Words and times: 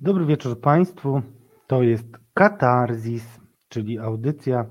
Dobry 0.00 0.26
wieczór 0.26 0.60
Państwu. 0.60 1.22
To 1.66 1.82
jest 1.82 2.06
Katarzis, 2.34 3.40
czyli 3.68 3.98
audycja 3.98 4.66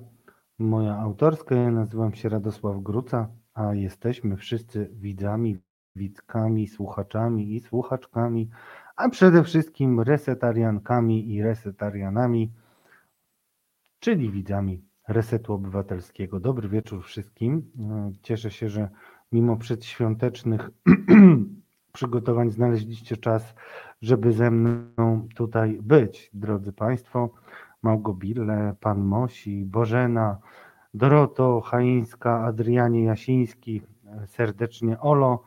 moja 0.60 0.98
autorska. 0.98 1.56
Ja 1.56 1.72
nazywam 1.72 2.14
się 2.14 2.30
Radosław 2.30 2.84
Gruca, 2.84 3.30
a 3.54 3.74
jesteśmy 3.74 4.38
wszyscy 4.38 4.90
widzami, 4.94 5.58
widzkami, 5.96 6.68
słuchaczami 6.68 7.56
i 7.56 7.60
słuchaczkami, 7.60 8.50
a 8.96 9.10
przede 9.10 9.44
wszystkim 9.44 10.02
resetariankami 10.02 11.34
i 11.34 11.44
resetarianami, 11.44 12.52
czyli 14.00 14.32
widzami 14.32 14.82
Resetu 15.08 15.54
Obywatelskiego. 15.54 16.40
Dobry 16.40 16.70
wieczór 16.70 17.04
wszystkim. 17.04 17.72
Cieszę 18.22 18.52
się, 18.52 18.70
że 18.70 18.90
mimo 19.32 19.58
przedświątecznych 19.58 20.70
przygotowań 21.98 22.52
znaleźliście 22.52 23.18
czas, 23.18 23.56
żeby 24.02 24.32
ze 24.32 24.52
mną 24.52 25.28
tutaj 25.36 25.80
być, 25.82 26.30
drodzy 26.34 26.74
Państwo. 26.74 27.30
Małgobille, 27.84 28.76
Pan 28.80 29.04
Mosi, 29.04 29.66
Bożena, 29.66 30.38
Doroto 30.94 31.62
Chaińska, 31.62 32.46
Adrianie 32.46 33.04
Jasiński, 33.04 33.82
serdecznie 34.26 35.00
Olo, 35.00 35.44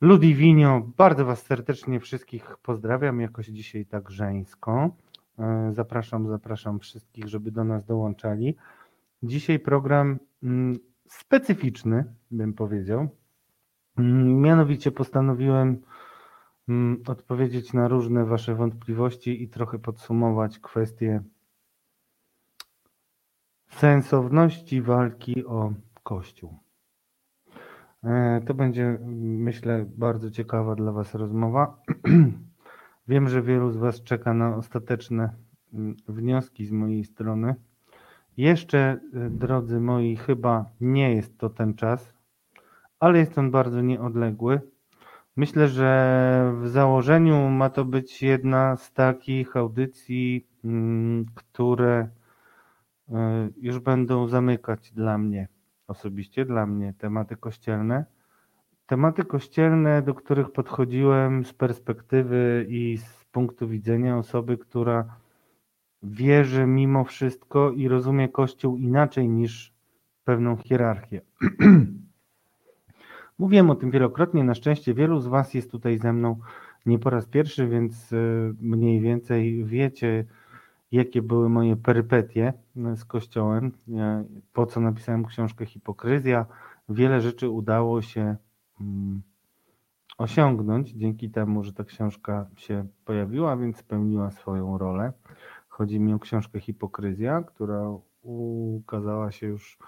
Ludiwinio, 0.00 0.82
bardzo 0.96 1.24
Was 1.24 1.42
serdecznie 1.42 2.00
wszystkich 2.00 2.56
pozdrawiam, 2.62 3.20
jakoś 3.20 3.46
dzisiaj 3.46 3.86
tak 3.86 4.10
żeńsko. 4.10 4.90
Zapraszam, 5.72 6.28
zapraszam 6.28 6.78
wszystkich, 6.78 7.28
żeby 7.28 7.50
do 7.50 7.64
nas 7.64 7.84
dołączali. 7.84 8.56
Dzisiaj 9.22 9.58
program 9.58 10.18
mm, 10.42 10.78
specyficzny, 11.08 12.04
bym 12.30 12.54
powiedział. 12.54 13.08
Mm, 13.98 14.40
mianowicie 14.40 14.90
postanowiłem 14.92 15.82
odpowiedzieć 17.06 17.72
na 17.72 17.88
różne 17.88 18.24
Wasze 18.24 18.54
wątpliwości 18.54 19.42
i 19.42 19.48
trochę 19.48 19.78
podsumować 19.78 20.58
kwestie 20.58 21.22
sensowności 23.68 24.82
walki 24.82 25.46
o 25.46 25.72
Kościół. 26.02 26.58
E, 28.04 28.40
to 28.46 28.54
będzie, 28.54 28.98
myślę, 29.20 29.86
bardzo 29.96 30.30
ciekawa 30.30 30.74
dla 30.74 30.92
Was 30.92 31.14
rozmowa. 31.14 31.82
Wiem, 33.08 33.28
że 33.28 33.42
wielu 33.42 33.70
z 33.70 33.76
Was 33.76 34.02
czeka 34.02 34.34
na 34.34 34.56
ostateczne 34.56 35.30
mm, 35.74 35.96
wnioski 36.08 36.66
z 36.66 36.72
mojej 36.72 37.04
strony. 37.04 37.54
Jeszcze, 38.36 38.78
e, 38.78 39.30
drodzy 39.30 39.80
moi, 39.80 40.16
chyba 40.16 40.70
nie 40.80 41.14
jest 41.14 41.38
to 41.38 41.50
ten 41.50 41.74
czas, 41.74 42.14
ale 43.00 43.18
jest 43.18 43.38
on 43.38 43.50
bardzo 43.50 43.80
nieodległy. 43.80 44.60
Myślę, 45.38 45.68
że 45.68 46.52
w 46.62 46.68
założeniu 46.68 47.48
ma 47.48 47.70
to 47.70 47.84
być 47.84 48.22
jedna 48.22 48.76
z 48.76 48.92
takich 48.92 49.56
audycji, 49.56 50.46
mm, 50.64 51.26
które 51.34 52.08
e, 53.08 53.48
już 53.56 53.78
będą 53.78 54.28
zamykać 54.28 54.92
dla 54.92 55.18
mnie, 55.18 55.48
osobiście 55.86 56.44
dla 56.44 56.66
mnie, 56.66 56.94
tematy 56.98 57.36
kościelne. 57.36 58.04
Tematy 58.86 59.24
kościelne, 59.24 60.02
do 60.02 60.14
których 60.14 60.50
podchodziłem 60.52 61.44
z 61.44 61.52
perspektywy 61.52 62.66
i 62.68 62.98
z 62.98 63.24
punktu 63.32 63.68
widzenia 63.68 64.18
osoby, 64.18 64.58
która 64.58 65.16
wierzy 66.02 66.66
mimo 66.66 67.04
wszystko 67.04 67.70
i 67.70 67.88
rozumie 67.88 68.28
Kościół 68.28 68.76
inaczej 68.76 69.28
niż 69.28 69.74
pewną 70.24 70.56
hierarchię. 70.56 71.20
Mówiłem 73.38 73.70
o 73.70 73.74
tym 73.74 73.90
wielokrotnie, 73.90 74.44
na 74.44 74.54
szczęście 74.54 74.94
wielu 74.94 75.20
z 75.20 75.26
Was 75.26 75.54
jest 75.54 75.70
tutaj 75.70 75.98
ze 75.98 76.12
mną 76.12 76.38
nie 76.86 76.98
po 76.98 77.10
raz 77.10 77.26
pierwszy, 77.26 77.68
więc 77.68 78.12
e, 78.12 78.16
mniej 78.60 79.00
więcej 79.00 79.64
wiecie, 79.64 80.24
jakie 80.92 81.22
były 81.22 81.48
moje 81.48 81.76
perypetie 81.76 82.52
e, 82.76 82.96
z 82.96 83.04
Kościołem, 83.04 83.72
po 84.52 84.66
co 84.66 84.80
napisałem 84.80 85.24
książkę 85.24 85.66
Hipokryzja. 85.66 86.46
Wiele 86.88 87.20
rzeczy 87.20 87.48
udało 87.48 88.02
się 88.02 88.36
mm, 88.80 89.22
osiągnąć 90.18 90.90
dzięki 90.90 91.30
temu, 91.30 91.64
że 91.64 91.72
ta 91.72 91.84
książka 91.84 92.50
się 92.56 92.86
pojawiła, 93.04 93.56
więc 93.56 93.76
spełniła 93.76 94.30
swoją 94.30 94.78
rolę. 94.78 95.12
Chodzi 95.68 96.00
mi 96.00 96.14
o 96.14 96.18
książkę 96.18 96.60
Hipokryzja, 96.60 97.42
która 97.42 97.88
ukazała 98.22 99.32
się 99.32 99.46
już 99.46 99.78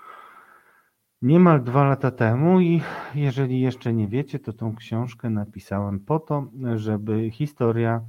niemal 1.23 1.63
dwa 1.63 1.85
lata 1.85 2.11
temu 2.11 2.61
i 2.61 2.83
jeżeli 3.15 3.61
jeszcze 3.61 3.93
nie 3.93 4.09
wiecie, 4.09 4.39
to 4.39 4.53
tą 4.53 4.77
książkę 4.77 5.31
napisałem 5.31 6.01
po 6.01 6.19
to, 6.19 6.47
żeby 6.77 7.31
historia 7.31 8.01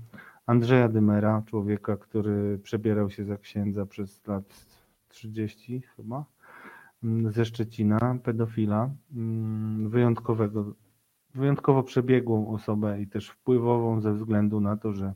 Andrzeja 0.45 0.89
Dymera, 0.89 1.43
człowieka, 1.45 1.97
który 1.97 2.59
przebierał 2.59 3.09
się 3.09 3.25
za 3.25 3.37
księdza 3.37 3.85
przez 3.85 4.27
lat 4.27 4.43
30 5.09 5.81
chyba, 5.95 6.25
mm, 7.03 7.31
ze 7.31 7.45
Szczecina, 7.45 8.17
pedofila, 8.23 8.89
mm, 9.15 9.89
wyjątkowego, 9.89 10.73
wyjątkowo 11.35 11.83
przebiegłą 11.83 12.53
osobę 12.53 13.01
i 13.01 13.07
też 13.07 13.29
wpływową 13.29 14.01
ze 14.01 14.13
względu 14.13 14.59
na 14.59 14.77
to, 14.77 14.93
że 14.93 15.13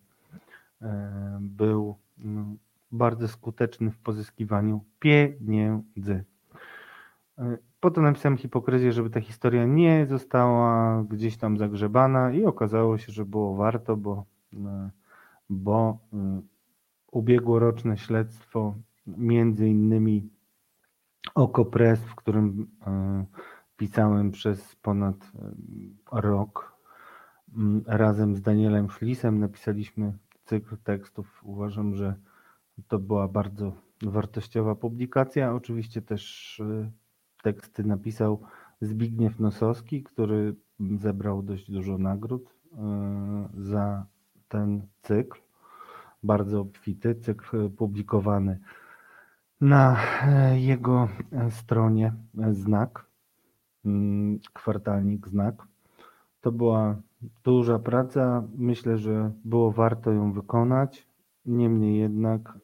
e, 0.81 1.37
był 1.41 1.95
mm, 2.19 2.57
bardzo 2.91 3.27
skuteczny 3.27 3.91
w 3.91 3.97
pozyskiwaniu 3.97 4.83
pieniędzy. 4.99 6.23
E, 7.85 7.87
po 7.87 7.91
to 7.91 8.01
napisałem 8.01 8.37
hipokryzję, 8.37 8.91
żeby 8.91 9.09
ta 9.09 9.21
historia 9.21 9.65
nie 9.65 10.05
została 10.05 11.03
gdzieś 11.03 11.37
tam 11.37 11.57
zagrzebana 11.57 12.31
i 12.31 12.45
okazało 12.45 12.97
się, 12.97 13.11
że 13.11 13.25
było 13.25 13.55
warto, 13.55 13.97
bo, 13.97 14.25
e, 14.53 14.89
bo 15.49 15.97
e, 16.13 16.41
ubiegłoroczne 17.11 17.97
śledztwo 17.97 18.75
między 19.07 19.67
innymi 19.67 20.29
Okopres, 21.35 21.99
w 21.99 22.15
którym 22.15 22.67
pisałem 23.77 24.31
przez 24.31 24.75
ponad 24.75 25.15
rok 26.11 26.77
razem 27.85 28.35
z 28.35 28.41
Danielem 28.41 28.89
Szlisem, 28.89 29.39
napisaliśmy 29.39 30.13
cykl 30.45 30.77
tekstów. 30.77 31.41
Uważam, 31.43 31.95
że 31.95 32.15
to 32.87 32.99
była 32.99 33.27
bardzo 33.27 33.71
wartościowa 34.01 34.75
publikacja. 34.75 35.53
Oczywiście 35.53 36.01
też 36.01 36.61
teksty 37.45 37.83
napisał 37.83 38.41
Zbigniew 38.81 39.39
Nosowski, 39.39 40.03
który 40.03 40.55
zebrał 40.97 41.43
dość 41.43 41.71
dużo 41.71 41.97
nagród 41.97 42.43
e, 42.43 43.49
za 43.57 44.05
ten 44.47 44.87
cykl. 45.01 45.39
Bardzo 46.23 46.61
obfity 46.61 47.15
cykl 47.15 47.69
publikowany 47.69 48.59
na 49.61 49.97
e, 50.23 50.59
jego 50.59 51.07
stronie 51.49 52.13
Znak, 52.51 53.05
mm, 53.85 54.39
kwartalnik 54.53 55.27
Znak. 55.27 55.67
To 56.41 56.51
była 56.51 56.95
duża 57.43 57.79
praca. 57.79 58.43
Myślę, 58.57 58.97
że 58.97 59.31
było 59.43 59.71
warto 59.71 60.11
ją 60.11 60.33
wykonać. 60.33 61.07
Niemniej 61.45 61.99
jednak 61.99 62.57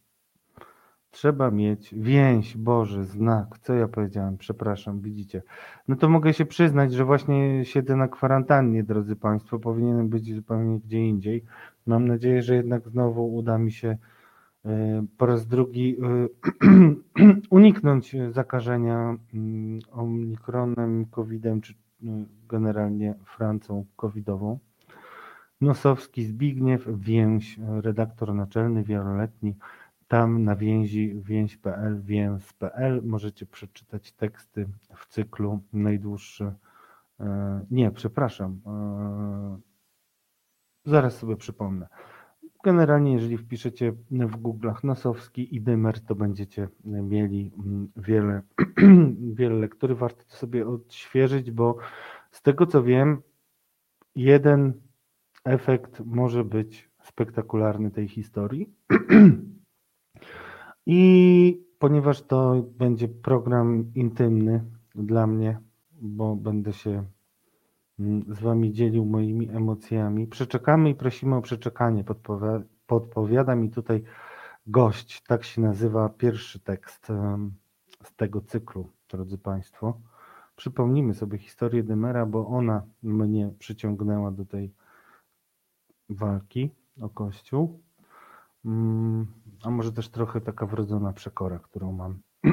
Trzeba 1.12 1.52
mieć 1.52 1.96
więź, 1.98 2.58
Boże, 2.58 3.04
znak. 3.04 3.60
Co 3.60 3.74
ja 3.74 3.88
powiedziałem? 3.88 4.38
Przepraszam, 4.38 5.02
widzicie. 5.02 5.42
No 5.88 5.96
to 5.96 6.10
mogę 6.10 6.34
się 6.34 6.46
przyznać, 6.46 6.94
że 6.94 7.06
właśnie 7.06 7.66
siedzę 7.66 7.96
na 7.96 8.08
kwarantannie, 8.08 8.84
drodzy 8.84 9.16
Państwo. 9.16 9.60
Powinienem 9.60 10.10
być 10.10 10.36
zupełnie 10.36 10.80
gdzie 10.80 11.00
indziej. 11.00 11.44
Mam 11.86 12.08
nadzieję, 12.08 12.42
że 12.42 12.56
jednak 12.56 12.90
znowu 12.90 13.36
uda 13.36 13.58
mi 13.58 13.72
się 13.72 13.98
e, 14.66 15.06
po 15.18 15.26
raz 15.26 15.48
drugi 15.48 15.98
e, 16.02 16.28
uniknąć 17.58 18.16
zakażenia 18.30 19.16
mm, 19.34 19.80
omikronem, 19.92 21.06
covidem, 21.06 21.62
czy 21.62 21.74
no, 22.02 22.26
generalnie 22.50 23.16
Francją 23.26 23.86
covidową. 23.96 24.60
Nosowski 25.62 26.26
Zbigniew, 26.26 26.88
więź, 27.00 27.60
redaktor 27.82 28.34
naczelny, 28.34 28.84
wieloletni 28.84 29.56
tam 30.12 30.44
na 30.44 30.56
więzi 30.56 31.16
więź.pl, 31.16 32.02
więz.pl 32.02 33.02
możecie 33.04 33.46
przeczytać 33.46 34.12
teksty 34.12 34.68
w 34.96 35.08
cyklu 35.08 35.60
najdłuższy. 35.74 36.54
E, 37.20 37.66
nie, 37.72 37.92
przepraszam. 37.92 38.62
E, 38.66 39.60
zaraz 40.86 41.18
sobie 41.18 41.36
przypomnę. 41.36 41.88
Generalnie, 42.64 43.14
jeżeli 43.14 43.38
wpiszecie 43.38 43.92
w 44.12 44.42
Google'ach 44.42 44.84
Nosowski 44.84 45.56
i 45.56 45.62
Dymer, 45.62 46.00
to 46.00 46.16
będziecie 46.16 46.68
mieli 46.86 47.52
mm, 47.58 47.92
wiele, 47.96 48.42
wiele 49.40 49.56
lektury. 49.56 49.96
Warto 49.96 50.24
to 50.24 50.36
sobie 50.36 50.68
odświeżyć, 50.68 51.52
bo 51.52 51.78
z 52.32 52.42
tego 52.42 52.66
co 52.66 52.84
wiem, 52.84 53.22
jeden 54.16 54.74
efekt 55.46 56.02
może 56.06 56.44
być 56.44 56.90
spektakularny 57.04 57.92
tej 57.92 58.08
historii. 58.08 58.70
I 60.94 61.66
ponieważ 61.80 62.22
to 62.22 62.64
będzie 62.78 63.08
program 63.08 63.92
intymny 63.96 64.66
dla 64.96 65.28
mnie, 65.28 65.60
bo 65.92 66.36
będę 66.36 66.74
się 66.74 67.06
mm, 68.00 68.36
z 68.36 68.40
Wami 68.40 68.74
dzielił 68.74 69.06
moimi 69.06 69.50
emocjami, 69.50 70.28
przeczekamy 70.28 70.90
i 70.90 70.96
prosimy 70.96 71.36
o 71.36 71.42
przeczekanie. 71.42 72.04
podpowiada 72.88 73.56
mi 73.56 73.70
tutaj 73.70 74.04
gość. 74.68 75.24
Tak 75.28 75.44
się 75.44 75.62
nazywa 75.62 76.10
pierwszy 76.10 76.60
tekst 76.60 77.08
z 78.04 78.16
tego 78.16 78.42
cyklu, 78.42 78.90
drodzy 79.10 79.38
Państwo. 79.38 80.02
Przypomnijmy 80.56 81.14
sobie 81.14 81.38
historię 81.38 81.84
Dymera, 81.84 82.26
bo 82.26 82.48
ona 82.48 82.84
mnie 83.04 83.54
przyciągnęła 83.60 84.32
do 84.32 84.46
tej 84.46 84.74
walki 86.10 86.70
o 87.02 87.10
Kościół. 87.10 87.80
Mm, 88.66 89.28
a 89.64 89.70
może 89.70 89.92
też 89.92 90.10
trochę 90.10 90.42
taka 90.42 90.66
wrodzona 90.66 91.14
przekora, 91.14 91.60
którą 91.60 91.92
mam. 91.92 92.20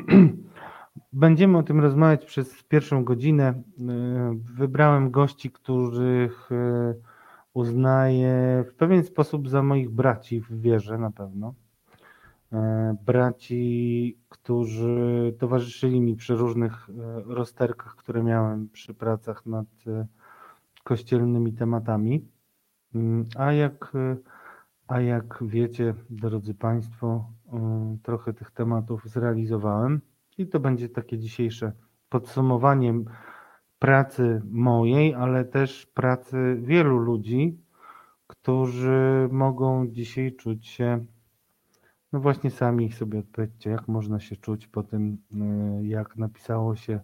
Będziemy 1.13 1.59
o 1.59 1.63
tym 1.63 1.81
rozmawiać 1.81 2.25
przez 2.25 2.63
pierwszą 2.63 3.05
godzinę. 3.05 3.51
Y, 3.51 3.85
wybrałem 4.55 5.11
gości, 5.11 5.51
których 5.51 6.53
y, 6.53 7.01
uznaję 7.55 8.65
w 8.69 8.75
pewien 8.75 9.05
sposób 9.05 9.49
za 9.49 9.63
moich 9.63 9.91
braci 9.91 10.41
w 10.41 10.61
wierze 10.61 10.99
na 10.99 11.11
pewno. 11.11 11.55
Y, 12.53 12.57
braci, 13.07 14.19
którzy 14.29 15.35
towarzyszyli 15.39 16.01
mi 16.01 16.17
przy 16.17 16.35
różnych 16.35 16.89
rozterkach, 17.27 17.97
które 17.97 18.23
miałem 18.23 18.69
przy 18.69 18.95
pracach 18.95 19.47
nad 19.47 19.67
kościelnymi 20.85 21.53
tematami. 21.53 22.29
A 23.37 23.53
jak, 23.53 23.93
a 24.89 25.01
jak 25.01 25.39
wiecie, 25.43 25.95
drodzy 26.11 26.55
Państwo, 26.55 27.25
trochę 28.03 28.33
tych 28.33 28.51
tematów 28.51 29.03
zrealizowałem. 29.05 30.01
I 30.39 30.47
to 30.47 30.61
będzie 30.61 30.89
takie 30.89 31.19
dzisiejsze 31.19 31.73
podsumowanie 32.09 32.95
pracy 33.79 34.43
mojej, 34.51 35.15
ale 35.15 35.45
też 35.45 35.87
pracy 35.87 36.59
wielu 36.61 36.99
ludzi, 36.99 37.59
którzy 38.27 39.29
mogą 39.33 39.87
dzisiaj 39.87 40.37
czuć 40.37 40.67
się, 40.67 41.05
no 42.13 42.21
właśnie 42.21 42.51
sami 42.51 42.93
sobie 42.93 43.19
odpowiedzcie, 43.19 43.71
jak 43.71 43.89
można 43.89 44.21
się 44.21 44.37
czuć 44.37 44.67
po 44.67 44.83
tym, 44.83 45.19
y, 45.83 45.87
jak 45.87 46.17
napisało 46.17 46.77
się, 46.77 47.01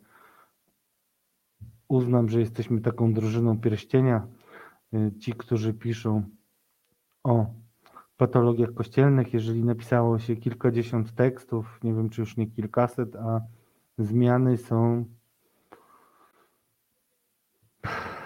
uznam, 1.89 2.29
że 2.29 2.41
jesteśmy 2.41 2.81
taką 2.81 3.13
drużyną 3.13 3.61
pierścienia, 3.61 4.27
y, 4.95 5.13
ci, 5.19 5.33
którzy 5.33 5.75
piszą 5.75 6.23
o 7.25 7.47
patologiach 8.17 8.75
kościelnych, 8.75 9.35
jeżeli 9.35 9.65
napisało 9.65 10.19
się 10.19 10.37
kilkadziesiąt 10.37 11.15
tekstów, 11.15 11.79
nie 11.83 11.95
wiem 11.95 12.11
czy 12.11 12.21
już 12.21 12.37
nie 12.37 12.47
kilkaset, 12.47 13.17
a 13.17 13.41
zmiany 13.99 14.57
są 14.57 15.05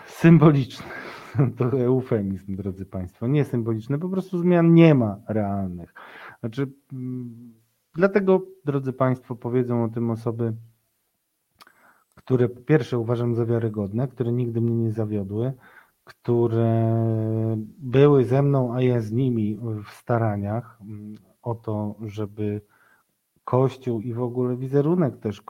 symboliczne. 0.06 0.86
To 1.58 1.80
eufemizm, 1.80 2.56
drodzy 2.56 2.86
Państwo. 2.86 3.26
Nie 3.26 3.44
symboliczne, 3.44 3.98
po 3.98 4.08
prostu 4.08 4.38
zmian 4.38 4.74
nie 4.74 4.94
ma 4.94 5.20
realnych. 5.28 5.94
Znaczy, 6.40 6.72
mm, 6.92 7.54
dlatego, 7.94 8.46
drodzy 8.64 8.92
Państwo, 8.92 9.36
powiedzą 9.36 9.84
o 9.84 9.88
tym 9.88 10.10
osoby, 10.10 10.54
które 12.14 12.48
po 12.48 12.60
pierwsze 12.60 12.98
uważam 12.98 13.34
za 13.34 13.46
wiarygodne, 13.46 14.08
które 14.08 14.32
nigdy 14.32 14.60
mnie 14.60 14.74
nie 14.74 14.92
zawiodły, 14.92 15.52
które 16.08 16.96
były 17.78 18.24
ze 18.24 18.42
mną, 18.42 18.74
a 18.74 18.82
ja 18.82 19.00
z 19.00 19.12
nimi 19.12 19.58
w 19.84 19.90
staraniach 19.90 20.78
mm, 20.80 21.14
o 21.42 21.54
to, 21.54 21.94
żeby 22.06 22.60
Kościół 23.44 24.00
i 24.00 24.12
w 24.12 24.22
ogóle 24.22 24.56
wizerunek 24.56 25.18
też 25.18 25.42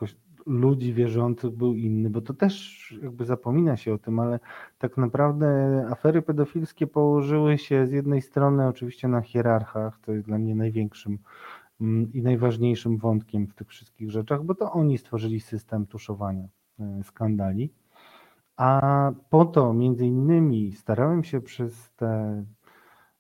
ludzi 0.47 0.95
wierzących 0.95 1.51
był 1.51 1.75
inny, 1.75 2.11
bo 2.11 2.21
to 2.21 2.35
też 2.35 2.99
jakby 3.03 3.25
zapomina 3.25 3.77
się 3.77 3.95
o 3.95 3.99
tym, 3.99 4.21
ale 4.21 4.41
tak 4.79 4.97
naprawdę 4.97 5.49
afery 5.91 6.23
pedofilskie 6.23 6.87
położyły 6.87 7.59
się 7.59 7.87
z 7.87 7.93
jednej 7.93 8.23
strony 8.23 8.67
oczywiście 8.67 9.09
na 9.09 9.21
hierarchach, 9.21 9.99
to 10.01 10.13
jest 10.13 10.27
dla 10.27 10.39
mnie 10.39 10.55
największym 10.55 11.19
mm, 11.81 12.13
i 12.13 12.23
najważniejszym 12.23 12.99
wątkiem 12.99 13.47
w 13.47 13.55
tych 13.55 13.69
wszystkich 13.69 14.11
rzeczach, 14.11 14.45
bo 14.45 14.55
to 14.55 14.73
oni 14.73 14.99
stworzyli 14.99 15.41
system 15.41 15.87
tuszowania 15.87 16.49
e, 16.81 17.03
skandali 17.05 17.71
a 18.59 19.13
po 19.31 19.45
to 19.45 19.73
między 19.73 20.07
innymi 20.07 20.73
starałem 20.73 21.25
się 21.25 21.41
przez 21.41 21.93
te 21.93 22.45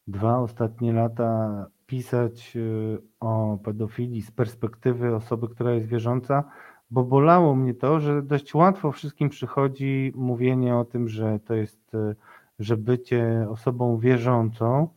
dwa 0.06 0.38
ostatnie 0.38 0.93
lata 0.93 1.67
pisać 1.87 2.56
y, 2.56 2.99
o 3.20 3.58
pedofilii 3.64 4.23
z 4.23 4.31
perspektywy 4.31 5.14
osoby, 5.14 5.49
która 5.49 5.73
jest 5.73 5.87
wierząca, 5.87 6.44
bo 6.90 7.05
bolało 7.05 7.55
mnie 7.55 7.75
to, 7.75 8.00
że 8.00 8.23
dość 8.23 8.55
łatwo 8.55 8.93
wszystkim 8.93 9.29
przychodzi 9.29 10.12
mówienie 10.14 10.76
o 10.76 10.85
tym, 10.85 11.08
że 11.08 11.38
to 11.44 11.55
jest, 11.55 11.94
y, 11.94 12.17
że 12.58 12.76
bycie 12.76 13.46
osobą 13.50 13.99
wierzącą 13.99 14.88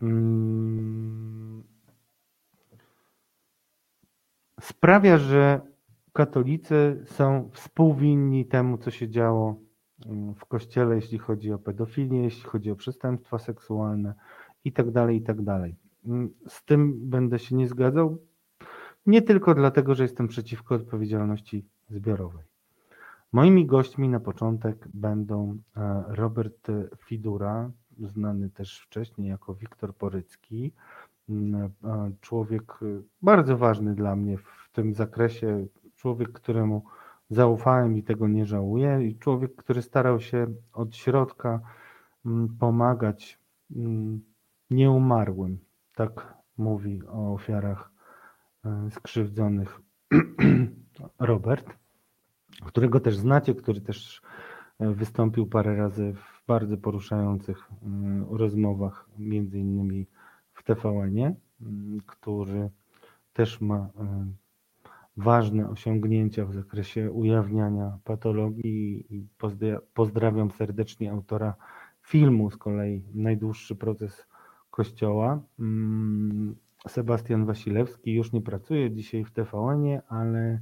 hmm, 0.00 1.62
sprawia, 4.60 5.18
że 5.18 5.60
katolicy 6.12 7.02
są 7.06 7.50
współwinni 7.52 8.46
temu, 8.46 8.78
co 8.78 8.90
się 8.90 9.08
działo 9.08 9.69
w 10.36 10.46
kościele, 10.46 10.94
jeśli 10.94 11.18
chodzi 11.18 11.52
o 11.52 11.58
pedofilię, 11.58 12.22
jeśli 12.22 12.42
chodzi 12.42 12.70
o 12.70 12.76
przestępstwa 12.76 13.38
seksualne 13.38 14.14
i 14.64 14.72
tak 14.72 14.90
dalej, 14.90 15.16
i 15.16 15.22
tak 15.22 15.42
dalej. 15.42 15.76
Z 16.48 16.64
tym 16.64 17.10
będę 17.10 17.38
się 17.38 17.56
nie 17.56 17.68
zgadzał, 17.68 18.18
nie 19.06 19.22
tylko 19.22 19.54
dlatego, 19.54 19.94
że 19.94 20.02
jestem 20.02 20.28
przeciwko 20.28 20.74
odpowiedzialności 20.74 21.66
zbiorowej. 21.90 22.44
Moimi 23.32 23.66
gośćmi 23.66 24.08
na 24.08 24.20
początek 24.20 24.88
będą 24.94 25.58
e, 25.76 26.04
Robert 26.08 26.68
Fidura, 26.98 27.70
znany 27.98 28.50
też 28.50 28.80
wcześniej 28.80 29.28
jako 29.28 29.54
Wiktor 29.54 29.94
Porycki, 29.96 30.72
e, 31.30 31.70
człowiek 32.20 32.78
bardzo 33.22 33.56
ważny 33.56 33.94
dla 33.94 34.16
mnie 34.16 34.38
w 34.38 34.70
tym 34.72 34.94
zakresie, 34.94 35.66
człowiek, 35.96 36.32
któremu 36.32 36.84
zaufałem 37.30 37.96
i 37.96 38.02
tego 38.02 38.28
nie 38.28 38.46
żałuję. 38.46 39.06
I 39.06 39.18
człowiek, 39.18 39.56
który 39.56 39.82
starał 39.82 40.20
się 40.20 40.46
od 40.72 40.96
środka 40.96 41.60
mm, 42.26 42.56
pomagać 42.58 43.38
mm, 43.76 44.20
nieumarłym, 44.70 45.58
tak 45.94 46.34
mówi 46.58 47.02
o 47.06 47.34
ofiarach 47.34 47.90
e, 48.64 48.90
skrzywdzonych 48.90 49.80
Robert, 51.18 51.76
którego 52.64 53.00
też 53.00 53.16
znacie, 53.16 53.54
który 53.54 53.80
też 53.80 54.22
e, 54.78 54.90
wystąpił 54.90 55.46
parę 55.46 55.76
razy 55.76 56.12
w 56.12 56.46
bardzo 56.46 56.76
poruszających 56.76 57.70
mm, 57.82 58.26
rozmowach, 58.30 59.08
między 59.18 59.58
innymi 59.58 60.06
w 60.54 60.62
TVN-ie, 60.62 61.34
który 62.06 62.70
też 63.32 63.60
ma 63.60 63.76
e, 63.76 64.26
ważne 65.20 65.68
osiągnięcia 65.68 66.44
w 66.44 66.52
zakresie 66.52 67.10
ujawniania 67.10 67.98
patologii 68.04 69.06
i 69.10 69.26
pozdrawiam 69.94 70.50
serdecznie 70.50 71.12
autora 71.12 71.54
filmu 72.02 72.50
z 72.50 72.56
kolei 72.56 73.04
Najdłuższy 73.14 73.76
proces 73.76 74.26
Kościoła. 74.70 75.40
Mm, 75.58 76.56
Sebastian 76.88 77.46
Wasilewski 77.46 78.14
już 78.14 78.32
nie 78.32 78.40
pracuje 78.40 78.90
dzisiaj 78.90 79.24
w 79.24 79.30
TVN-ie, 79.30 80.02
ale 80.08 80.60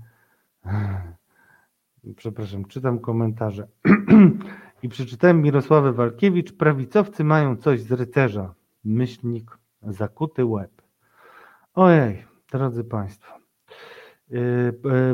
przepraszam, 2.16 2.64
czytam 2.64 2.98
komentarze. 2.98 3.68
I 4.82 4.88
przeczytałem 4.88 5.42
Mirosławę 5.42 5.92
Walkiewicz, 5.92 6.52
prawicowcy 6.52 7.24
mają 7.24 7.56
coś 7.56 7.80
z 7.80 7.92
rycerza. 7.92 8.54
Myślnik, 8.84 9.58
zakuty 9.82 10.44
łeb. 10.44 10.82
Ojej, 11.74 12.24
drodzy 12.52 12.84
Państwo. 12.84 13.37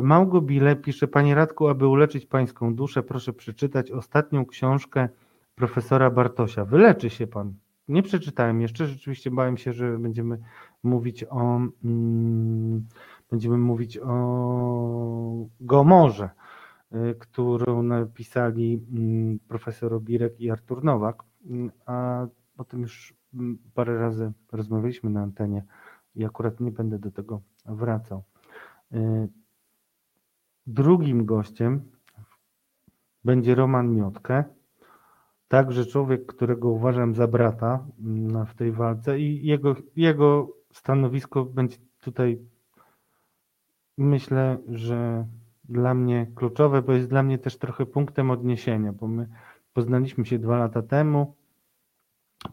Małgo 0.01 0.41
Bile 0.41 0.75
pisze, 0.75 1.07
Panie 1.07 1.35
Radku, 1.35 1.67
aby 1.67 1.87
uleczyć 1.87 2.25
Pańską 2.25 2.75
duszę, 2.75 3.03
proszę 3.03 3.33
przeczytać 3.33 3.91
ostatnią 3.91 4.45
książkę 4.45 5.09
profesora 5.55 6.11
Bartosia. 6.11 6.65
Wyleczy 6.65 7.09
się 7.09 7.27
Pan. 7.27 7.53
Nie 7.87 8.03
przeczytałem 8.03 8.61
jeszcze, 8.61 8.87
rzeczywiście 8.87 9.31
bałem 9.31 9.57
się, 9.57 9.73
że 9.73 9.97
będziemy 9.97 10.39
mówić 10.83 11.23
o 11.29 11.59
mm, 11.83 12.85
będziemy 13.31 13.57
mówić 13.57 13.97
o 13.97 15.47
Gomorze, 15.61 16.29
y, 16.93 17.15
którą 17.19 17.83
napisali 17.83 18.85
mm, 18.91 19.39
profesor 19.47 19.93
Obirek 19.93 20.39
i 20.39 20.51
Artur 20.51 20.83
Nowak, 20.83 21.23
mm, 21.45 21.71
a 21.85 22.27
o 22.57 22.63
tym 22.63 22.81
już 22.81 23.13
parę 23.73 23.99
razy 23.99 24.31
rozmawialiśmy 24.51 25.09
na 25.09 25.21
antenie 25.21 25.63
i 26.15 26.25
akurat 26.25 26.59
nie 26.59 26.71
będę 26.71 26.99
do 26.99 27.11
tego 27.11 27.41
wracał. 27.65 28.23
E, 28.93 29.27
drugim 30.67 31.25
gościem 31.25 31.91
będzie 33.23 33.55
Roman 33.55 33.95
Miotkę, 33.95 34.43
także 35.47 35.85
człowiek, 35.85 36.25
którego 36.25 36.69
uważam 36.69 37.15
za 37.15 37.27
brata 37.27 37.85
mm, 37.99 38.45
w 38.45 38.55
tej 38.55 38.71
walce 38.71 39.19
i 39.19 39.45
jego, 39.45 39.75
jego 39.95 40.49
stanowisko 40.73 41.45
będzie 41.45 41.77
tutaj 41.99 42.39
myślę, 43.97 44.57
że 44.67 45.27
dla 45.63 45.93
mnie 45.93 46.31
kluczowe, 46.35 46.81
bo 46.81 46.93
jest 46.93 47.09
dla 47.09 47.23
mnie 47.23 47.37
też 47.37 47.57
trochę 47.57 47.85
punktem 47.85 48.31
odniesienia, 48.31 48.93
bo 48.93 49.07
my 49.07 49.29
poznaliśmy 49.73 50.25
się 50.25 50.39
dwa 50.39 50.57
lata 50.57 50.81
temu 50.81 51.35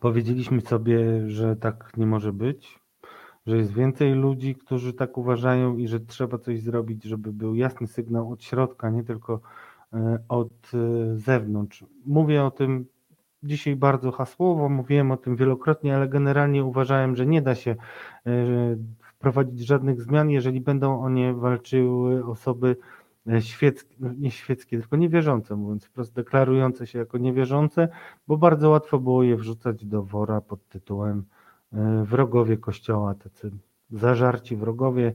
powiedzieliśmy 0.00 0.60
sobie, 0.60 1.28
że 1.30 1.56
tak 1.56 1.96
nie 1.96 2.06
może 2.06 2.32
być, 2.32 2.78
że 3.46 3.56
jest 3.56 3.72
więcej 3.72 4.14
ludzi, 4.14 4.54
którzy 4.54 4.92
tak 4.92 5.18
uważają 5.18 5.76
i 5.76 5.88
że 5.88 6.00
trzeba 6.00 6.38
coś 6.38 6.60
zrobić, 6.60 7.04
żeby 7.04 7.32
był 7.32 7.54
jasny 7.54 7.86
sygnał 7.86 8.32
od 8.32 8.44
środka, 8.44 8.90
nie 8.90 9.04
tylko 9.04 9.40
e, 9.92 10.18
od 10.28 10.70
e, 10.74 11.16
zewnątrz. 11.16 11.84
Mówię 12.06 12.44
o 12.44 12.50
tym 12.50 12.86
dzisiaj 13.42 13.76
bardzo 13.76 14.12
hasłowo, 14.12 14.68
mówiłem 14.68 15.10
o 15.10 15.16
tym 15.16 15.36
wielokrotnie, 15.36 15.96
ale 15.96 16.08
generalnie 16.08 16.64
uważałem, 16.64 17.16
że 17.16 17.26
nie 17.26 17.42
da 17.42 17.54
się 17.54 17.70
e, 17.70 17.76
wprowadzić 19.02 19.66
żadnych 19.66 20.02
zmian, 20.02 20.30
jeżeli 20.30 20.60
będą 20.60 21.02
o 21.02 21.10
nie 21.10 21.34
walczyły 21.34 22.24
osoby 22.24 22.76
świeckie, 23.40 23.96
no 24.00 24.12
nie 24.18 24.30
świeckie, 24.30 24.78
tylko 24.78 24.96
niewierzące, 24.96 25.56
mówiąc 25.56 25.84
wprost, 25.84 26.12
deklarujące 26.12 26.86
się 26.86 26.98
jako 26.98 27.18
niewierzące, 27.18 27.88
bo 28.28 28.36
bardzo 28.36 28.70
łatwo 28.70 28.98
było 28.98 29.22
je 29.22 29.36
wrzucać 29.36 29.86
do 29.86 30.02
wora 30.02 30.40
pod 30.40 30.68
tytułem 30.68 31.24
wrogowie 32.04 32.56
Kościoła, 32.56 33.14
tacy 33.14 33.50
zażarci 33.90 34.56
wrogowie, 34.56 35.12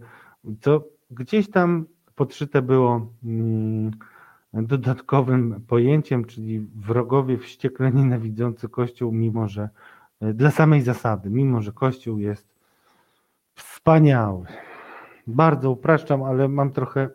co 0.61 0.83
gdzieś 1.11 1.51
tam 1.51 1.85
podszyte 2.15 2.61
było 2.61 3.11
mm, 3.23 3.91
dodatkowym 4.53 5.61
pojęciem, 5.67 6.25
czyli 6.25 6.59
wrogowie 6.75 7.37
wściekle 7.37 7.91
nienawidzący 7.91 8.69
Kościół, 8.69 9.11
mimo 9.11 9.47
że 9.47 9.69
e, 10.21 10.33
dla 10.33 10.51
samej 10.51 10.81
zasady, 10.81 11.29
mimo 11.29 11.61
że 11.61 11.71
Kościół 11.71 12.19
jest 12.19 12.55
wspaniały. 13.55 14.45
Bardzo 15.27 15.71
upraszczam, 15.71 16.23
ale 16.23 16.47
mam 16.47 16.71
trochę, 16.71 17.09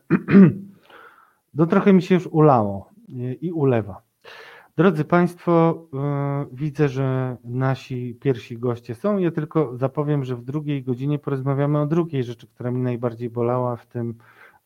no 1.55 1.67
trochę 1.67 1.93
mi 1.93 2.03
się 2.03 2.15
już 2.15 2.27
ulało 2.27 2.91
e, 3.09 3.33
i 3.33 3.53
ulewa. 3.53 4.03
Drodzy 4.77 5.05
Państwo, 5.05 5.85
e, 5.95 6.47
widzę, 6.53 6.89
że 6.89 7.37
nasi 7.45 8.15
pierwsi 8.21 8.59
goście 8.59 8.95
są. 8.95 9.19
Ja 9.19 9.31
tylko 9.31 9.77
zapowiem, 9.77 10.25
że 10.25 10.37
w 10.37 10.45
drugiej 10.45 10.83
godzinie 10.83 11.19
porozmawiamy 11.19 11.81
o 11.81 11.87
drugiej 11.87 12.25
rzeczy, 12.25 12.47
która 12.47 12.71
mi 12.71 12.81
najbardziej 12.81 13.31
bolała 13.31 13.77
w 13.77 13.87
tym 13.87 14.15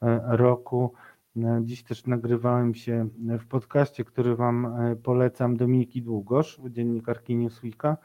e, 0.03 0.21
roku. 0.37 0.93
E, 1.37 1.61
dziś 1.65 1.83
też 1.83 2.07
nagrywałem 2.07 2.75
się 2.75 3.09
w 3.41 3.47
podcaście, 3.47 4.05
który 4.05 4.37
Wam 4.37 4.75
polecam, 5.03 5.57
Dominiki 5.57 6.03
Długosz, 6.03 6.61
dziennikarki 6.71 7.37
Newsweeka 7.37 7.97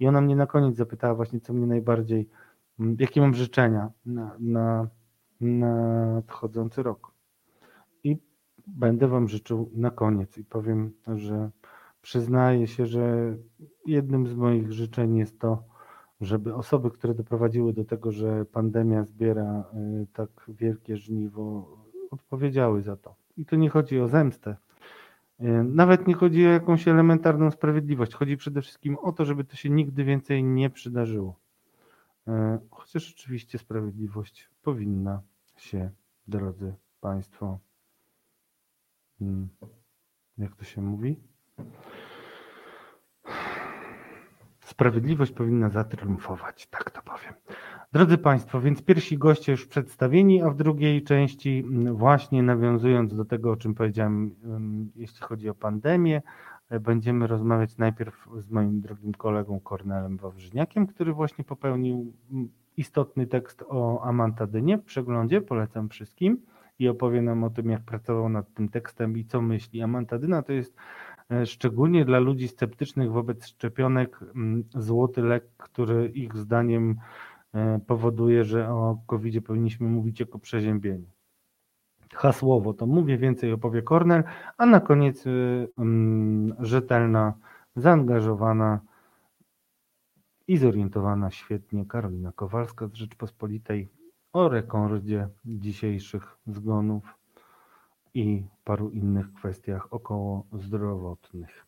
i 0.00 0.08
ona 0.08 0.20
mnie 0.20 0.36
na 0.36 0.46
koniec 0.46 0.76
zapytała 0.76 1.14
właśnie, 1.14 1.40
co 1.40 1.52
mnie 1.52 1.66
najbardziej, 1.66 2.28
jakie 2.98 3.20
mam 3.20 3.34
życzenia 3.34 3.90
na, 4.06 4.36
na, 4.38 4.88
na 5.40 6.14
nadchodzący 6.14 6.82
rok 6.82 7.07
będę 8.76 9.08
Wam 9.08 9.28
życzył 9.28 9.70
na 9.74 9.90
koniec 9.90 10.38
i 10.38 10.44
powiem, 10.44 10.92
że 11.16 11.50
przyznaję 12.02 12.66
się, 12.66 12.86
że 12.86 13.36
jednym 13.86 14.26
z 14.26 14.34
moich 14.34 14.72
życzeń 14.72 15.16
jest 15.16 15.40
to, 15.40 15.64
żeby 16.20 16.54
osoby, 16.54 16.90
które 16.90 17.14
doprowadziły 17.14 17.72
do 17.72 17.84
tego, 17.84 18.12
że 18.12 18.44
pandemia 18.44 19.04
zbiera 19.04 19.64
y, 20.02 20.06
tak 20.12 20.30
wielkie 20.48 20.96
żniwo, 20.96 21.76
odpowiedziały 22.10 22.82
za 22.82 22.96
to. 22.96 23.14
I 23.36 23.44
tu 23.44 23.56
nie 23.56 23.70
chodzi 23.70 24.00
o 24.00 24.08
zemstę. 24.08 24.56
Y, 25.40 25.64
nawet 25.64 26.06
nie 26.06 26.14
chodzi 26.14 26.46
o 26.46 26.50
jakąś 26.50 26.88
elementarną 26.88 27.50
sprawiedliwość. 27.50 28.14
Chodzi 28.14 28.36
przede 28.36 28.62
wszystkim 28.62 28.96
o 28.98 29.12
to, 29.12 29.24
żeby 29.24 29.44
to 29.44 29.56
się 29.56 29.70
nigdy 29.70 30.04
więcej 30.04 30.44
nie 30.44 30.70
przydarzyło. 30.70 31.38
Y, 32.28 32.32
chociaż 32.70 33.14
oczywiście 33.18 33.58
sprawiedliwość 33.58 34.50
powinna 34.62 35.22
się, 35.56 35.90
drodzy 36.28 36.74
Państwo. 37.00 37.58
Jak 40.38 40.56
to 40.56 40.64
się 40.64 40.82
mówi? 40.82 41.16
Sprawiedliwość 44.60 45.32
powinna 45.32 45.68
zatriumfować, 45.68 46.66
tak 46.66 46.90
to 46.90 47.02
powiem. 47.02 47.34
Drodzy 47.92 48.18
Państwo, 48.18 48.60
więc 48.60 48.82
pierwsi 48.82 49.18
goście 49.18 49.52
już 49.52 49.66
przedstawieni, 49.66 50.42
a 50.42 50.50
w 50.50 50.56
drugiej 50.56 51.02
części, 51.02 51.64
mm, 51.66 51.96
właśnie 51.96 52.42
nawiązując 52.42 53.14
do 53.14 53.24
tego, 53.24 53.50
o 53.50 53.56
czym 53.56 53.74
powiedziałem, 53.74 54.34
jeśli 54.96 55.20
chodzi 55.20 55.48
o 55.48 55.54
pandemię, 55.54 56.22
e, 56.70 56.80
będziemy 56.80 57.26
rozmawiać 57.26 57.76
najpierw 57.76 58.28
z 58.38 58.50
moim 58.50 58.80
drogim 58.80 59.12
kolegą 59.12 59.60
Kornelem 59.60 60.16
Wawrzyniakiem, 60.16 60.86
który 60.86 61.12
właśnie 61.12 61.44
popełnił 61.44 62.12
mm, 62.30 62.48
istotny 62.76 63.26
tekst 63.26 63.64
o 63.68 64.02
Amantadynie 64.04 64.78
w 64.78 64.84
przeglądzie, 64.84 65.40
polecam 65.40 65.88
wszystkim 65.88 66.42
i 66.78 66.88
opowie 66.88 67.22
nam 67.22 67.44
o 67.44 67.50
tym, 67.50 67.70
jak 67.70 67.82
pracował 67.82 68.28
nad 68.28 68.54
tym 68.54 68.68
tekstem 68.68 69.18
i 69.18 69.24
co 69.24 69.42
myśli. 69.42 69.82
Amantadyna 69.82 70.42
to 70.42 70.52
jest 70.52 70.74
e, 71.30 71.46
szczególnie 71.46 72.04
dla 72.04 72.18
ludzi 72.18 72.48
sceptycznych 72.48 73.12
wobec 73.12 73.46
szczepionek 73.46 74.20
mm, 74.34 74.64
złoty 74.74 75.22
lek, 75.22 75.44
który 75.56 76.08
ich 76.08 76.36
zdaniem 76.36 76.96
e, 77.54 77.80
powoduje, 77.86 78.44
że 78.44 78.70
o 78.70 78.98
covid 79.06 79.46
powinniśmy 79.46 79.88
mówić 79.88 80.20
jako 80.20 80.38
przeziębieniu. 80.38 81.06
Hasłowo 82.14 82.74
to 82.74 82.86
mówię, 82.86 83.18
więcej 83.18 83.52
opowie 83.52 83.82
Kornel, 83.82 84.24
a 84.58 84.66
na 84.66 84.80
koniec 84.80 85.26
e, 85.26 85.30
mm, 85.78 86.54
rzetelna, 86.58 87.34
zaangażowana 87.76 88.80
i 90.48 90.56
zorientowana 90.56 91.30
świetnie 91.30 91.86
Karolina 91.86 92.32
Kowalska 92.32 92.88
z 92.88 92.94
Rzeczpospolitej 92.94 93.97
o 94.38 94.48
rekordzie 94.48 95.28
dzisiejszych 95.44 96.36
zgonów 96.46 97.04
i 98.14 98.44
paru 98.64 98.90
innych 98.90 99.32
kwestiach 99.32 99.92
około 99.92 100.46
zdrowotnych. 100.52 101.66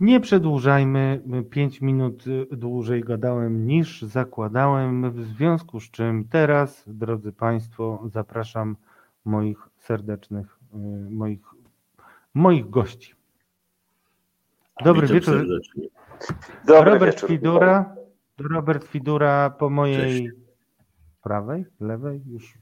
Nie 0.00 0.20
przedłużajmy, 0.20 1.22
5 1.50 1.80
minut 1.80 2.24
dłużej 2.52 3.00
gadałem 3.00 3.66
niż 3.66 4.02
zakładałem, 4.02 5.10
w 5.10 5.24
związku 5.24 5.80
z 5.80 5.90
czym 5.90 6.24
teraz, 6.30 6.84
drodzy 6.86 7.32
Państwo, 7.32 8.02
zapraszam 8.12 8.76
moich 9.24 9.58
serdecznych, 9.76 10.58
y, 10.74 11.10
moich, 11.10 11.40
moich 12.34 12.70
gości. 12.70 13.14
Dobry 14.84 15.06
Witam 15.06 15.14
wieczór. 15.14 15.46
Dobry 16.66 16.90
Robert 16.90 17.14
wieczór. 17.14 17.28
Fidura, 17.28 17.96
Robert 18.38 18.84
Fidura 18.84 19.50
po 19.50 19.70
mojej 19.70 20.22
Cześć 20.22 20.47
prawej, 21.22 21.64
lewej, 21.80 22.22
już 22.26 22.58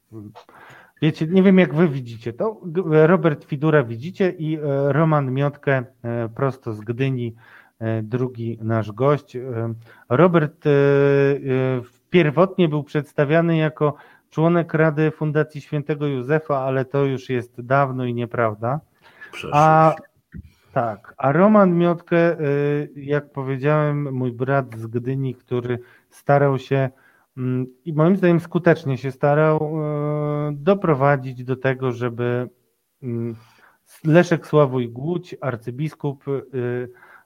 wiecie, 1.02 1.26
nie 1.26 1.42
wiem 1.42 1.58
jak 1.58 1.74
wy 1.74 1.88
widzicie 1.88 2.32
to. 2.32 2.60
Robert 3.06 3.44
Fidura 3.44 3.84
widzicie 3.84 4.30
i 4.30 4.56
e, 4.56 4.60
Roman 4.92 5.32
Miotkę 5.32 5.84
e, 6.02 6.28
prosto 6.28 6.72
z 6.72 6.80
Gdyni, 6.80 7.34
e, 7.78 8.02
drugi 8.02 8.58
nasz 8.62 8.92
gość. 8.92 9.36
Robert 10.08 10.64
pierwotnie 12.10 12.68
był 12.68 12.84
przedstawiany 12.84 13.56
jako 13.56 13.94
członek 14.30 14.74
Rady 14.74 15.10
Fundacji 15.10 15.60
Świętego 15.60 16.06
Józefa, 16.06 16.58
ale 16.58 16.84
to 16.84 17.04
już 17.04 17.30
jest 17.30 17.60
dawno 17.60 18.04
i 18.04 18.14
nieprawda. 18.14 18.80
A 19.52 19.94
tak, 20.72 21.14
a 21.18 21.32
Roman 21.32 21.74
Miotkę, 21.78 22.36
jak 22.96 23.30
powiedziałem, 23.32 24.14
mój 24.14 24.32
brat 24.32 24.76
z 24.76 24.86
Gdyni, 24.86 25.34
który 25.34 25.78
starał 26.10 26.58
się 26.58 26.90
i 27.84 27.92
moim 27.92 28.16
zdaniem 28.16 28.40
skutecznie 28.40 28.98
się 28.98 29.12
starał 29.12 29.56
e, 29.58 30.52
doprowadzić 30.52 31.44
do 31.44 31.56
tego, 31.56 31.92
żeby 31.92 32.48
mm, 33.02 33.36
Leszek 34.04 34.46
Sławoj 34.46 34.88
Głódź, 34.88 35.36
arcybiskup, 35.40 36.24
e, 36.28 36.32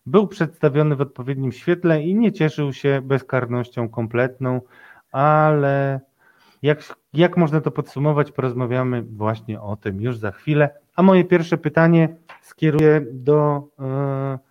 był 0.07 0.27
przedstawiony 0.27 0.97
w 0.97 1.01
odpowiednim 1.01 1.53
świetle 1.53 2.03
i 2.03 2.15
nie 2.15 2.33
cieszył 2.33 2.73
się 2.73 3.01
bezkarnością 3.05 3.89
kompletną, 3.89 4.61
ale 5.13 6.01
jak, 6.63 6.97
jak 7.13 7.37
można 7.37 7.61
to 7.61 7.71
podsumować, 7.71 8.33
porozmawiamy 8.33 9.03
właśnie 9.03 9.61
o 9.61 9.77
tym 9.77 10.01
już 10.01 10.19
za 10.19 10.31
chwilę. 10.31 10.71
A 10.97 11.03
moje 11.03 11.25
pierwsze 11.25 11.59
pytanie 11.59 12.17
skieruję 12.43 13.07
do 13.13 13.69
e, 13.79 14.50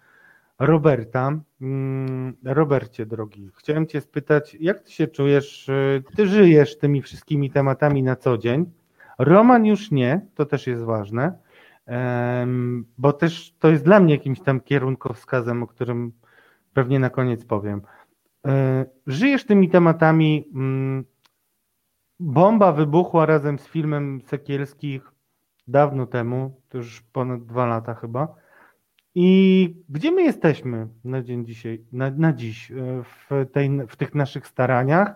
Roberta. 0.60 1.40
Mm, 1.62 2.34
Robercie, 2.44 3.06
drogi, 3.06 3.50
chciałem 3.56 3.88
Cię 3.88 4.02
spytać, 4.02 4.58
jak 4.60 4.80
Ty 4.80 4.92
się 4.92 5.08
czujesz? 5.08 5.70
Y, 5.70 6.04
ty 6.16 6.28
żyjesz 6.28 6.78
tymi 6.78 7.02
wszystkimi 7.02 7.52
tematami 7.52 8.04
na 8.04 8.16
co 8.16 8.38
dzień. 8.38 8.72
Roman 9.20 9.66
już 9.66 9.92
nie, 9.92 10.22
to 10.36 10.46
też 10.46 10.68
jest 10.68 10.84
ważne, 10.84 11.40
bo 12.98 13.14
też 13.14 13.56
to 13.60 13.70
jest 13.70 13.84
dla 13.84 14.00
mnie 14.00 14.14
jakimś 14.14 14.42
tam 14.42 14.60
kierunkowskazem, 14.60 15.64
o 15.64 15.68
którym 15.68 16.12
pewnie 16.74 17.00
na 17.00 17.10
koniec 17.10 17.46
powiem. 17.46 17.82
E, 18.48 18.86
żyjesz 19.08 19.46
tymi 19.46 19.70
tematami. 19.70 20.46
Mm, 20.54 21.06
bomba 22.20 22.72
wybuchła 22.72 23.26
razem 23.26 23.60
z 23.60 23.68
filmem 23.68 24.22
Sekielskich 24.22 25.12
dawno 25.68 26.06
temu, 26.06 26.62
to 26.70 26.78
już 26.78 27.02
ponad 27.02 27.46
dwa 27.46 27.66
lata 27.66 27.94
chyba. 27.94 28.36
I 29.22 29.76
gdzie 29.90 30.12
my 30.12 30.24
jesteśmy 30.24 30.88
na 31.04 31.22
dzień 31.22 31.46
dzisiaj, 31.46 31.84
na, 31.92 32.10
na 32.10 32.34
dziś 32.34 32.72
e, 32.72 32.76
w, 33.04 33.46
tej, 33.52 33.88
w 33.88 33.96
tych 33.96 34.16
naszych 34.16 34.48
staraniach, 34.48 35.16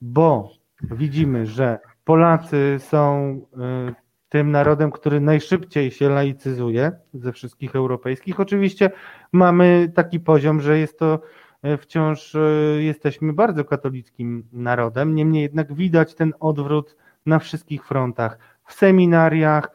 bo 0.00 0.50
widzimy, 0.82 1.46
że 1.46 1.78
Polacy 2.04 2.76
są 2.78 3.40
e, 3.88 3.94
tym 4.28 4.50
narodem, 4.50 4.90
który 4.90 5.20
najszybciej 5.20 5.90
się 5.90 6.08
laicyzuje 6.08 6.92
ze 7.14 7.32
wszystkich 7.32 7.76
europejskich. 7.76 8.40
Oczywiście 8.40 8.90
mamy 9.32 9.92
taki 9.94 10.20
poziom, 10.20 10.60
że 10.60 10.78
jest 10.78 10.98
to 10.98 11.20
e, 11.62 11.76
wciąż 11.76 12.36
jesteśmy 12.78 13.32
bardzo 13.32 13.64
katolickim 13.64 14.44
narodem, 14.52 15.14
niemniej 15.14 15.42
jednak 15.42 15.74
widać 15.74 16.14
ten 16.14 16.32
odwrót 16.40 16.96
na 17.26 17.38
wszystkich 17.38 17.86
frontach. 17.86 18.38
W 18.64 18.72
seminariach, 18.72 19.70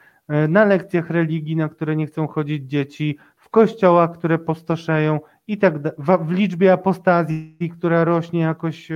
na 0.49 0.65
lekcjach 0.65 1.09
religii, 1.09 1.55
na 1.55 1.69
które 1.69 1.95
nie 1.95 2.07
chcą 2.07 2.27
chodzić 2.27 2.63
dzieci, 2.63 3.17
w 3.49 3.51
kościołach, 3.51 4.11
które 4.11 4.37
postoszeją 4.37 5.19
i 5.47 5.57
tak 5.57 5.73
w 5.97 6.31
liczbie 6.31 6.73
apostazji, 6.73 7.71
która 7.77 8.03
rośnie 8.03 8.39
jakoś 8.39 8.91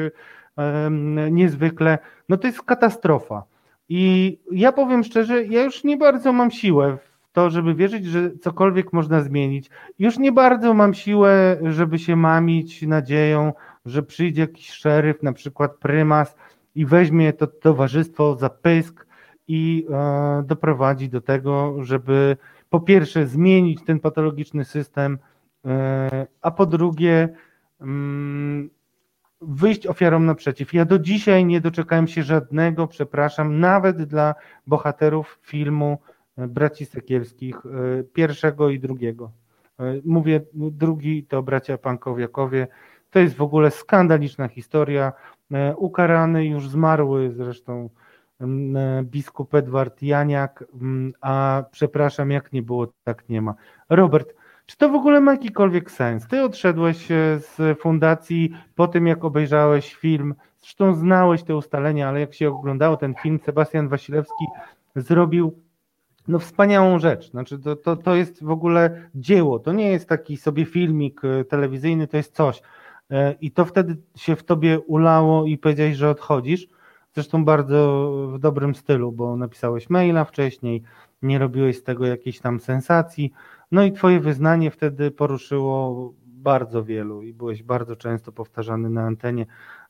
niezwykle, 1.31 1.97
no 2.29 2.37
to 2.37 2.47
jest 2.47 2.61
katastrofa. 2.61 3.43
I 3.89 4.39
ja 4.51 4.71
powiem 4.71 5.03
szczerze, 5.03 5.45
ja 5.45 5.63
już 5.63 5.83
nie 5.83 5.97
bardzo 5.97 6.33
mam 6.33 6.51
siłę 6.51 6.97
w 6.97 7.31
to, 7.31 7.49
żeby 7.49 7.75
wierzyć, 7.75 8.05
że 8.05 8.31
cokolwiek 8.41 8.93
można 8.93 9.21
zmienić. 9.21 9.69
Już 9.99 10.19
nie 10.19 10.31
bardzo 10.31 10.73
mam 10.73 10.93
siłę, 10.93 11.57
żeby 11.63 11.99
się 11.99 12.15
mamić 12.15 12.81
nadzieją, 12.81 13.53
że 13.85 14.03
przyjdzie 14.03 14.41
jakiś 14.41 14.69
szeryf, 14.69 15.23
na 15.23 15.33
przykład 15.33 15.75
prymas 15.75 16.35
i 16.75 16.85
weźmie 16.85 17.33
to 17.33 17.47
towarzystwo 17.47 18.35
za 18.35 18.49
pysk 18.49 19.05
i 19.47 19.87
e, 19.89 20.43
doprowadzi 20.45 21.09
do 21.09 21.21
tego, 21.21 21.83
żeby 21.83 22.37
po 22.73 22.79
pierwsze 22.79 23.27
zmienić 23.27 23.83
ten 23.83 23.99
patologiczny 23.99 24.65
system, 24.65 25.19
e, 25.65 26.27
a 26.41 26.51
po 26.51 26.65
drugie 26.65 27.29
mm, 27.81 28.69
wyjść 29.41 29.87
ofiarom 29.87 30.25
naprzeciw. 30.25 30.73
Ja 30.73 30.85
do 30.85 30.99
dzisiaj 30.99 31.45
nie 31.45 31.61
doczekałem 31.61 32.07
się 32.07 32.23
żadnego, 32.23 32.87
przepraszam, 32.87 33.59
nawet 33.59 34.03
dla 34.03 34.35
bohaterów 34.67 35.39
filmu 35.41 35.97
e, 36.37 36.47
Braci 36.47 36.85
Sekielskich, 36.85 37.55
e, 37.65 38.03
pierwszego 38.03 38.69
i 38.69 38.79
drugiego. 38.79 39.31
Mówię, 40.05 40.41
drugi 40.53 41.23
to 41.23 41.43
bracia 41.43 41.77
Pankowiakowie. 41.77 42.67
To 43.09 43.19
jest 43.19 43.35
w 43.35 43.41
ogóle 43.41 43.71
skandaliczna 43.71 44.47
historia. 44.47 45.13
Ukarany, 45.77 46.45
już 46.45 46.69
zmarły 46.69 47.31
zresztą 47.31 47.89
biskup 49.03 49.53
Edward 49.53 50.01
Janiak, 50.01 50.63
a 51.21 51.63
przepraszam, 51.71 52.31
jak 52.31 52.53
nie 52.53 52.61
było, 52.61 52.87
tak 53.03 53.29
nie 53.29 53.41
ma. 53.41 53.53
Robert, 53.89 54.33
czy 54.65 54.77
to 54.77 54.89
w 54.89 54.95
ogóle 54.95 55.21
ma 55.21 55.31
jakikolwiek 55.31 55.91
sens? 55.91 56.27
Ty 56.27 56.43
odszedłeś 56.43 57.11
e, 57.11 57.39
z 57.39 57.79
fundacji 57.79 58.53
po 58.75 58.87
tym, 58.87 59.07
jak 59.07 59.25
obejrzałeś 59.25 59.95
film, 59.95 60.35
zresztą 60.61 60.95
znałeś 60.95 61.43
te 61.43 61.55
ustalenia, 61.55 62.09
ale 62.09 62.19
jak 62.19 62.33
się 62.33 62.49
oglądało 62.49 62.97
ten 62.97 63.13
film, 63.21 63.39
Sebastian 63.45 63.87
Wasilewski 63.87 64.45
zrobił 64.95 65.59
no 66.27 66.39
wspaniałą 66.39 66.99
rzecz. 66.99 67.31
Znaczy 67.31 67.59
to, 67.59 67.75
to, 67.75 67.95
to 67.95 68.15
jest 68.15 68.43
w 68.43 68.49
ogóle 68.49 69.09
dzieło, 69.15 69.59
to 69.59 69.71
nie 69.71 69.89
jest 69.89 70.09
taki 70.09 70.37
sobie 70.37 70.65
filmik 70.65 71.21
e, 71.25 71.45
telewizyjny, 71.45 72.07
to 72.07 72.17
jest 72.17 72.35
coś. 72.35 72.61
E, 73.11 73.35
I 73.41 73.51
to 73.51 73.65
wtedy 73.65 73.97
się 74.15 74.35
w 74.35 74.43
tobie 74.43 74.79
ulało 74.79 75.45
i 75.45 75.57
powiedziałeś, 75.57 75.95
że 75.95 76.09
odchodzisz. 76.09 76.67
Zresztą 77.13 77.45
bardzo 77.45 78.11
w 78.33 78.39
dobrym 78.39 78.75
stylu, 78.75 79.11
bo 79.11 79.37
napisałeś 79.37 79.89
maila 79.89 80.25
wcześniej, 80.25 80.83
nie 81.21 81.39
robiłeś 81.39 81.77
z 81.77 81.83
tego 81.83 82.05
jakiejś 82.05 82.39
tam 82.39 82.59
sensacji. 82.59 83.33
No 83.71 83.83
i 83.83 83.91
twoje 83.91 84.19
wyznanie 84.19 84.71
wtedy 84.71 85.11
poruszyło 85.11 86.13
bardzo 86.25 86.83
wielu 86.83 87.21
i 87.21 87.33
byłeś 87.33 87.63
bardzo 87.63 87.95
często 87.95 88.31
powtarzany 88.31 88.89
na 88.89 89.01
antenie. 89.01 89.45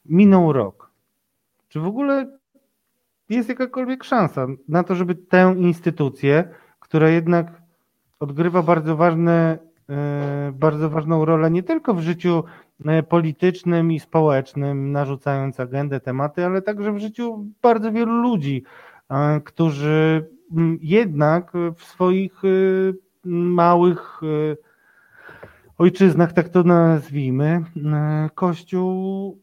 Minął 0.06 0.54
rok. 0.54 0.92
Czy 1.70 1.80
w 1.80 1.86
ogóle 1.86 2.38
jest 3.30 3.50
jakakolwiek 3.50 4.04
szansa 4.04 4.48
na 4.68 4.84
to, 4.84 4.96
żeby 4.96 5.16
tę 5.16 5.56
instytucję, 5.58 6.50
która 6.80 7.10
jednak 7.10 7.62
odgrywa 8.20 8.62
bardzo 8.62 8.96
ważne, 8.96 9.58
e, 9.90 10.33
bardzo 10.64 10.90
ważną 10.90 11.26
rolę 11.26 11.52
nie 11.52 11.64
tylko 11.64 11.94
w 11.94 12.00
życiu 12.00 12.44
E, 12.86 13.04
politycznym 13.04 13.92
i 13.92 14.00
społecznym, 14.00 14.92
narzucając 14.92 15.60
agendę, 15.60 16.00
tematy, 16.00 16.46
ale 16.46 16.62
także 16.62 16.94
w 16.94 17.00
życiu 17.00 17.46
bardzo 17.62 17.92
wielu 17.92 18.22
ludzi, 18.22 18.64
e, 19.10 19.42
którzy 19.42 20.30
jednak 20.82 21.54
w 21.76 21.84
swoich 21.84 22.46
e, 22.46 22.48
małych 23.30 24.22
ojczyznach, 25.78 26.34
tak 26.34 26.50
to 26.50 26.64
nazwijmy, 26.64 27.64
Kościół 28.36 29.38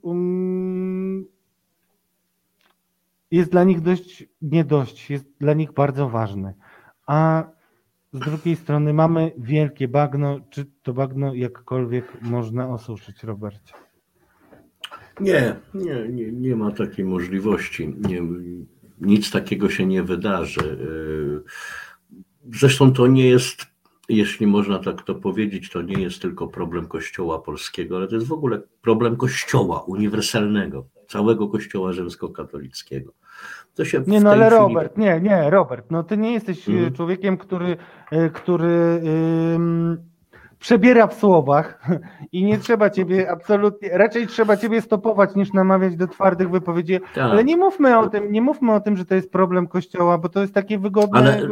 jest 3.31 3.51
dla 3.51 3.65
nich 3.65 3.81
dość, 3.81 4.25
nie 4.43 4.65
dość, 4.65 5.11
jest 5.11 5.25
dla 5.41 5.55
nich 5.55 5.73
bardzo 5.73 6.09
ważny. 6.09 6.55
A 7.07 7.45
z 8.13 8.19
drugiej 8.19 8.57
strony 8.57 8.93
mamy 8.93 9.33
wielkie 9.39 9.89
bagno. 9.89 10.41
Czy 10.51 10.67
to 10.83 10.93
bagno 10.93 11.35
jakkolwiek 11.35 12.23
można 12.23 12.69
osuszyć, 12.69 13.23
Robercie? 13.23 13.75
Nie, 15.21 15.57
nie, 15.75 16.09
nie, 16.09 16.33
nie 16.33 16.57
ma 16.57 16.71
takiej 16.71 17.05
możliwości. 17.05 17.95
Nie, 18.09 18.23
nic 19.01 19.31
takiego 19.31 19.71
się 19.71 19.87
nie 19.87 20.03
wydarzy. 20.03 20.79
Zresztą 22.53 22.93
to 22.93 23.07
nie 23.07 23.29
jest, 23.29 23.67
jeśli 24.09 24.47
można 24.47 24.79
tak 24.79 25.03
to 25.03 25.15
powiedzieć, 25.15 25.71
to 25.71 25.83
nie 25.83 26.03
jest 26.03 26.23
tylko 26.23 26.49
problem 26.49 26.87
Kościoła 26.87 27.39
polskiego, 27.39 27.97
ale 27.97 28.09
to 28.09 28.15
jest 28.15 28.27
w 28.27 28.33
ogóle 28.33 28.63
problem 28.83 29.17
Kościoła 29.17 29.83
uniwersalnego, 29.83 30.87
całego 31.09 31.49
Kościoła 31.49 31.93
rzymskokatolickiego. 31.93 33.13
To 33.75 33.85
się 33.85 34.03
nie, 34.07 34.21
no 34.21 34.31
ale 34.31 34.47
chwili... 34.47 34.61
Robert, 34.61 34.97
nie, 34.99 35.21
nie, 35.21 35.51
Robert, 35.51 35.91
no 35.91 36.03
ty 36.03 36.17
nie 36.17 36.33
jesteś 36.33 36.69
e, 36.69 36.73
mhm. 36.73 36.93
człowiekiem, 36.93 37.39
który, 37.39 37.77
e, 38.11 38.31
który 38.31 39.01
przebiera 40.61 41.07
w 41.07 41.15
słowach 41.15 41.83
i 42.33 42.45
nie 42.45 42.59
trzeba 42.59 42.91
ciebie 42.91 43.31
absolutnie, 43.31 43.89
raczej 43.93 44.27
trzeba 44.27 44.57
ciebie 44.57 44.83
stopować 44.83 45.35
niż 45.35 45.53
namawiać 45.53 45.97
do 45.97 46.07
twardych 46.07 46.51
wypowiedzi, 46.51 47.01
tak. 47.15 47.31
ale 47.31 47.45
nie 47.45 47.57
mówmy 47.57 47.99
o 47.99 48.09
tym, 48.09 48.33
nie 48.33 48.43
mówmy 48.43 48.75
o 48.75 48.81
tym, 48.81 48.97
że 48.97 49.05
to 49.05 49.15
jest 49.15 49.33
problem 49.33 49.67
kościoła, 49.67 50.19
bo 50.19 50.29
to 50.29 50.41
jest 50.41 50.55
takie 50.55 50.79
wygodne. 50.79 51.19
Ale 51.19 51.49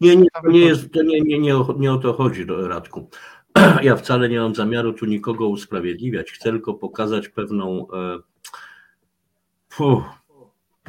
nie, 0.00 0.16
nie, 0.16 0.26
nie, 0.44 0.60
jest, 0.60 0.92
to 0.92 1.02
nie, 1.02 1.20
nie, 1.20 1.38
nie, 1.38 1.56
o, 1.56 1.74
nie 1.78 1.92
o 1.92 1.98
to 1.98 2.12
chodzi, 2.12 2.46
Radku. 2.48 3.08
Ja 3.82 3.96
wcale 3.96 4.28
nie 4.28 4.40
mam 4.40 4.54
zamiaru 4.54 4.92
tu 4.92 5.06
nikogo 5.06 5.48
usprawiedliwiać, 5.48 6.32
chcę 6.32 6.50
tylko 6.50 6.74
pokazać 6.74 7.28
pewną 7.28 7.86
e, 7.92 8.18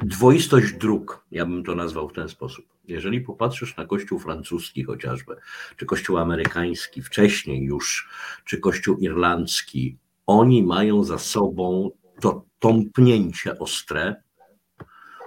dwoistość 0.04 0.74
dróg, 0.74 1.26
ja 1.32 1.46
bym 1.46 1.64
to 1.64 1.76
nazwał 1.76 2.10
w 2.10 2.14
ten 2.14 2.30
sposób. 2.30 2.66
Jeżeli 2.88 3.22
popatrzysz 3.22 3.78
na 3.78 3.86
kościół 3.86 4.20
francuski 4.20 4.84
chociażby, 4.84 5.36
czy 5.78 5.86
kościół 5.86 6.18
amerykański 6.18 7.02
wcześniej 7.02 7.64
już, 7.64 8.10
czy 8.46 8.58
kościół 8.58 8.98
irlandzki, 8.98 9.98
oni 10.26 10.64
mają 10.64 11.04
za 11.04 11.18
sobą 11.18 11.92
to 12.22 12.46
tąpnięcie 12.60 13.60
ostre, 13.60 14.24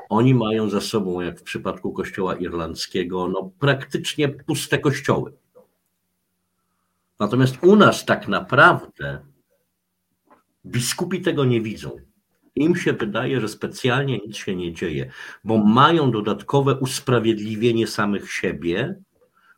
oni 0.08 0.34
mają 0.34 0.68
za 0.68 0.80
sobą, 0.80 1.20
jak 1.20 1.40
w 1.40 1.42
przypadku 1.42 1.92
kościoła 1.92 2.36
irlandzkiego, 2.36 3.28
no 3.28 3.50
praktycznie 3.58 4.28
puste 4.28 4.78
kościoły. 4.78 5.32
Natomiast 7.20 7.58
u 7.62 7.76
nas 7.76 8.04
tak 8.04 8.28
naprawdę 8.28 9.20
biskupi 10.66 11.20
tego 11.20 11.44
nie 11.44 11.60
widzą. 11.60 12.07
Im 12.58 12.76
się 12.76 12.92
wydaje, 12.92 13.40
że 13.40 13.48
specjalnie 13.48 14.18
nic 14.18 14.36
się 14.36 14.56
nie 14.56 14.72
dzieje, 14.72 15.10
bo 15.44 15.58
mają 15.58 16.10
dodatkowe 16.10 16.74
usprawiedliwienie 16.74 17.86
samych 17.86 18.32
siebie, 18.32 18.94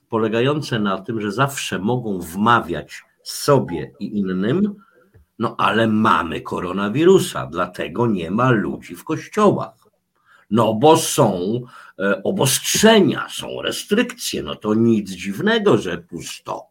polegające 0.09 0.79
na 0.79 0.99
tym, 0.99 1.21
że 1.21 1.33
zawsze 1.33 1.79
mogą 1.79 2.21
wmawiać 2.21 3.03
sobie 3.23 3.93
i 4.01 4.19
innym, 4.19 4.75
no 5.39 5.55
ale 5.59 5.89
mamy 5.89 6.41
koronawirusa, 6.41 7.47
dlatego 7.47 8.07
nie 8.07 8.31
ma 8.31 8.51
ludzi 8.51 8.97
w 8.97 9.05
kościołach. 9.05 9.75
No 10.51 10.75
bo 10.75 10.97
są 10.97 11.61
e, 11.99 12.23
obostrzenia, 12.23 13.27
są 13.31 13.63
restrykcje, 13.63 14.43
no 14.43 14.55
to 14.55 14.75
nic 14.75 15.11
dziwnego, 15.11 15.79
że 15.79 15.99
pusto. 15.99 16.70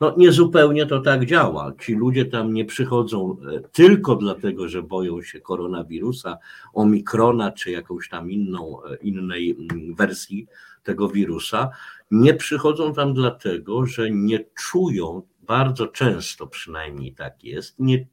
No 0.00 0.14
niezupełnie 0.16 0.86
to 0.86 1.00
tak 1.00 1.26
działa. 1.26 1.72
Ci 1.80 1.94
ludzie 1.94 2.24
tam 2.24 2.54
nie 2.54 2.64
przychodzą 2.64 3.36
e, 3.56 3.60
tylko 3.60 4.16
dlatego, 4.16 4.68
że 4.68 4.82
boją 4.82 5.22
się 5.22 5.40
koronawirusa, 5.40 6.38
omikrona 6.72 7.52
czy 7.52 7.70
jakąś 7.70 8.08
tam 8.08 8.30
inną, 8.30 8.84
e, 8.84 8.96
innej 8.96 9.50
mm, 9.50 9.94
wersji 9.94 10.46
tego 10.82 11.08
wirusa. 11.08 11.70
Nie 12.10 12.34
przychodzą 12.34 12.94
tam 12.94 13.14
dlatego, 13.14 13.86
że 13.86 14.10
nie 14.10 14.44
czują, 14.58 15.22
bardzo 15.42 15.86
często 15.86 16.46
przynajmniej 16.46 17.14
tak 17.14 17.44
jest, 17.44 17.78
nie, 17.78 18.06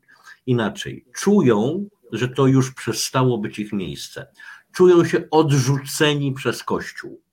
inaczej, 0.45 1.05
czują, 1.15 1.87
że 2.11 2.27
to 2.27 2.47
już 2.47 2.73
przestało 2.73 3.37
być 3.37 3.59
ich 3.59 3.73
miejsce. 3.73 4.27
Czują 4.71 5.05
się 5.05 5.29
odrzuceni 5.31 6.33
przez 6.33 6.63
Kościół 6.63 7.26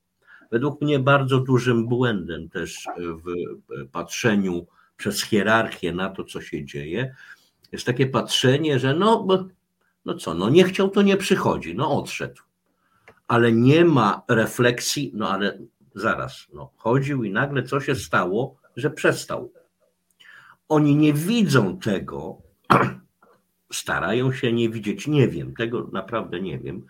według 0.55 0.81
mnie 0.81 0.99
bardzo 0.99 1.39
dużym 1.41 1.87
błędem 1.87 2.49
też 2.49 2.87
w 2.99 3.25
patrzeniu 3.93 4.67
przez 4.97 5.23
hierarchię 5.23 5.93
na 5.93 6.11
to, 6.11 6.25
co 6.25 6.41
się 6.41 6.65
dzieje, 6.65 7.15
jest 7.73 7.87
takie 7.87 8.07
patrzenie, 8.07 8.79
że 8.79 8.95
no, 8.95 9.27
no 10.05 10.15
co, 10.15 10.35
no 10.35 10.51
nie 10.51 10.65
chciał, 10.65 10.89
to 10.89 11.03
nie 11.03 11.17
przychodzi, 11.17 11.75
no 11.75 11.99
odszedł. 11.99 12.43
ale 13.29 13.53
nie 13.53 13.85
ma 13.85 14.23
refleksji, 14.29 15.11
no 15.15 15.31
ale 15.31 15.59
zaraz, 15.95 16.47
no, 16.53 16.71
chodził 16.77 17.25
i 17.25 17.31
nagle 17.31 17.63
co 17.63 17.81
się 17.81 17.95
stało, 17.95 18.57
że 18.77 18.91
przestał. 18.91 19.53
Oni 20.69 20.97
nie 20.97 21.13
widzą 21.13 21.79
tego, 21.79 22.39
starają 23.73 24.33
się 24.33 24.53
nie 24.53 24.69
widzieć, 24.69 25.07
nie 25.07 25.29
wiem, 25.29 25.55
tego 25.55 25.89
naprawdę 25.93 26.41
nie 26.41 26.59
wiem, 26.59 26.87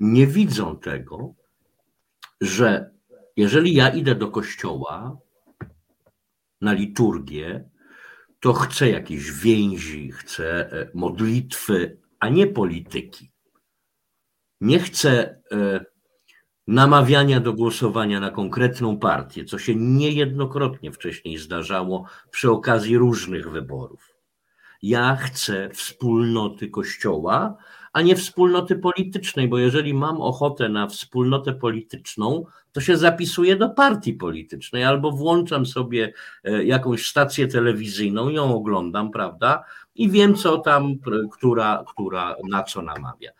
nie 0.00 0.26
widzą 0.26 0.76
tego, 0.76 1.34
że 2.40 2.90
jeżeli 3.40 3.74
ja 3.74 3.88
idę 3.88 4.14
do 4.14 4.28
kościoła 4.28 5.16
na 6.60 6.72
liturgię, 6.72 7.70
to 8.40 8.52
chcę 8.52 8.90
jakieś 8.90 9.32
więzi, 9.32 10.12
chcę 10.12 10.72
e, 10.72 10.90
modlitwy, 10.94 11.98
a 12.18 12.28
nie 12.28 12.46
polityki. 12.46 13.30
Nie 14.60 14.78
chcę 14.78 15.40
e, 15.52 15.84
namawiania 16.66 17.40
do 17.40 17.52
głosowania 17.52 18.20
na 18.20 18.30
konkretną 18.30 18.98
partię, 18.98 19.44
co 19.44 19.58
się 19.58 19.74
niejednokrotnie 19.74 20.92
wcześniej 20.92 21.38
zdarzało 21.38 22.04
przy 22.30 22.50
okazji 22.50 22.98
różnych 22.98 23.50
wyborów. 23.50 24.14
Ja 24.82 25.16
chcę 25.16 25.70
wspólnoty 25.70 26.68
Kościoła, 26.68 27.56
a 27.92 28.02
nie 28.02 28.16
wspólnoty 28.16 28.76
politycznej, 28.76 29.48
bo 29.48 29.58
jeżeli 29.58 29.94
mam 29.94 30.20
ochotę 30.20 30.68
na 30.68 30.86
wspólnotę 30.86 31.52
polityczną, 31.52 32.44
to 32.72 32.80
się 32.80 32.96
zapisuję 32.96 33.56
do 33.56 33.70
partii 33.70 34.14
politycznej 34.14 34.84
albo 34.84 35.10
włączam 35.12 35.66
sobie 35.66 36.12
e, 36.44 36.64
jakąś 36.64 37.06
stację 37.06 37.48
telewizyjną, 37.48 38.28
ją 38.28 38.54
oglądam, 38.54 39.10
prawda? 39.10 39.64
I 39.94 40.10
wiem, 40.10 40.34
co 40.34 40.58
tam, 40.58 40.94
która, 41.32 41.84
która 41.88 42.36
na 42.48 42.62
co 42.62 42.82
namawia. 42.82 43.30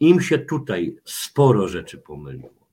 Im 0.00 0.20
się 0.20 0.38
tutaj 0.38 0.96
sporo 1.04 1.68
rzeczy 1.68 1.98
pomyliło. 1.98 2.64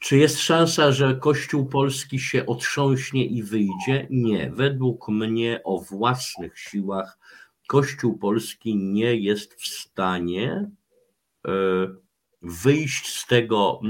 Czy 0.00 0.16
jest 0.16 0.38
szansa, 0.38 0.92
że 0.92 1.14
Kościół 1.14 1.66
Polski 1.66 2.18
się 2.18 2.46
otrząśnie 2.46 3.26
i 3.26 3.42
wyjdzie? 3.42 4.06
Nie. 4.10 4.50
Według 4.50 5.08
mnie 5.08 5.60
o 5.64 5.80
własnych 5.80 6.58
siłach 6.58 7.18
Kościół 7.66 8.18
Polski 8.18 8.76
nie 8.76 9.16
jest 9.16 9.54
w 9.54 9.66
stanie 9.66 10.70
e, 11.46 11.50
wyjść 12.42 13.18
z 13.18 13.26
tego, 13.26 13.80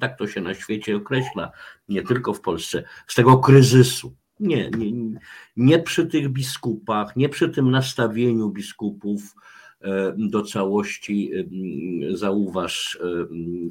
tak 0.00 0.18
to 0.18 0.26
się 0.26 0.40
na 0.40 0.54
świecie 0.54 0.96
określa, 0.96 1.52
nie 1.88 2.02
tylko 2.02 2.34
w 2.34 2.40
Polsce, 2.40 2.84
z 3.06 3.14
tego 3.14 3.38
kryzysu. 3.38 4.14
Nie, 4.40 4.70
nie, 4.70 5.18
nie 5.56 5.78
przy 5.78 6.06
tych 6.06 6.28
biskupach, 6.28 7.16
nie 7.16 7.28
przy 7.28 7.48
tym 7.48 7.70
nastawieniu 7.70 8.50
biskupów 8.50 9.34
e, 9.80 10.14
do 10.16 10.42
całości. 10.42 11.30
E, 11.34 12.16
zauważ 12.16 12.98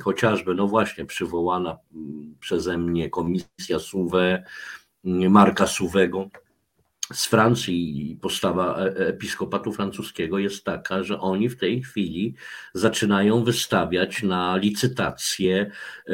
chociażby, 0.04 0.56
no 0.56 0.68
właśnie, 0.68 1.06
przywołana 1.06 1.78
przeze 2.40 2.78
mnie 2.78 3.10
komisja 3.10 3.80
Suwe, 3.80 4.44
Marka 5.30 5.68
Suwego 5.68 6.30
z 7.14 7.26
Francji 7.26 8.20
postawa 8.22 8.78
e, 8.78 8.82
e, 8.82 9.08
episkopatu 9.08 9.74
francuskiego 9.74 10.40
jest 10.40 10.64
taka, 10.64 11.04
że 11.04 11.20
oni 11.20 11.50
w 11.50 11.58
tej 11.58 11.82
chwili 11.82 12.36
zaczynają 12.74 13.44
wystawiać 13.44 14.24
na 14.24 14.58
licytację 14.58 15.72
e, 16.10 16.14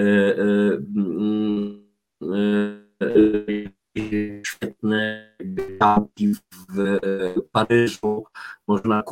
świetne 4.45 5.29
działki 5.79 6.34
w 6.34 7.41
Paryżu, 7.51 8.23
można 8.67 9.03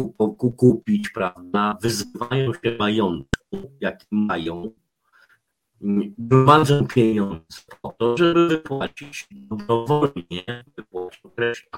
kupić, 0.57 1.09
prawda, 1.09 1.77
wyzywają 1.81 2.53
się 2.53 2.75
majątku, 2.79 3.71
jaki 3.79 4.05
mają, 4.11 4.71
gromadzą 6.17 6.87
pieniądze 6.87 7.61
po 7.81 7.89
to, 7.89 8.17
żeby 8.17 8.47
wypłacić 8.47 9.27
dobrowolnie, 9.31 10.63
wypłacić 10.77 11.69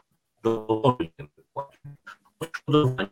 dobrowolnie 0.43 1.09
wypłacić 1.37 1.81
odszkodowania 2.39 3.09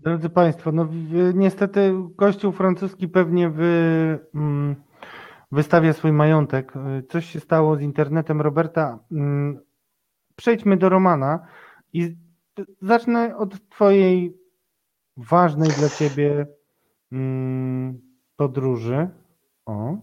Drodzy 0.00 0.28
Państwo, 0.28 0.72
no 0.72 0.88
niestety 1.34 1.94
Kościół 2.16 2.52
francuski 2.52 3.08
pewnie 3.08 3.50
wy, 3.50 4.18
mm, 4.34 4.76
wystawia 5.52 5.92
swój 5.92 6.12
majątek. 6.12 6.72
Coś 7.08 7.26
się 7.26 7.40
stało 7.40 7.76
z 7.76 7.80
internetem 7.80 8.40
Roberta. 8.40 8.98
Mm, 9.12 9.60
przejdźmy 10.36 10.76
do 10.76 10.88
Romana 10.88 11.46
i 11.92 12.16
zacznę 12.82 13.36
od 13.36 13.68
Twojej 13.68 14.36
ważnej 15.16 15.70
dla 15.70 15.88
Ciebie 15.88 16.46
mm, 17.12 18.07
podróży. 18.38 19.08
O, 19.66 19.96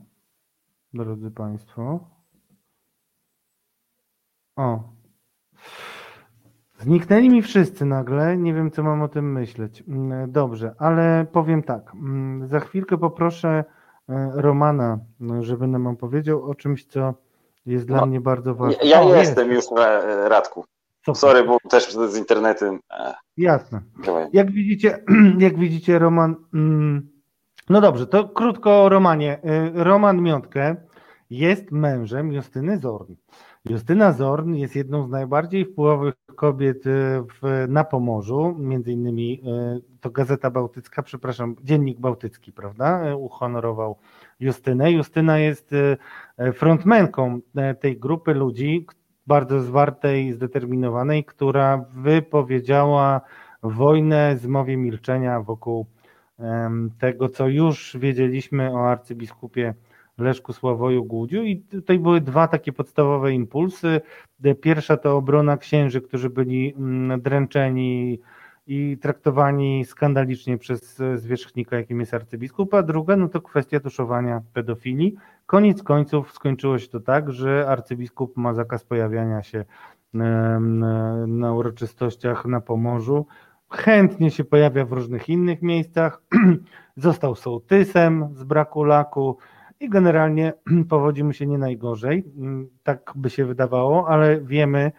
drodzy 0.94 1.32
Państwo. 1.32 2.00
O. 4.56 4.80
Zniknęli 6.80 7.30
mi 7.30 7.42
wszyscy 7.42 7.86
nagle. 7.86 8.38
Nie 8.38 8.54
wiem, 8.54 8.72
co 8.72 8.84
mam 8.84 9.02
o 9.02 9.08
tym 9.08 9.32
myśleć. 9.32 9.84
Mm, 9.88 10.32
dobrze, 10.32 10.76
ale 10.78 11.26
powiem 11.32 11.64
tak. 11.64 11.94
Mm, 11.94 12.48
za 12.48 12.60
chwilkę 12.60 12.98
poproszę 12.98 13.64
e, 14.10 14.32
Romana, 14.34 15.00
no, 15.20 15.44
żeby 15.44 15.68
nam 15.68 15.88
opowiedział 15.88 16.44
o 16.44 16.56
czymś, 16.56 16.86
co 16.86 17.14
jest 17.66 17.86
dla 17.86 18.00
no, 18.00 18.06
mnie 18.06 18.22
bardzo 18.22 18.56
ważne. 18.56 18.84
Ja 18.84 19.02
o, 19.02 19.16
jestem 19.16 19.52
jest. 19.52 19.72
już, 19.72 19.80
e, 19.80 20.30
Radku. 20.30 20.66
Super. 21.06 21.16
Sorry, 21.16 21.44
bo 21.44 21.58
też 21.70 21.94
z 21.94 22.18
internetem. 22.18 22.80
Jasne. 23.38 23.82
Jak 24.34 24.52
widzicie, 24.52 25.04
jak 25.46 25.58
widzicie, 25.60 26.00
Roman. 26.00 26.36
Mm, 26.54 27.15
no 27.70 27.82
dobrze, 27.82 28.08
to 28.08 28.30
krótko 28.30 28.84
o 28.84 28.90
Romanie. 28.90 29.40
Y, 29.78 29.84
Roman 29.84 30.22
Miątkę 30.22 30.76
jest 31.30 31.72
mężem 31.72 32.32
Justyny 32.32 32.80
Zorn. 32.80 33.14
Justyna 33.66 34.12
Zorn 34.12 34.54
jest 34.54 34.76
jedną 34.76 35.08
z 35.08 35.10
najbardziej 35.10 35.66
wpływowych 35.66 36.14
kobiet 36.36 36.86
y, 36.86 36.90
w, 37.42 37.66
na 37.68 37.84
Pomorzu, 37.84 38.56
między 38.60 38.92
innymi 38.92 39.42
y, 39.78 40.00
to 40.02 40.10
Gazeta 40.10 40.50
Bałtycka, 40.50 41.04
przepraszam, 41.04 41.56
Dziennik 41.64 42.00
Bałtycki, 42.00 42.52
prawda, 42.52 43.16
uhonorował 43.16 43.98
Justynę. 44.40 44.92
Justyna 44.92 45.40
jest 45.40 45.72
frontmenką 46.54 47.40
tej 47.80 48.00
grupy 48.00 48.34
ludzi, 48.34 48.86
bardzo 49.28 49.62
zwartej, 49.62 50.34
zdeterminowanej, 50.34 51.26
która 51.26 51.86
wypowiedziała 51.92 53.22
wojnę 53.64 54.38
z 54.38 54.48
mowie 54.48 54.78
milczenia 54.78 55.42
wokół 55.42 55.86
tego, 57.00 57.30
co 57.30 57.48
już 57.48 57.98
wiedzieliśmy 58.00 58.74
o 58.74 58.90
arcybiskupie 58.90 59.74
Leszku 60.18 60.54
Sławoju 60.54 61.04
Głudziu 61.04 61.44
i 61.44 61.58
tutaj 61.58 62.00
były 62.00 62.22
dwa 62.22 62.48
takie 62.48 62.74
podstawowe 62.74 63.34
impulsy. 63.34 64.02
Pierwsza 64.62 64.98
to 64.98 65.18
obrona 65.18 65.58
księży, 65.58 66.02
którzy 66.02 66.30
byli 66.30 66.74
mm, 66.78 67.22
dręczeni 67.22 68.20
i 68.68 68.98
traktowani 69.02 69.86
skandalicznie 69.86 70.58
przez 70.58 71.02
zwierzchnika, 71.16 71.78
jakim 71.78 72.00
jest 72.00 72.14
arcybiskup, 72.14 72.74
a 72.74 72.84
druga 72.84 73.16
no 73.16 73.28
to 73.30 73.42
kwestia 73.42 73.80
tuszowania 73.80 74.42
pedofilii. 74.54 75.16
Koniec 75.46 75.84
końców 75.84 76.32
skończyło 76.32 76.80
się 76.80 76.88
to 76.88 77.00
tak, 77.00 77.32
że 77.32 77.68
arcybiskup 77.68 78.38
ma 78.38 78.54
zakaz 78.54 78.84
pojawiania 78.84 79.44
się 79.44 79.66
na 81.28 81.54
uroczystościach 81.54 82.46
na 82.46 82.62
Pomorzu 82.62 83.26
chętnie 83.70 84.32
się 84.32 84.44
pojawia 84.44 84.86
w 84.86 84.92
różnych 84.92 85.30
innych 85.30 85.62
miejscach. 85.62 86.22
Został 86.98 87.36
sołtysem 87.36 88.30
z 88.34 88.44
braku 88.44 88.84
laku 88.84 89.38
i 89.80 89.90
generalnie 89.90 90.54
powodzi 90.90 91.24
mu 91.24 91.34
się 91.34 91.48
nie 91.48 91.58
najgorzej. 91.58 92.26
Mm, 92.38 92.70
tak 92.84 93.14
by 93.16 93.30
się 93.30 93.46
wydawało, 93.46 94.08
ale 94.08 94.42
wiemy 94.42 94.92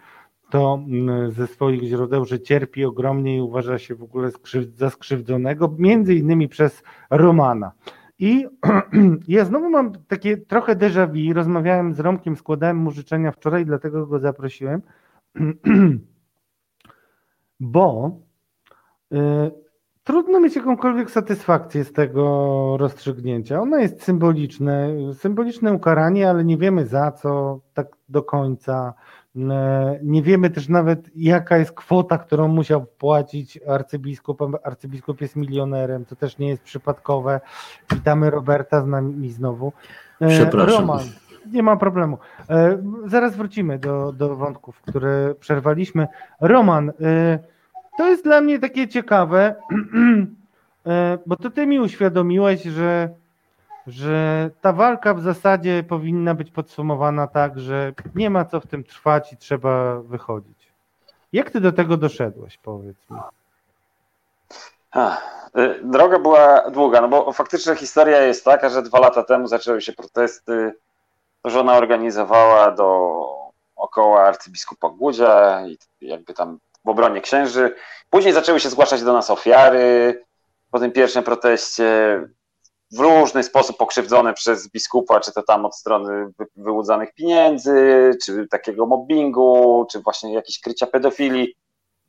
to 0.49 0.79
mm, 0.87 1.31
ze 1.31 1.47
swoich 1.47 1.83
źródeł, 1.83 2.25
że 2.25 2.39
cierpi 2.39 2.85
ogromnie 2.85 3.37
i 3.37 3.41
uważa 3.41 3.77
się 3.77 3.95
w 3.95 4.03
ogóle 4.03 4.31
za 4.75 4.89
skrzywdzonego, 4.89 5.75
między 5.77 6.15
innymi 6.15 6.47
przez 6.47 6.83
Romana. 7.09 7.71
I 8.19 8.47
ja 9.27 9.45
znowu 9.45 9.69
mam 9.69 9.91
takie 10.07 10.37
trochę 10.37 10.75
déjà 10.75 11.07
vu. 11.07 11.33
Rozmawiałem 11.33 11.93
z 11.93 11.99
Romkiem, 11.99 12.35
składałem 12.35 12.77
mu 12.77 12.91
życzenia 12.91 13.31
wczoraj, 13.31 13.65
dlatego 13.65 14.07
go 14.07 14.19
zaprosiłem, 14.19 14.81
bo 17.59 18.11
trudno 20.07 20.39
mieć 20.39 20.55
jakąkolwiek 20.55 21.11
satysfakcję 21.11 21.83
z 21.83 21.93
tego 21.93 22.77
rozstrzygnięcia. 22.77 23.61
Ono 23.61 23.77
jest 23.77 24.03
symboliczne, 24.03 24.89
symboliczne 25.13 25.73
ukaranie, 25.73 26.29
ale 26.29 26.43
nie 26.43 26.57
wiemy 26.57 26.85
za 26.85 27.11
co 27.11 27.59
tak 27.73 27.87
do 28.09 28.23
końca. 28.23 28.93
Y, 29.35 29.39
nie 30.03 30.21
wiemy 30.21 30.49
też 30.49 30.69
nawet, 30.69 31.09
jaka 31.15 31.57
jest 31.57 31.71
kwota, 31.71 32.17
którą 32.17 32.47
musiał 32.47 32.85
płacić 32.85 33.59
arcybiskup. 33.67 34.41
Arcybiskup 34.63 35.21
jest 35.21 35.35
milionerem, 35.35 36.05
to 36.05 36.15
też 36.15 36.37
nie 36.37 36.49
jest 36.49 36.63
przypadkowe. 36.63 37.41
Witamy 37.93 38.29
Roberta 38.29 38.81
z 38.81 38.87
nami 38.87 39.29
znowu. 39.29 39.73
Y, 40.21 40.27
Przepraszam. 40.27 40.79
Roman, 40.79 41.05
nie 41.51 41.63
ma 41.63 41.77
problemu. 41.77 42.17
Zaraz 43.05 43.35
wrócimy 43.35 43.79
do, 43.79 44.11
do 44.11 44.35
wątków, 44.35 44.81
które 44.81 45.35
przerwaliśmy. 45.39 46.07
Roman, 46.41 46.91
to 47.97 48.09
jest 48.09 48.23
dla 48.23 48.41
mnie 48.41 48.59
takie 48.59 48.87
ciekawe. 48.87 49.55
e, 50.87 51.17
bo 51.25 51.35
to 51.35 51.49
ty 51.49 51.67
mi 51.67 51.79
uświadomiłeś, 51.79 52.63
że, 52.63 53.09
że 53.87 54.49
ta 54.61 54.73
walka 54.73 55.13
w 55.13 55.21
zasadzie 55.21 55.83
powinna 55.83 56.33
być 56.33 56.51
podsumowana 56.51 57.27
tak, 57.27 57.59
że 57.59 57.93
nie 58.15 58.29
ma 58.29 58.45
co 58.45 58.59
w 58.59 58.67
tym 58.67 58.83
trwać 58.83 59.33
i 59.33 59.37
trzeba 59.37 60.01
wychodzić. 60.01 60.71
Jak 61.33 61.51
ty 61.51 61.61
do 61.61 61.71
tego 61.71 61.97
doszedłeś, 61.97 62.57
powiedz 62.57 63.09
mi? 63.09 63.17
Y, 65.57 65.79
droga 65.83 66.19
była 66.19 66.69
długa, 66.69 67.01
no 67.01 67.07
bo 67.07 67.33
faktycznie 67.33 67.75
historia 67.75 68.21
jest 68.21 68.45
taka, 68.45 68.69
że 68.69 68.81
dwa 68.81 68.99
lata 68.99 69.23
temu 69.23 69.47
zaczęły 69.47 69.81
się 69.81 69.93
protesty, 69.93 70.73
żona 71.45 71.77
organizowała 71.77 72.71
do 72.71 73.17
około 73.75 74.23
arcybiskupa 74.23 74.89
Głudzia 74.89 75.61
i 75.67 75.77
jakby 76.01 76.33
tam 76.33 76.59
w 76.87 76.89
obronie 76.89 77.21
księży. 77.21 77.75
Później 78.09 78.33
zaczęły 78.33 78.59
się 78.59 78.69
zgłaszać 78.69 79.03
do 79.03 79.13
nas 79.13 79.29
ofiary 79.29 80.23
po 80.71 80.79
tym 80.79 80.91
pierwszym 80.91 81.23
proteście 81.23 82.21
w 82.91 82.99
różny 82.99 83.43
sposób 83.43 83.77
pokrzywdzone 83.77 84.33
przez 84.33 84.71
biskupa, 84.71 85.19
czy 85.19 85.31
to 85.31 85.43
tam 85.43 85.65
od 85.65 85.75
strony 85.75 86.27
wyłudzanych 86.55 87.13
pieniędzy, 87.13 88.11
czy 88.25 88.47
takiego 88.47 88.85
mobbingu, 88.85 89.85
czy 89.91 89.99
właśnie 89.99 90.33
jakieś 90.33 90.59
krycia 90.59 90.87
pedofilii. 90.87 91.55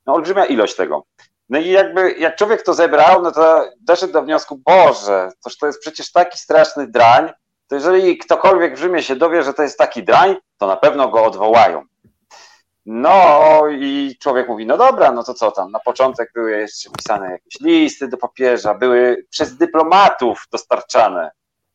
No 0.06 0.14
olbrzymia 0.14 0.44
ilość 0.44 0.76
tego. 0.76 1.04
No 1.48 1.58
i 1.58 1.70
jakby 1.70 2.12
jak 2.12 2.36
człowiek 2.36 2.62
to 2.62 2.74
zebrał, 2.74 3.22
no 3.22 3.32
to 3.32 3.64
doszedł 3.80 4.12
do 4.12 4.22
wniosku, 4.22 4.60
Boże, 4.64 5.30
toż 5.44 5.58
to 5.58 5.66
jest 5.66 5.80
przecież 5.80 6.12
taki 6.12 6.38
straszny 6.38 6.86
drań, 6.86 7.30
to 7.68 7.74
jeżeli 7.74 8.18
ktokolwiek 8.18 8.76
w 8.76 8.78
Rzymie 8.78 9.02
się 9.02 9.16
dowie, 9.16 9.42
że 9.42 9.54
to 9.54 9.62
jest 9.62 9.78
taki 9.78 10.02
drań, 10.02 10.36
to 10.58 10.66
na 10.66 10.76
pewno 10.76 11.08
go 11.08 11.24
odwołają. 11.24 11.82
No 12.90 13.60
i 13.70 14.16
człowiek 14.20 14.48
mówi, 14.48 14.66
no 14.66 14.76
dobra, 14.76 15.12
no 15.12 15.24
to 15.24 15.34
co 15.34 15.50
tam? 15.50 15.70
Na 15.70 15.78
początek 15.78 16.30
były 16.34 16.50
jeszcze 16.50 16.90
pisane 16.90 17.30
jakieś 17.30 17.60
listy 17.60 18.08
do 18.08 18.16
papieża, 18.16 18.74
były 18.74 19.26
przez 19.30 19.56
dyplomatów 19.56 20.44
dostarczane, 20.52 21.30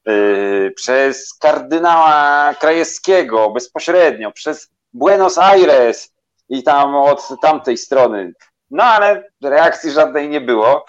yy, 0.06 0.72
przez 0.76 1.34
kardynała 1.34 2.54
Krajewskiego 2.54 3.50
bezpośrednio, 3.50 4.32
przez 4.32 4.70
Buenos 4.94 5.38
Aires 5.38 6.14
i 6.50 6.64
tam 6.64 6.96
od 6.96 7.28
tamtej 7.42 7.78
strony. 7.78 8.34
No 8.72 8.84
ale 8.84 9.24
reakcji 9.44 9.92
żadnej 9.92 10.30
nie 10.30 10.42
było. 10.42 10.86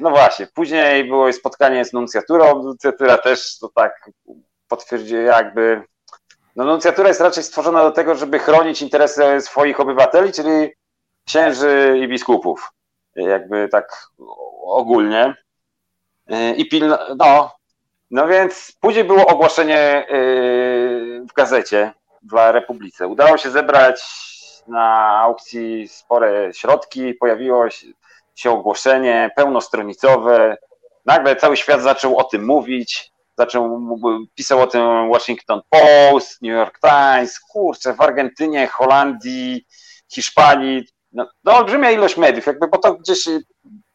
No 0.00 0.10
właśnie, 0.10 0.46
później 0.46 1.04
było 1.04 1.32
spotkanie 1.32 1.84
z 1.84 1.92
nuncjaturą. 1.92 2.62
Nuncjatura 2.62 3.18
też 3.18 3.58
to 3.58 3.68
tak 3.74 4.10
potwierdziła, 4.68 5.22
jakby. 5.22 5.82
No, 6.58 6.64
nuncjatura 6.64 7.08
jest 7.08 7.20
raczej 7.20 7.44
stworzona 7.44 7.82
do 7.82 7.90
tego, 7.90 8.14
żeby 8.14 8.38
chronić 8.38 8.82
interesy 8.82 9.40
swoich 9.40 9.80
obywateli, 9.80 10.32
czyli 10.32 10.70
księży 11.26 11.98
i 12.02 12.08
biskupów. 12.08 12.72
Jakby 13.16 13.68
tak 13.68 14.08
ogólnie. 14.62 15.34
I 16.56 16.68
pilno, 16.68 16.98
no, 17.16 17.52
no 18.10 18.28
więc 18.28 18.72
później 18.80 19.04
było 19.04 19.26
ogłoszenie 19.26 20.06
yy, 20.10 21.26
w 21.30 21.32
gazecie 21.32 21.92
dla 22.22 22.52
Republice. 22.52 23.06
Udało 23.06 23.38
się 23.38 23.50
zebrać 23.50 24.02
na 24.68 25.18
aukcji 25.18 25.88
spore 25.88 26.54
środki, 26.54 27.14
pojawiło 27.14 27.64
się 28.34 28.50
ogłoszenie 28.50 29.30
pełnostronicowe. 29.36 30.56
Nagle 31.06 31.36
cały 31.36 31.56
świat 31.56 31.82
zaczął 31.82 32.18
o 32.18 32.24
tym 32.24 32.46
mówić. 32.46 33.12
Zaczął, 33.38 33.80
pisał 34.34 34.60
o 34.60 34.66
tym 34.66 35.10
Washington 35.12 35.60
Post, 35.70 36.42
New 36.42 36.52
York 36.52 36.78
Times, 36.80 37.40
kurczę, 37.40 37.94
w 37.94 38.00
Argentynie, 38.00 38.66
Holandii, 38.66 39.66
Hiszpanii. 40.08 40.84
No, 41.12 41.26
no 41.44 41.56
olbrzymia 41.56 41.90
ilość 41.90 42.16
mediów, 42.16 42.46
jakby, 42.46 42.68
bo 42.68 42.78
to 42.78 42.94
gdzieś 42.94 43.28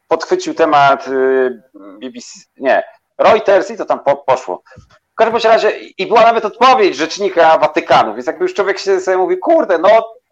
podchwycił 0.08 0.54
temat 0.54 1.08
y, 1.08 1.62
BBC, 2.00 2.28
nie, 2.56 2.82
Reuters 3.18 3.70
i 3.70 3.76
to 3.76 3.84
tam 3.84 4.00
po, 4.00 4.16
poszło. 4.16 4.62
W 5.12 5.14
każdym 5.14 5.52
razie 5.52 5.78
i 5.78 6.06
była 6.06 6.22
nawet 6.22 6.44
odpowiedź 6.44 6.96
rzecznika 6.96 7.58
Watykanu, 7.58 8.14
więc 8.14 8.26
jakby 8.26 8.44
już 8.44 8.54
człowiek 8.54 8.78
się 8.78 9.00
sobie 9.00 9.16
mówi, 9.16 9.38
kurde, 9.38 9.78
no 9.78 9.88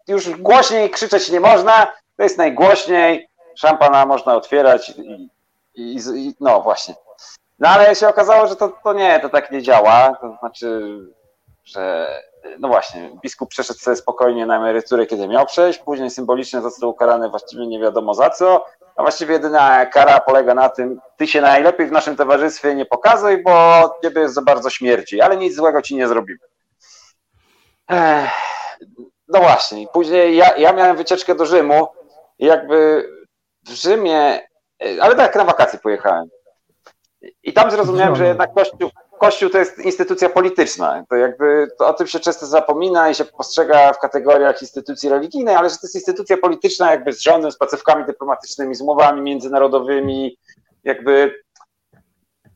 już 0.07 0.29
głośniej 0.29 0.89
krzyczeć 0.89 1.29
nie 1.29 1.39
można, 1.39 1.93
to 2.17 2.23
jest 2.23 2.37
najgłośniej, 2.37 3.27
szampana 3.55 4.05
można 4.05 4.35
otwierać 4.35 4.89
i, 4.89 5.29
i, 5.75 5.97
i, 6.15 6.35
no 6.39 6.61
właśnie. 6.61 6.95
No 7.63 7.69
ale 7.69 7.95
się 7.95 8.07
okazało, 8.07 8.47
że 8.47 8.55
to, 8.55 8.69
to 8.83 8.93
nie, 8.93 9.19
to 9.19 9.29
tak 9.29 9.51
nie 9.51 9.61
działa, 9.61 10.17
to 10.21 10.37
znaczy, 10.39 10.97
że 11.63 12.07
no 12.59 12.67
właśnie, 12.67 13.11
biskup 13.21 13.49
przeszedł 13.49 13.79
sobie 13.79 13.97
spokojnie 13.97 14.45
na 14.45 14.57
emeryturę, 14.57 15.05
kiedy 15.05 15.27
miał 15.27 15.45
przejść, 15.45 15.79
później 15.79 16.09
symbolicznie 16.09 16.61
został 16.61 16.89
ukarany 16.89 17.29
właściwie 17.29 17.67
nie 17.67 17.79
wiadomo 17.79 18.13
za 18.13 18.29
co, 18.29 18.65
a 18.95 19.01
właściwie 19.01 19.33
jedyna 19.33 19.85
kara 19.85 20.19
polega 20.19 20.53
na 20.53 20.69
tym, 20.69 20.99
ty 21.17 21.27
się 21.27 21.41
najlepiej 21.41 21.87
w 21.87 21.91
naszym 21.91 22.15
towarzystwie 22.15 22.75
nie 22.75 22.85
pokazuj, 22.85 23.43
bo 23.43 23.53
ciebie 24.03 24.29
za 24.29 24.41
bardzo 24.41 24.69
śmierdzi, 24.69 25.21
ale 25.21 25.37
nic 25.37 25.55
złego 25.55 25.81
ci 25.81 25.95
nie 25.95 26.07
zrobimy. 26.07 26.39
Ech, 27.91 28.29
no 29.27 29.39
właśnie, 29.39 29.87
później 29.93 30.35
ja, 30.35 30.55
ja 30.57 30.73
miałem 30.73 30.97
wycieczkę 30.97 31.35
do 31.35 31.45
Rzymu 31.45 31.87
i 32.39 32.45
jakby 32.45 33.09
w 33.65 33.69
Rzymie, 33.69 34.47
ale 35.01 35.15
tak 35.15 35.35
na 35.35 35.43
wakacje 35.43 35.79
pojechałem. 35.79 36.29
I 37.43 37.53
tam 37.53 37.71
zrozumiałem, 37.71 38.15
że 38.15 38.27
jednak 38.27 38.53
Kościół, 38.53 38.89
Kościół 39.19 39.49
to 39.49 39.57
jest 39.57 39.79
instytucja 39.79 40.29
polityczna. 40.29 41.03
To 41.09 41.15
jakby 41.15 41.67
to 41.79 41.87
o 41.87 41.93
tym 41.93 42.07
się 42.07 42.19
często 42.19 42.45
zapomina 42.45 43.09
i 43.09 43.15
się 43.15 43.25
postrzega 43.25 43.93
w 43.93 43.99
kategoriach 43.99 44.61
instytucji 44.61 45.09
religijnej, 45.09 45.55
ale 45.55 45.69
że 45.69 45.75
to 45.75 45.81
jest 45.83 45.95
instytucja 45.95 46.37
polityczna, 46.37 46.91
jakby 46.91 47.13
z 47.13 47.21
rządem, 47.21 47.51
z 47.51 47.57
placówkami 47.57 48.05
dyplomatycznymi, 48.05 48.75
z 48.75 48.81
umowami 48.81 49.21
międzynarodowymi, 49.21 50.37
jakby. 50.83 51.43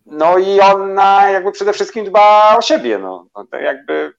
No 0.05 0.37
i 0.37 0.59
ona 0.59 1.29
jakby 1.29 1.51
przede 1.51 1.73
wszystkim 1.73 2.05
dba 2.05 2.55
o 2.57 2.61
siebie. 2.61 2.99
No. 2.99 3.27
To 3.51 3.57
jakby 3.57 4.13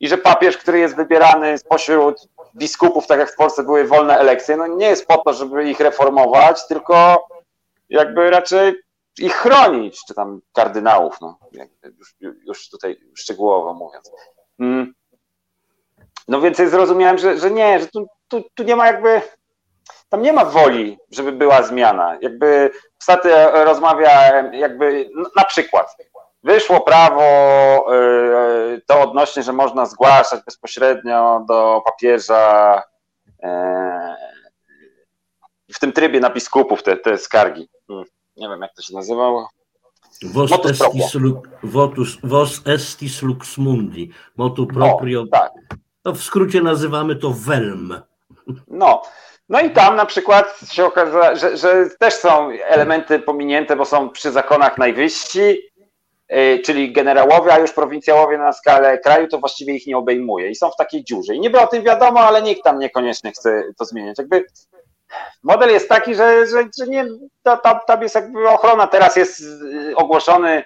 i 0.00 0.08
że 0.08 0.18
papież, 0.18 0.58
który 0.58 0.78
jest 0.78 0.96
wybierany 0.96 1.58
spośród 1.58 2.28
biskupów, 2.56 3.06
tak 3.06 3.18
jak 3.18 3.32
w 3.32 3.36
Polsce 3.36 3.62
były 3.62 3.84
wolne 3.84 4.18
elekcje, 4.18 4.56
no 4.56 4.66
nie 4.66 4.86
jest 4.86 5.06
po 5.06 5.18
to, 5.18 5.32
żeby 5.32 5.70
ich 5.70 5.80
reformować, 5.80 6.66
tylko 6.68 7.26
jakby 7.88 8.30
raczej 8.30 8.74
ich 9.18 9.34
chronić, 9.34 10.00
czy 10.08 10.14
tam 10.14 10.40
kardynałów, 10.52 11.20
no, 11.20 11.38
już, 11.98 12.14
już 12.46 12.68
tutaj 12.68 12.96
szczegółowo 13.14 13.74
mówiąc. 13.74 14.10
Mm. 14.58 14.94
No 16.28 16.40
więc 16.40 16.56
zrozumiałem, 16.56 17.18
że, 17.18 17.38
że 17.38 17.50
nie, 17.50 17.80
że 17.80 17.86
tu, 17.86 18.06
tu, 18.28 18.42
tu 18.54 18.62
nie 18.62 18.76
ma 18.76 18.86
jakby, 18.86 19.22
tam 20.08 20.22
nie 20.22 20.32
ma 20.32 20.44
woli, 20.44 20.98
żeby 21.10 21.32
była 21.32 21.62
zmiana. 21.62 22.18
Jakby 22.20 22.70
ostatnio 23.00 23.64
rozmawiałem, 23.64 24.54
jakby 24.54 25.10
na 25.36 25.44
przykład, 25.44 25.96
Wyszło 26.46 26.80
prawo 26.80 27.22
y, 27.94 28.82
to 28.86 29.00
odnośnie, 29.00 29.42
że 29.42 29.52
można 29.52 29.86
zgłaszać 29.86 30.44
bezpośrednio 30.44 31.44
do 31.48 31.82
papieża 31.84 32.82
y, 33.44 33.48
w 35.74 35.78
tym 35.80 35.92
trybie 35.92 36.20
na 36.20 36.30
biskupów 36.30 36.82
te, 36.82 36.96
te 36.96 37.18
skargi. 37.18 37.68
Nie 38.36 38.48
wiem, 38.48 38.60
jak 38.60 38.74
to 38.74 38.82
się 38.82 38.94
nazywało. 38.94 39.48
Vos 40.22 40.50
estis, 40.52 41.16
votus, 41.62 42.18
vos 42.22 42.62
estis 42.66 43.22
lux 43.22 43.58
mundi, 43.58 44.10
motu 44.36 44.66
proprio. 44.66 45.24
No, 45.24 45.38
tak. 45.38 45.52
No 46.04 46.12
w 46.12 46.22
skrócie 46.22 46.60
nazywamy 46.62 47.16
to 47.16 47.30
WELM. 47.30 48.00
No, 48.68 49.02
no 49.48 49.60
i 49.60 49.70
tam 49.70 49.96
na 49.96 50.06
przykład 50.06 50.60
się 50.72 50.84
okazało, 50.84 51.36
że, 51.36 51.56
że 51.56 51.90
też 51.98 52.14
są 52.14 52.50
elementy 52.50 53.18
pominięte, 53.18 53.76
bo 53.76 53.84
są 53.84 54.10
przy 54.10 54.32
zakonach 54.32 54.78
najwyżsi, 54.78 55.58
Y, 56.32 56.58
czyli 56.64 56.92
generałowie, 56.92 57.52
a 57.52 57.58
już 57.58 57.72
prowincjałowie 57.72 58.38
na 58.38 58.52
skalę 58.52 58.98
kraju, 58.98 59.28
to 59.28 59.38
właściwie 59.38 59.74
ich 59.74 59.86
nie 59.86 59.96
obejmuje 59.96 60.50
i 60.50 60.54
są 60.54 60.70
w 60.70 60.76
takiej 60.76 61.04
dziurze. 61.04 61.34
I 61.34 61.40
niby 61.40 61.60
o 61.60 61.66
tym 61.66 61.82
wiadomo, 61.82 62.20
ale 62.20 62.42
nikt 62.42 62.64
tam 62.64 62.78
niekoniecznie 62.78 63.32
chce 63.32 63.62
to 63.78 63.84
zmieniać. 63.84 64.18
Jakby 64.18 64.44
model 65.42 65.70
jest 65.70 65.88
taki, 65.88 66.14
że, 66.14 66.46
że, 66.46 66.68
że 66.78 66.86
nie, 66.86 67.06
tam, 67.42 67.78
tam 67.86 68.02
jest 68.02 68.14
jakby 68.14 68.48
ochrona. 68.48 68.86
Teraz 68.86 69.16
jest 69.16 69.40
y, 69.40 69.96
ogłoszony 69.96 70.64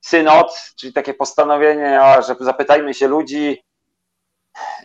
synod, 0.00 0.72
czyli 0.76 0.92
takie 0.92 1.14
postanowienie, 1.14 2.00
że 2.26 2.36
zapytajmy 2.40 2.94
się 2.94 3.08
ludzi, 3.08 3.62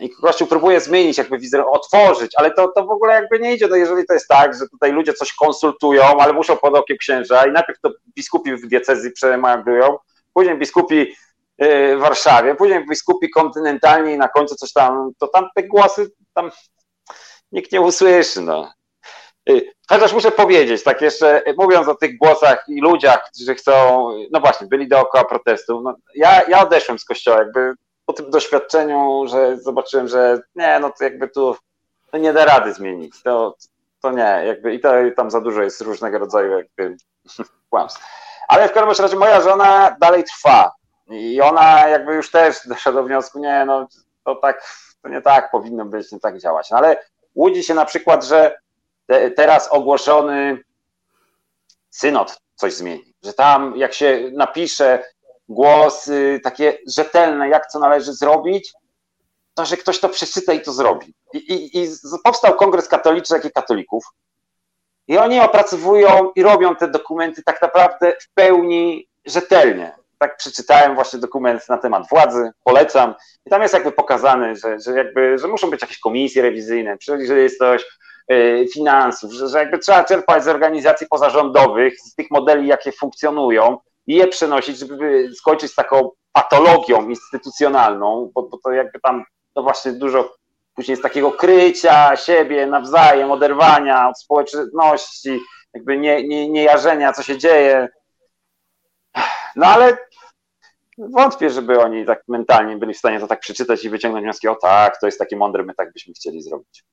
i 0.00 0.10
Kościół 0.10 0.48
próbuje 0.48 0.80
zmienić, 0.80 1.18
jakby 1.18 1.38
wizerunek, 1.38 1.74
otworzyć, 1.74 2.32
ale 2.36 2.50
to, 2.50 2.68
to 2.68 2.86
w 2.86 2.90
ogóle 2.90 3.14
jakby 3.14 3.38
nie 3.38 3.54
idzie, 3.54 3.68
no 3.68 3.76
jeżeli 3.76 4.06
to 4.06 4.14
jest 4.14 4.28
tak, 4.28 4.54
że 4.54 4.68
tutaj 4.68 4.92
ludzie 4.92 5.12
coś 5.12 5.32
konsultują, 5.32 6.02
ale 6.02 6.32
muszą 6.32 6.56
pod 6.56 6.74
okiem 6.74 6.96
księża 6.96 7.46
i 7.46 7.52
najpierw 7.52 7.80
to 7.80 7.90
biskupi 8.16 8.56
w 8.56 8.68
diecezji 8.68 9.10
przemawiają, 9.10 9.98
później 10.34 10.58
biskupi 10.58 11.14
y, 11.62 11.96
w 11.96 12.00
Warszawie, 12.00 12.54
później 12.54 12.86
biskupi 12.88 13.30
kontynentalni 13.30 14.12
i 14.12 14.18
na 14.18 14.28
końcu 14.28 14.54
coś 14.54 14.72
tam, 14.72 15.10
to 15.18 15.26
tam 15.28 15.48
te 15.54 15.62
głosy 15.62 16.10
tam 16.34 16.50
nikt 17.52 17.72
nie 17.72 17.80
usłyszy, 17.80 18.40
no. 18.40 18.72
Y, 19.50 19.72
chociaż 19.88 20.12
muszę 20.12 20.30
powiedzieć, 20.30 20.82
tak 20.82 21.02
jeszcze 21.02 21.42
mówiąc 21.56 21.88
o 21.88 21.94
tych 21.94 22.18
głosach 22.18 22.64
i 22.68 22.80
ludziach, 22.80 23.30
którzy 23.34 23.54
chcą, 23.54 23.72
no 24.32 24.40
właśnie, 24.40 24.66
byli 24.66 24.88
dookoła 24.88 25.24
protestów, 25.24 25.82
no, 25.84 25.94
ja, 26.14 26.42
ja 26.48 26.62
odeszłem 26.62 26.98
z 26.98 27.04
kościoła, 27.04 27.38
jakby 27.38 27.74
po 28.06 28.12
tym 28.12 28.30
doświadczeniu, 28.30 29.26
że 29.26 29.56
zobaczyłem, 29.56 30.08
że 30.08 30.40
nie, 30.54 30.78
no 30.80 30.90
to 30.98 31.04
jakby 31.04 31.28
tu 31.28 31.56
nie 32.12 32.32
da 32.32 32.44
rady 32.44 32.72
zmienić. 32.72 33.22
To 33.22 33.54
to 34.00 34.10
nie, 34.10 34.42
jakby 34.46 34.74
i, 34.74 34.80
to, 34.80 35.00
i 35.00 35.14
tam 35.14 35.30
za 35.30 35.40
dużo 35.40 35.62
jest 35.62 35.80
różnego 35.80 36.18
rodzaju 36.18 36.58
jakby 36.58 36.96
kłamstw. 37.70 38.02
Ale 38.48 38.68
w 38.68 38.72
każdym 38.72 39.04
razie 39.04 39.16
moja 39.16 39.40
żona 39.40 39.96
dalej 40.00 40.24
trwa 40.24 40.72
i 41.10 41.40
ona 41.40 41.88
jakby 41.88 42.14
już 42.14 42.30
też 42.30 42.66
doszła 42.66 42.92
do 42.92 43.04
wniosku, 43.04 43.38
nie, 43.38 43.64
no 43.64 43.88
to 44.24 44.34
tak, 44.34 44.62
to 45.02 45.08
nie 45.08 45.22
tak 45.22 45.50
powinno 45.50 45.84
być, 45.84 46.12
nie 46.12 46.20
tak 46.20 46.38
działać. 46.38 46.70
No 46.70 46.78
ale 46.78 46.96
łudzi 47.34 47.62
się 47.62 47.74
na 47.74 47.84
przykład, 47.84 48.24
że 48.24 48.58
te, 49.08 49.30
teraz 49.30 49.68
ogłoszony 49.68 50.64
synod 51.90 52.38
coś 52.54 52.74
zmieni, 52.74 53.14
że 53.22 53.32
tam 53.32 53.76
jak 53.76 53.94
się 53.94 54.30
napisze 54.32 55.04
głosy 55.48 56.40
takie 56.44 56.78
rzetelne, 56.86 57.48
jak 57.48 57.66
co 57.66 57.78
należy 57.78 58.12
zrobić, 58.12 58.72
to 59.54 59.64
że 59.64 59.76
ktoś 59.76 60.00
to 60.00 60.08
przeczyta 60.08 60.52
i 60.52 60.60
to 60.60 60.72
zrobi. 60.72 61.14
I, 61.32 61.38
i, 61.38 61.78
i 61.78 61.88
powstał 62.24 62.56
kongres 62.56 62.88
katoliczny, 62.88 63.36
jak 63.36 63.44
i 63.44 63.50
katolików, 63.50 64.04
i 65.08 65.18
oni 65.18 65.40
opracowują 65.40 66.30
i 66.36 66.42
robią 66.42 66.76
te 66.76 66.88
dokumenty 66.88 67.42
tak 67.42 67.62
naprawdę 67.62 68.12
w 68.20 68.28
pełni 68.34 69.08
rzetelnie. 69.26 69.92
Tak 70.18 70.36
przeczytałem 70.36 70.94
właśnie 70.94 71.18
dokument 71.18 71.68
na 71.68 71.78
temat 71.78 72.08
władzy, 72.08 72.50
polecam. 72.64 73.14
I 73.46 73.50
tam 73.50 73.62
jest 73.62 73.74
jakby 73.74 73.92
pokazane, 73.92 74.56
że, 74.56 74.80
że, 74.80 74.92
jakby, 74.92 75.38
że 75.38 75.48
muszą 75.48 75.70
być 75.70 75.82
jakieś 75.82 75.98
komisje 75.98 76.42
rewizyjne, 76.42 76.96
że 77.00 77.38
jest 77.40 77.58
coś 77.58 77.84
finansów, 78.72 79.32
że, 79.32 79.48
że 79.48 79.58
jakby 79.58 79.78
trzeba 79.78 80.04
czerpać 80.04 80.44
z 80.44 80.48
organizacji 80.48 81.06
pozarządowych, 81.06 82.00
z 82.00 82.14
tych 82.14 82.30
modeli, 82.30 82.66
jakie 82.66 82.92
funkcjonują 82.92 83.78
i 84.06 84.14
je 84.14 84.26
przenosić, 84.26 84.78
żeby 84.78 85.30
skończyć 85.34 85.72
z 85.72 85.74
taką 85.74 86.10
patologią 86.32 87.08
instytucjonalną, 87.08 88.30
bo, 88.34 88.42
bo 88.42 88.58
to 88.64 88.72
jakby 88.72 89.00
tam 89.00 89.24
to 89.54 89.62
właśnie 89.62 89.92
dużo 89.92 90.34
później 90.74 90.96
z 90.96 91.00
takiego 91.00 91.32
krycia 91.32 92.16
siebie 92.16 92.66
nawzajem, 92.66 93.30
oderwania 93.30 94.08
od 94.08 94.20
społeczności, 94.20 95.40
jakby 95.74 95.98
nie, 95.98 96.28
nie, 96.28 96.48
nie 96.48 96.62
jarzenia, 96.62 97.12
co 97.12 97.22
się 97.22 97.38
dzieje. 97.38 97.88
No 99.56 99.66
ale 99.66 99.98
wątpię, 100.98 101.50
żeby 101.50 101.80
oni 101.80 102.06
tak 102.06 102.22
mentalnie 102.28 102.76
byli 102.76 102.94
w 102.94 102.98
stanie 102.98 103.20
to 103.20 103.26
tak 103.26 103.40
przeczytać 103.40 103.84
i 103.84 103.90
wyciągnąć 103.90 104.24
wnioski, 104.24 104.48
o 104.48 104.54
tak, 104.54 105.00
to 105.00 105.06
jest 105.06 105.18
takie 105.18 105.36
mądre, 105.36 105.62
my 105.62 105.74
tak 105.74 105.92
byśmy 105.92 106.14
chcieli 106.14 106.42
zrobić. 106.42 106.84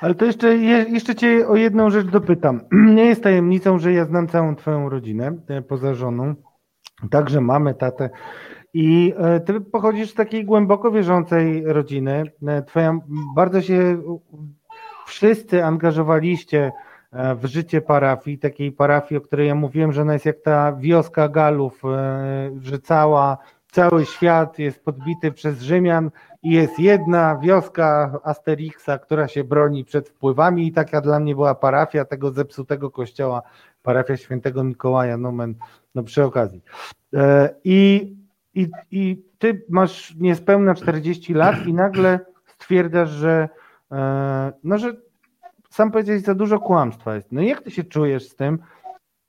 Ale 0.00 0.14
to 0.14 0.24
jeszcze, 0.24 0.56
jeszcze 0.56 1.14
Cię 1.14 1.48
o 1.48 1.56
jedną 1.56 1.90
rzecz 1.90 2.06
dopytam. 2.06 2.60
Nie 2.96 3.04
jest 3.04 3.22
tajemnicą, 3.22 3.78
że 3.78 3.92
ja 3.92 4.04
znam 4.04 4.28
całą 4.28 4.56
Twoją 4.56 4.88
rodzinę, 4.88 5.36
e, 5.48 5.62
poza 5.62 5.94
żoną, 5.94 6.34
także 7.10 7.40
mamy 7.40 7.74
tatę. 7.74 8.10
I 8.74 9.14
e, 9.16 9.40
ty 9.40 9.60
pochodzisz 9.60 10.10
z 10.10 10.14
takiej 10.14 10.44
głęboko 10.44 10.90
wierzącej 10.90 11.64
rodziny. 11.64 12.24
E, 12.46 12.62
twoja 12.62 12.98
bardzo 13.36 13.62
się 13.62 14.02
wszyscy 15.06 15.64
angażowaliście 15.64 16.72
w 17.36 17.46
życie 17.46 17.80
parafii, 17.80 18.38
takiej 18.38 18.72
parafii, 18.72 19.18
o 19.18 19.20
której 19.20 19.48
ja 19.48 19.54
mówiłem, 19.54 19.92
że 19.92 20.02
ona 20.02 20.12
jest 20.12 20.26
jak 20.26 20.40
ta 20.44 20.72
wioska 20.72 21.28
Galów, 21.28 21.82
że 22.60 22.78
cała, 22.78 23.38
cały 23.72 24.06
świat 24.06 24.58
jest 24.58 24.84
podbity 24.84 25.32
przez 25.32 25.60
Rzymian 25.60 26.10
i 26.42 26.50
jest 26.50 26.78
jedna 26.78 27.38
wioska 27.38 28.18
Asterixa, 28.24 28.98
która 29.02 29.28
się 29.28 29.44
broni 29.44 29.84
przed 29.84 30.08
wpływami 30.08 30.66
i 30.66 30.72
taka 30.72 31.00
dla 31.00 31.20
mnie 31.20 31.34
była 31.34 31.54
parafia 31.54 32.04
tego 32.04 32.30
zepsutego 32.30 32.90
kościoła, 32.90 33.42
parafia 33.82 34.16
świętego 34.16 34.64
Mikołaja, 34.64 35.16
nomen, 35.16 35.54
no 35.94 36.02
przy 36.02 36.24
okazji. 36.24 36.62
I 37.64 38.12
i, 38.54 38.68
i 38.90 39.22
ty 39.38 39.64
masz 39.68 40.14
niespełna 40.14 40.74
40 40.74 41.34
lat 41.34 41.66
i 41.66 41.74
nagle 41.74 42.20
stwierdzasz, 42.46 43.10
że 43.10 43.48
e, 43.92 44.52
no, 44.64 44.78
że 44.78 44.92
sam 45.70 45.90
powiedziałeś, 45.90 46.22
za 46.22 46.34
dużo 46.34 46.58
kłamstwa 46.60 47.14
jest. 47.14 47.32
No 47.32 47.42
jak 47.42 47.62
ty 47.62 47.70
się 47.70 47.84
czujesz 47.84 48.28
z 48.28 48.36
tym? 48.36 48.58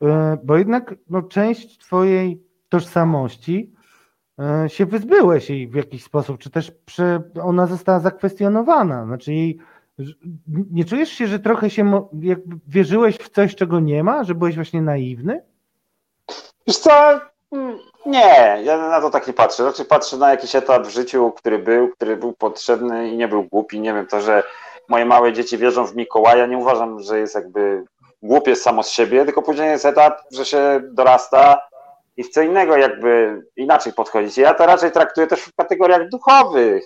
E, 0.03 0.37
bo 0.43 0.57
jednak 0.57 0.95
no, 1.09 1.21
część 1.21 1.77
twojej 1.77 2.43
tożsamości 2.69 3.73
e, 3.77 3.82
się 4.67 4.85
wyzbyłeś 4.85 5.49
jej 5.49 5.67
w 5.67 5.75
jakiś 5.75 6.03
sposób, 6.03 6.37
czy 6.37 6.49
też 6.49 6.71
ona 7.43 7.67
została 7.67 7.99
zakwestionowana. 7.99 9.05
Znaczy 9.05 9.33
jej, 9.33 9.59
nie 10.71 10.85
czujesz 10.85 11.09
się, 11.09 11.27
że 11.27 11.39
trochę 11.39 11.69
się 11.69 12.07
wierzyłeś 12.67 13.17
w 13.17 13.29
coś, 13.29 13.55
czego 13.55 13.79
nie 13.79 14.03
ma, 14.03 14.23
że 14.23 14.35
byłeś 14.35 14.55
właśnie 14.55 14.81
naiwny? 14.81 15.43
Wiesz 16.67 16.77
co, 16.77 16.91
nie, 18.05 18.61
ja 18.63 18.77
na 18.77 19.01
to 19.01 19.09
tak 19.09 19.27
nie 19.27 19.33
patrzę. 19.33 19.63
Raczej 19.63 19.85
patrzę 19.85 20.17
na 20.17 20.29
jakiś 20.29 20.55
etap 20.55 20.87
w 20.87 20.89
życiu, 20.89 21.31
który 21.37 21.59
był, 21.59 21.89
który 21.89 22.17
był 22.17 22.33
potrzebny 22.33 23.09
i 23.09 23.17
nie 23.17 23.27
był 23.27 23.43
głupi. 23.43 23.79
Nie 23.79 23.93
wiem, 23.93 24.07
to, 24.07 24.21
że 24.21 24.43
moje 24.89 25.05
małe 25.05 25.33
dzieci 25.33 25.57
wierzą 25.57 25.85
w 25.85 25.95
Mikołaja, 25.95 26.45
nie 26.45 26.57
uważam, 26.57 26.99
że 26.99 27.19
jest 27.19 27.35
jakby 27.35 27.83
głupie 28.23 28.55
samo 28.55 28.83
z 28.83 28.89
siebie, 28.89 29.25
tylko 29.25 29.41
później 29.41 29.69
jest 29.69 29.85
etap, 29.85 30.19
że 30.31 30.45
się 30.45 30.81
dorasta 30.91 31.57
i 32.17 32.23
w 32.23 32.29
co 32.29 32.41
innego 32.41 32.77
jakby 32.77 33.41
inaczej 33.55 33.93
podchodzić. 33.93 34.37
Ja 34.37 34.53
to 34.53 34.65
raczej 34.65 34.91
traktuję 34.91 35.27
też 35.27 35.41
w 35.41 35.55
kategoriach 35.55 36.09
duchowych. 36.09 36.85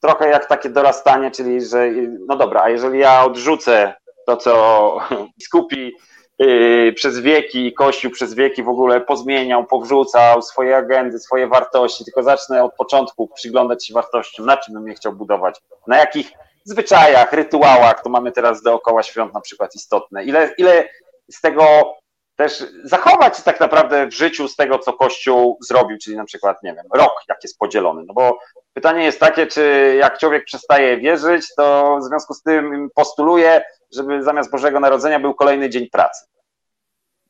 Trochę 0.00 0.28
jak 0.28 0.46
takie 0.46 0.68
dorastanie, 0.68 1.30
czyli 1.30 1.64
że 1.64 1.90
no 2.26 2.36
dobra, 2.36 2.62
a 2.62 2.68
jeżeli 2.68 2.98
ja 2.98 3.24
odrzucę 3.24 3.94
to, 4.26 4.36
co 4.36 4.98
biskupi 5.38 5.92
Yy, 6.38 6.92
przez 6.92 7.18
wieki, 7.18 7.72
Kościół 7.72 8.10
przez 8.10 8.34
wieki 8.34 8.62
w 8.62 8.68
ogóle 8.68 9.00
pozmieniał, 9.00 9.66
powrzucał 9.66 10.42
swoje 10.42 10.76
agendy, 10.76 11.18
swoje 11.18 11.46
wartości, 11.46 12.04
tylko 12.04 12.22
zacznę 12.22 12.64
od 12.64 12.74
początku 12.74 13.28
przyglądać 13.28 13.86
się 13.86 13.94
wartościom, 13.94 14.46
na 14.46 14.56
czym 14.56 14.74
bym 14.74 14.88
je 14.88 14.94
chciał 14.94 15.12
budować, 15.12 15.60
na 15.86 15.96
jakich 15.96 16.32
zwyczajach, 16.64 17.32
rytuałach, 17.32 18.02
to 18.02 18.10
mamy 18.10 18.32
teraz 18.32 18.62
dookoła 18.62 19.02
świąt 19.02 19.34
na 19.34 19.40
przykład 19.40 19.74
istotne. 19.74 20.24
Ile, 20.24 20.54
ile 20.58 20.88
z 21.30 21.40
tego 21.40 21.94
też 22.36 22.64
zachować 22.84 23.42
tak 23.42 23.60
naprawdę 23.60 24.06
w 24.06 24.14
życiu 24.14 24.48
z 24.48 24.56
tego, 24.56 24.78
co 24.78 24.92
Kościół 24.92 25.58
zrobił, 25.60 25.98
czyli 25.98 26.16
na 26.16 26.24
przykład, 26.24 26.62
nie 26.62 26.74
wiem, 26.74 26.86
rok, 26.94 27.12
jak 27.28 27.38
jest 27.42 27.58
podzielony. 27.58 28.04
No 28.06 28.14
bo 28.14 28.38
pytanie 28.72 29.04
jest 29.04 29.20
takie, 29.20 29.46
czy 29.46 29.94
jak 29.98 30.18
człowiek 30.18 30.44
przestaje 30.44 30.96
wierzyć, 30.96 31.46
to 31.56 31.96
w 32.00 32.04
związku 32.04 32.34
z 32.34 32.42
tym 32.42 32.88
postuluje, 32.94 33.64
żeby 33.92 34.22
zamiast 34.22 34.50
Bożego 34.50 34.80
Narodzenia 34.80 35.20
był 35.20 35.34
kolejny 35.34 35.70
dzień 35.70 35.88
pracy. 35.90 36.24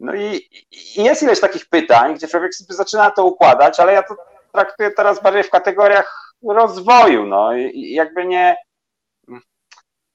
No 0.00 0.14
i, 0.14 0.48
i 0.70 1.04
jest 1.04 1.22
ileś 1.22 1.40
takich 1.40 1.68
pytań, 1.68 2.14
gdzie 2.14 2.28
człowiek 2.28 2.54
sobie 2.54 2.74
zaczyna 2.74 3.10
to 3.10 3.24
układać, 3.24 3.80
ale 3.80 3.92
ja 3.92 4.02
to 4.02 4.16
traktuję 4.52 4.90
teraz 4.90 5.22
bardziej 5.22 5.42
w 5.42 5.50
kategoriach 5.50 6.34
rozwoju, 6.48 7.26
no 7.26 7.56
i 7.56 7.92
jakby 7.92 8.24
nie... 8.24 8.56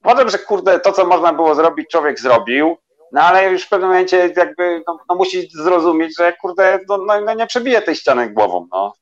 Potem, 0.02 0.30
że 0.30 0.38
kurde, 0.38 0.80
to 0.80 0.92
co 0.92 1.06
można 1.06 1.32
było 1.32 1.54
zrobić, 1.54 1.90
człowiek 1.90 2.20
zrobił, 2.20 2.78
no 3.12 3.22
ale 3.22 3.52
już 3.52 3.62
w 3.62 3.68
pewnym 3.68 3.88
momencie 3.88 4.16
jakby 4.36 4.82
no, 4.86 4.98
no 5.08 5.14
musi 5.14 5.48
zrozumieć, 5.50 6.18
że 6.18 6.32
kurde, 6.32 6.80
no, 6.88 6.98
no, 6.98 7.20
no 7.20 7.34
nie 7.34 7.46
przebije 7.46 7.82
tej 7.82 7.96
ściany 7.96 8.30
głową, 8.30 8.68
no. 8.72 8.92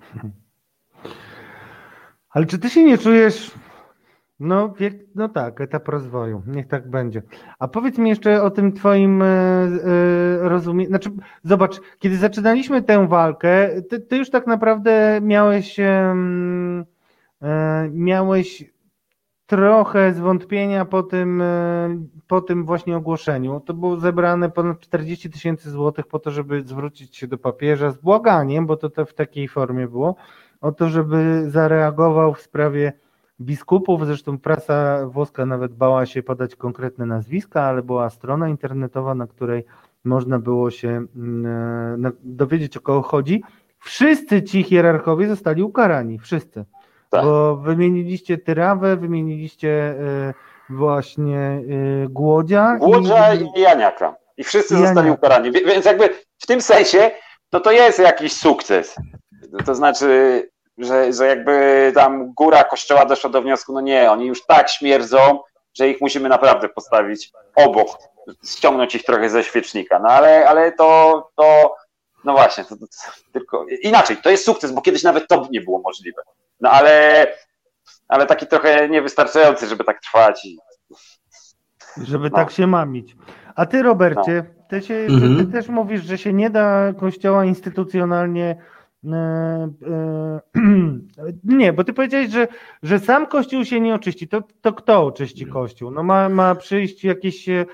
Ale 2.30 2.46
czy 2.46 2.58
ty 2.58 2.70
się 2.70 2.84
nie 2.84 2.98
czujesz 2.98 3.50
no, 4.40 4.74
no 5.14 5.28
tak, 5.28 5.60
etap 5.60 5.88
rozwoju, 5.88 6.42
niech 6.46 6.68
tak 6.68 6.90
będzie. 6.90 7.22
A 7.58 7.68
powiedz 7.68 7.98
mi 7.98 8.10
jeszcze 8.10 8.42
o 8.42 8.50
tym 8.50 8.72
twoim 8.72 9.22
e, 9.22 9.26
e, 9.26 9.68
rozumieniu, 10.40 10.88
znaczy 10.88 11.10
zobacz, 11.42 11.80
kiedy 11.98 12.16
zaczynaliśmy 12.16 12.82
tę 12.82 13.08
walkę, 13.08 13.82
ty, 13.82 14.00
ty 14.00 14.16
już 14.16 14.30
tak 14.30 14.46
naprawdę 14.46 15.20
miałeś, 15.22 15.80
e, 15.80 16.14
miałeś 17.90 18.64
trochę 19.46 20.14
zwątpienia 20.14 20.84
po 20.84 21.02
tym, 21.02 21.42
e, 21.42 21.96
po 22.26 22.40
tym 22.40 22.64
właśnie 22.64 22.96
ogłoszeniu. 22.96 23.60
To 23.60 23.74
było 23.74 23.96
zebrane 23.96 24.50
ponad 24.50 24.80
40 24.80 25.30
tysięcy 25.30 25.70
złotych 25.70 26.06
po 26.06 26.18
to, 26.18 26.30
żeby 26.30 26.62
zwrócić 26.62 27.16
się 27.16 27.26
do 27.26 27.38
papieża 27.38 27.90
z 27.90 27.98
błaganiem, 27.98 28.66
bo 28.66 28.76
to, 28.76 28.90
to 28.90 29.04
w 29.06 29.14
takiej 29.14 29.48
formie 29.48 29.88
było, 29.88 30.16
o 30.60 30.72
to, 30.72 30.88
żeby 30.88 31.50
zareagował 31.50 32.34
w 32.34 32.40
sprawie 32.40 32.92
biskupów. 33.40 34.06
Zresztą 34.06 34.38
prasa 34.38 35.06
włoska 35.06 35.46
nawet 35.46 35.74
bała 35.74 36.06
się 36.06 36.22
podać 36.22 36.56
konkretne 36.56 37.06
nazwiska, 37.06 37.62
ale 37.62 37.82
była 37.82 38.10
strona 38.10 38.48
internetowa, 38.48 39.14
na 39.14 39.26
której 39.26 39.64
można 40.04 40.38
było 40.38 40.70
się 40.70 41.06
mm, 41.16 42.06
e, 42.06 42.12
dowiedzieć, 42.24 42.76
o 42.76 42.80
kogo 42.80 43.02
chodzi. 43.02 43.42
Wszyscy 43.78 44.42
ci 44.42 44.62
hierarchowie 44.62 45.28
zostali 45.28 45.62
ukarani, 45.62 46.18
wszyscy. 46.18 46.64
Tak. 47.16 47.24
Bo 47.24 47.56
wymieniliście 47.56 48.38
Tyrawę, 48.38 48.96
wymieniliście 48.96 49.68
e, 49.70 50.34
właśnie 50.70 51.38
e, 51.38 51.60
Głodzia. 52.08 52.76
Głodzia 52.78 53.34
i, 53.34 53.48
i 53.56 53.60
Janiaka. 53.60 54.14
I 54.36 54.44
wszyscy 54.44 54.74
Janiaka. 54.74 54.94
zostali 54.94 55.10
ukarani. 55.10 55.52
Więc 55.52 55.86
jakby 55.86 56.08
w 56.38 56.46
tym 56.46 56.60
sensie, 56.60 57.10
no 57.52 57.60
to 57.60 57.72
jest 57.72 57.98
jakiś 57.98 58.32
sukces. 58.32 58.96
To 59.66 59.74
znaczy, 59.74 60.42
że, 60.78 61.12
że 61.12 61.26
jakby 61.26 61.92
tam 61.94 62.32
góra 62.32 62.64
kościoła 62.64 63.04
doszła 63.04 63.30
do 63.30 63.42
wniosku, 63.42 63.72
no 63.72 63.80
nie, 63.80 64.10
oni 64.10 64.26
już 64.26 64.46
tak 64.46 64.70
śmierdzą, 64.70 65.40
że 65.74 65.88
ich 65.88 66.00
musimy 66.00 66.28
naprawdę 66.28 66.68
postawić 66.68 67.30
obok, 67.54 67.88
ściągnąć 68.44 68.94
ich 68.94 69.04
trochę 69.04 69.30
ze 69.30 69.44
świecznika. 69.44 69.98
No 69.98 70.08
ale, 70.08 70.48
ale 70.48 70.72
to, 70.72 71.30
to 71.36 71.74
no 72.26 72.32
właśnie, 72.32 72.64
to, 72.64 72.76
to, 72.76 72.86
tylko 73.32 73.66
inaczej, 73.82 74.16
to 74.16 74.30
jest 74.30 74.44
sukces, 74.44 74.72
bo 74.72 74.80
kiedyś 74.82 75.02
nawet 75.02 75.28
to 75.28 75.48
nie 75.50 75.60
było 75.60 75.80
możliwe. 75.80 76.22
No 76.60 76.70
ale, 76.70 77.26
ale 78.08 78.26
taki 78.26 78.46
trochę 78.46 78.88
niewystarczający, 78.88 79.66
żeby 79.66 79.84
tak 79.84 80.00
trwać. 80.00 80.44
I... 80.44 80.58
Żeby 81.96 82.30
No. 82.30 82.36
tak 82.36 82.50
się 82.50 82.66
mamić. 82.66 83.16
A 83.56 83.66
ty, 83.66 83.82
Robercie, 83.82 84.44
ty, 84.70 84.82
się, 84.82 84.94
Mhm. 84.94 85.36
ty, 85.38 85.44
ty 85.46 85.52
też 85.52 85.68
mówisz, 85.68 86.02
że 86.04 86.18
się 86.18 86.32
nie 86.32 86.50
da 86.50 86.92
kościoła 87.00 87.44
instytucjonalnie. 87.44 88.56
E, 89.04 89.68
e, 89.86 90.40
nie, 91.44 91.72
bo 91.72 91.84
ty 91.84 91.92
powiedziałeś, 91.92 92.30
że, 92.30 92.48
że 92.82 92.98
sam 92.98 93.26
kościół 93.26 93.64
się 93.64 93.80
nie 93.80 93.94
oczyści. 93.94 94.28
To, 94.28 94.42
to 94.60 94.72
kto 94.72 95.04
oczyści 95.06 95.46
kościół? 95.46 95.90
No 95.90 96.02
ma, 96.02 96.28
ma 96.28 96.54
przyjść 96.54 97.04
jakieś 97.04 97.48
e, 97.48 97.64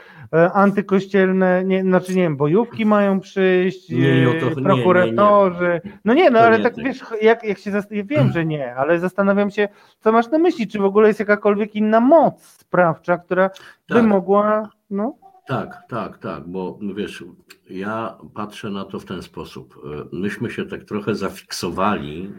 antykościelne, 0.53 1.65
nie, 1.65 1.83
znaczy 1.83 2.15
nie 2.15 2.23
wiem, 2.23 2.37
bojówki 2.37 2.87
mają 2.87 3.21
przyjść, 3.21 3.89
Nie, 3.91 4.21
nie, 4.21 4.29
o 4.29 4.33
to- 4.33 4.39
e, 4.39 4.41
nie, 4.51 4.57
nie, 4.57 4.63
prokuratorzy. 4.63 5.81
No 6.05 6.15
nie, 6.15 6.31
no 6.31 6.39
To 6.39 6.45
ale 6.45 6.61
tak 6.61 6.75
ty. 6.75 6.83
wiesz, 6.83 7.01
jak, 7.23 7.45
jak 7.45 7.59
się 7.59 7.71
ja 7.91 8.05
wiem, 8.05 8.33
że 8.33 8.47
nie, 8.47 8.75
ale 8.75 8.99
zastanawiam 8.99 9.51
się, 9.51 9.69
co 10.01 10.13
masz 10.13 10.31
na 10.31 10.39
myśli, 10.39 10.67
czy 10.69 10.79
w 10.79 10.85
ogóle 10.85 11.09
jest 11.09 11.21
jakakolwiek 11.21 11.75
inna 11.75 12.01
moc 12.01 12.43
sprawcza, 12.43 13.19
która 13.19 13.51
by 13.89 13.95
Tak. 13.95 14.05
mogła, 14.05 14.71
no, 14.91 15.22
Tak, 15.47 15.83
tak, 15.89 16.19
tak, 16.19 16.49
bo 16.49 16.79
wiesz, 16.97 17.25
ja 17.71 18.19
patrzę 18.35 18.71
na 18.71 18.85
to 18.85 19.01
w 19.01 19.05
ten 19.05 19.23
sposób. 19.23 19.83
Myśmy 20.13 20.51
się 20.51 20.67
tak 20.67 20.85
trochę 20.85 21.15
zafiksowali 21.15 22.33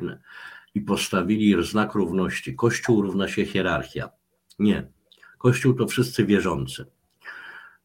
i 0.76 0.82
postawili 0.82 1.64
znak 1.64 1.94
równości. 1.94 2.56
Kościół 2.56 3.02
równa 3.02 3.28
się 3.28 3.46
hierarchia. 3.46 4.10
Nie. 4.60 4.88
Kościół 5.38 5.74
to 5.74 5.88
wszyscy 5.88 6.26
wierzący. 6.26 6.86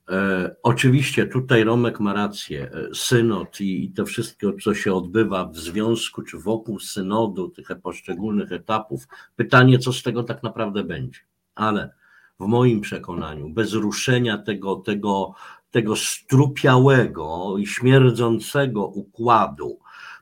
E, 0.09 0.57
oczywiście 0.63 1.27
tutaj 1.27 1.65
Romek 1.65 2.01
ma 2.01 2.13
rację. 2.13 2.71
E, 2.73 2.95
Synod 2.95 3.61
i, 3.61 3.85
i 3.85 3.93
to 3.93 4.07
wszystko, 4.07 4.53
co 4.65 4.75
się 4.75 4.95
odbywa 4.95 5.45
w 5.45 5.57
związku 5.57 6.23
czy 6.23 6.39
wokół 6.39 6.81
synodu, 6.81 7.49
tych 7.49 7.69
poszczególnych 7.83 8.53
etapów. 8.53 9.09
Pytanie, 9.37 9.79
co 9.79 9.93
z 9.93 10.03
tego 10.03 10.23
tak 10.23 10.43
naprawdę 10.43 10.85
będzie. 10.85 11.21
Ale 11.55 11.91
w 12.41 12.47
moim 12.47 12.81
przekonaniu, 12.81 13.49
bez 13.49 13.73
ruszenia 13.73 14.39
tego, 14.39 14.77
tego, 14.77 15.35
tego 15.71 15.97
strupiałego 15.97 17.55
i 17.59 17.67
śmierdzącego 17.67 18.87
układu, 18.87 19.79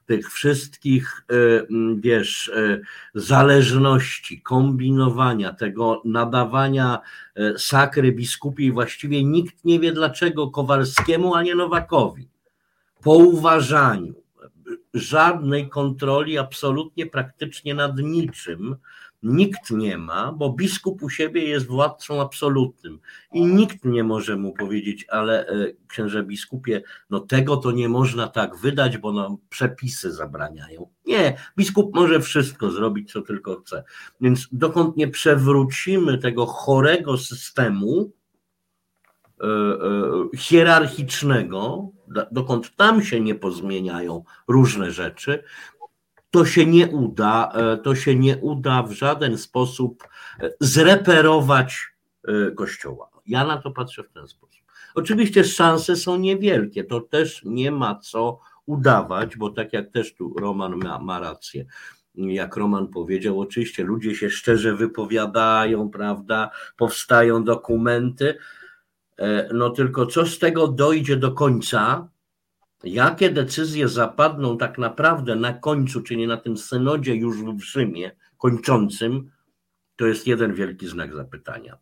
tych 0.07 0.33
wszystkich, 0.33 1.25
e, 1.31 1.35
m, 1.71 2.01
wiesz, 2.01 2.49
e, 2.49 2.81
zależności, 3.15 4.43
kombinowania, 4.43 5.53
tego 5.53 6.03
nadawania 6.05 6.99
e, 7.35 7.59
sakry 7.59 8.13
biskupiej, 8.13 8.73
właściwie 8.73 9.25
nikt 9.25 9.65
nie 9.65 9.81
wie 9.81 9.93
dlaczego 9.93 10.51
Kowalskiemu, 10.51 11.35
a 11.35 11.43
nie 11.43 11.55
Nowakowi. 11.55 12.29
Po 13.03 13.15
uważaniu, 13.15 14.15
żadnej 14.95 15.69
kontroli 15.69 16.39
absolutnie 16.39 17.07
praktycznie 17.07 17.75
nad 17.75 17.99
niczym, 17.99 18.77
nikt 19.23 19.71
nie 19.71 19.99
ma, 19.99 20.33
bo 20.33 20.53
biskup 20.53 21.03
u 21.03 21.11
siebie 21.11 21.45
jest 21.45 21.67
władcą 21.67 22.21
absolutnym 22.21 22.99
i 23.33 23.47
nikt 23.47 23.85
nie 23.85 24.05
może 24.05 24.37
mu 24.37 24.53
powiedzieć, 24.53 25.07
ale 25.09 25.47
e, 25.47 25.73
księże 25.89 26.23
biskupie, 26.23 26.83
no 27.11 27.21
tego 27.21 27.57
to 27.57 27.73
nie 27.73 27.89
można 27.89 28.29
tak 28.29 28.57
wydać, 28.57 28.99
bo 28.99 29.13
nam 29.13 29.37
przepisy 29.49 30.13
zabraniają. 30.13 30.89
Nie, 31.07 31.37
biskup 31.57 31.95
może 31.95 32.21
wszystko 32.21 32.71
zrobić, 32.71 33.13
co 33.13 33.23
tylko 33.23 33.61
chce. 33.61 33.85
Więc 34.21 34.49
dokąd 34.53 34.97
nie 34.97 35.09
przewrócimy 35.09 36.19
tego 36.19 36.47
chorego 36.47 37.19
systemu 37.19 38.13
e, 39.41 39.47
e, 39.47 40.37
hierarchicznego, 40.37 41.91
do- 42.09 42.27
dokąd 42.33 42.77
tam 42.77 43.03
się 43.03 43.21
nie 43.21 43.35
pozmieniają 43.35 44.25
różne 44.49 44.91
rzeczy, 44.91 45.43
to 46.31 46.45
się 46.45 46.67
nie 46.67 46.89
uda, 46.89 47.53
e, 47.55 47.77
to 47.77 47.95
się 47.95 48.17
nie 48.17 48.37
uda 48.37 48.83
w 48.83 48.93
żaden 48.93 49.39
sposób 49.39 50.09
e, 50.41 50.51
zreperować 50.61 51.87
e, 52.29 52.51
Kościoła. 52.51 53.11
Ja 53.27 53.45
na 53.45 53.59
to 53.63 53.71
patrzę 53.71 54.03
w 54.03 54.11
ten 54.13 54.29
sposób. 54.29 54.63
Oczywiście 54.95 55.45
szanse 55.45 55.97
są 55.97 56.17
niewielkie, 56.17 56.85
to 56.85 57.01
też 57.01 57.43
nie 57.45 57.71
ma 57.71 57.95
co 57.95 58.41
udawać, 58.67 59.37
bo 59.37 59.51
tak 59.51 59.73
jak 59.73 59.91
też 59.91 60.15
tu 60.15 60.35
Roman 60.39 60.77
ma, 60.77 60.99
ma 60.99 61.21
rację, 61.21 61.65
jak 62.15 62.57
Roman 62.57 62.89
powiedział, 62.89 63.41
oczywiście 63.41 63.85
ludzie 63.85 64.15
się 64.15 64.31
szczerze 64.31 64.77
wypowiadają, 64.77 65.91
prawda, 65.91 66.51
powstają 66.77 67.45
dokumenty, 67.45 68.39
no 69.53 69.71
tylko 69.71 70.07
co 70.07 70.27
z 70.27 70.39
tego 70.39 70.69
dojdzie 70.69 71.17
do 71.17 71.33
końca, 71.33 72.09
Jakie 72.85 73.31
decyzje 73.31 73.89
zapadną 73.89 74.59
tak 74.59 74.79
naprawdę 74.79 75.37
na 75.37 75.53
końcu, 75.53 76.03
czyli 76.03 76.27
na 76.27 76.37
tym 76.37 76.57
synodzie 76.57 77.15
już 77.15 77.43
w 77.43 77.61
Rzymie 77.61 78.11
kończącym, 78.39 79.31
to 79.97 80.07
jest 80.07 80.27
jeden 80.27 80.55
wielki 80.55 80.89
znak 80.89 81.15
zapytania. 81.15 81.79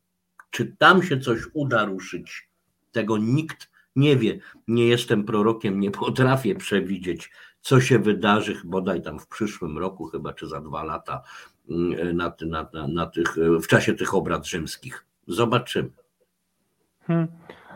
Czy 0.51 0.77
tam 0.79 1.03
się 1.03 1.21
coś 1.21 1.41
uda 1.53 1.85
ruszyć? 1.85 2.49
Tego 2.93 3.19
nikt 3.19 3.71
nie 3.97 4.17
wie. 4.17 4.39
Nie 4.69 4.89
jestem 4.89 5.25
prorokiem, 5.25 5.81
nie 5.81 5.91
potrafię 5.91 6.55
przewidzieć, 6.55 7.31
co 7.61 7.81
się 7.81 7.99
wydarzy, 7.99 8.61
bodaj 8.65 9.03
tam 9.03 9.21
w 9.21 9.29
przyszłym 9.29 9.79
roku, 9.79 10.07
chyba 10.07 10.33
czy 10.33 10.47
za 10.47 10.61
dwa 10.61 10.85
lata, 10.85 11.23
mm, 11.71 12.17
na, 12.17 12.31
ty- 12.31 12.47
na, 12.47 12.69
na, 12.73 12.89
na 12.89 13.07
tych, 13.07 13.37
w 13.37 13.67
czasie 13.67 13.95
tych 13.95 14.15
obrad 14.15 14.47
rzymskich. 14.47 15.05
Zobaczymy. 15.27 15.91
Hmm. 17.07 17.29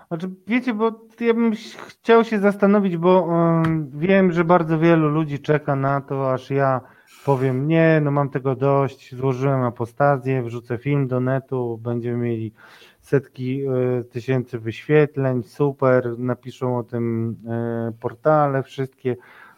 Znaczy, 0.09 0.30
wiecie, 0.46 0.74
bo 0.74 0.92
ja 1.20 1.34
bym 1.34 1.52
chciał 1.88 2.24
się 2.24 2.38
zastanowić, 2.38 2.96
bo 2.96 3.22
um, 3.22 3.90
wiem, 3.94 4.32
że 4.32 4.44
bardzo 4.44 4.78
wielu 4.78 5.09
ludzi 5.09 5.38
czeka 5.38 5.76
na 5.76 6.00
to, 6.00 6.32
aż 6.32 6.50
ja 6.50 6.80
powiem, 7.24 7.68
nie, 7.68 8.00
no 8.04 8.11
mam 8.11 8.30
tego 8.30 8.54
dość, 8.54 9.14
złożyłem 9.14 9.62
apostazję, 9.62 10.42
wrzucę 10.42 10.78
film 10.78 11.09
do 11.09 11.20
netu, 11.20 11.78
będziemy 11.82 12.16
mieli 12.16 12.52
setki 13.00 13.62
e, 13.66 14.04
tysięcy 14.04 14.59
wyświetleń, 14.59 15.42
super, 15.42 16.18
napiszą 16.18 16.78
o 16.78 16.82
tym 16.82 17.36
e, 17.46 17.92
portale 18.00 18.62
wszystkie. 18.62 19.16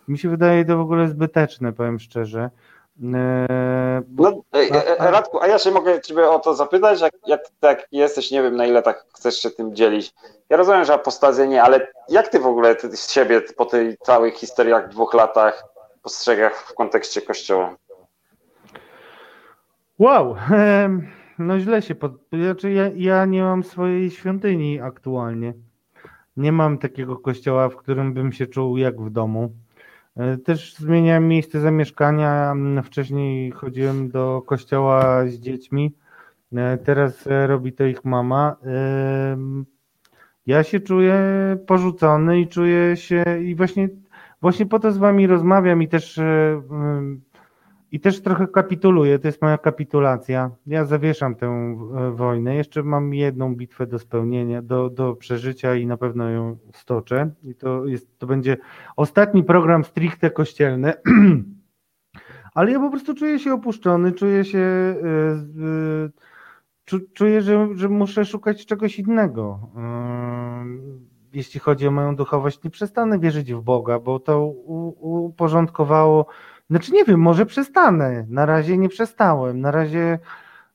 Mi 0.08 0.18
się 0.18 0.28
wydaje 0.28 0.64
to 0.64 0.76
w 0.76 0.80
ogóle 0.80 1.08
zbyteczne, 1.08 1.72
powiem 1.72 1.98
szczerze. 1.98 2.50
E, 3.04 4.02
bo- 4.08 4.30
No, 4.30 4.42
e, 4.60 4.98
e, 5.00 5.10
Radku, 5.10 5.40
a 5.42 5.46
ja 5.46 5.58
się 5.58 5.70
mogę 5.70 6.00
Ciebie 6.00 6.30
o 6.30 6.38
to 6.38 6.54
zapytać, 6.54 7.00
jak, 7.00 7.12
jak 7.26 7.40
tak 7.60 7.88
jesteś, 7.92 8.30
nie 8.30 8.42
wiem 8.42 8.56
na 8.56 8.66
ile 8.66 8.82
tak 8.82 9.04
chcesz 9.14 9.36
się 9.38 9.50
tym 9.50 9.74
dzielić. 9.74 10.12
Ja 10.50 10.56
rozumiem, 10.56 10.84
że 10.84 10.94
apostazja 10.94 11.44
nie, 11.44 11.62
ale 11.62 11.86
jak 12.08 12.28
Ty 12.28 12.38
w 12.40 12.46
ogóle 12.46 12.74
ty, 12.74 12.96
z 12.96 13.10
siebie 13.10 13.40
po 13.56 13.64
tej 13.66 13.96
całych 13.98 14.34
historiach, 14.34 14.88
dwóch 14.88 15.14
latach 15.14 15.64
postrzegasz 16.02 16.52
w 16.52 16.74
kontekście 16.74 17.22
Kościoła? 17.22 17.76
Wow, 19.98 20.36
no 21.38 21.58
źle 21.58 21.82
się 21.82 21.94
pod... 21.94 22.12
Znaczy 22.32 22.72
ja, 22.72 22.90
ja 22.94 23.24
nie 23.24 23.42
mam 23.42 23.64
swojej 23.64 24.10
świątyni 24.10 24.80
aktualnie. 24.80 25.54
Nie 26.36 26.52
mam 26.52 26.78
takiego 26.78 27.16
kościoła, 27.16 27.68
w 27.68 27.76
którym 27.76 28.14
bym 28.14 28.32
się 28.32 28.46
czuł 28.46 28.76
jak 28.76 29.00
w 29.00 29.10
domu. 29.10 29.50
E, 30.20 30.36
Też 30.38 30.74
zmieniałem 30.74 31.28
miejsce 31.28 31.60
zamieszkania. 31.60 32.50
Mm, 32.50 32.82
Wcześniej 32.82 33.50
chodziłem 33.50 34.10
do 34.10 34.42
kościoła 34.46 35.26
z 35.26 35.34
dziećmi. 35.34 35.94
E, 36.56 36.78
Teraz 36.78 37.26
e, 37.26 37.46
robi 37.46 37.72
to 37.72 37.84
ich 37.84 38.04
mama. 38.04 38.56
Ja 40.46 40.62
się 40.62 40.80
czuję 40.80 41.16
porzucony 41.66 42.40
i 42.40 42.48
czuję 42.48 42.96
się 42.96 43.24
i 43.42 43.54
właśnie, 43.54 43.88
właśnie 44.40 44.66
po 44.66 44.78
to 44.78 44.92
z 44.92 44.98
wami 44.98 45.26
rozmawiam 45.26 45.82
i 45.82 45.88
też 45.88 46.20
i 47.92 48.00
też 48.00 48.22
trochę 48.22 48.48
kapituluję, 48.48 49.18
to 49.18 49.28
jest 49.28 49.42
moja 49.42 49.58
kapitulacja. 49.58 50.50
Ja 50.66 50.84
zawieszam 50.84 51.34
tę 51.34 51.46
e, 51.46 52.10
wojnę. 52.10 52.54
Jeszcze 52.54 52.82
mam 52.82 53.14
jedną 53.14 53.54
bitwę 53.54 53.86
do 53.86 53.98
spełnienia, 53.98 54.62
do, 54.62 54.90
do 54.90 55.14
przeżycia 55.16 55.74
i 55.74 55.86
na 55.86 55.96
pewno 55.96 56.28
ją 56.30 56.58
stoczę. 56.74 57.30
I 57.42 57.54
to, 57.54 57.86
jest, 57.86 58.18
to 58.18 58.26
będzie 58.26 58.56
ostatni 58.96 59.44
program 59.44 59.84
stricte 59.84 60.30
kościelny. 60.30 60.92
Ale 62.54 62.72
ja 62.72 62.80
po 62.80 62.90
prostu 62.90 63.14
czuję 63.14 63.38
się 63.38 63.52
opuszczony, 63.54 64.12
czuję 64.12 64.44
się. 64.44 64.58
e, 64.58 64.94
e, 66.04 66.10
czu- 66.84 67.12
Czuję, 67.14 67.42
że, 67.42 67.68
że 67.74 67.88
muszę 67.88 68.24
szukać 68.24 68.66
czegoś 68.66 68.98
innego. 68.98 69.60
Jeśli 71.32 71.60
chodzi 71.60 71.86
o 71.86 71.90
moją 71.90 72.16
duchowość, 72.16 72.62
nie 72.64 72.70
przestanę 72.70 73.18
wierzyć 73.18 73.54
w 73.54 73.60
Boga, 73.60 73.98
bo 73.98 74.18
to 74.20 74.46
uporządkowało 75.00 76.26
znaczy 76.70 76.92
nie 76.92 77.04
wiem, 77.04 77.20
może 77.20 77.46
przestanę. 77.46 78.26
Na 78.28 78.46
razie 78.46 78.78
nie 78.78 78.88
przestałem. 78.88 79.60
Na 79.60 79.70
razie 79.70 80.18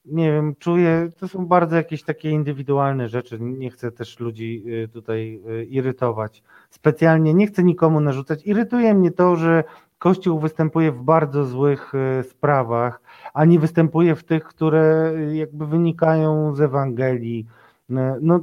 nie 0.06 0.32
wiem, 0.32 0.56
czuję, 0.60 1.10
to 1.20 1.28
są 1.28 1.46
bardzo 1.46 1.76
jakieś 1.76 2.04
takie 2.04 2.30
indywidualne 2.30 3.10
rzeczy. 3.10 3.38
Nie 3.39 3.72
chcę 3.72 3.91
też 3.91 4.20
ludzi 4.20 4.64
y, 4.84 4.88
tutaj 4.88 5.41
y, 5.50 5.66
irytować. 5.66 6.43
Specjalnie 6.70 7.34
nie 7.34 7.48
chcę 7.48 7.64
nikomu 7.64 8.02
narzucać. 8.02 8.48
Irytuje 8.48 8.93
mnie 8.93 9.12
to, 9.12 9.36
że 9.36 9.64
Kościół 10.00 10.39
występuje 10.39 10.91
w 10.91 11.04
bardzo 11.04 11.46
złych 11.46 11.93
y, 12.20 12.24
sprawach, 12.24 13.02
a 13.34 13.46
nie 13.46 13.60
występuje 13.60 14.16
w 14.16 14.24
tych, 14.24 14.43
które 14.43 15.14
jakby 15.34 15.68
wynikają 15.68 16.56
z 16.56 16.62
Ewangelii. 16.62 17.46
E, 17.90 18.18
no, 18.22 18.40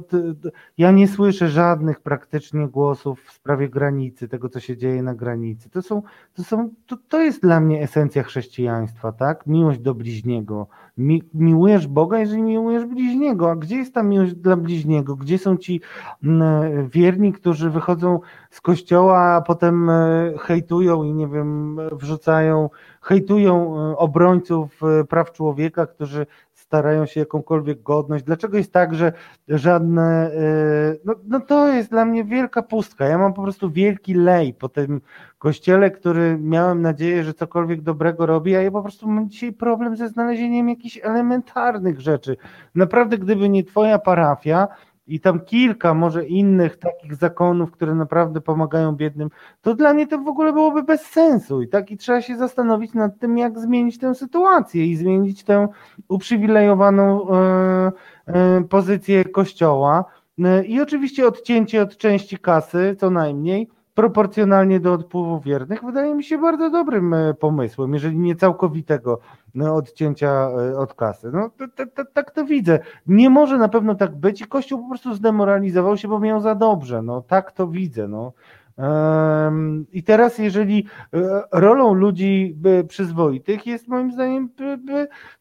ja 0.77 0.91
nie 0.91 1.07
słyszę 1.07 1.49
żadnych 1.49 1.99
praktycznie 1.99 2.67
głosów 2.67 3.23
w 3.23 3.31
sprawie 3.31 3.69
granicy, 3.69 4.27
tego 4.27 4.49
co 4.49 4.59
się 4.59 4.77
dzieje 4.77 5.03
na 5.03 5.15
granicy. 5.15 5.69
To, 5.69 5.81
są, 5.81 6.01
to, 6.33 6.43
są, 6.43 6.69
to, 6.87 6.97
to 7.09 7.21
jest 7.21 7.41
dla 7.41 7.59
mnie 7.59 7.81
esencja 7.81 8.23
chrześcijaństwa, 8.23 9.11
tak? 9.11 9.47
Miłość 9.47 9.79
do 9.79 9.95
bliźniego. 9.95 10.67
Mi, 10.97 11.23
miłujesz 11.33 11.87
Boga, 11.87 12.19
jeżeli 12.19 12.41
miłujesz 12.41 12.85
bliźniego. 12.85 13.51
A 13.51 13.55
gdzie 13.55 13.75
jest 13.75 13.93
ta 13.93 14.03
miłość 14.03 14.33
dla 14.33 14.57
bliźniego? 14.57 15.15
Gdzie 15.15 15.37
są 15.37 15.57
ci 15.57 15.81
wierni, 16.89 17.33
którzy 17.33 17.69
wychodzą 17.69 18.19
z 18.49 18.61
kościoła, 18.61 19.19
a 19.19 19.41
potem 19.41 19.89
e, 19.89 20.33
hejtują 20.39 21.03
i 21.03 21.13
nie 21.13 21.27
wiem, 21.27 21.79
wrzucają, 21.91 22.69
hejtują 23.01 23.77
e, 23.77 23.97
obrońców 23.97 24.81
praw 25.09 25.31
człowieka, 25.31 25.85
którzy 25.85 26.25
starają 26.73 27.05
się 27.05 27.19
jakąkolwiek 27.19 27.83
godność. 27.83 28.23
Dlaczego 28.23 28.57
jest 28.57 28.73
tak, 28.73 28.95
że 28.95 29.13
żadne. 29.47 30.31
Y, 30.31 30.99
no, 31.05 31.15
no 31.27 31.39
to 31.39 31.67
jest 31.67 31.89
dla 31.89 32.05
mnie 32.05 32.23
wielka 32.23 32.63
pustka. 32.63 33.05
Ja 33.05 33.17
mam 33.17 33.33
po 33.33 33.43
prostu 33.43 33.71
wielki 33.71 34.13
lej 34.13 34.53
po 34.53 34.69
tym 34.69 35.01
kościele, 35.37 35.91
który 35.91 36.37
miałem 36.39 36.81
nadzieję, 36.81 37.23
że 37.23 37.33
cokolwiek 37.33 37.81
dobrego 37.81 38.25
robi, 38.25 38.55
a 38.55 38.61
ja 38.61 38.71
po 38.71 38.81
prostu 38.81 39.07
mam 39.07 39.29
dzisiaj 39.29 39.53
problem 39.53 39.97
ze 39.97 40.07
znalezieniem 40.07 40.69
jakichś 40.69 40.99
elementarnych 41.03 41.99
rzeczy. 41.99 42.37
Naprawdę, 42.75 43.17
gdyby 43.17 43.49
nie 43.49 43.63
Twoja 43.63 43.99
parafia, 43.99 44.67
i 45.07 45.19
tam 45.19 45.39
kilka 45.39 45.93
może 45.93 46.25
innych 46.25 46.77
takich 46.77 47.15
zakonów, 47.15 47.71
które 47.71 47.95
naprawdę 47.95 48.41
pomagają 48.41 48.91
biednym, 48.91 49.29
to 49.61 49.75
dla 49.75 49.93
mnie 49.93 50.07
to 50.07 50.17
w 50.17 50.27
ogóle 50.27 50.53
byłoby 50.53 50.83
bez 50.83 51.01
sensu. 51.01 51.61
I 51.61 51.67
tak 51.67 51.91
i 51.91 51.97
trzeba 51.97 52.21
się 52.21 52.37
zastanowić 52.37 52.93
nad 52.93 53.19
tym, 53.19 53.37
jak 53.37 53.59
zmienić 53.59 53.97
tę 53.97 54.15
sytuację 54.15 54.85
i 54.85 54.95
zmienić 54.95 55.43
tę 55.43 55.67
uprzywilejowaną 56.07 57.29
e, 57.29 57.91
e, 58.27 58.63
pozycję 58.69 59.25
kościoła. 59.25 60.05
E, 60.39 60.65
I 60.65 60.81
oczywiście 60.81 61.27
odcięcie 61.27 61.81
od 61.81 61.97
części 61.97 62.37
kasy, 62.37 62.95
co 62.99 63.09
najmniej, 63.09 63.69
proporcjonalnie 63.93 64.79
do 64.79 64.93
odpływu 64.93 65.39
wiernych, 65.39 65.83
wydaje 65.83 66.15
mi 66.15 66.23
się 66.23 66.37
bardzo 66.37 66.69
dobrym 66.69 67.15
pomysłem, 67.39 67.93
jeżeli 67.93 68.17
nie 68.17 68.35
całkowitego 68.35 69.19
no, 69.55 69.75
odcięcia 69.75 70.31
e, 70.31 70.77
od 70.77 70.93
kasy. 70.93 71.31
No, 71.33 71.49
tak 72.13 72.31
to 72.31 72.45
widzę. 72.45 72.79
Nie 73.07 73.29
może 73.29 73.57
na 73.57 73.69
pewno 73.69 73.95
tak 73.95 74.15
być 74.15 74.41
i 74.41 74.45
Kościół 74.45 74.83
po 74.83 74.89
prostu 74.89 75.13
zdemoralizował 75.13 75.97
się, 75.97 76.07
bo 76.07 76.19
miał 76.19 76.41
za 76.41 76.55
dobrze. 76.55 77.01
No, 77.01 77.21
tak 77.21 77.51
to 77.51 77.67
widzę. 77.67 78.07
No. 78.07 78.33
I 79.91 80.03
teraz, 80.03 80.37
jeżeli 80.37 80.85
e, 81.13 81.43
rolą 81.51 81.93
ludzi 81.93 82.57
przyzwoitych 82.87 83.67
jest 83.67 83.87
moim 83.87 84.11
zdaniem 84.11 84.49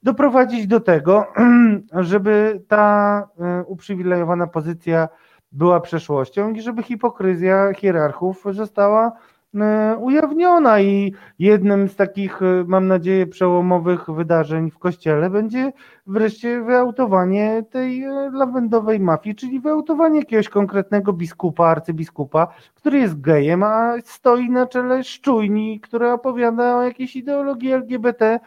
doprowadzić 0.03 0.67
do 0.67 0.81
tego, 0.81 1.27
żeby 2.01 2.63
ta 2.69 3.29
e, 3.41 3.65
uprzywilejowana 3.65 4.47
pozycja 4.47 5.09
była 5.53 5.81
przeszłością 5.81 6.53
i 6.53 6.61
żeby 6.61 6.83
hipokryzja 6.83 7.73
hierarchów 7.75 8.45
została 8.51 9.13
E, 9.61 9.97
ujawniona. 9.97 10.81
I 10.81 11.13
jednym 11.39 11.89
z 11.89 11.97
takich, 11.97 12.43
e, 12.43 12.65
mam 12.67 12.87
nadzieję, 12.87 13.27
przełomowych 13.27 14.11
wydarzeń 14.11 14.71
w 14.71 14.79
kościele 14.79 15.31
będzie 15.31 15.73
wreszcie 16.07 16.63
wyautowanie 16.63 17.65
tej 17.71 18.05
e, 18.05 18.31
lawendowej 18.33 19.01
mafii, 19.01 19.35
czyli 19.35 19.61
wyautowanie 19.61 20.19
jakiegoś 20.19 20.49
konkretnego 20.49 21.13
biskupa, 21.13 21.67
arcybiskupa, 21.67 22.49
który 22.75 22.99
jest 22.99 23.21
gejem, 23.21 23.63
a 23.63 23.95
stoi 24.05 24.51
na 24.51 24.67
czele 24.67 25.05
szczujni, 25.05 25.81
która 25.81 26.13
opowiada 26.13 26.77
o 26.77 26.83
jakiejś 26.83 27.17
ideologii 27.17 27.73
LGBT, 27.73 28.41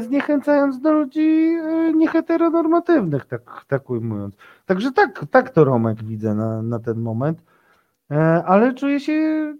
zniechęcając 0.00 0.80
do 0.80 0.92
ludzi 0.92 1.56
nieheteronormatywnych, 1.94 3.24
tak, 3.24 3.64
tak 3.68 3.90
ujmując. 3.90 4.36
Także 4.66 4.92
tak, 4.92 5.24
tak 5.30 5.50
to 5.50 5.64
Romek 5.64 6.04
widzę 6.04 6.34
na, 6.34 6.62
na 6.62 6.78
ten 6.78 7.00
moment, 7.00 7.42
ale 8.44 8.74
czuję 8.74 9.00
się 9.00 9.54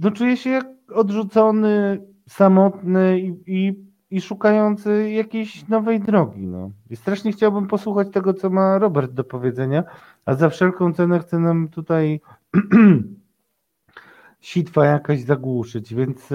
no 0.00 0.10
czuję 0.10 0.36
się 0.36 0.50
jak 0.50 0.66
odrzucony, 0.94 2.00
samotny 2.28 3.20
i, 3.20 3.34
i, 3.46 3.84
i 4.10 4.20
szukający 4.20 5.10
jakiejś 5.10 5.68
nowej 5.68 6.00
drogi. 6.00 6.46
No. 6.46 6.70
I 6.90 6.96
strasznie 6.96 7.32
chciałbym 7.32 7.66
posłuchać 7.66 8.08
tego, 8.12 8.34
co 8.34 8.50
ma 8.50 8.78
Robert 8.78 9.12
do 9.12 9.24
powiedzenia, 9.24 9.84
a 10.24 10.34
za 10.34 10.48
wszelką 10.48 10.92
cenę 10.92 11.20
chce 11.20 11.38
nam 11.38 11.68
tutaj 11.68 12.20
sitwa 14.40 14.84
jakaś 14.86 15.20
zagłuszyć, 15.20 15.94
więc 15.94 16.28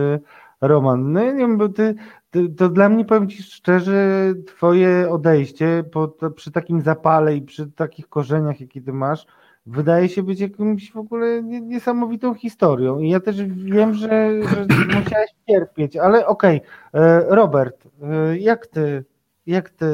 Roman, 0.67 1.11
no 1.11 1.23
nie 1.23 1.33
wiem, 1.33 1.57
bo 1.57 1.69
ty, 1.69 1.95
ty, 2.29 2.49
to 2.49 2.69
dla 2.69 2.89
mnie, 2.89 3.05
powiem 3.05 3.29
Ci 3.29 3.43
szczerze, 3.43 4.33
twoje 4.47 5.09
odejście 5.09 5.83
po, 5.91 6.07
to, 6.07 6.31
przy 6.31 6.51
takim 6.51 6.81
zapale 6.81 7.35
i 7.35 7.41
przy 7.41 7.71
takich 7.71 8.09
korzeniach, 8.09 8.61
jakie 8.61 8.81
ty 8.81 8.93
masz, 8.93 9.25
wydaje 9.65 10.09
się 10.09 10.23
być 10.23 10.39
jakimś 10.39 10.91
w 10.91 10.97
ogóle 10.97 11.43
niesamowitą 11.43 12.33
historią. 12.33 12.99
I 12.99 13.09
ja 13.09 13.19
też 13.19 13.43
wiem, 13.43 13.93
że, 13.93 14.29
że 14.43 14.65
musiałeś 14.99 15.29
cierpieć, 15.49 15.97
ale 15.97 16.27
okej, 16.27 16.61
okay. 16.91 17.03
E, 17.03 17.35
Robert, 17.35 17.87
e, 18.01 18.37
jak 18.37 18.67
ty, 18.67 19.05
jak 19.45 19.69
ty, 19.69 19.85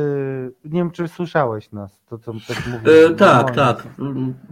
nie 0.65 0.79
wiem, 0.79 0.91
czy 0.91 1.07
słyszałeś 1.07 1.71
nas, 1.71 2.01
to 2.09 2.17
co 2.17 2.33
tak 2.47 2.67
mówię. 2.67 3.05
E, 3.05 3.15
tak, 3.15 3.55
tak, 3.55 3.87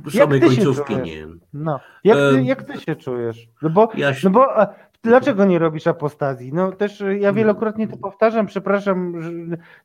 samej 0.09 0.41
końcówki 0.41 0.97
nie. 0.97 1.27
No, 1.53 1.79
jak 2.03 2.17
ty, 2.17 2.43
jak 2.43 2.63
ty 2.63 2.79
się 2.79 2.95
czujesz? 2.95 3.49
No 3.61 3.69
bo, 3.69 3.89
ja 3.95 4.13
się... 4.13 4.29
no 4.29 4.33
bo 4.33 4.47
Dlaczego 5.03 5.45
nie 5.45 5.59
robisz 5.59 5.87
apostazji? 5.87 6.53
No 6.53 6.71
też 6.71 7.01
e, 7.01 7.17
ja 7.17 7.33
wielokrotnie 7.33 7.87
to 7.87 7.97
powtarzam, 7.97 8.45
przepraszam, 8.45 9.21
że 9.21 9.31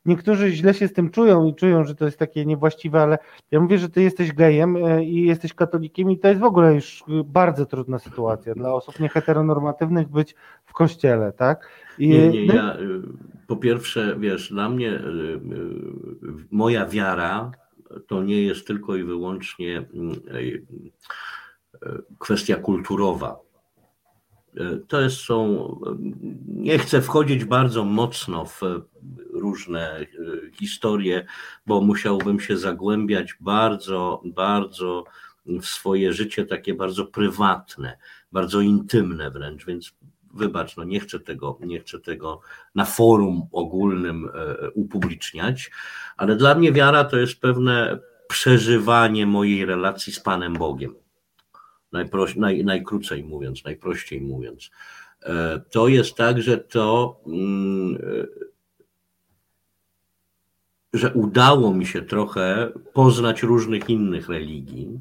niektórzy 0.05 0.51
źle 0.51 0.73
się 0.73 0.87
z 0.87 0.93
tym 0.93 1.09
czują 1.09 1.45
i 1.45 1.55
czują, 1.55 1.83
że 1.83 1.95
to 1.95 2.05
jest 2.05 2.19
takie 2.19 2.45
niewłaściwe, 2.45 3.01
ale 3.01 3.17
ja 3.51 3.59
mówię, 3.59 3.77
że 3.77 3.89
ty 3.89 4.01
jesteś 4.01 4.33
gejem 4.33 4.75
e, 4.75 5.05
i 5.05 5.25
jesteś 5.25 5.53
katolikiem 5.53 6.11
i 6.11 6.19
to 6.19 6.27
jest 6.27 6.39
w 6.39 6.43
ogóle 6.43 6.75
już 6.75 7.01
e, 7.01 7.23
bardzo 7.25 7.65
trudna 7.65 7.99
sytuacja 7.99 8.55
dla 8.55 8.73
osób 8.73 8.99
nieheteronormatywnych 8.99 10.07
być 10.07 10.35
w 10.65 10.73
kościele, 10.73 11.31
tak? 11.31 11.69
I, 11.97 12.09
nie, 12.09 12.29
nie, 12.29 12.45
no 12.45 12.53
ja 12.53 12.77
po 13.47 13.55
pierwsze, 13.55 14.15
wiesz, 14.19 14.49
dla 14.49 14.69
mnie 14.69 14.99
moja 16.51 16.85
wiara 16.85 17.51
to 18.07 18.23
nie 18.23 18.41
jest 18.41 18.67
tylko 18.67 18.95
i 18.95 19.03
wyłącznie 19.03 19.77
mm, 19.77 20.15
kwestia 22.19 22.55
kulturowa 22.55 23.44
to 24.87 25.01
jest, 25.01 25.17
są, 25.17 25.67
nie 26.47 26.79
chcę 26.79 27.01
wchodzić 27.01 27.45
bardzo 27.45 27.85
mocno 27.85 28.45
w 28.45 28.61
różne 29.33 29.99
e, 29.99 30.07
historie, 30.59 31.25
bo 31.65 31.81
musiałbym 31.81 32.39
się 32.39 32.57
zagłębiać 32.57 33.35
bardzo, 33.39 34.21
bardzo 34.25 35.03
w 35.45 35.65
swoje 35.65 36.13
życie 36.13 36.45
takie 36.45 36.73
bardzo 36.73 37.05
prywatne, 37.05 37.97
bardzo 38.31 38.61
intymne 38.61 39.31
wręcz, 39.31 39.65
więc 39.65 39.93
wybacz, 40.33 40.77
no 40.77 40.83
nie 40.83 40.99
chcę 40.99 41.19
tego, 41.19 41.59
nie 41.61 41.79
chcę 41.79 41.99
tego 41.99 42.41
na 42.75 42.85
forum 42.85 43.47
ogólnym 43.51 44.29
e, 44.33 44.71
upubliczniać, 44.71 45.71
ale 46.17 46.35
dla 46.35 46.55
mnie 46.55 46.71
wiara 46.71 47.03
to 47.03 47.17
jest 47.17 47.39
pewne 47.39 47.99
przeżywanie 48.27 49.25
mojej 49.25 49.65
relacji 49.65 50.13
z 50.13 50.19
Panem 50.19 50.53
Bogiem 50.53 51.04
naj, 52.35 52.63
najkrócej 52.63 53.23
mówiąc, 53.23 53.63
najprościej 53.63 54.21
mówiąc. 54.21 54.71
E, 55.23 55.61
to 55.71 55.87
jest 55.87 56.15
tak, 56.15 56.41
że 56.41 56.57
to, 56.57 57.19
mm, 57.27 57.95
e, 57.95 58.27
że 60.93 61.13
udało 61.13 61.73
mi 61.73 61.85
się 61.85 62.01
trochę 62.01 62.71
poznać 62.93 63.43
różnych 63.43 63.89
innych 63.89 64.29
religii, 64.29 64.99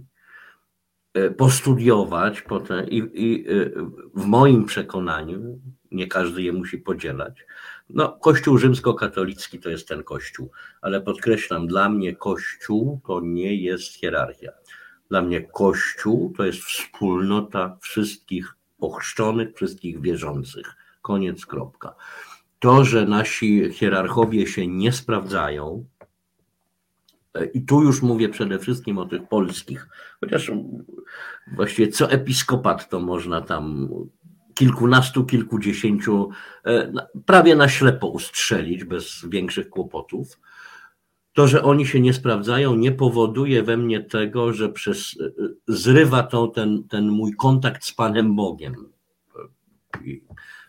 e, 1.15 1.31
postudiować 1.31 2.43
potem 2.43 2.89
i, 2.91 3.11
i 3.15 3.45
w 4.15 4.27
moim 4.27 4.65
przekonaniu, 4.65 5.61
nie 5.91 6.07
każdy 6.07 6.43
je 6.43 6.53
musi 6.53 6.79
podzielać, 6.79 7.47
no, 7.91 8.13
Kościół 8.13 8.59
rzymskokatolicki 8.59 9.59
to 9.59 9.71
jest 9.71 9.89
ten 9.89 10.03
Kościół, 10.03 10.51
ale 10.81 11.01
podkreślam, 11.01 11.67
dla 11.67 11.89
mnie 11.89 12.17
Kościół 12.17 13.01
to 13.07 13.21
nie 13.21 13.57
jest 13.57 13.95
hierarchia. 13.95 14.53
Dla 15.15 15.23
mnie 15.23 15.43
Kościół 15.43 16.33
to 16.37 16.45
jest 16.45 16.59
wspólnota 16.59 17.77
wszystkich 17.81 18.55
ochrzczonych, 18.81 19.55
wszystkich 19.55 20.01
wierzących. 20.01 20.77
Koniec, 21.03 21.47
kropka. 21.47 21.95
To, 22.59 22.85
że 22.85 23.07
nasi 23.07 23.73
hierarchowie 23.73 24.47
się 24.47 24.67
nie 24.67 24.93
sprawdzają, 24.93 25.85
i 27.55 27.63
tu 27.63 27.83
już 27.83 28.03
mówię 28.03 28.29
przede 28.29 28.59
wszystkim 28.59 28.99
o 28.99 29.07
tych 29.07 29.29
polskich, 29.29 29.89
chociaż 30.21 30.53
właściwie 31.55 31.89
co 31.89 32.11
episkopat 32.11 32.89
to 32.89 33.01
można 33.01 33.41
tam 33.41 33.89
kilkunastu, 34.55 35.25
kilkudziesięciu, 35.25 36.29
e, 36.67 36.93
prawie 37.27 37.57
na 37.57 37.69
ślepo 37.69 38.07
ustrzelić 38.07 38.85
bez 38.85 39.27
większych 39.29 39.69
kłopotów 39.69 40.41
to, 41.35 41.49
że 41.49 41.63
oni 41.63 41.87
się 41.87 42.01
nie 42.01 42.13
sprawdzają, 42.13 42.75
nie 42.75 42.93
powoduje 42.93 43.63
we 43.63 43.77
mnie 43.77 44.01
tego, 44.01 44.53
że 44.53 44.69
przez, 44.69 45.19
zrywa 45.69 46.23
to 46.23 46.47
ten, 46.47 46.85
ten 46.89 47.09
mój 47.09 47.33
kontakt 47.33 47.85
z 47.85 47.93
Panem 47.93 48.37
Bogiem. 48.37 48.75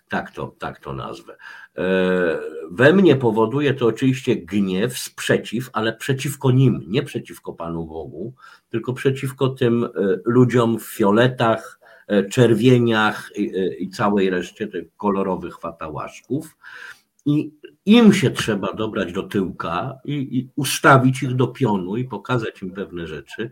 Tak 0.10 0.32
to, 0.32 0.56
tak 0.60 0.80
to 0.80 0.94
nazwę. 0.94 1.38
E, 1.78 2.40
we 2.72 2.94
mnie 2.94 3.16
powoduje 3.16 3.74
to 3.74 3.86
oczywiście 3.86 4.36
gniew, 4.36 4.98
sprzeciw, 5.00 5.70
ale 5.74 5.94
przeciwko 5.94 6.52
nim, 6.52 6.84
nie 6.88 7.04
przeciwko 7.04 7.54
Panu 7.54 7.86
Bogu, 7.86 8.34
tylko 8.70 8.94
przeciwko 8.94 9.50
tym 9.50 9.84
e, 9.84 9.90
ludziom 10.26 10.80
w 10.80 10.86
fioletach, 10.86 11.80
e, 12.08 12.24
czerwieniach 12.24 13.32
i 13.80 13.90
całej 13.90 14.30
reszcie 14.30 14.68
tych 14.68 14.96
kolorowych 14.98 15.60
fatałaszków. 15.60 16.58
I 17.26 17.52
im 17.86 18.14
się 18.14 18.32
trzeba 18.32 18.74
dobrać 18.74 19.14
do 19.14 19.24
tyłka 19.24 20.00
i, 20.06 20.14
i 20.14 20.50
ustawić 20.56 21.24
ich 21.24 21.36
do 21.36 21.48
pionu 21.48 21.98
i 21.98 22.04
pokazać 22.04 22.62
im 22.62 22.72
pewne 22.72 23.08
rzeczy, 23.08 23.52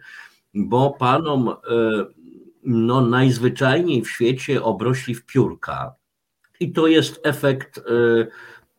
bo 0.54 0.96
panom 1.00 1.50
no, 2.64 3.02
najzwyczajniej 3.02 4.02
w 4.02 4.10
świecie 4.10 4.64
obrośli 4.64 5.16
w 5.16 5.26
piórka. 5.26 5.96
I 6.60 6.72
to 6.72 6.88
jest 6.88 7.20
efekt 7.24 7.78
y, 7.78 7.82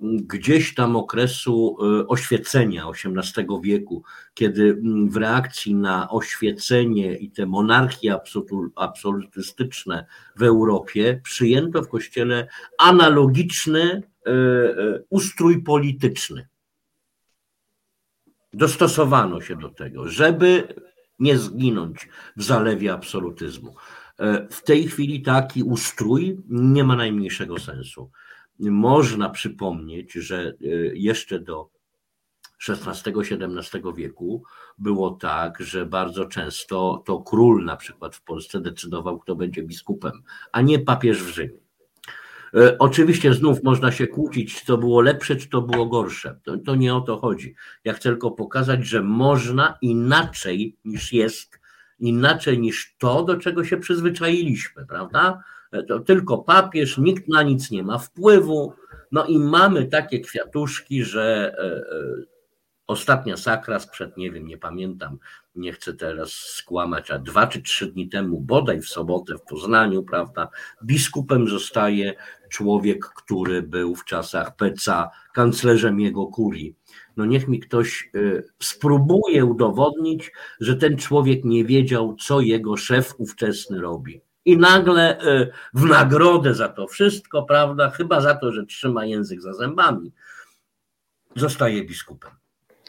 gdzieś 0.00 0.74
tam 0.74 0.96
okresu 0.96 1.76
y, 2.00 2.06
oświecenia 2.06 2.86
XVIII 2.88 3.46
wieku, 3.62 4.02
kiedy 4.34 4.82
w 5.08 5.16
reakcji 5.16 5.74
na 5.74 6.10
oświecenie 6.10 7.16
i 7.16 7.30
te 7.30 7.46
monarchie 7.46 8.18
absolutystyczne 8.76 10.06
w 10.36 10.42
Europie 10.42 11.20
przyjęto 11.24 11.82
w 11.82 11.88
kościele 11.88 12.48
analogiczny 12.78 14.02
ustrój 15.10 15.62
polityczny. 15.62 16.48
Dostosowano 18.52 19.40
się 19.40 19.56
do 19.56 19.68
tego, 19.68 20.08
żeby 20.08 20.74
nie 21.18 21.38
zginąć 21.38 22.08
w 22.36 22.42
zalewie 22.42 22.92
absolutyzmu. 22.92 23.74
E, 24.18 24.48
w 24.50 24.62
tej 24.62 24.88
chwili 24.88 25.22
taki 25.22 25.62
ustrój 25.62 26.42
nie 26.48 26.84
ma 26.84 26.96
najmniejszego 26.96 27.58
sensu. 27.58 28.10
Można 28.58 29.30
przypomnieć, 29.30 30.12
że 30.12 30.38
e, 30.38 30.66
jeszcze 30.94 31.40
do 31.40 31.70
XVI-XVII 32.68 33.82
wieku 33.96 34.42
było 34.78 35.10
tak, 35.10 35.60
że 35.60 35.86
bardzo 35.86 36.26
często 36.26 37.02
to 37.06 37.18
król 37.18 37.64
na 37.64 37.76
przykład 37.76 38.16
w 38.16 38.22
Polsce 38.22 38.60
decydował, 38.60 39.18
kto 39.18 39.36
będzie 39.36 39.62
biskupem, 39.62 40.12
a 40.52 40.60
nie 40.60 40.78
papież 40.78 41.22
w 41.22 41.28
Rzymie. 41.28 41.63
E, 42.56 42.78
oczywiście 42.78 43.34
znów 43.34 43.62
można 43.62 43.92
się 43.92 44.06
kłócić, 44.06 44.60
czy 44.60 44.66
to 44.66 44.78
było 44.78 45.00
lepsze, 45.00 45.36
czy 45.36 45.48
to 45.48 45.62
było 45.62 45.86
gorsze. 45.86 46.40
To, 46.44 46.58
to 46.58 46.74
nie 46.74 46.94
o 46.94 47.00
to 47.00 47.18
chodzi. 47.18 47.54
Ja 47.84 47.92
chcę 47.92 48.08
tylko 48.08 48.30
pokazać, 48.30 48.86
że 48.86 49.02
można 49.02 49.78
inaczej 49.82 50.76
niż 50.84 51.12
jest, 51.12 51.60
inaczej 51.98 52.58
niż 52.58 52.96
to, 52.98 53.22
do 53.22 53.36
czego 53.36 53.64
się 53.64 53.76
przyzwyczailiśmy, 53.76 54.86
prawda? 54.86 55.42
E, 55.72 55.82
to 55.82 56.00
tylko 56.00 56.38
papież, 56.38 56.98
nikt 56.98 57.28
na 57.28 57.42
nic 57.42 57.70
nie 57.70 57.82
ma 57.82 57.98
wpływu. 57.98 58.72
No 59.12 59.24
i 59.24 59.38
mamy 59.38 59.86
takie 59.86 60.20
kwiatuszki, 60.20 61.04
że 61.04 61.54
e, 61.58 62.34
Ostatnia 62.86 63.36
sakra 63.36 63.78
sprzed, 63.78 64.16
nie 64.16 64.30
wiem, 64.30 64.46
nie 64.46 64.58
pamiętam, 64.58 65.18
nie 65.54 65.72
chcę 65.72 65.94
teraz 65.94 66.32
skłamać, 66.32 67.10
a 67.10 67.18
dwa 67.18 67.46
czy 67.46 67.62
trzy 67.62 67.86
dni 67.86 68.08
temu, 68.08 68.40
bodaj 68.40 68.80
w 68.80 68.88
sobotę 68.88 69.38
w 69.38 69.42
Poznaniu, 69.42 70.02
prawda, 70.02 70.48
biskupem 70.84 71.48
zostaje 71.48 72.14
człowiek, 72.54 73.06
który 73.06 73.62
był 73.62 73.94
w 73.94 74.04
czasach 74.04 74.56
Peca 74.56 75.10
kanclerzem 75.32 76.00
jego 76.00 76.26
kurii. 76.26 76.76
No 77.16 77.26
niech 77.26 77.48
mi 77.48 77.60
ktoś 77.60 78.10
y, 78.14 78.44
spróbuje 78.62 79.44
udowodnić, 79.44 80.32
że 80.60 80.76
ten 80.76 80.96
człowiek 80.96 81.44
nie 81.44 81.64
wiedział, 81.64 82.16
co 82.16 82.40
jego 82.40 82.76
szef 82.76 83.14
ówczesny 83.18 83.80
robi. 83.80 84.20
I 84.44 84.56
nagle 84.56 85.20
y, 85.20 85.50
w 85.74 85.84
nagrodę 85.84 86.54
za 86.54 86.68
to 86.68 86.86
wszystko, 86.86 87.42
prawda, 87.42 87.90
chyba 87.90 88.20
za 88.20 88.34
to, 88.34 88.52
że 88.52 88.66
trzyma 88.66 89.06
język 89.06 89.40
za 89.40 89.52
zębami, 89.52 90.12
zostaje 91.36 91.84
biskupem. 91.84 92.30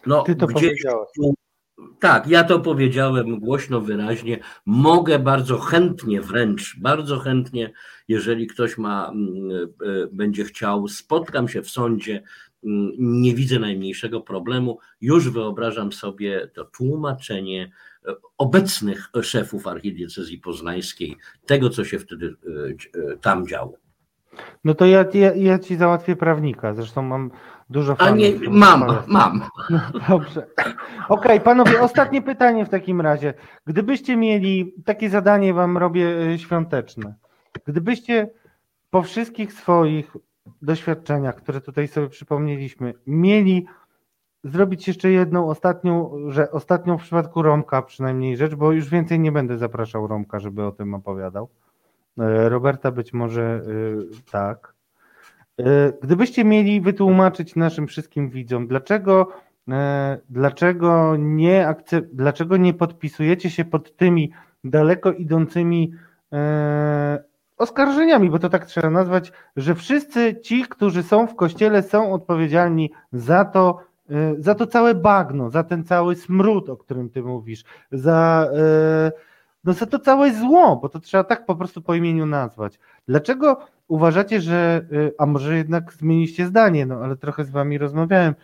No, 0.06 0.24
Ty 0.24 0.36
to 0.36 0.48
gdzieś, 0.48 0.84
tak, 2.00 2.28
ja 2.28 2.44
to 2.44 2.60
powiedziałem 2.60 3.40
głośno, 3.40 3.82
wyraźnie. 3.82 4.40
Mogę 4.66 5.20
bardzo 5.20 5.58
chętnie, 5.58 6.22
wręcz 6.22 6.80
bardzo 6.80 7.20
chętnie, 7.20 7.72
jeżeli 8.08 8.48
ktoś 8.48 8.78
ma, 8.78 9.10
mm, 9.10 9.52
e, 9.54 10.08
będzie 10.12 10.44
chciał, 10.44 10.88
spotkam 10.88 11.48
się 11.48 11.62
w 11.62 11.70
sądzie, 11.70 12.24
mm, 12.66 12.92
nie 12.98 13.36
widzę 13.36 13.60
najmniejszego 13.60 14.22
problemu. 14.22 14.80
Już 15.02 15.30
wyobrażam 15.30 15.92
sobie 15.92 16.48
to 16.54 16.66
tłumaczenie 16.66 17.72
e, 18.08 18.16
obecnych 18.38 19.10
szefów 19.22 19.68
archidiecezji 19.68 20.38
poznańskiej, 20.38 21.18
tego, 21.46 21.70
co 21.70 21.86
się 21.86 22.00
wtedy 22.00 22.36
e, 23.14 23.18
tam 23.18 23.48
działo. 23.48 23.78
No 24.64 24.74
to 24.74 24.86
ja, 24.86 25.06
ja, 25.14 25.34
ja 25.36 25.60
ci 25.60 25.76
załatwię 25.76 26.16
prawnika. 26.16 26.74
Zresztą 26.74 27.02
mam 27.02 27.32
Dużo 27.70 27.96
fanów. 27.96 28.14
A 28.14 28.18
nie, 28.18 28.32
mam, 28.50 28.86
mam. 29.08 29.42
No, 29.70 29.80
dobrze. 30.10 30.48
Okej, 30.58 30.76
okay, 31.10 31.40
panowie, 31.40 31.82
ostatnie 31.82 32.22
pytanie 32.22 32.66
w 32.66 32.70
takim 32.70 33.02
razie. 33.02 33.34
Gdybyście 33.66 34.18
mieli, 34.18 34.74
takie 34.86 35.10
zadanie 35.10 35.54
wam 35.54 35.78
robię 35.78 36.08
e, 36.34 36.40
świąteczne. 36.40 37.16
Gdybyście 37.66 38.30
po 38.90 39.04
wszystkich 39.04 39.54
swoich 39.54 40.18
doświadczeniach, 40.62 41.36
które 41.36 41.62
tutaj 41.62 41.88
sobie 41.88 42.10
przypomnieliśmy, 42.10 42.94
mieli 43.08 43.66
zrobić 44.44 44.88
jeszcze 44.88 45.12
jedną 45.12 45.50
ostatnią, 45.50 46.12
że 46.28 46.52
ostatnią 46.52 46.98
w 46.98 47.02
przypadku 47.02 47.42
Romka 47.42 47.82
przynajmniej 47.82 48.38
rzecz, 48.38 48.56
bo 48.56 48.72
już 48.72 48.90
więcej 48.90 49.20
nie 49.20 49.32
będę 49.32 49.58
zapraszał 49.58 50.08
Romka, 50.08 50.40
żeby 50.40 50.66
o 50.66 50.72
tym 50.72 50.94
opowiadał. 50.94 51.50
E, 52.20 52.50
Roberta 52.50 52.92
być 52.92 53.14
może 53.14 53.42
e, 53.42 53.62
tak. 54.32 54.75
E, 55.60 55.94
gdybyście 56.02 56.46
mieli 56.46 56.82
wytłumaczyć 56.82 57.56
naszym 57.56 57.88
wszystkim 57.88 58.30
widzom, 58.30 58.68
dlaczego, 58.68 59.28
e, 59.70 60.18
dlaczego, 60.30 61.16
nie, 61.20 61.68
akcept, 61.68 62.08
dlaczego 62.14 62.58
nie 62.58 62.74
podpisujecie 62.74 63.50
się 63.50 63.66
pod 63.66 63.96
tymi 63.96 64.32
daleko 64.64 65.12
idącymi 65.12 65.94
e, 66.34 67.24
oskarżeniami, 67.58 68.30
bo 68.30 68.40
to 68.40 68.50
tak 68.50 68.66
trzeba 68.66 68.90
nazwać, 68.90 69.32
że 69.56 69.76
wszyscy 69.76 70.40
ci, 70.42 70.64
którzy 70.64 71.04
są 71.04 71.28
w 71.28 71.36
kościele, 71.36 71.84
są 71.84 72.14
odpowiedzialni 72.14 72.92
za 73.12 73.46
to, 73.46 73.80
za 74.38 74.56
to 74.56 74.68
całe 74.68 74.96
bagno, 74.96 75.50
za 75.50 75.64
ten 75.64 75.84
cały 75.84 76.16
smród, 76.16 76.70
o 76.70 76.78
którym 76.78 77.10
ty 77.10 77.24
mówisz, 77.24 77.64
za, 77.92 78.50
no 79.64 79.74
za 79.74 79.86
to 79.86 80.00
całe 80.00 80.34
zło, 80.34 80.76
bo 80.76 80.90
to 80.90 81.00
trzeba 81.00 81.24
tak 81.24 81.46
po 81.46 81.56
prostu 81.56 81.82
po 81.82 81.96
imieniu 81.96 82.26
nazwać. 82.26 82.80
Dlaczego 83.08 83.58
uważacie, 83.88 84.42
że, 84.42 84.86
y, 84.92 85.14
a 85.18 85.26
może 85.26 85.58
jednak 85.58 85.94
zmieniliście 85.94 86.46
zdanie, 86.46 86.86
no 86.86 86.96
ale 86.96 87.16
trochę 87.16 87.44
z 87.44 87.50
wami 87.50 87.78
rozmawiałem. 87.78 88.36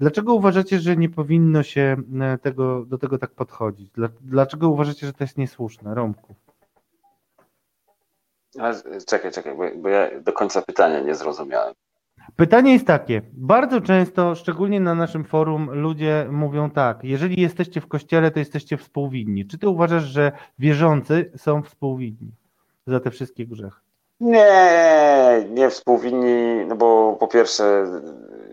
Dlaczego 0.00 0.34
uważacie, 0.34 0.78
że 0.78 0.96
nie 0.96 1.08
powinno 1.08 1.62
się 1.62 1.96
y, 2.34 2.38
tego, 2.38 2.84
do 2.84 2.98
tego 2.98 3.18
tak 3.18 3.30
podchodzić? 3.30 3.92
Dlaczego 4.20 4.68
uważacie, 4.68 5.06
że 5.06 5.12
to 5.12 5.24
jest 5.24 5.38
niesłuszne, 5.38 5.94
Romku? 5.94 6.34
Czekaj, 9.06 9.32
czekaj, 9.32 9.56
bo, 9.56 9.64
bo 9.82 9.88
ja 9.88 10.20
do 10.20 10.32
końca 10.32 10.62
pytania 10.62 11.00
nie 11.00 11.14
zrozumiałem. 11.14 11.74
Pytanie 12.36 12.72
jest 12.72 12.86
takie. 12.86 13.22
Bardzo 13.32 13.80
często, 13.80 14.34
szczególnie 14.34 14.80
na 14.80 14.94
naszym 14.94 15.24
forum, 15.24 15.70
ludzie 15.70 16.26
mówią 16.30 16.70
tak: 16.70 17.04
jeżeli 17.04 17.42
jesteście 17.42 17.80
w 17.80 17.86
kościele, 17.86 18.30
to 18.30 18.38
jesteście 18.38 18.76
współwinni. 18.76 19.46
Czy 19.46 19.58
ty 19.58 19.68
uważasz, 19.68 20.04
że 20.04 20.32
wierzący 20.58 21.30
są 21.36 21.62
współwinni 21.62 22.32
za 22.86 23.00
te 23.00 23.10
wszystkie 23.10 23.46
grzechy? 23.46 23.87
Nie, 24.20 25.46
nie 25.48 25.70
współwinni, 25.70 26.66
no 26.66 26.76
bo 26.76 27.16
po 27.20 27.28
pierwsze, 27.28 27.84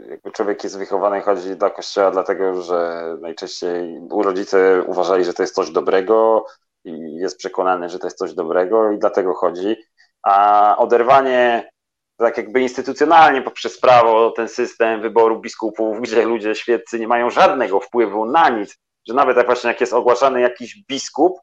jakby 0.09 0.32
człowiek 0.32 0.63
jest 0.63 0.78
wychowany 0.78 1.20
i 1.20 1.22
chodzi 1.22 1.55
do 1.55 1.72
kościoła 1.72 2.11
dlatego, 2.11 2.61
że 2.61 3.03
najczęściej 3.22 4.01
rodzice 4.11 4.84
uważali, 4.88 5.26
że 5.26 5.34
to 5.34 5.43
jest 5.43 5.55
coś 5.55 5.72
dobrego 5.72 6.45
i 6.84 7.16
jest 7.16 7.38
przekonany, 7.38 7.89
że 7.89 7.99
to 7.99 8.07
jest 8.07 8.18
coś 8.18 8.34
dobrego 8.34 8.91
i 8.91 8.99
dlatego 8.99 9.34
chodzi. 9.34 9.76
A 10.24 10.76
oderwanie 10.78 11.70
tak 12.18 12.38
jakby 12.38 12.61
instytucjonalnie 12.61 13.41
poprzez 13.41 13.80
prawo, 13.80 14.32
ten 14.32 14.47
system 14.47 15.01
wyboru 15.01 15.39
biskupów, 15.39 16.01
gdzie 16.01 16.26
ludzie 16.26 16.55
świeccy 16.55 16.99
nie 16.99 17.07
mają 17.07 17.30
żadnego 17.30 17.80
wpływu 17.80 18.26
na 18.26 18.49
nic, 18.49 18.78
że 19.07 19.13
nawet 19.13 19.38
jak 19.38 19.45
właśnie 19.45 19.68
jak 19.68 19.82
jest 19.82 19.93
ogłaszany 19.93 20.41
jakiś 20.41 20.84
biskup, 20.89 21.39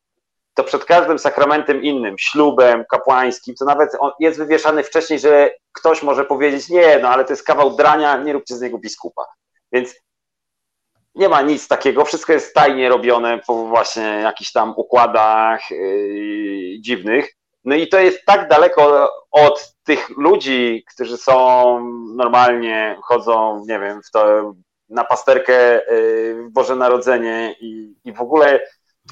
to 0.54 0.64
przed 0.64 0.84
każdym 0.84 1.18
sakramentem 1.18 1.82
innym, 1.82 2.14
ślubem, 2.18 2.84
kapłańskim, 2.90 3.54
to 3.54 3.64
nawet 3.64 3.90
jest 4.20 4.38
wywieszany 4.38 4.84
wcześniej, 4.84 5.18
że 5.18 5.50
ktoś 5.72 6.02
może 6.02 6.24
powiedzieć, 6.24 6.68
nie, 6.68 6.98
no 6.98 7.08
ale 7.08 7.24
to 7.24 7.32
jest 7.32 7.46
kawał 7.46 7.76
drania, 7.76 8.16
nie 8.16 8.32
róbcie 8.32 8.56
z 8.56 8.60
niego 8.60 8.78
biskupa. 8.78 9.24
Więc 9.72 9.94
nie 11.14 11.28
ma 11.28 11.42
nic 11.42 11.68
takiego, 11.68 12.04
wszystko 12.04 12.32
jest 12.32 12.54
tajnie 12.54 12.88
robione 12.88 13.40
po 13.46 13.66
właśnie 13.66 14.02
jakichś 14.02 14.52
tam 14.52 14.74
układach 14.76 15.70
yy, 15.70 16.80
dziwnych. 16.80 17.32
No 17.64 17.74
i 17.74 17.88
to 17.88 17.98
jest 17.98 18.24
tak 18.26 18.48
daleko 18.48 19.10
od 19.30 19.74
tych 19.84 20.08
ludzi, 20.08 20.84
którzy 20.94 21.16
są 21.16 21.34
normalnie, 22.16 22.98
chodzą, 23.02 23.64
nie 23.68 23.80
wiem, 23.80 24.00
w 24.02 24.10
to, 24.10 24.52
na 24.88 25.04
pasterkę 25.04 25.82
yy, 25.90 26.44
w 26.48 26.50
Boże 26.52 26.76
Narodzenie 26.76 27.56
i, 27.60 27.94
i 28.04 28.12
w 28.12 28.20
ogóle 28.20 28.60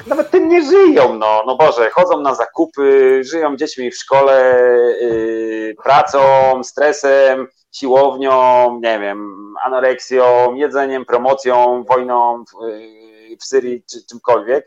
nawet 0.07 0.30
tym 0.30 0.49
nie 0.49 0.62
żyją, 0.64 1.14
no, 1.14 1.43
no 1.47 1.57
Boże, 1.57 1.91
chodzą 1.91 2.20
na 2.20 2.34
zakupy, 2.34 3.20
żyją 3.24 3.57
dziećmi 3.57 3.91
w 3.91 3.97
szkole, 3.97 4.61
yy, 5.01 5.74
pracą, 5.82 6.20
stresem, 6.64 7.49
siłownią, 7.72 8.78
nie 8.82 8.99
wiem, 8.99 9.36
anoreksją, 9.64 10.55
jedzeniem, 10.55 11.05
promocją, 11.05 11.84
wojną 11.88 12.45
w, 12.45 12.68
yy, 12.68 13.36
w 13.36 13.45
Syrii 13.45 13.84
czy 13.91 14.07
czymkolwiek. 14.07 14.64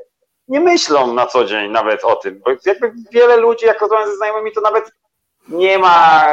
Nie 0.48 0.60
myślą 0.60 1.14
na 1.14 1.26
co 1.26 1.46
dzień 1.46 1.72
nawet 1.72 2.04
o 2.04 2.16
tym, 2.16 2.42
bo 2.46 2.52
jakby 2.66 2.94
wiele 3.12 3.38
ludzi, 3.38 3.66
jak 3.66 3.82
rozmawiam 3.82 4.10
ze 4.10 4.16
znajomymi, 4.16 4.52
to 4.52 4.62
nawet 4.62 4.92
nie 5.48 5.78
ma, 5.78 6.28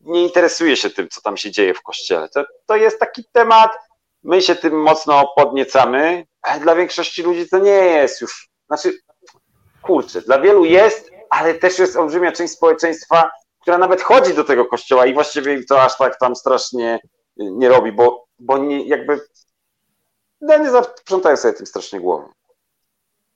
nie 0.00 0.22
interesuje 0.22 0.76
się 0.76 0.90
tym, 0.90 1.08
co 1.08 1.20
tam 1.20 1.36
się 1.36 1.50
dzieje 1.50 1.74
w 1.74 1.82
kościele. 1.82 2.28
To, 2.28 2.44
to 2.66 2.76
jest 2.76 3.00
taki 3.00 3.24
temat, 3.32 3.70
my 4.24 4.42
się 4.42 4.54
tym 4.54 4.82
mocno 4.82 5.32
podniecamy, 5.36 6.26
ale 6.42 6.60
dla 6.60 6.74
większości 6.74 7.22
ludzi 7.22 7.48
to 7.48 7.58
nie 7.58 7.70
jest 7.70 8.20
już, 8.20 8.48
znaczy, 8.66 8.98
kurczę, 9.82 10.22
dla 10.22 10.40
wielu 10.40 10.64
jest, 10.64 11.10
ale 11.30 11.54
też 11.54 11.78
jest 11.78 11.96
olbrzymia 11.96 12.32
część 12.32 12.52
społeczeństwa, 12.52 13.30
która 13.60 13.78
nawet 13.78 14.02
chodzi 14.02 14.34
do 14.34 14.44
tego 14.44 14.64
kościoła 14.64 15.06
i 15.06 15.14
właściwie 15.14 15.54
im 15.54 15.64
to 15.64 15.82
aż 15.82 15.98
tak 15.98 16.18
tam 16.18 16.36
strasznie 16.36 16.98
nie 17.36 17.68
robi, 17.68 17.92
bo, 17.92 18.26
bo 18.38 18.58
nie, 18.58 18.86
jakby 18.86 19.20
no 20.40 20.58
nie 20.58 20.70
zaprzątają 20.70 21.36
sobie 21.36 21.54
tym 21.54 21.66
strasznie 21.66 22.00
głowę. 22.00 22.28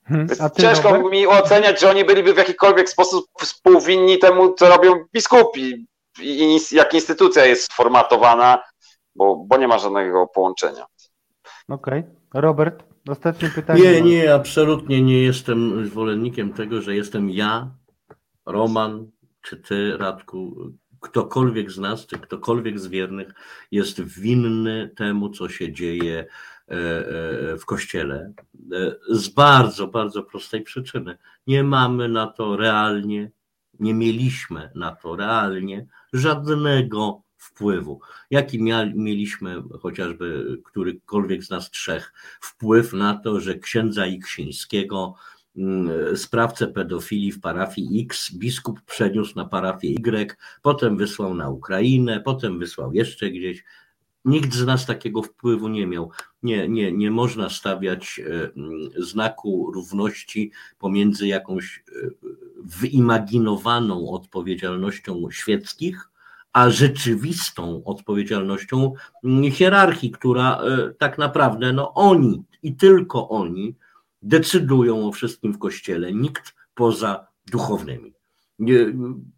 Hmm, 0.07 0.29
ciężko 0.61 0.91
Robert? 0.91 1.13
mi 1.13 1.27
oceniać, 1.27 1.81
że 1.81 1.91
oni 1.91 2.05
byliby 2.05 2.35
w 2.35 2.37
jakikolwiek 2.37 2.89
sposób 2.89 3.27
współwinni 3.41 4.19
temu, 4.19 4.55
co 4.55 4.69
robią 4.69 5.05
biskupi 5.15 5.87
i 6.21 6.59
jak 6.73 6.95
instytucja 6.95 7.45
jest 7.45 7.73
sformatowana, 7.73 8.63
bo, 9.19 9.37
bo 9.37 9.57
nie 9.57 9.69
ma 9.69 9.79
żadnego 9.79 10.27
połączenia. 10.27 10.87
Okej. 11.69 12.01
Okay. 12.01 12.41
Robert, 12.43 12.85
ostatnie 13.09 13.49
pytanie. 13.49 13.83
Nie, 13.83 14.03
nie, 14.03 14.35
absolutnie 14.35 15.03
nie 15.03 15.23
jestem 15.23 15.87
zwolennikiem 15.87 16.53
tego, 16.53 16.83
że 16.83 16.97
jestem 16.97 17.31
ja, 17.31 17.71
Roman, 18.47 19.11
czy 19.43 19.57
ty, 19.57 19.97
Radku, 19.97 20.73
ktokolwiek 21.01 21.71
z 21.71 21.79
nas, 21.79 22.07
czy 22.07 22.19
ktokolwiek 22.19 22.81
z 22.81 22.87
wiernych 22.87 23.35
jest 23.71 24.01
winny 24.01 24.91
temu, 24.97 25.31
co 25.31 25.49
się 25.49 25.73
dzieje 25.73 26.19
e, 26.19 26.73
e, 26.73 27.57
w 27.59 27.65
kościele. 27.67 28.33
E, 28.73 28.95
z 29.11 29.29
bardzo, 29.29 29.87
bardzo 29.87 30.23
prostej 30.23 30.63
przyczyny. 30.63 31.19
Nie 31.47 31.65
mamy 31.65 32.09
na 32.09 32.27
to 32.27 32.57
realnie, 32.57 33.31
nie 33.81 33.95
mieliśmy 33.95 34.71
na 34.75 34.97
to 34.97 35.17
realnie 35.17 35.87
żadnego 36.13 37.23
wpływu. 37.39 38.01
Jaki 38.31 38.63
mieliśmy 38.95 39.63
chociażby 39.81 40.59
którykolwiek 40.65 41.45
z 41.45 41.51
nas 41.51 41.71
trzech 41.71 42.13
wpływ 42.41 42.93
na 42.93 43.15
to, 43.15 43.41
że 43.41 43.59
księdza 43.59 44.07
Iksińskiego, 44.07 45.15
mm, 45.57 46.17
sprawcę 46.17 46.67
pedofilii 46.67 47.33
w 47.33 47.41
parafii 47.41 48.03
X, 48.03 48.35
biskup 48.35 48.81
przeniósł 48.81 49.37
na 49.37 49.45
parafię 49.45 49.89
Y, 49.89 50.37
potem 50.63 50.97
wysłał 50.97 51.35
na 51.35 51.51
Ukrainę, 51.51 52.21
potem 52.21 52.59
wysłał 52.59 52.93
jeszcze 52.93 53.31
gdzieś. 53.31 53.65
Nikt 54.25 54.55
z 54.55 54.67
nas 54.67 54.87
takiego 54.87 55.23
wpływu 55.23 55.69
nie 55.69 55.87
miał. 55.87 56.11
Nie, 56.43 56.69
nie, 56.69 56.93
nie 56.93 57.11
można 57.11 57.51
stawiać 57.51 58.21
e, 58.27 58.51
znaku 59.03 59.73
równości 59.73 60.53
pomiędzy 60.79 61.27
jakąś 61.27 61.85
e, 61.89 62.09
wyimaginowaną 62.65 64.11
odpowiedzialnością 64.11 65.31
świeckich, 65.31 66.11
a 66.53 66.71
rzeczywistą 66.71 67.83
odpowiedzialnością 67.85 68.93
hierarchii, 69.51 70.11
która 70.11 70.57
e, 70.57 70.95
tak 70.99 71.19
naprawdę 71.19 71.73
no 71.73 71.95
oni 71.95 72.43
i 72.63 72.77
tylko 72.77 73.29
oni 73.29 73.75
decydują 74.23 75.07
o 75.07 75.13
wszystkim 75.13 75.53
w 75.53 75.59
kościele, 75.59 76.13
nikt 76.13 76.55
poza 76.75 77.27
duchownymi. 77.51 78.13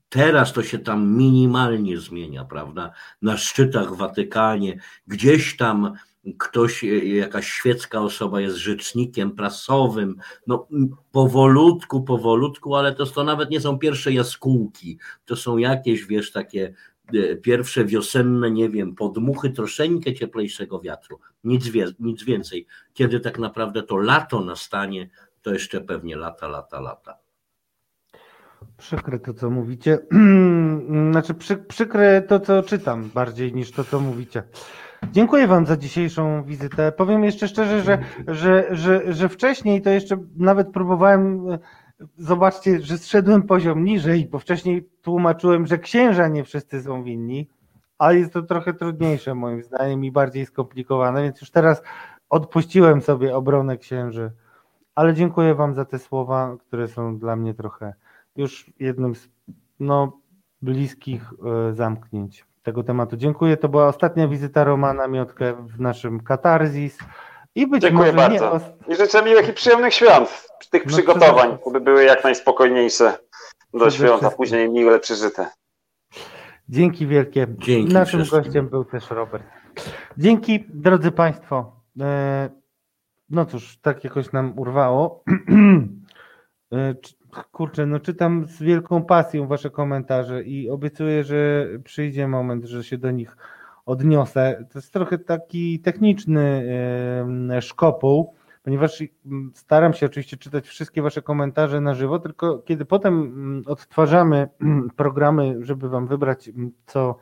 Teraz 0.08 0.52
to 0.52 0.62
się 0.62 0.78
tam 0.78 1.16
minimalnie 1.16 1.98
zmienia, 1.98 2.44
prawda? 2.44 2.92
Na 3.22 3.36
szczytach 3.36 3.94
w 3.94 3.96
Watykanie, 3.96 4.78
gdzieś 5.06 5.56
tam 5.56 5.92
ktoś, 6.38 6.82
jakaś 7.04 7.48
świecka 7.48 8.00
osoba 8.00 8.40
jest 8.40 8.56
rzecznikiem 8.56 9.30
prasowym, 9.30 10.16
no 10.46 10.68
powolutku, 11.12 12.02
powolutku, 12.02 12.74
ale 12.74 12.94
to, 12.94 13.06
to 13.06 13.24
nawet 13.24 13.50
nie 13.50 13.60
są 13.60 13.78
pierwsze 13.78 14.12
jaskółki, 14.12 14.98
to 15.24 15.36
są 15.36 15.56
jakieś, 15.56 16.04
wiesz, 16.04 16.32
takie 16.32 16.74
E, 16.99 16.99
pierwsze 17.42 17.84
wiosenne, 17.84 18.50
nie 18.50 18.68
wiem, 18.68 18.94
podmuchy 18.94 19.50
troszeczkę 19.50 20.14
cieplejszego 20.14 20.80
wiatru. 20.80 21.20
Nic, 21.44 21.68
wie, 21.68 21.86
nic 22.00 22.24
więcej. 22.24 22.66
Kiedy 22.94 23.20
tak 23.20 23.38
naprawdę 23.38 23.82
to 23.82 23.96
lato 23.96 24.40
nastanie, 24.40 25.10
to 25.42 25.52
jeszcze 25.52 25.80
pewnie 25.80 26.16
lata, 26.16 26.48
lata, 26.48 26.80
lata. 26.80 27.18
Przykre 28.76 29.18
to, 29.18 29.34
co 29.34 29.50
mówicie. 29.50 29.98
Znaczy, 31.10 31.34
przy, 31.34 31.56
przykre 31.56 32.22
to, 32.22 32.40
co 32.40 32.62
czytam, 32.62 33.10
bardziej 33.14 33.52
niż 33.52 33.70
to, 33.70 33.84
co 33.84 34.00
mówicie. 34.00 34.42
Dziękuję 35.12 35.46
Wam 35.46 35.66
za 35.66 35.76
dzisiejszą 35.76 36.44
wizytę. 36.44 36.92
Powiem 36.92 37.24
jeszcze 37.24 37.48
szczerze, 37.48 37.82
że, 37.82 37.98
że, 38.28 38.68
że, 38.70 39.12
że 39.12 39.28
wcześniej 39.28 39.82
to 39.82 39.90
jeszcze 39.90 40.16
nawet 40.36 40.72
próbowałem 40.72 41.46
zobaczcie, 42.18 42.80
że 42.80 42.98
zszedłem 42.98 43.42
poziom 43.42 43.84
niżej, 43.84 44.26
bo 44.26 44.38
wcześniej 44.38 44.88
tłumaczyłem, 45.02 45.66
że 45.66 45.78
księża 45.78 46.28
nie 46.28 46.44
wszyscy 46.44 46.82
są 46.82 47.04
winni, 47.04 47.48
ale 47.98 48.18
jest 48.18 48.32
to 48.32 48.42
trochę 48.42 48.74
trudniejsze 48.74 49.34
moim 49.34 49.62
zdaniem 49.62 50.04
i 50.04 50.12
bardziej 50.12 50.46
skomplikowane, 50.46 51.22
więc 51.22 51.40
już 51.40 51.50
teraz 51.50 51.82
odpuściłem 52.30 53.02
sobie 53.02 53.36
obronę 53.36 53.78
księży. 53.78 54.32
Ale 54.94 55.14
dziękuję 55.14 55.54
Wam 55.54 55.74
za 55.74 55.84
te 55.84 55.98
słowa, 55.98 56.56
które 56.66 56.88
są 56.88 57.18
dla 57.18 57.36
mnie 57.36 57.54
trochę 57.54 57.94
już 58.36 58.72
jednym 58.80 59.14
z 59.14 59.28
no, 59.80 60.12
bliskich 60.62 61.32
e, 61.68 61.74
zamknięć 61.74 62.44
tego 62.62 62.82
tematu. 62.82 63.16
Dziękuję. 63.16 63.56
To 63.56 63.68
była 63.68 63.86
ostatnia 63.86 64.28
wizyta 64.28 64.64
Romana 64.64 65.08
Miotkę 65.08 65.54
w 65.66 65.80
naszym 65.80 66.20
Katarzis. 66.20 66.98
I 67.54 67.66
być 67.66 67.82
Dziękuję 67.82 68.12
może 68.12 68.28
bardzo. 68.28 68.60
Nie... 68.88 68.94
I 68.94 68.96
życzę 68.96 69.22
miłych 69.22 69.48
i 69.48 69.52
przyjemnych 69.52 69.94
świąt, 69.94 70.46
tych 70.70 70.86
no 70.86 70.92
przygotowań, 70.92 71.58
aby 71.66 71.80
były 71.80 72.04
jak 72.04 72.24
najspokojniejsze 72.24 73.18
do 73.74 73.90
świąt, 73.90 74.24
a 74.24 74.30
później 74.30 74.70
miłe 74.70 75.00
przeżyte. 75.00 75.46
Dzięki 76.68 77.06
wielkie. 77.06 77.46
Dzięki 77.58 77.92
Naszym 77.92 78.20
wszystkim. 78.20 78.42
gościem 78.42 78.68
był 78.68 78.84
też 78.84 79.10
Robert. 79.10 79.44
Dzięki, 80.18 80.64
drodzy 80.68 81.10
Państwo. 81.10 81.72
E, 82.00 82.50
no 83.30 83.46
cóż, 83.46 83.78
tak 83.82 84.04
jakoś 84.04 84.32
nam 84.32 84.58
urwało. 84.58 85.22
E, 86.72 86.94
kurczę, 87.52 87.86
no 87.86 88.00
czytam 88.00 88.46
z 88.46 88.62
wielką 88.62 89.04
pasją 89.04 89.46
Wasze 89.46 89.70
komentarze 89.70 90.42
i 90.42 90.70
obiecuję, 90.70 91.24
że 91.24 91.66
przyjdzie 91.84 92.28
moment, 92.28 92.64
że 92.64 92.84
się 92.84 92.98
do 92.98 93.10
nich 93.10 93.36
odniosę. 93.90 94.64
To 94.72 94.78
jest 94.78 94.92
trochę 94.92 95.18
taki 95.18 95.80
techniczny 95.80 96.64
szkopuł, 97.60 98.34
ponieważ 98.62 99.02
staram 99.54 99.92
się 99.92 100.06
oczywiście 100.06 100.36
czytać 100.36 100.68
wszystkie 100.68 101.02
Wasze 101.02 101.22
komentarze 101.22 101.80
na 101.80 101.94
żywo, 101.94 102.18
tylko 102.18 102.58
kiedy 102.58 102.84
potem 102.84 103.62
odtwarzamy 103.66 104.48
programy, 104.96 105.56
żeby 105.60 105.88
Wam 105.88 106.06
wybrać 106.06 106.50
co 106.86 107.16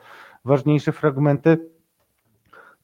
ważniejsze 0.44 0.92
fragmenty, 0.92 1.58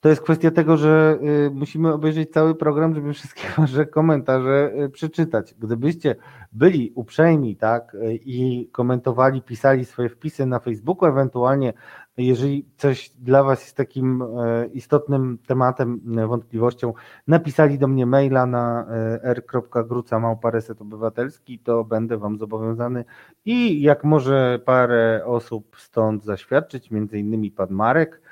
to 0.05 0.09
jest 0.09 0.23
kwestia 0.23 0.51
tego, 0.51 0.77
że 0.77 1.19
y, 1.47 1.51
musimy 1.51 1.93
obejrzeć 1.93 2.31
cały 2.31 2.55
program, 2.55 2.95
żeby 2.95 3.13
wszystkie 3.13 3.43
wasze 3.59 3.87
komentarze 3.87 4.73
y, 4.85 4.89
przeczytać. 4.91 5.55
Gdybyście 5.59 6.17
byli 6.53 6.93
uprzejmi, 6.95 7.57
tak, 7.57 7.95
y, 7.95 8.15
i 8.15 8.69
komentowali, 8.73 9.43
pisali 9.43 9.85
swoje 9.85 10.09
wpisy 10.09 10.47
na 10.47 10.59
Facebooku, 10.59 11.09
ewentualnie 11.09 11.73
jeżeli 12.17 12.69
coś 12.77 13.11
dla 13.11 13.43
was 13.43 13.61
jest 13.61 13.77
takim 13.77 14.25
istotnym 14.73 15.39
tematem, 15.47 16.01
wątpliwością, 16.29 16.93
napisali 17.27 17.79
do 17.79 17.89
mnie 17.89 18.07
maila 18.07 18.47
na 18.47 18.87
r.gruca 19.23 20.35
obywatelski, 20.81 21.59
to 21.59 21.85
będę 21.85 22.19
wam 22.19 22.39
zobowiązany 22.39 23.05
i 23.45 23.83
jak 23.83 24.05
może 24.05 24.59
parę 24.65 25.23
osób 25.27 25.77
stąd 25.79 26.25
zaświadczyć, 26.25 26.91
między 26.91 27.19
innymi 27.19 27.51
pan 27.51 27.71
Marek, 27.71 28.23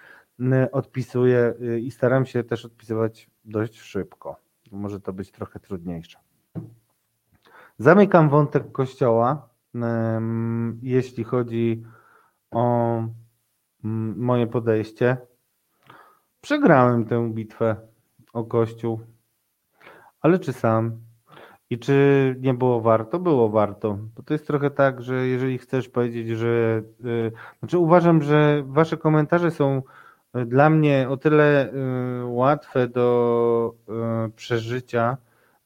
odpisuję 0.73 1.55
i 1.81 1.91
staram 1.91 2.27
się 2.27 2.45
też 2.45 2.65
odpisywać 2.65 3.31
dość 3.45 3.81
szybko. 3.81 4.37
Może 4.73 5.01
to 5.01 5.13
być 5.13 5.31
trochę 5.31 5.61
trudniejsze. 5.61 6.19
Zamykam 7.79 8.29
wątek 8.29 8.73
kościoła, 8.73 9.49
jeśli 10.83 11.25
chodzi 11.25 11.85
o 12.51 13.03
moje 14.17 14.47
podejście. 14.47 15.17
Przegrałem 16.41 17.05
tę 17.05 17.31
bitwę 17.33 17.77
o 18.33 18.45
kościół, 18.45 19.01
ale 20.21 20.39
czy 20.39 20.53
sam? 20.53 21.01
I 21.71 21.79
czy 21.79 22.37
nie 22.41 22.55
było 22.55 22.81
warto? 22.81 23.19
Było 23.19 23.49
warto. 23.49 23.99
Bo 24.17 24.23
to 24.23 24.35
jest 24.35 24.47
trochę 24.47 24.71
tak, 24.71 25.03
że 25.03 25.27
jeżeli 25.27 25.59
chcesz 25.59 25.89
powiedzieć, 25.89 26.29
że. 26.29 26.83
Yy, 27.01 27.33
znaczy 27.59 27.79
uważam, 27.79 28.23
że 28.23 28.63
wasze 28.67 28.97
komentarze 28.97 29.51
są 29.51 29.83
dla 30.35 30.71
mnie 30.71 31.07
o 31.09 31.17
tyle 31.17 31.73
y, 31.73 32.25
łatwe 32.25 32.89
do 32.89 33.75
y, 34.27 34.31
przeżycia, 34.31 35.17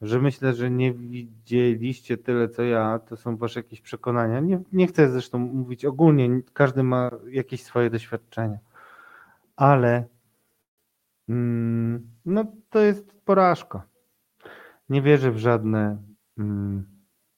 że 0.01 0.21
myślę, 0.21 0.53
że 0.53 0.71
nie 0.71 0.93
widzieliście 0.93 2.17
tyle 2.17 2.49
co 2.49 2.63
ja, 2.63 2.99
to 2.99 3.17
są 3.17 3.37
wasze 3.37 3.59
jakieś 3.59 3.81
przekonania. 3.81 4.39
Nie, 4.39 4.59
nie 4.73 4.87
chcę 4.87 5.09
zresztą 5.09 5.39
mówić 5.39 5.85
ogólnie, 5.85 6.41
każdy 6.53 6.83
ma 6.83 7.11
jakieś 7.29 7.63
swoje 7.63 7.89
doświadczenia, 7.89 8.57
ale 9.55 10.05
mm, 11.29 12.09
no 12.25 12.45
to 12.69 12.79
jest 12.79 13.21
porażka. 13.25 13.83
Nie 14.89 15.01
wierzę 15.01 15.31
w 15.31 15.37
żadne 15.37 15.97
mm, 16.37 16.85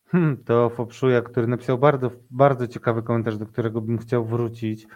hmm, 0.06 0.44
Teofo 0.44 0.86
Pszuja, 0.86 1.22
który 1.22 1.48
napisał 1.48 1.78
bardzo, 1.78 2.12
bardzo 2.30 2.68
ciekawy 2.68 3.04
komentarz, 3.04 3.38
do 3.38 3.46
którego 3.46 3.82
bym 3.82 3.98
chciał 3.98 4.26
wrócić. 4.26 4.88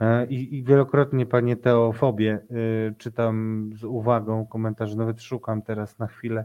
E, 0.00 0.26
I, 0.26 0.58
I, 0.58 0.64
wielokrotnie, 0.64 1.26
panie 1.26 1.56
Teofobie, 1.56 2.38
y, 2.50 2.94
czytam 2.98 3.70
z 3.74 3.84
uwagą 3.84 4.46
komentarze, 4.46 4.96
nawet 4.96 5.22
szukam 5.22 5.62
teraz 5.62 5.98
na 5.98 6.06
chwilę, 6.06 6.44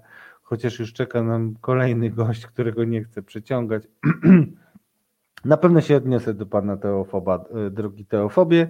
chociaż 0.50 0.80
już 0.80 0.94
czeka 0.94 1.24
nam 1.24 1.56
kolejny 1.62 2.10
gość, 2.10 2.46
którego 2.46 2.84
nie 2.84 3.04
chcę 3.04 3.22
przyciągać. 3.22 3.84
na 5.46 5.58
pewno 5.58 5.82
się 5.82 5.96
odniosę 5.96 6.34
do 6.34 6.46
pana 6.46 6.78
Teofoba, 6.78 7.46
y, 7.68 7.72
drogi 7.72 8.06
Teofobie. 8.06 8.68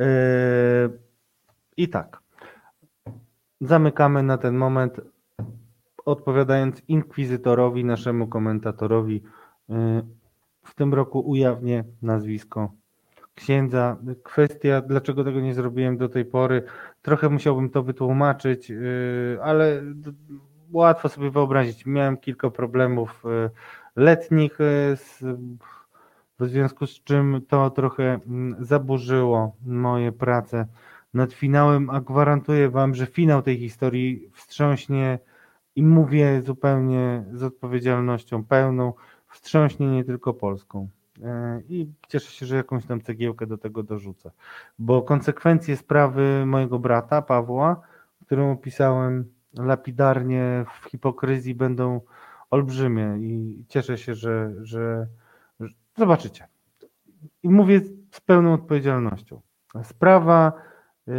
Y, 0.00 0.04
I 1.76 1.88
tak, 1.88 2.22
zamykamy 3.60 4.22
na 4.22 4.38
ten 4.38 4.56
moment, 4.56 5.00
odpowiadając 6.04 6.82
inkwizytorowi, 6.88 7.84
naszemu 7.84 8.26
komentatorowi. 8.26 9.22
W 10.64 10.74
tym 10.74 10.94
roku 10.94 11.20
ujawnię 11.20 11.84
nazwisko 12.02 12.72
księdza. 13.34 13.96
Kwestia, 14.22 14.80
dlaczego 14.80 15.24
tego 15.24 15.40
nie 15.40 15.54
zrobiłem 15.54 15.96
do 15.96 16.08
tej 16.08 16.24
pory, 16.24 16.62
trochę 17.02 17.28
musiałbym 17.28 17.70
to 17.70 17.82
wytłumaczyć, 17.82 18.72
ale 19.42 19.82
łatwo 20.72 21.08
sobie 21.08 21.30
wyobrazić. 21.30 21.86
Miałem 21.86 22.16
kilka 22.16 22.50
problemów 22.50 23.22
yy, 23.24 23.50
letnich, 23.96 24.58
yy, 24.58 25.36
w 26.40 26.48
związku 26.48 26.86
z 26.86 27.04
czym 27.04 27.42
to 27.48 27.70
trochę 27.70 28.20
mm, 28.26 28.64
zaburzyło 28.64 29.56
moje 29.66 30.12
prace 30.12 30.66
nad 31.14 31.32
finałem, 31.32 31.90
a 31.90 32.00
gwarantuję 32.00 32.70
Wam, 32.70 32.94
że 32.94 33.06
finał 33.06 33.42
tej 33.42 33.58
historii 33.58 34.30
wstrząśnie 34.32 35.18
i 35.76 35.82
mówię 35.82 36.42
zupełnie 36.42 37.24
z 37.32 37.42
odpowiedzialnością 37.42 38.44
pełną, 38.44 38.92
wstrząśnie 39.28 39.90
nie 39.90 40.04
tylko 40.04 40.34
Polską. 40.34 40.88
E, 41.22 41.60
i 41.68 41.92
cieszę 42.08 42.32
się, 42.32 42.46
że 42.46 42.56
jakąś 42.56 42.86
tam 42.86 43.00
cegiełkę 43.00 43.46
do 43.46 43.58
tego 43.58 43.82
dorzucę. 43.82 44.30
Bo 44.78 45.02
konsekwencje 45.02 45.76
sprawy 45.76 46.46
mojego 46.46 46.78
brata 46.78 47.22
Pawła, 47.22 47.80
którą 48.26 48.52
opisałem 48.52 49.24
lapidarnie 49.54 50.64
w 50.80 50.90
hipokryzji, 50.90 51.54
będą 51.54 52.00
olbrzymie 52.50 53.16
i 53.20 53.64
cieszę 53.68 53.98
się, 53.98 54.14
że, 54.14 54.52
że, 54.62 55.06
że 55.60 55.68
zobaczycie. 55.96 56.46
I 57.42 57.48
mówię 57.48 57.80
z 58.10 58.20
pełną 58.20 58.52
odpowiedzialnością. 58.52 59.40
Sprawa, 59.82 60.52
e, 61.08 61.12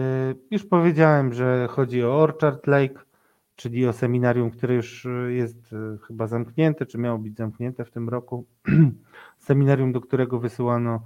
już 0.51 0.65
powiedziałem, 0.65 1.33
że 1.33 1.67
chodzi 1.71 2.03
o 2.03 2.21
Orchard 2.21 2.67
Lake, 2.67 2.99
czyli 3.55 3.87
o 3.87 3.93
seminarium, 3.93 4.51
które 4.51 4.75
już 4.75 5.07
jest 5.29 5.73
e, 5.73 5.97
chyba 6.07 6.27
zamknięte, 6.27 6.85
czy 6.85 6.97
miało 6.97 7.17
być 7.17 7.37
zamknięte 7.37 7.85
w 7.85 7.91
tym 7.91 8.09
roku. 8.09 8.45
seminarium, 9.39 9.91
do 9.91 10.01
którego 10.01 10.39
wysyłano 10.39 11.01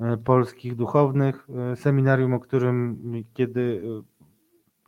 e, 0.00 0.16
polskich 0.16 0.76
duchownych, 0.76 1.48
seminarium, 1.74 2.34
o 2.34 2.40
którym 2.40 2.98
kiedy 3.34 3.82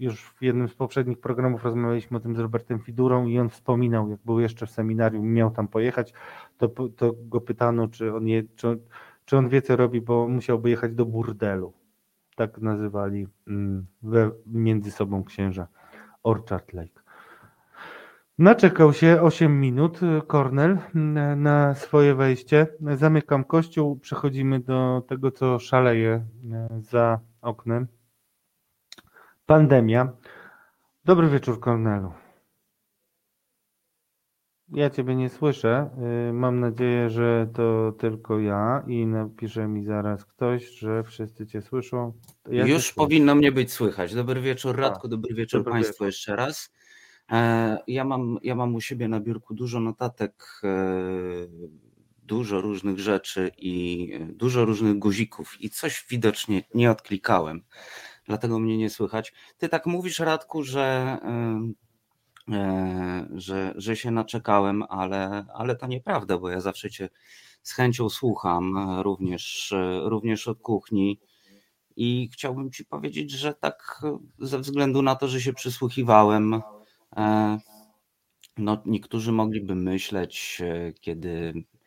już 0.01 0.22
w 0.22 0.42
jednym 0.42 0.68
z 0.68 0.74
poprzednich 0.74 1.20
programów 1.20 1.64
rozmawialiśmy 1.64 2.16
o 2.16 2.20
tym 2.20 2.36
z 2.36 2.38
Robertem 2.38 2.80
Fidurą 2.80 3.26
i 3.26 3.38
on 3.38 3.49
wspominał, 3.49 4.11
jak 4.11 4.20
był 4.24 4.40
jeszcze 4.40 4.66
w 4.66 4.70
seminarium, 4.70 5.32
miał 5.32 5.51
tam 5.51 5.68
pojechać, 5.68 6.12
to, 6.59 6.68
to 6.96 7.14
go 7.16 7.40
pytano, 7.40 7.88
czy 7.88 8.14
on, 8.14 8.28
je, 8.28 8.42
czy, 8.57 8.78
czy 9.24 9.36
on 9.36 9.49
wie, 9.49 9.62
co 9.62 9.76
robi, 9.76 10.01
bo 10.01 10.28
musiałby 10.28 10.70
jechać 10.70 10.94
do 10.94 11.07
burdelu. 11.07 11.72
Tak 12.36 12.59
nazywali 12.59 13.28
mm, 13.46 13.86
we, 14.03 14.30
między 14.46 14.90
sobą 14.90 15.24
księża 15.24 15.68
Orchard 16.22 16.72
Lake. 16.72 17.01
Naczekał 18.38 18.92
się 18.92 19.22
8 19.22 19.61
minut 19.61 20.01
Kornel 20.26 20.78
na 21.36 21.74
swoje 21.74 22.14
wejście. 22.14 22.66
Zamykam 22.80 23.44
kościół, 23.44 23.99
przechodzimy 23.99 24.61
do 24.61 25.03
tego, 25.09 25.30
co 25.30 25.59
szaleje 25.59 26.11
e, 26.53 26.68
za 26.80 27.20
oknem. 27.42 27.86
Pandemia. 29.49 30.12
Dobry 31.05 31.28
wieczór, 31.28 31.61
Kornelu. 31.61 32.12
Ja 34.68 34.90
Ciebie 34.90 35.16
nie 35.16 35.28
słyszę. 35.28 35.90
E, 36.28 36.32
mam 36.32 36.61
nadzieję, 36.61 37.11
że 37.11 37.49
to 37.55 37.92
tylko 37.92 38.38
ja 38.38 38.84
i 38.86 39.07
napisze 39.07 39.68
mi 39.68 39.84
zaraz 39.84 40.24
ktoś, 40.24 40.68
że 40.70 41.05
wszyscy 41.05 41.46
Cię 41.46 41.62
słyszą. 41.62 42.12
Ja 42.51 42.66
Już 42.66 42.92
powinno 42.92 43.34
mnie 43.34 43.53
być 43.53 43.72
słychać. 43.72 44.14
Dobry 44.14 44.40
wieczór, 44.40 44.76
Radku. 44.76 45.09
Dobry 45.09 45.34
wieczór 45.34 45.61
dobry 45.61 45.72
Państwu 45.72 45.92
wieczór. 45.92 46.07
jeszcze 46.07 46.36
raz. 46.36 46.72
E, 47.30 47.78
ja 47.86 48.05
mam, 48.05 48.38
ja 48.42 48.55
mam 48.55 48.74
u 48.74 48.80
siebie 48.80 49.09
na 49.09 49.20
biurku 49.20 49.55
dużo 49.55 49.80
notatek, 49.80 50.61
e, 50.64 50.68
dużo 52.22 52.61
różnych 52.61 52.99
rzeczy 52.99 53.51
i 53.59 54.11
dużo 54.32 54.64
różnych 54.64 54.99
guzików 54.99 55.61
i 55.61 55.70
coś 55.70 56.07
widocznie 56.11 56.62
nie 56.74 56.90
odklikałem, 56.90 57.62
dlatego 58.29 58.59
mnie 58.59 58.79
nie 58.79 58.91
słychać. 58.91 59.33
Ty 59.59 59.68
tak 59.68 59.87
mówisz, 59.87 60.18
Radku, 60.18 60.62
że, 60.62 61.18
e, 62.49 63.29
że, 63.35 63.74
że 63.76 63.97
się 63.97 64.11
naczekałem, 64.11 64.83
ale, 64.89 65.47
ale 65.55 65.76
to 65.76 65.87
nieprawda, 65.87 66.39
bo 66.39 66.49
ja 66.49 66.61
zawsze 66.61 66.91
cię 66.91 67.09
z 67.62 67.72
chęcią 67.72 68.09
słucham, 68.09 68.79
również, 69.03 69.74
również 70.03 70.49
od 70.49 70.61
kuchni. 70.61 71.20
I 71.97 72.31
chciałbym 72.33 72.70
Ci 72.70 72.85
powiedzieć, 72.85 73.31
że 73.31 73.55
tak 73.55 74.03
ze 74.39 74.59
względu 74.59 75.03
na 75.03 75.16
to, 75.16 75.29
że 75.29 75.41
się 75.41 75.53
przysłuchiwałem, 75.53 76.62
E, 77.16 77.59
no, 78.59 78.83
niektórzy 78.87 79.33
mogliby 79.33 79.74
myśleć, 79.74 80.62
e, 80.64 80.93
kiedy, 80.93 81.53
e, 81.57 81.78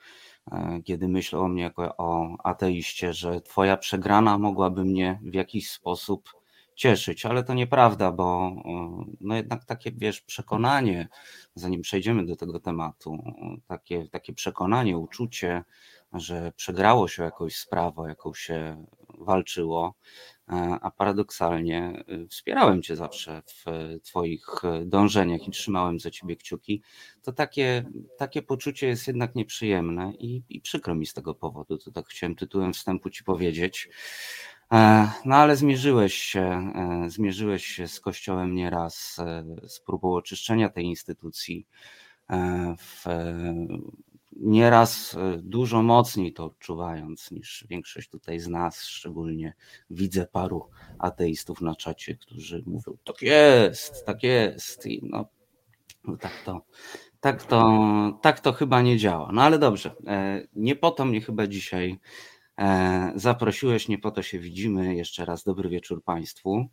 kiedy 0.83 1.07
myślę 1.07 1.39
o 1.39 1.47
mnie 1.47 1.63
jako 1.63 1.97
o 1.97 2.37
ateiście, 2.43 3.13
że 3.13 3.41
Twoja 3.41 3.77
przegrana 3.77 4.37
mogłaby 4.37 4.85
mnie 4.85 5.19
w 5.23 5.33
jakiś 5.33 5.71
sposób 5.71 6.29
cieszyć, 6.75 7.25
ale 7.25 7.43
to 7.43 7.53
nieprawda, 7.53 8.11
bo 8.11 8.51
no 9.21 9.35
jednak 9.35 9.65
takie, 9.65 9.91
wiesz, 9.91 10.21
przekonanie, 10.21 11.07
zanim 11.55 11.81
przejdziemy 11.81 12.25
do 12.25 12.35
tego 12.35 12.59
tematu, 12.59 13.17
takie, 13.67 14.07
takie 14.07 14.33
przekonanie, 14.33 14.97
uczucie, 14.97 15.63
że 16.13 16.51
przegrało 16.55 17.07
się 17.07 17.23
jakąś 17.23 17.55
sprawę, 17.55 18.03
jaką 18.07 18.33
się 18.33 18.85
walczyło, 19.25 19.95
E, 20.51 20.77
a 20.81 20.91
paradoksalnie 20.91 22.03
y, 22.09 22.27
wspierałem 22.27 22.81
Cię 22.81 22.95
zawsze 22.95 23.41
w 23.45 23.65
Twoich 24.03 24.45
dążeniach 24.85 25.47
i 25.47 25.51
trzymałem 25.51 25.99
za 25.99 26.11
Ciebie 26.11 26.35
kciuki, 26.35 26.81
to 27.21 27.31
takie, 27.31 27.85
takie 28.17 28.41
poczucie 28.41 28.87
jest 28.87 29.07
jednak 29.07 29.35
nieprzyjemne 29.35 30.13
i, 30.19 30.43
i 30.49 30.61
przykro 30.61 30.95
mi 30.95 31.05
z 31.05 31.13
tego 31.13 31.35
powodu. 31.35 31.77
To 31.77 31.91
tak 31.91 32.07
chciałem 32.07 32.35
tytułem 32.35 32.73
wstępu 32.73 33.09
Ci 33.09 33.23
powiedzieć. 33.23 33.89
E, 34.71 35.11
no 35.25 35.35
ale 35.35 35.55
zmierzyłeś 35.55 36.13
się, 36.13 36.73
e, 36.75 37.09
zmierzyłeś 37.09 37.65
się 37.65 37.87
z 37.87 37.99
Kościołem 37.99 38.55
nieraz, 38.55 39.17
z 39.67 39.79
próbą 39.79 40.13
oczyszczenia 40.13 40.69
tej 40.69 40.85
instytucji 40.85 41.67
w 42.77 43.05
nieraz 44.35 45.15
e, 45.15 45.37
dużo 45.37 45.81
mocniej 45.81 46.33
to 46.33 46.45
odczuwając 46.45 47.31
niż 47.31 47.65
większość 47.69 48.09
tutaj 48.09 48.39
z 48.39 48.47
nas, 48.47 48.83
szczególnie 48.83 49.53
widzę 49.89 50.27
paru 50.27 50.69
ateistów 50.99 51.61
na 51.61 51.75
czacie, 51.75 52.15
którzy 52.15 52.63
mówią, 52.65 52.97
tak 53.03 53.21
jest, 53.21 54.05
tak 54.05 54.23
jest 54.23 54.85
i 54.85 55.01
no, 55.03 55.25
no 56.03 56.17
tak 56.17 56.43
to, 56.45 56.61
tak 57.19 57.43
to, 57.43 57.79
tak 58.21 58.39
to 58.39 58.53
chyba 58.53 58.81
nie 58.81 58.97
działa. 58.97 59.29
No 59.33 59.41
ale 59.41 59.59
dobrze, 59.59 59.95
e, 60.07 60.47
nie 60.53 60.75
po 60.75 60.91
to 60.91 61.05
mnie 61.05 61.21
chyba 61.21 61.47
dzisiaj 61.47 61.99
e, 62.57 63.13
zaprosiłeś, 63.15 63.87
nie 63.87 63.97
po 63.97 64.11
to 64.11 64.21
się 64.21 64.39
widzimy. 64.39 64.95
Jeszcze 64.95 65.25
raz 65.25 65.43
dobry 65.43 65.69
wieczór 65.69 66.03
Państwu. 66.03 66.65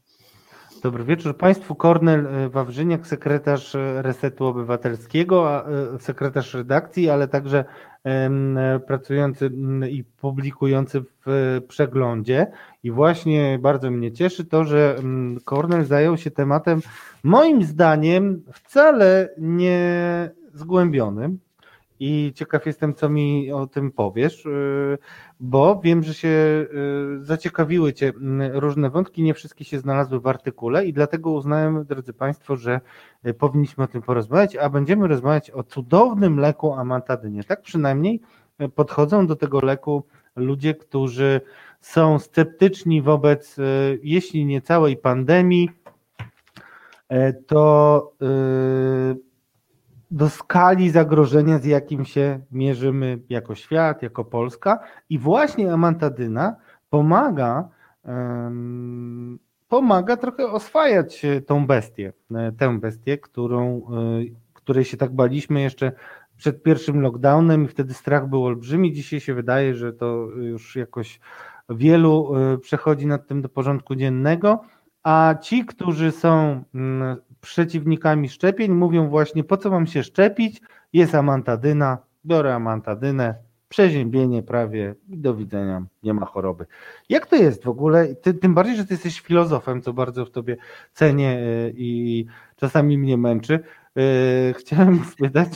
Dobry 0.82 1.04
wieczór 1.04 1.36
Państwu. 1.36 1.74
Kornel 1.74 2.26
e, 2.26 2.48
Wawrzyniak, 2.48 3.06
sekretarz 3.06 3.74
e, 3.74 4.02
Resetu 4.02 4.46
Obywatelskiego, 4.46 5.66
e, 5.94 5.98
sekretarz 5.98 6.54
redakcji, 6.54 7.10
ale 7.10 7.28
także 7.28 7.64
pracujący 8.86 9.50
i 9.90 10.04
publikujący 10.04 11.04
w 11.26 11.60
przeglądzie. 11.68 12.46
I 12.82 12.90
właśnie 12.90 13.58
bardzo 13.62 13.90
mnie 13.90 14.12
cieszy 14.12 14.44
to, 14.44 14.64
że 14.64 14.96
Kornel 15.44 15.84
zajął 15.84 16.16
się 16.16 16.30
tematem 16.30 16.80
moim 17.22 17.64
zdaniem 17.64 18.42
wcale 18.52 19.28
nie 19.38 20.30
zgłębionym 20.52 21.38
i 22.00 22.32
ciekaw 22.34 22.66
jestem, 22.66 22.94
co 22.94 23.08
mi 23.08 23.52
o 23.52 23.66
tym 23.66 23.92
powiesz, 23.92 24.46
y, 24.46 24.98
bo 25.40 25.80
wiem, 25.84 26.02
że 26.02 26.14
się 26.14 26.28
y, 26.28 27.24
zaciekawiły 27.24 27.92
Cię 27.92 28.08
mm, 28.08 28.56
różne 28.56 28.90
wątki, 28.90 29.22
nie 29.22 29.34
wszystkie 29.34 29.64
się 29.64 29.78
znalazły 29.78 30.20
w 30.20 30.26
artykule 30.26 30.86
i 30.86 30.92
dlatego 30.92 31.30
uznałem, 31.30 31.84
drodzy 31.84 32.12
Państwo, 32.12 32.56
że 32.56 32.80
y, 33.26 33.34
powinniśmy 33.34 33.84
o 33.84 33.86
tym 33.86 34.02
porozmawiać, 34.02 34.56
a 34.56 34.68
będziemy 34.68 35.08
rozmawiać 35.08 35.50
o 35.50 35.62
cudownym 35.62 36.38
leku 36.38 36.74
amantadynie. 36.74 37.44
Tak 37.44 37.62
przynajmniej 37.62 38.20
podchodzą 38.74 39.26
do 39.26 39.36
tego 39.36 39.60
leku 39.60 40.04
ludzie, 40.36 40.74
którzy 40.74 41.40
są 41.80 42.18
sceptyczni 42.18 43.02
wobec, 43.02 43.56
jeśli 44.02 44.46
nie 44.46 44.60
całej 44.60 44.96
pandemii, 44.96 45.70
to 47.46 48.12
do 50.10 50.28
skali 50.28 50.90
zagrożenia, 50.90 51.58
z 51.58 51.64
jakim 51.64 52.04
się 52.04 52.40
mierzymy 52.52 53.18
jako 53.28 53.54
świat, 53.54 54.02
jako 54.02 54.24
Polska. 54.24 54.78
I 55.10 55.18
właśnie 55.18 55.72
amantadyna 55.72 56.56
pomaga, 56.90 57.68
pomaga 59.68 60.16
trochę 60.16 60.46
oswajać 60.46 61.22
tą 61.46 61.66
bestię, 61.66 62.12
e, 62.34 62.52
tę 62.52 62.78
bestię, 62.78 63.18
którą, 63.18 63.76
e, 63.76 63.82
której 64.52 64.84
się 64.84 64.96
tak 64.96 65.14
baliśmy 65.14 65.60
jeszcze 65.60 65.92
przed 66.36 66.62
pierwszym 66.62 67.00
lockdownem 67.00 67.64
i 67.64 67.68
wtedy 67.68 67.94
strach 67.94 68.28
był 68.28 68.44
olbrzymi. 68.44 68.92
Dzisiaj 68.92 69.20
się 69.20 69.34
wydaje, 69.34 69.74
że 69.74 69.92
to 69.92 70.28
już 70.36 70.76
jakoś 70.76 71.20
wielu 71.70 72.36
e, 72.36 72.58
przechodzi 72.58 73.06
nad 73.06 73.26
tym 73.26 73.42
do 73.42 73.48
porządku 73.48 73.94
dziennego, 73.94 74.60
a 75.02 75.34
ci, 75.42 75.64
którzy 75.64 76.12
są 76.12 76.64
mm, 76.74 77.16
przeciwnikami 77.48 78.28
szczepień 78.28 78.72
mówią 78.72 79.08
właśnie, 79.08 79.44
po 79.44 79.56
co 79.56 79.70
mam 79.70 79.86
się 79.86 80.02
szczepić, 80.02 80.60
jest 80.92 81.14
amantadyna, 81.14 81.98
biorę 82.26 82.54
amantadynę, 82.54 83.34
przeziębienie 83.68 84.42
prawie 84.42 84.94
i 85.08 85.18
do 85.18 85.34
widzenia, 85.34 85.82
nie 86.02 86.14
ma 86.14 86.26
choroby. 86.26 86.66
Jak 87.08 87.26
to 87.26 87.36
jest 87.36 87.64
w 87.64 87.68
ogóle? 87.68 88.14
Ty, 88.14 88.34
tym 88.34 88.54
bardziej, 88.54 88.76
że 88.76 88.84
ty 88.84 88.94
jesteś 88.94 89.20
filozofem, 89.20 89.82
co 89.82 89.92
bardzo 89.92 90.24
w 90.24 90.30
tobie 90.30 90.56
cenię 90.92 91.38
y, 91.38 91.74
i 91.76 92.26
czasami 92.56 92.98
mnie 92.98 93.16
męczy. 93.16 93.60
Y, 93.98 94.54
chciałem 94.58 95.04
spytać, 95.12 95.48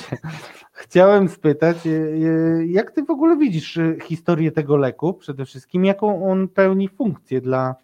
chciałem 0.72 1.28
spytać, 1.28 1.86
y, 1.86 2.66
jak 2.68 2.90
ty 2.90 3.04
w 3.04 3.10
ogóle 3.10 3.36
widzisz 3.36 3.78
historię 4.02 4.52
tego 4.52 4.76
leku 4.76 5.14
przede 5.14 5.44
wszystkim, 5.44 5.84
jaką 5.84 6.30
on 6.30 6.48
pełni 6.48 6.88
funkcję 6.88 7.40
dla, 7.40 7.74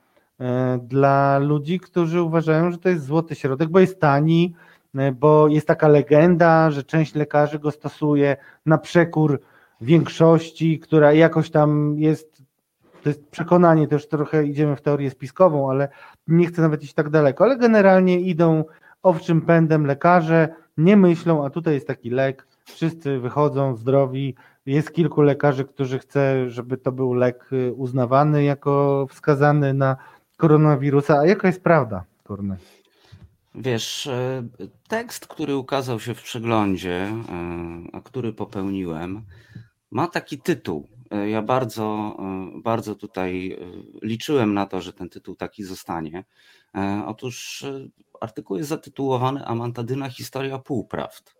dla 0.83 1.39
ludzi, 1.39 1.81
którzy 1.81 2.23
uważają, 2.23 2.71
że 2.71 2.79
to 2.79 2.89
jest 2.89 3.05
złoty 3.05 3.35
środek, 3.35 3.69
bo 3.69 3.81
jest 3.81 4.01
tani, 4.01 4.55
e, 4.95 5.13
bo 5.13 5.49
jest 5.49 5.67
taka 5.67 5.89
legenda, 5.89 6.71
że 6.71 6.85
część 6.85 7.15
lekarzy 7.15 7.59
go 7.59 7.71
stosuje 7.71 8.37
na 8.67 8.79
przekór 8.79 9.41
większości, 9.81 10.79
która 10.79 11.13
jakoś 11.13 11.51
tam 11.51 11.95
jest, 11.99 12.43
to 13.03 13.09
jest 13.09 13.27
przekonanie, 13.27 13.89
też 13.89 14.09
trochę 14.09 14.47
idziemy 14.47 14.77
w 14.77 14.83
teorię 14.83 15.11
spiskową, 15.11 15.71
ale 15.71 15.89
nie 16.29 16.47
chcę 16.47 16.63
nawet 16.63 16.83
iść 16.83 16.95
tak 16.95 17.11
daleko, 17.11 17.45
ale 17.45 17.57
generalnie 17.57 18.21
idą 18.21 18.65
owczym 19.03 19.41
pędem 19.41 19.87
lekarze, 19.87 20.49
nie 20.77 20.97
myślą, 20.97 21.45
a 21.45 21.51
tutaj 21.51 21.75
jest 21.75 21.87
taki 21.87 22.11
lek, 22.11 22.47
wszyscy 22.65 23.19
wychodzą 23.19 23.77
zdrowi, 23.77 24.35
jest 24.67 24.93
kilku 24.93 25.23
lekarzy, 25.23 25.65
którzy 25.65 25.99
chce, 25.99 26.51
żeby 26.51 26.77
to 26.77 26.93
był 26.93 27.15
lek 27.15 27.53
y, 27.53 27.73
uznawany 27.73 28.45
jako 28.45 29.07
wskazany 29.11 29.75
na 29.75 29.97
koronawirusa. 30.39 31.19
A 31.19 31.27
jaka 31.27 31.49
jest 31.49 31.63
prawda, 31.63 32.05
Korne? 32.25 32.57
Wiesz, 33.55 34.07
e, 34.07 34.43
tekst, 34.89 35.27
który 35.27 35.57
ukazał 35.57 36.01
się 36.01 36.15
w 36.15 36.23
przeglądzie, 36.23 36.95
e, 36.95 37.23
a 37.93 38.01
który 38.01 38.33
popełniłem, 38.33 39.23
ma 39.91 40.07
taki 40.07 40.39
tytuł. 40.39 40.89
E, 41.11 41.31
ja 41.31 41.43
bardzo, 41.43 42.17
bardzo 42.63 42.95
tutaj 42.95 43.59
liczyłem 44.03 44.55
na 44.55 44.67
to, 44.67 44.81
że 44.81 44.93
ten 44.93 45.09
tytuł 45.09 45.37
taki 45.37 45.65
zostanie. 45.65 46.25
Otóż 47.07 47.67
artykuł 48.21 48.57
jest 48.57 48.69
zatytułowany 48.69 49.45
Amantadyna 49.47 50.09
Historia 50.09 50.59
Półprawd. 50.59 51.35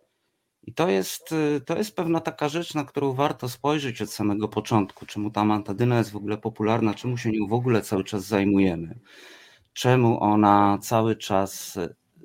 I 0.69 0.73
to 0.73 0.89
jest, 0.89 1.35
to 1.65 1.77
jest 1.77 1.95
pewna 1.95 2.19
taka 2.19 2.49
rzecz, 2.49 2.73
na 2.73 2.83
którą 2.83 3.13
warto 3.13 3.49
spojrzeć 3.49 4.01
od 4.01 4.09
samego 4.09 4.47
początku. 4.47 5.05
Czemu 5.05 5.31
ta 5.31 5.45
mantadyna 5.45 5.97
jest 5.97 6.11
w 6.11 6.15
ogóle 6.15 6.37
popularna, 6.37 6.93
czemu 6.93 7.17
się 7.17 7.31
nią 7.31 7.47
w 7.47 7.53
ogóle 7.53 7.81
cały 7.81 8.03
czas 8.03 8.25
zajmujemy, 8.25 8.99
czemu 9.73 10.23
ona 10.23 10.79
cały 10.81 11.15
czas 11.15 11.77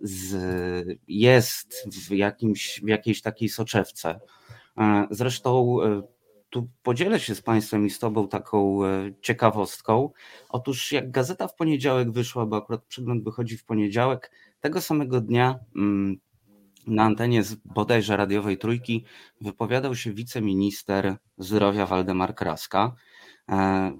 z, 0.03 0.35
jest 1.09 1.89
w, 1.93 2.11
jakimś, 2.11 2.81
w 2.85 2.89
jakiejś 2.89 3.23
takiej 3.23 3.49
soczewce. 3.49 4.21
E, 4.79 5.07
zresztą 5.11 5.83
e, 5.83 6.03
tu 6.51 6.69
podzielę 6.83 7.21
się 7.21 7.35
z 7.35 7.43
Państwem 7.43 7.87
i 7.87 7.91
z 7.91 7.99
Tobą 7.99 8.29
taką 8.29 8.85
e, 8.85 9.13
ciekawostką. 9.21 10.11
Otóż 10.49 10.93
jak 10.93 11.11
gazeta 11.11 11.49
w 11.49 11.55
poniedziałek 11.55 12.11
wyszła, 12.11 12.47
bo 12.47 12.57
akurat 12.57 12.85
przegląd 12.85 13.25
wychodzi 13.25 13.57
w 13.57 13.65
poniedziałek, 13.65 14.31
tego 14.61 14.81
samego 14.81 15.21
dnia 15.21 15.59
mm, 15.77 16.21
na 16.87 17.03
antenie 17.03 17.43
z 17.43 17.55
bodajże 17.55 18.17
radiowej 18.17 18.59
trójki 18.59 19.05
wypowiadał 19.41 19.95
się 19.95 20.13
wiceminister 20.13 21.17
zdrowia 21.39 21.87
Waldemar 21.87 22.35
Kraska. 22.35 22.95
E, 23.49 23.99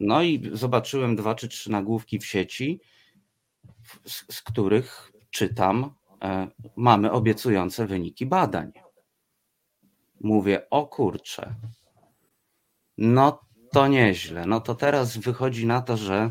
no 0.00 0.22
i 0.22 0.50
zobaczyłem 0.52 1.16
dwa 1.16 1.34
czy 1.34 1.48
trzy 1.48 1.70
nagłówki 1.70 2.18
w 2.18 2.26
sieci, 2.26 2.80
z, 4.04 4.34
z 4.34 4.42
których 4.42 5.12
czytam, 5.30 5.94
e, 6.22 6.48
mamy 6.76 7.10
obiecujące 7.10 7.86
wyniki 7.86 8.26
badań. 8.26 8.72
Mówię, 10.20 10.70
o 10.70 10.86
kurczę, 10.86 11.54
no 12.98 13.40
to 13.72 13.88
nieźle. 13.88 14.46
No 14.46 14.60
to 14.60 14.74
teraz 14.74 15.16
wychodzi 15.16 15.66
na 15.66 15.80
to, 15.82 15.96
że 15.96 16.30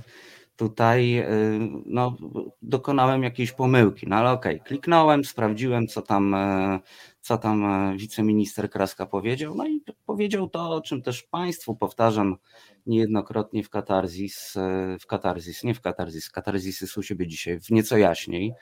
tutaj 0.61 1.19
y, 1.19 1.59
no, 1.85 2.17
dokonałem 2.61 3.23
jakiejś 3.23 3.51
pomyłki. 3.51 4.07
No 4.07 4.15
ale 4.15 4.31
okej, 4.31 4.55
okay, 4.55 4.67
kliknąłem, 4.67 5.25
sprawdziłem, 5.25 5.87
co 5.87 6.01
tam, 6.01 6.33
e, 6.33 6.79
co 7.21 7.37
tam 7.37 7.65
e, 7.65 7.97
wiceminister 7.97 8.69
Kraska 8.69 9.05
powiedział. 9.05 9.55
No 9.55 9.67
i 9.67 9.83
powiedział 10.05 10.49
to, 10.49 10.69
o 10.69 10.81
czym 10.81 11.01
też 11.01 11.23
Państwu 11.23 11.75
powtarzam 11.75 12.37
niejednokrotnie 12.85 13.63
w 13.63 13.69
katarzis, 13.69 14.57
e, 14.57 14.97
w 14.99 15.07
katarzis, 15.07 15.63
nie 15.63 15.73
w 15.73 15.81
katarzis, 15.81 16.29
katarzisy 16.29 16.87
są 16.87 17.01
siebie 17.01 17.27
dzisiaj 17.27 17.59
w 17.59 17.69
nieco 17.69 17.97
jaśniej. 17.97 18.53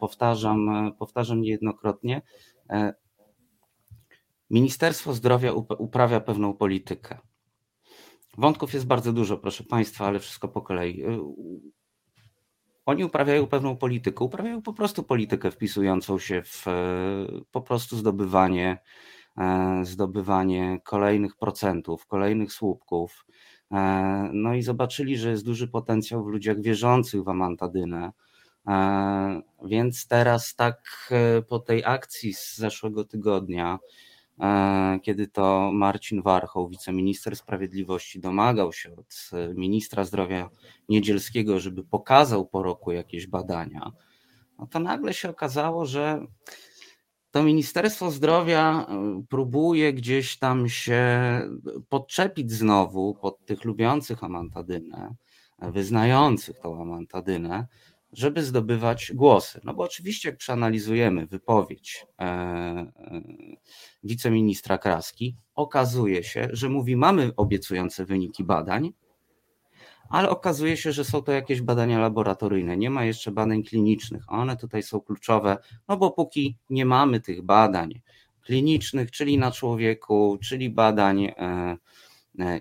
Powtarzam, 0.00 0.92
powtarzam 0.98 1.40
niejednokrotnie. 1.40 2.22
Ministerstwo 4.50 5.14
Zdrowia 5.14 5.52
uprawia 5.78 6.20
pewną 6.20 6.54
politykę. 6.54 7.18
Wątków 8.38 8.74
jest 8.74 8.86
bardzo 8.86 9.12
dużo, 9.12 9.38
proszę 9.38 9.64
Państwa, 9.64 10.06
ale 10.06 10.20
wszystko 10.20 10.48
po 10.48 10.62
kolei. 10.62 11.04
Y, 11.04 11.18
oni 12.86 13.04
uprawiają 13.04 13.46
pewną 13.46 13.76
politykę, 13.76 14.24
uprawiają 14.24 14.62
po 14.62 14.72
prostu 14.72 15.02
politykę 15.02 15.50
wpisującą 15.50 16.18
się 16.18 16.42
w 16.42 16.68
e, 16.68 16.72
po 17.50 17.62
prostu 17.62 17.96
zdobywanie, 17.96 18.78
e, 19.38 19.80
zdobywanie 19.84 20.80
kolejnych 20.84 21.36
procentów, 21.36 22.06
kolejnych 22.06 22.52
słupków. 22.52 23.26
E, 23.72 24.30
no 24.32 24.54
i 24.54 24.62
zobaczyli, 24.62 25.16
że 25.16 25.30
jest 25.30 25.44
duży 25.44 25.68
potencjał 25.68 26.24
w 26.24 26.28
ludziach 26.28 26.60
wierzących 26.60 27.22
w 27.22 27.28
amantadynę. 27.28 28.12
Więc 29.64 30.06
teraz 30.06 30.54
tak 30.54 31.10
po 31.48 31.58
tej 31.58 31.84
akcji 31.84 32.34
z 32.34 32.56
zeszłego 32.56 33.04
tygodnia, 33.04 33.78
E, 33.78 34.07
kiedy 35.02 35.28
to 35.28 35.70
Marcin 35.72 36.22
Warchoł, 36.22 36.68
wiceminister 36.68 37.36
sprawiedliwości, 37.36 38.20
domagał 38.20 38.72
się 38.72 38.96
od 38.96 39.30
e, 39.32 39.54
ministra 39.54 40.04
zdrowia 40.04 40.50
Niedzielskiego, 40.88 41.60
żeby 41.60 41.84
pokazał 41.84 42.46
po 42.46 42.62
roku 42.62 42.92
jakieś 42.92 43.26
badania, 43.26 43.92
no 44.58 44.66
to 44.66 44.78
nagle 44.78 45.14
się 45.14 45.30
okazało, 45.30 45.86
że 45.86 46.26
to 47.30 47.42
Ministerstwo 47.42 48.10
Zdrowia 48.10 48.86
e, 48.88 49.22
próbuje 49.28 49.92
gdzieś 49.92 50.38
tam 50.38 50.68
się 50.68 51.02
podczepić 51.88 52.52
znowu 52.52 53.14
pod 53.14 53.46
tych 53.46 53.64
lubiących 53.64 54.24
amantadynę, 54.24 55.14
wyznających 55.58 56.58
tą 56.58 56.82
amantadynę, 56.82 57.66
żeby 58.12 58.42
zdobywać 58.42 59.12
głosy. 59.14 59.60
No 59.64 59.74
bo 59.74 59.82
oczywiście, 59.82 60.28
jak 60.28 60.38
przeanalizujemy 60.38 61.26
wypowiedź 61.26 62.06
e, 62.18 62.22
e, 62.24 62.92
wiceministra 64.04 64.78
Kraski, 64.78 65.36
okazuje 65.54 66.24
się, 66.24 66.48
że 66.52 66.68
mówi: 66.68 66.96
Mamy 66.96 67.30
obiecujące 67.36 68.04
wyniki 68.04 68.44
badań, 68.44 68.92
ale 70.08 70.30
okazuje 70.30 70.76
się, 70.76 70.92
że 70.92 71.04
są 71.04 71.22
to 71.22 71.32
jakieś 71.32 71.62
badania 71.62 71.98
laboratoryjne, 71.98 72.76
nie 72.76 72.90
ma 72.90 73.04
jeszcze 73.04 73.32
badań 73.32 73.62
klinicznych. 73.62 74.24
One 74.28 74.56
tutaj 74.56 74.82
są 74.82 75.00
kluczowe, 75.00 75.56
no 75.88 75.96
bo 75.96 76.10
póki 76.10 76.56
nie 76.70 76.86
mamy 76.86 77.20
tych 77.20 77.42
badań 77.42 78.00
klinicznych, 78.42 79.10
czyli 79.10 79.38
na 79.38 79.50
człowieku, 79.50 80.38
czyli 80.42 80.70
badań 80.70 81.24
E, 81.24 81.76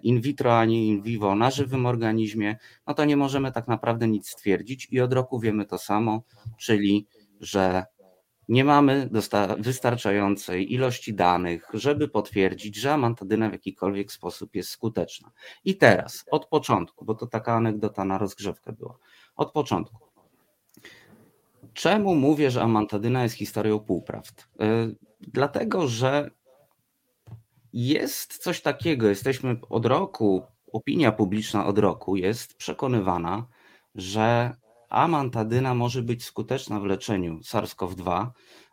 in 0.03 0.21
vitro, 0.21 0.59
ani 0.59 0.87
in 0.87 1.01
vivo 1.01 1.35
na 1.35 1.51
żywym 1.51 1.85
organizmie, 1.85 2.57
no 2.87 2.93
to 2.93 3.05
nie 3.05 3.17
możemy 3.17 3.51
tak 3.51 3.67
naprawdę 3.67 4.07
nic 4.07 4.29
stwierdzić 4.29 4.87
i 4.91 5.01
od 5.01 5.13
roku 5.13 5.39
wiemy 5.39 5.65
to 5.65 5.77
samo, 5.77 6.23
czyli 6.57 7.07
że 7.39 7.85
nie 8.49 8.63
mamy 8.63 9.09
wystarczającej 9.59 10.73
ilości 10.73 11.13
danych, 11.13 11.69
żeby 11.73 12.07
potwierdzić, 12.07 12.75
że 12.75 12.93
amantadyna 12.93 13.49
w 13.49 13.51
jakikolwiek 13.51 14.11
sposób 14.11 14.55
jest 14.55 14.69
skuteczna. 14.69 15.31
I 15.65 15.77
teraz, 15.77 16.25
od 16.31 16.45
początku, 16.45 17.05
bo 17.05 17.15
to 17.15 17.27
taka 17.27 17.53
anegdota 17.53 18.05
na 18.05 18.17
rozgrzewkę 18.17 18.73
była, 18.73 18.97
od 19.35 19.51
początku. 19.51 20.07
Czemu 21.73 22.15
mówię, 22.15 22.51
że 22.51 22.61
amantadyna 22.61 23.23
jest 23.23 23.35
historią 23.35 23.79
półprawd? 23.79 24.47
Y, 24.61 24.95
dlatego, 25.21 25.87
że 25.87 26.31
jest 27.73 28.37
coś 28.37 28.61
takiego, 28.61 29.07
jesteśmy 29.07 29.59
od 29.69 29.85
roku, 29.85 30.43
opinia 30.73 31.11
publiczna 31.11 31.65
od 31.65 31.79
roku 31.79 32.15
jest 32.15 32.57
przekonywana, 32.57 33.47
że 33.95 34.55
amantadyna 34.89 35.75
może 35.75 36.01
być 36.01 36.23
skuteczna 36.25 36.79
w 36.79 36.85
leczeniu 36.85 37.39
SARS-CoV-2 37.39 38.27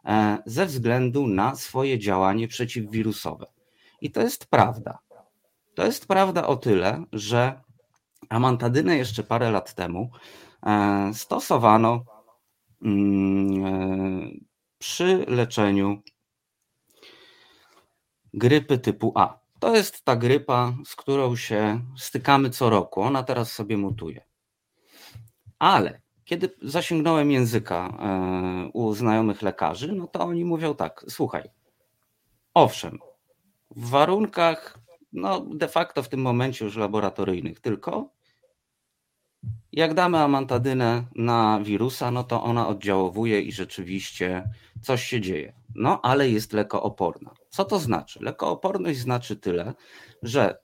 e, 0.04 0.38
ze 0.46 0.66
względu 0.66 1.26
na 1.26 1.54
swoje 1.54 1.98
działanie 1.98 2.48
przeciwwirusowe. 2.48 3.46
I 4.00 4.10
to 4.10 4.20
jest 4.20 4.46
prawda. 4.46 4.98
To 5.74 5.86
jest 5.86 6.06
prawda 6.06 6.46
o 6.46 6.56
tyle, 6.56 7.04
że 7.12 7.60
amantadynę 8.28 8.96
jeszcze 8.96 9.22
parę 9.22 9.50
lat 9.50 9.74
temu 9.74 10.10
e, 10.66 11.10
stosowano 11.14 12.04
mm, 12.82 13.66
e, 13.66 14.30
przy 14.78 15.24
leczeniu 15.28 16.02
grypy 18.34 18.78
typu 18.78 19.12
A. 19.14 19.38
To 19.58 19.76
jest 19.76 20.04
ta 20.04 20.16
grypa, 20.16 20.72
z 20.84 20.96
którą 20.96 21.36
się 21.36 21.80
stykamy 21.96 22.50
co 22.50 22.70
roku. 22.70 23.00
Ona 23.00 23.22
teraz 23.22 23.52
sobie 23.52 23.76
mutuje. 23.76 24.24
Ale 25.58 26.00
kiedy 26.24 26.54
zasięgnąłem 26.62 27.30
języka 27.30 27.88
e, 27.88 28.68
u 28.72 28.94
znajomych 28.94 29.42
lekarzy, 29.42 29.92
no 29.92 30.06
to 30.06 30.20
oni 30.20 30.44
mówią 30.44 30.74
tak: 30.74 31.04
słuchaj, 31.08 31.50
owszem, 32.54 32.98
w 33.70 33.88
warunkach, 33.90 34.78
no 35.12 35.40
de 35.40 35.68
facto 35.68 36.02
w 36.02 36.08
tym 36.08 36.20
momencie 36.20 36.64
już 36.64 36.76
laboratoryjnych 36.76 37.60
tylko, 37.60 38.13
jak 39.72 39.94
damy 39.94 40.18
amantadynę 40.18 41.04
na 41.14 41.60
wirusa, 41.62 42.10
no 42.10 42.24
to 42.24 42.42
ona 42.42 42.68
oddziałowuje 42.68 43.40
i 43.40 43.52
rzeczywiście 43.52 44.50
coś 44.82 45.04
się 45.04 45.20
dzieje. 45.20 45.52
No 45.74 46.00
ale 46.02 46.30
jest 46.30 46.52
lekooporna. 46.52 47.30
Co 47.48 47.64
to 47.64 47.78
znaczy? 47.78 48.18
Lekooporność 48.22 48.98
znaczy 48.98 49.36
tyle, 49.36 49.74
że 50.22 50.58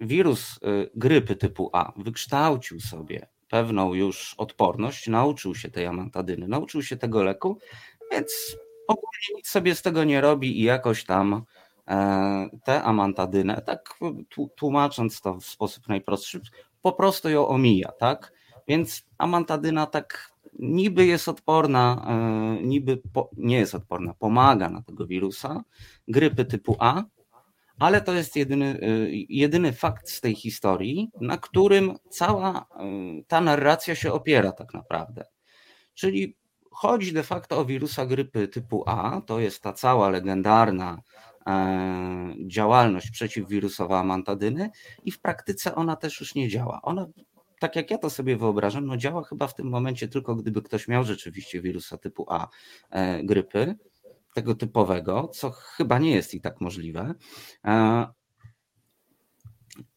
wirus 0.00 0.56
y, 0.56 0.90
grypy 0.94 1.36
typu 1.36 1.70
A 1.72 1.92
wykształcił 1.96 2.80
sobie 2.80 3.26
pewną 3.48 3.94
już 3.94 4.34
odporność, 4.38 5.06
nauczył 5.06 5.54
się 5.54 5.70
tej 5.70 5.86
amantadyny, 5.86 6.48
nauczył 6.48 6.82
się 6.82 6.96
tego 6.96 7.22
leku, 7.22 7.58
więc 8.12 8.56
ogólnie 8.88 9.36
nic 9.36 9.48
sobie 9.48 9.74
z 9.74 9.82
tego 9.82 10.04
nie 10.04 10.20
robi 10.20 10.60
i 10.60 10.62
jakoś 10.62 11.04
tam 11.04 11.42
e, 11.88 12.48
tę 12.64 12.82
amantadynę, 12.82 13.62
tak 13.66 13.94
tłumacząc 14.56 15.20
to 15.20 15.34
w 15.34 15.44
sposób 15.44 15.88
najprostszy, 15.88 16.40
po 16.82 16.92
prostu 16.92 17.28
ją 17.28 17.48
omija, 17.48 17.92
tak? 17.92 18.32
Więc 18.68 19.02
amantadyna 19.18 19.86
tak 19.86 20.32
niby 20.58 21.06
jest 21.06 21.28
odporna, 21.28 22.06
e, 22.08 22.62
niby 22.62 23.02
po, 23.12 23.30
nie 23.36 23.58
jest 23.58 23.74
odporna, 23.74 24.14
pomaga 24.14 24.68
na 24.68 24.82
tego 24.82 25.06
wirusa, 25.06 25.64
grypy 26.08 26.44
typu 26.44 26.76
A, 26.78 27.04
ale 27.78 28.00
to 28.00 28.14
jest 28.14 28.36
jedyny, 28.36 28.80
y, 28.82 29.26
jedyny 29.28 29.72
fakt 29.72 30.08
z 30.08 30.20
tej 30.20 30.34
historii, 30.34 31.10
na 31.20 31.38
którym 31.38 31.94
cała 32.10 32.60
y, 32.60 33.24
ta 33.28 33.40
narracja 33.40 33.94
się 33.94 34.12
opiera 34.12 34.52
tak 34.52 34.74
naprawdę. 34.74 35.24
Czyli 35.94 36.36
chodzi 36.70 37.12
de 37.12 37.22
facto 37.22 37.58
o 37.58 37.64
wirusa 37.64 38.06
grypy 38.06 38.48
typu 38.48 38.84
A, 38.86 39.20
to 39.26 39.40
jest 39.40 39.62
ta 39.62 39.72
cała 39.72 40.10
legendarna 40.10 40.96
e, 40.96 41.27
działalność 42.46 43.10
przeciwwirusowa 43.10 44.00
amantadyny 44.00 44.70
i 45.04 45.10
w 45.10 45.20
praktyce 45.20 45.74
ona 45.74 45.96
też 45.96 46.20
już 46.20 46.34
nie 46.34 46.48
działa. 46.48 46.82
Ona, 46.82 47.06
tak 47.60 47.76
jak 47.76 47.90
ja 47.90 47.98
to 47.98 48.10
sobie 48.10 48.36
wyobrażam, 48.36 48.86
no 48.86 48.96
działa 48.96 49.24
chyba 49.24 49.46
w 49.46 49.54
tym 49.54 49.68
momencie 49.68 50.08
tylko 50.08 50.36
gdyby 50.36 50.62
ktoś 50.62 50.88
miał 50.88 51.04
rzeczywiście 51.04 51.62
wirusa 51.62 51.98
typu 51.98 52.26
A 52.28 52.48
e, 52.90 53.24
grypy, 53.24 53.76
tego 54.34 54.54
typowego, 54.54 55.28
co 55.28 55.50
chyba 55.50 55.98
nie 55.98 56.10
jest 56.10 56.34
i 56.34 56.40
tak 56.40 56.60
możliwe, 56.60 57.14
e, 57.64 58.06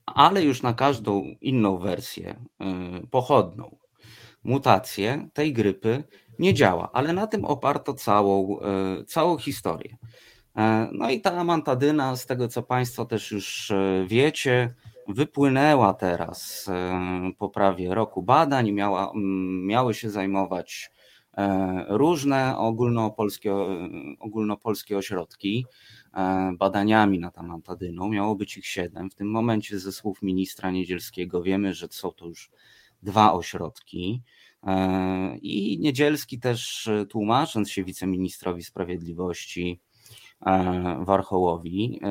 ale 0.06 0.44
już 0.44 0.62
na 0.62 0.74
każdą 0.74 1.36
inną 1.42 1.78
wersję 1.78 2.46
e, 2.60 2.66
pochodną, 3.12 3.78
mutację 4.44 5.30
tej 5.34 5.54
grypy 5.54 6.04
nie 6.40 6.54
działa, 6.54 6.90
ale 6.94 7.14
na 7.14 7.28
tym 7.28 7.46
oparto 7.46 7.94
całą, 7.94 8.60
e, 8.60 9.04
całą 9.04 9.38
historię. 9.38 9.98
No 10.92 11.10
i 11.10 11.22
ta 11.22 11.38
amantadyna, 11.38 12.16
z 12.16 12.26
tego 12.26 12.48
co 12.48 12.64
Państwo 12.64 13.06
też 13.06 13.32
już 13.32 13.72
wiecie, 14.08 14.74
wypłynęła 15.08 15.94
teraz 15.94 16.70
po 17.38 17.50
prawie 17.50 17.96
roku 17.96 18.24
badań, 18.24 18.72
miała, 18.72 19.12
miały 19.66 19.94
się 19.94 20.10
zajmować 20.10 20.92
E, 21.38 21.86
różne 21.90 22.58
ogólnopolskie, 22.58 23.56
ogólnopolskie 24.20 24.98
ośrodki 24.98 25.66
e, 26.14 26.52
badaniami 26.58 27.20
nad 27.20 27.38
amantadyną. 27.38 28.10
Miało 28.10 28.36
być 28.36 28.58
ich 28.58 28.66
siedem. 28.68 29.10
W 29.10 29.16
tym 29.16 29.32
momencie 29.32 29.80
ze 29.80 29.92
słów 29.92 30.22
ministra 30.22 30.72
Niedzielskiego 30.72 31.42
wiemy, 31.44 31.74
że 31.74 31.88
są 31.92 32.12
to 32.12 32.26
już 32.26 32.52
dwa 33.04 33.34
ośrodki. 33.34 34.22
E, 34.64 35.38
I 35.38 35.80
Niedzielski 35.80 36.40
też 36.40 36.90
tłumacząc 37.10 37.70
się 37.70 37.84
wiceministrowi 37.84 38.64
sprawiedliwości 38.64 39.80
Warchołowi, 41.00 42.02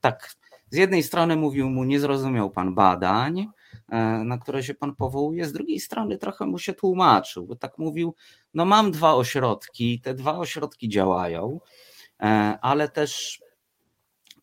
tak 0.00 0.34
z 0.70 0.76
jednej 0.76 1.02
strony 1.02 1.36
mówił 1.36 1.70
mu, 1.70 1.84
nie 1.84 2.00
zrozumiał 2.00 2.50
pan 2.50 2.74
badań, 2.74 3.46
E, 3.90 4.24
na 4.24 4.38
które 4.38 4.62
się 4.62 4.74
pan 4.74 4.94
powołuje. 4.94 5.46
Z 5.46 5.52
drugiej 5.52 5.80
strony 5.80 6.18
trochę 6.18 6.46
mu 6.46 6.58
się 6.58 6.72
tłumaczył, 6.72 7.46
bo 7.46 7.56
tak 7.56 7.78
mówił, 7.78 8.14
no 8.54 8.64
mam 8.64 8.90
dwa 8.90 9.14
ośrodki, 9.14 10.00
te 10.00 10.14
dwa 10.14 10.38
ośrodki 10.38 10.88
działają, 10.88 11.60
e, 12.20 12.58
ale 12.62 12.88
też 12.88 13.42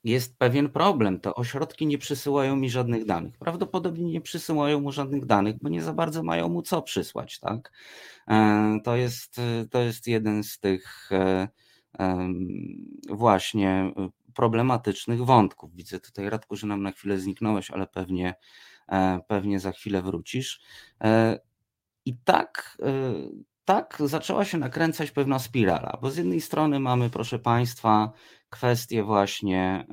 jest 0.04 0.38
pewien 0.38 0.70
problem. 0.70 1.20
Te 1.20 1.36
ośrodki 1.36 1.88
nie 1.88 1.98
przysyłają 1.98 2.56
mi 2.56 2.70
żadnych 2.70 3.06
danych. 3.06 3.38
Prawdopodobnie 3.38 4.12
nie 4.12 4.22
przysyłają 4.22 4.82
mu 4.82 4.92
żadnych 4.92 5.26
danych, 5.26 5.56
bo 5.62 5.70
nie 5.70 5.82
za 5.82 5.94
bardzo 5.94 6.24
mają 6.24 6.50
mu 6.50 6.62
co 6.62 6.82
przysłać. 6.82 7.40
Tak? 7.40 7.72
E, 8.28 8.80
to, 8.84 8.96
jest, 8.96 9.42
to 9.72 9.80
jest 9.80 10.08
jeden 10.08 10.44
z 10.44 10.60
tych 10.60 11.10
właśnie 13.10 13.94
problematycznych 14.34 15.26
wątków. 15.26 15.76
Widzę 15.76 16.00
tutaj, 16.00 16.30
Radku, 16.30 16.56
że 16.56 16.68
nam 16.68 16.84
na 16.84 16.92
chwilę 16.92 17.18
zniknąłeś, 17.18 17.72
ale 17.72 17.88
pewnie 17.88 18.36
E, 18.92 19.20
pewnie 19.28 19.60
za 19.60 19.72
chwilę 19.72 20.02
wrócisz. 20.02 20.62
E, 21.04 21.40
I 22.06 22.18
tak, 22.18 22.78
e, 22.82 23.14
tak 23.66 23.98
zaczęła 24.06 24.46
się 24.46 24.58
nakręcać 24.58 25.12
pewna 25.12 25.40
spirala, 25.40 25.98
bo 26.02 26.12
z 26.12 26.18
jednej 26.18 26.42
strony 26.42 26.80
mamy, 26.80 27.10
proszę 27.10 27.40
Państwa, 27.40 28.12
kwestię 28.50 29.04
właśnie, 29.04 29.88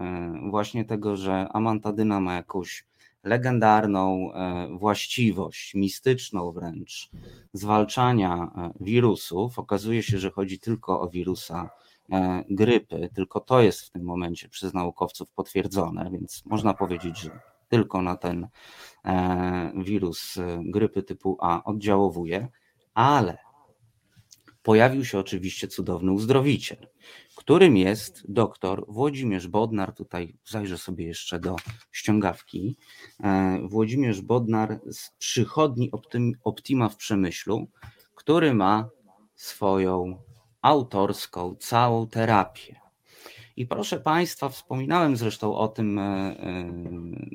właśnie 0.50 0.84
tego, 0.84 1.16
że 1.16 1.48
amantadyna 1.52 2.20
ma 2.20 2.34
jakąś 2.34 2.86
legendarną 3.24 4.30
właściwość, 4.78 5.74
mistyczną 5.74 6.52
wręcz, 6.52 7.10
zwalczania 7.52 8.50
wirusów. 8.80 9.58
Okazuje 9.58 10.02
się, 10.02 10.18
że 10.18 10.30
chodzi 10.30 10.58
tylko 10.58 11.00
o 11.00 11.08
wirusa 11.08 11.70
grypy, 12.50 13.08
tylko 13.14 13.40
to 13.40 13.62
jest 13.62 13.80
w 13.80 13.90
tym 13.90 14.02
momencie 14.02 14.48
przez 14.48 14.74
naukowców 14.74 15.30
potwierdzone, 15.30 16.10
więc 16.10 16.42
można 16.46 16.74
powiedzieć, 16.74 17.18
że 17.18 17.40
tylko 17.68 18.02
na 18.02 18.16
ten 18.16 18.48
e, 19.04 19.72
wirus 19.76 20.36
e, 20.36 20.60
grypy 20.64 21.02
typu 21.02 21.36
A 21.40 21.64
oddziałowuje, 21.64 22.48
ale 22.94 23.38
pojawił 24.62 25.04
się 25.04 25.18
oczywiście 25.18 25.68
cudowny 25.68 26.12
uzdrowiciel, 26.12 26.88
którym 27.36 27.76
jest 27.76 28.32
doktor 28.32 28.84
Włodzimierz 28.88 29.48
Bodnar. 29.48 29.94
Tutaj 29.94 30.36
zajrzę 30.44 30.78
sobie 30.78 31.06
jeszcze 31.06 31.40
do 31.40 31.56
ściągawki. 31.92 32.76
E, 33.20 33.58
Włodzimierz 33.68 34.20
Bodnar 34.20 34.80
z 34.90 35.10
przychodni 35.10 35.90
Optima 36.44 36.88
w 36.88 36.96
Przemyślu, 36.96 37.66
który 38.14 38.54
ma 38.54 38.88
swoją 39.34 40.18
autorską 40.64 41.56
całą 41.60 42.06
terapię. 42.06 42.80
I 43.56 43.66
proszę 43.66 44.00
Państwa, 44.00 44.48
wspominałem 44.48 45.16
zresztą 45.16 45.56
o 45.56 45.68
tym 45.68 45.98
e, 45.98 46.02
e, 46.02 46.64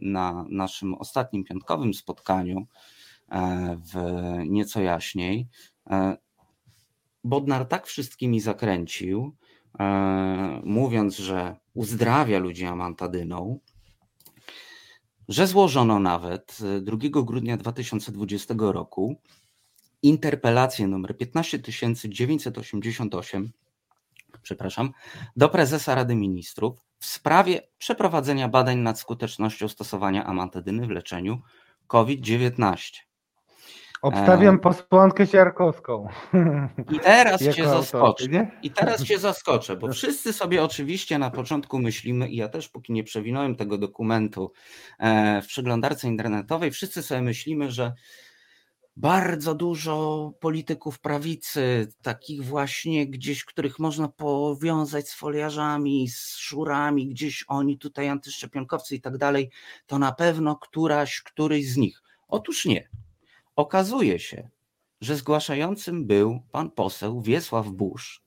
na 0.01 0.45
naszym 0.49 0.93
ostatnim 0.93 1.43
piątkowym 1.43 1.93
spotkaniu 1.93 2.68
e, 3.31 3.77
w 3.93 3.95
nieco 4.47 4.81
jaśniej. 4.81 5.47
Bodnar 7.23 7.65
tak 7.65 7.88
wszystkimi 7.88 8.39
zakręcił, 8.39 9.35
mówiąc, 10.64 11.18
że 11.18 11.56
uzdrawia 11.73 12.39
ludzi 12.39 12.65
amantadyną, 12.65 13.60
że 15.27 15.47
złożono 15.47 15.99
nawet 15.99 16.57
2 16.81 16.97
grudnia 17.23 17.57
2020 17.57 18.53
roku 18.57 19.22
interpelację 20.01 20.88
numer 20.88 21.17
15988 21.17 23.51
przepraszam, 24.41 24.91
do 25.35 25.49
prezesa 25.49 25.95
Rady 25.95 26.15
Ministrów 26.15 26.77
w 26.99 27.05
sprawie 27.05 27.61
przeprowadzenia 27.77 28.47
badań 28.47 28.77
nad 28.77 28.99
skutecznością 28.99 29.67
stosowania 29.67 30.26
amantadyny 30.26 30.88
w 30.88 30.89
leczeniu 30.89 31.41
COVID-19. 31.88 32.80
Obstawiam 34.01 34.55
e... 34.55 34.59
posłankę 34.59 35.27
Siarkowską. 35.27 36.07
I 36.91 36.99
teraz 36.99 37.41
cię 37.55 37.67
zaskoczę. 37.67 38.26
I 38.63 38.71
teraz 38.71 39.03
cię 39.03 39.19
zaskoczę, 39.19 39.76
bo 39.76 39.88
wszyscy 39.93 40.34
sobie 40.34 40.63
oczywiście 40.63 41.19
na 41.19 41.31
początku 41.31 41.80
myślimy, 41.80 42.30
i 42.30 42.35
ja 42.35 42.49
też 42.49 42.69
póki 42.69 42.93
nie 42.93 43.03
przewinąłem 43.03 43.55
tego 43.55 43.77
dokumentu 43.77 44.51
e, 44.99 45.41
w 45.41 45.47
przeglądarce 45.47 46.07
internetowej, 46.07 46.71
wszyscy 46.71 47.03
sobie 47.03 47.21
myślimy, 47.21 47.71
że 47.71 47.93
bardzo 48.99 49.55
dużo 49.55 50.34
polityków 50.39 50.99
prawicy, 50.99 51.88
takich 52.01 52.45
właśnie 52.45 53.07
gdzieś, 53.07 53.45
których 53.45 53.80
można 53.80 54.07
powiązać 54.07 55.09
z 55.09 55.13
foliarzami, 55.13 56.09
z 56.09 56.35
szurami, 56.38 57.07
gdzieś 57.07 57.45
oni 57.47 57.77
tutaj 57.77 58.09
antyszczepionkowcy 58.09 58.95
i 58.95 59.01
tak 59.01 59.17
dalej, 59.17 59.51
to 59.88 59.99
na 59.99 60.11
pewno 60.11 60.55
któraś, 60.55 61.21
któryś 61.21 61.69
z 61.69 61.77
nich. 61.77 62.01
Otóż 62.27 62.65
nie. 62.65 62.89
Okazuje 63.55 64.19
się, 64.19 64.49
że 65.01 65.15
zgłaszającym 65.15 66.05
był 66.05 66.39
pan 66.51 66.71
poseł 66.71 67.21
Wiesław 67.21 67.67
Busz, 67.67 68.23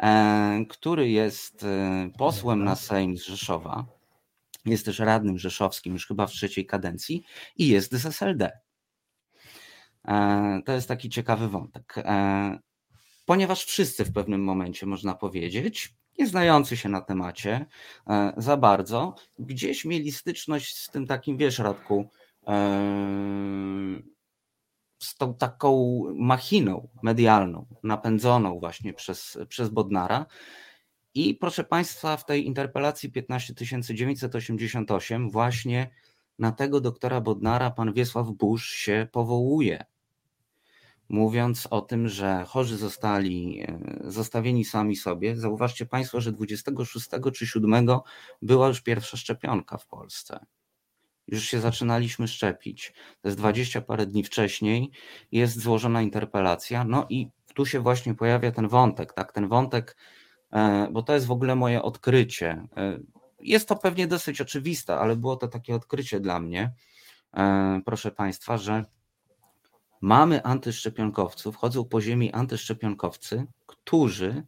e, 0.00 0.64
który 0.68 1.10
jest 1.10 1.64
e, 1.64 2.10
posłem 2.18 2.64
na 2.64 2.76
Sejm 2.76 3.18
z 3.18 3.22
Rzeszowa, 3.22 3.86
jest 4.64 4.84
też 4.84 4.98
radnym 4.98 5.38
rzeszowskim 5.38 5.92
już 5.92 6.06
chyba 6.06 6.26
w 6.26 6.30
trzeciej 6.30 6.66
kadencji 6.66 7.24
i 7.56 7.68
jest 7.68 7.92
z 7.92 8.06
SLD. 8.06 8.63
E, 10.08 10.60
to 10.64 10.72
jest 10.72 10.88
taki 10.88 11.08
ciekawy 11.08 11.48
wątek. 11.48 11.94
E, 11.98 12.58
ponieważ 13.24 13.64
wszyscy 13.64 14.04
w 14.04 14.12
pewnym 14.12 14.44
momencie, 14.44 14.86
można 14.86 15.14
powiedzieć, 15.14 15.94
nie 16.18 16.26
znający 16.26 16.76
się 16.76 16.88
na 16.88 17.00
temacie 17.00 17.66
e, 18.06 18.32
za 18.36 18.56
bardzo, 18.56 19.14
gdzieś 19.38 19.84
mieli 19.84 20.12
styczność 20.12 20.76
z 20.76 20.90
tym 20.90 21.06
takim, 21.06 21.36
wiesz, 21.36 21.58
Radku, 21.58 22.10
z 24.98 25.16
tą 25.16 25.34
taką 25.34 26.02
machiną 26.14 26.88
medialną, 27.02 27.66
napędzoną 27.82 28.60
właśnie 28.60 28.94
przez, 28.94 29.38
przez 29.48 29.68
Bodnara. 29.68 30.26
I 31.14 31.34
proszę 31.34 31.64
Państwa, 31.64 32.16
w 32.16 32.26
tej 32.26 32.46
interpelacji 32.46 33.12
15988 33.12 35.30
właśnie 35.30 35.90
na 36.38 36.52
tego 36.52 36.80
doktora 36.80 37.20
Bodnara 37.20 37.70
pan 37.70 37.92
Wiesław 37.92 38.30
Busz 38.30 38.70
się 38.70 39.08
powołuje 39.12 39.84
mówiąc 41.08 41.68
o 41.70 41.80
tym, 41.80 42.08
że 42.08 42.44
chorzy 42.48 42.76
zostali 42.76 43.62
e, 43.62 43.78
zostawieni 44.04 44.64
sami 44.64 44.96
sobie. 44.96 45.36
Zauważcie 45.36 45.86
Państwo, 45.86 46.20
że 46.20 46.32
26 46.32 47.08
czy 47.34 47.46
7 47.46 47.88
była 48.42 48.68
już 48.68 48.80
pierwsza 48.80 49.16
szczepionka 49.16 49.78
w 49.78 49.86
Polsce. 49.86 50.46
Już 51.28 51.44
się 51.44 51.60
zaczynaliśmy 51.60 52.28
szczepić. 52.28 52.92
To 53.20 53.28
jest 53.28 53.38
20 53.38 53.80
parę 53.80 54.06
dni 54.06 54.24
wcześniej, 54.24 54.90
jest 55.32 55.60
złożona 55.60 56.02
interpelacja, 56.02 56.84
no 56.84 57.06
i 57.08 57.30
tu 57.54 57.66
się 57.66 57.80
właśnie 57.80 58.14
pojawia 58.14 58.52
ten 58.52 58.68
wątek, 58.68 59.12
tak? 59.12 59.32
Ten 59.32 59.48
wątek, 59.48 59.96
e, 60.52 60.88
bo 60.92 61.02
to 61.02 61.14
jest 61.14 61.26
w 61.26 61.30
ogóle 61.30 61.56
moje 61.56 61.82
odkrycie. 61.82 62.66
E, 62.76 62.98
jest 63.40 63.68
to 63.68 63.76
pewnie 63.76 64.06
dosyć 64.06 64.40
oczywiste, 64.40 64.96
ale 64.96 65.16
było 65.16 65.36
to 65.36 65.48
takie 65.48 65.74
odkrycie 65.74 66.20
dla 66.20 66.40
mnie, 66.40 66.72
proszę 67.84 68.10
Państwa, 68.10 68.58
że 68.58 68.84
Mamy 70.00 70.42
antyszczepionkowców, 70.42 71.56
chodzą 71.56 71.84
po 71.84 72.00
ziemi 72.00 72.32
antyszczepionkowcy, 72.32 73.46
którzy 73.66 74.46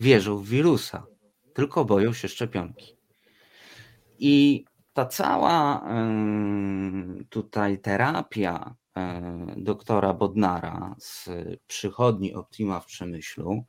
wierzą 0.00 0.36
w 0.36 0.48
wirusa, 0.48 1.06
tylko 1.54 1.84
boją 1.84 2.12
się 2.12 2.28
szczepionki. 2.28 2.96
I 4.18 4.64
ta 4.92 5.06
cała 5.06 5.88
tutaj 7.28 7.78
terapia 7.78 8.74
doktora 9.56 10.14
Bodnara 10.14 10.94
z 10.98 11.28
przychodni 11.66 12.34
Optima 12.34 12.80
w 12.80 12.86
Przemyślu 12.86 13.64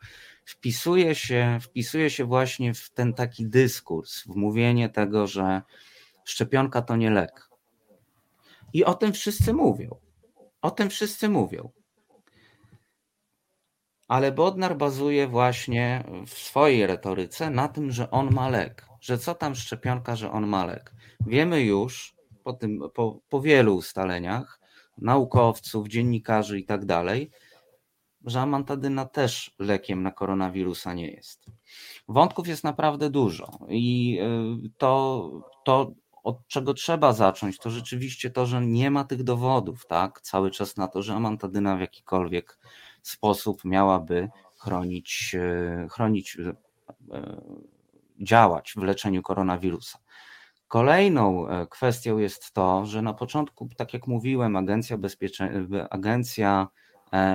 wpisuje 0.46 1.16
się, 1.16 1.58
wpisuje 1.62 2.10
się 2.10 2.26
właśnie 2.26 2.74
w 2.74 2.90
ten 2.90 3.14
taki 3.14 3.50
dyskurs, 3.50 4.24
w 4.24 4.36
mówienie 4.36 4.90
tego, 4.90 5.28
że 5.28 5.62
szczepionka 6.26 6.82
to 6.82 6.96
nie 6.96 7.12
lek. 7.12 7.50
I 8.74 8.86
o 8.86 8.94
tym 8.94 9.14
wszyscy 9.14 9.54
mówią. 9.54 10.09
O 10.62 10.72
tym 10.72 10.90
wszyscy 10.90 11.30
mówią. 11.30 11.70
Ale 14.08 14.32
Bodnar 14.32 14.78
bazuje 14.78 15.28
właśnie 15.28 16.04
w 16.28 16.34
swojej 16.34 16.88
retoryce 16.88 17.50
na 17.50 17.68
tym, 17.68 17.92
że 17.92 18.12
on 18.12 18.32
ma 18.32 18.50
lek. 18.50 18.86
Że 19.02 19.18
co 19.18 19.36
tam 19.36 19.56
szczepionka, 19.56 20.16
że 20.16 20.32
on 20.32 20.48
ma 20.48 20.66
lek. 20.66 20.94
Wiemy 21.28 21.62
już 21.62 22.16
po, 22.44 22.54
tym, 22.54 22.80
po, 22.94 23.20
po 23.30 23.42
wielu 23.42 23.76
ustaleniach 23.76 24.60
naukowców, 24.98 25.88
dziennikarzy 25.88 26.60
i 26.60 26.66
tak 26.66 26.86
dalej, 26.86 27.32
że 28.26 28.42
amantadyna 28.42 29.06
też 29.06 29.56
lekiem 29.60 30.04
na 30.04 30.12
koronawirusa 30.12 30.94
nie 30.94 31.12
jest. 31.12 31.46
Wątków 32.08 32.48
jest 32.48 32.64
naprawdę 32.64 33.10
dużo 33.10 33.60
i 33.70 34.20
y, 34.66 34.70
to, 34.78 35.32
to 35.66 35.92
od 36.30 36.48
czego 36.48 36.74
trzeba 36.74 37.14
zacząć, 37.14 37.58
to 37.58 37.70
rzeczywiście 37.70 38.30
to, 38.30 38.46
że 38.46 38.62
nie 38.62 38.92
ma 38.92 39.04
tych 39.04 39.24
dowodów, 39.24 39.86
tak, 39.86 40.22
cały 40.22 40.52
czas 40.52 40.78
na 40.78 40.88
to, 40.88 41.02
że 41.02 41.14
amantadyna 41.14 41.78
w 41.78 41.80
jakikolwiek 41.80 42.60
sposób 43.02 43.66
miałaby 43.66 44.30
chronić, 44.58 45.36
e, 45.36 45.88
chronić, 45.92 46.38
e, 46.40 47.42
działać 48.20 48.74
w 48.78 48.84
leczeniu 48.84 49.22
koronawirusa. 49.22 50.00
Kolejną 50.68 51.48
e, 51.48 51.68
kwestią 51.68 52.18
jest 52.18 52.54
to, 52.54 52.86
że 52.86 53.02
na 53.02 53.14
początku, 53.14 53.70
tak 53.78 53.94
jak 53.94 54.08
mówiłem, 54.08 54.56
Agencja, 54.56 54.98
Bezpiecze... 54.98 55.66
Agencja 55.90 56.68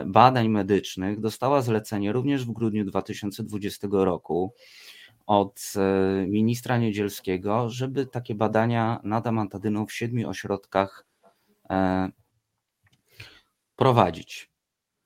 Badań 0.06 0.48
Medycznych 0.48 1.20
dostała 1.20 1.62
zlecenie 1.62 2.12
również 2.12 2.44
w 2.44 2.52
grudniu 2.52 2.84
2020 2.84 3.88
roku 3.90 4.54
od 5.26 5.72
e, 5.76 6.26
ministra 6.26 6.78
Niedzielskiego, 6.78 7.70
żeby 7.70 8.06
takie 8.06 8.34
badania 8.34 9.00
nad 9.04 9.26
amantadyną 9.26 9.86
w 9.86 9.92
siedmiu 9.92 10.28
ośrodkach 10.28 11.06
e, 11.70 12.08
prowadzić. 13.76 14.54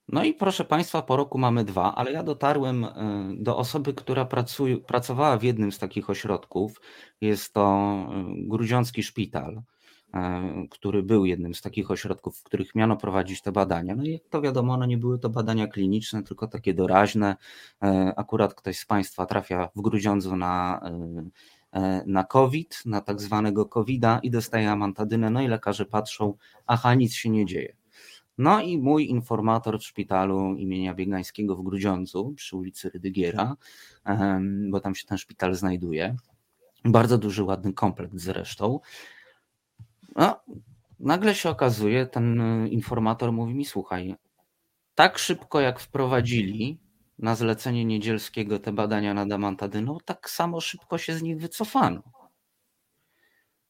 No 0.07 0.23
i 0.23 0.33
proszę 0.33 0.65
Państwa, 0.65 1.01
po 1.01 1.15
roku 1.15 1.37
mamy 1.37 1.63
dwa, 1.63 1.95
ale 1.95 2.11
ja 2.11 2.23
dotarłem 2.23 2.85
e, 2.85 2.91
do 3.37 3.57
osoby, 3.57 3.93
która 3.93 4.25
pracuje, 4.25 4.77
pracowała 4.77 5.37
w 5.37 5.43
jednym 5.43 5.71
z 5.71 5.79
takich 5.79 6.09
ośrodków. 6.09 6.81
Jest 7.21 7.53
to 7.53 7.95
Grudziącki 8.37 9.03
Szpital. 9.03 9.61
E, 10.13 10.67
który 10.69 11.03
był 11.03 11.25
jednym 11.25 11.53
z 11.53 11.61
takich 11.61 11.91
ośrodków, 11.91 12.37
w 12.37 12.43
których 12.43 12.75
miano 12.75 12.97
prowadzić 12.97 13.41
te 13.41 13.51
badania. 13.51 13.95
No 13.95 14.03
i 14.03 14.11
jak 14.11 14.21
to 14.29 14.41
wiadomo, 14.41 14.77
no 14.77 14.85
nie 14.85 14.97
były 14.97 15.19
to 15.19 15.29
badania 15.29 15.67
kliniczne, 15.67 16.23
tylko 16.23 16.47
takie 16.47 16.73
doraźne. 16.73 17.35
E, 17.83 18.13
akurat 18.17 18.53
ktoś 18.53 18.79
z 18.79 18.85
Państwa 18.85 19.25
trafia 19.25 19.69
w 19.75 19.81
Grudziądzu 19.81 20.35
na, 20.35 20.81
e, 21.73 22.03
na 22.05 22.23
COVID, 22.23 22.81
na 22.85 23.01
tak 23.01 23.21
zwanego 23.21 23.65
COVID-a 23.65 24.19
i 24.23 24.31
dostaje 24.31 24.71
amantadynę, 24.71 25.29
no 25.29 25.41
i 25.41 25.47
lekarze 25.47 25.85
patrzą, 25.85 26.33
aha, 26.67 26.95
nic 26.95 27.13
się 27.13 27.29
nie 27.29 27.45
dzieje. 27.45 27.75
No 28.37 28.61
i 28.61 28.77
mój 28.77 29.09
informator 29.09 29.79
w 29.79 29.83
szpitalu 29.83 30.55
imienia 30.55 30.93
Biegańskiego 30.93 31.55
w 31.55 31.63
Grudziądzu 31.63 32.33
przy 32.35 32.57
ulicy 32.57 32.89
Rydygiera, 32.89 33.55
bo 34.69 34.79
tam 34.79 34.95
się 34.95 35.07
ten 35.07 35.17
szpital 35.17 35.55
znajduje, 35.55 36.15
bardzo 36.85 37.17
duży, 37.17 37.43
ładny 37.43 37.73
kompleks 37.73 38.15
zresztą, 38.15 38.79
no, 40.15 40.39
nagle 40.99 41.35
się 41.35 41.49
okazuje, 41.49 42.05
ten 42.05 42.41
y, 42.41 42.69
informator 42.69 43.31
mówi 43.31 43.53
mi: 43.55 43.65
Słuchaj, 43.65 44.15
tak 44.95 45.17
szybko 45.17 45.59
jak 45.59 45.79
wprowadzili 45.79 46.79
na 47.19 47.35
zlecenie 47.35 47.85
niedzielskiego 47.85 48.59
te 48.59 48.71
badania 48.71 49.13
nad 49.13 49.31
amantadyną, 49.31 49.97
tak 50.05 50.29
samo 50.29 50.61
szybko 50.61 50.97
się 50.97 51.13
z 51.13 51.21
nich 51.21 51.37
wycofano. 51.37 52.03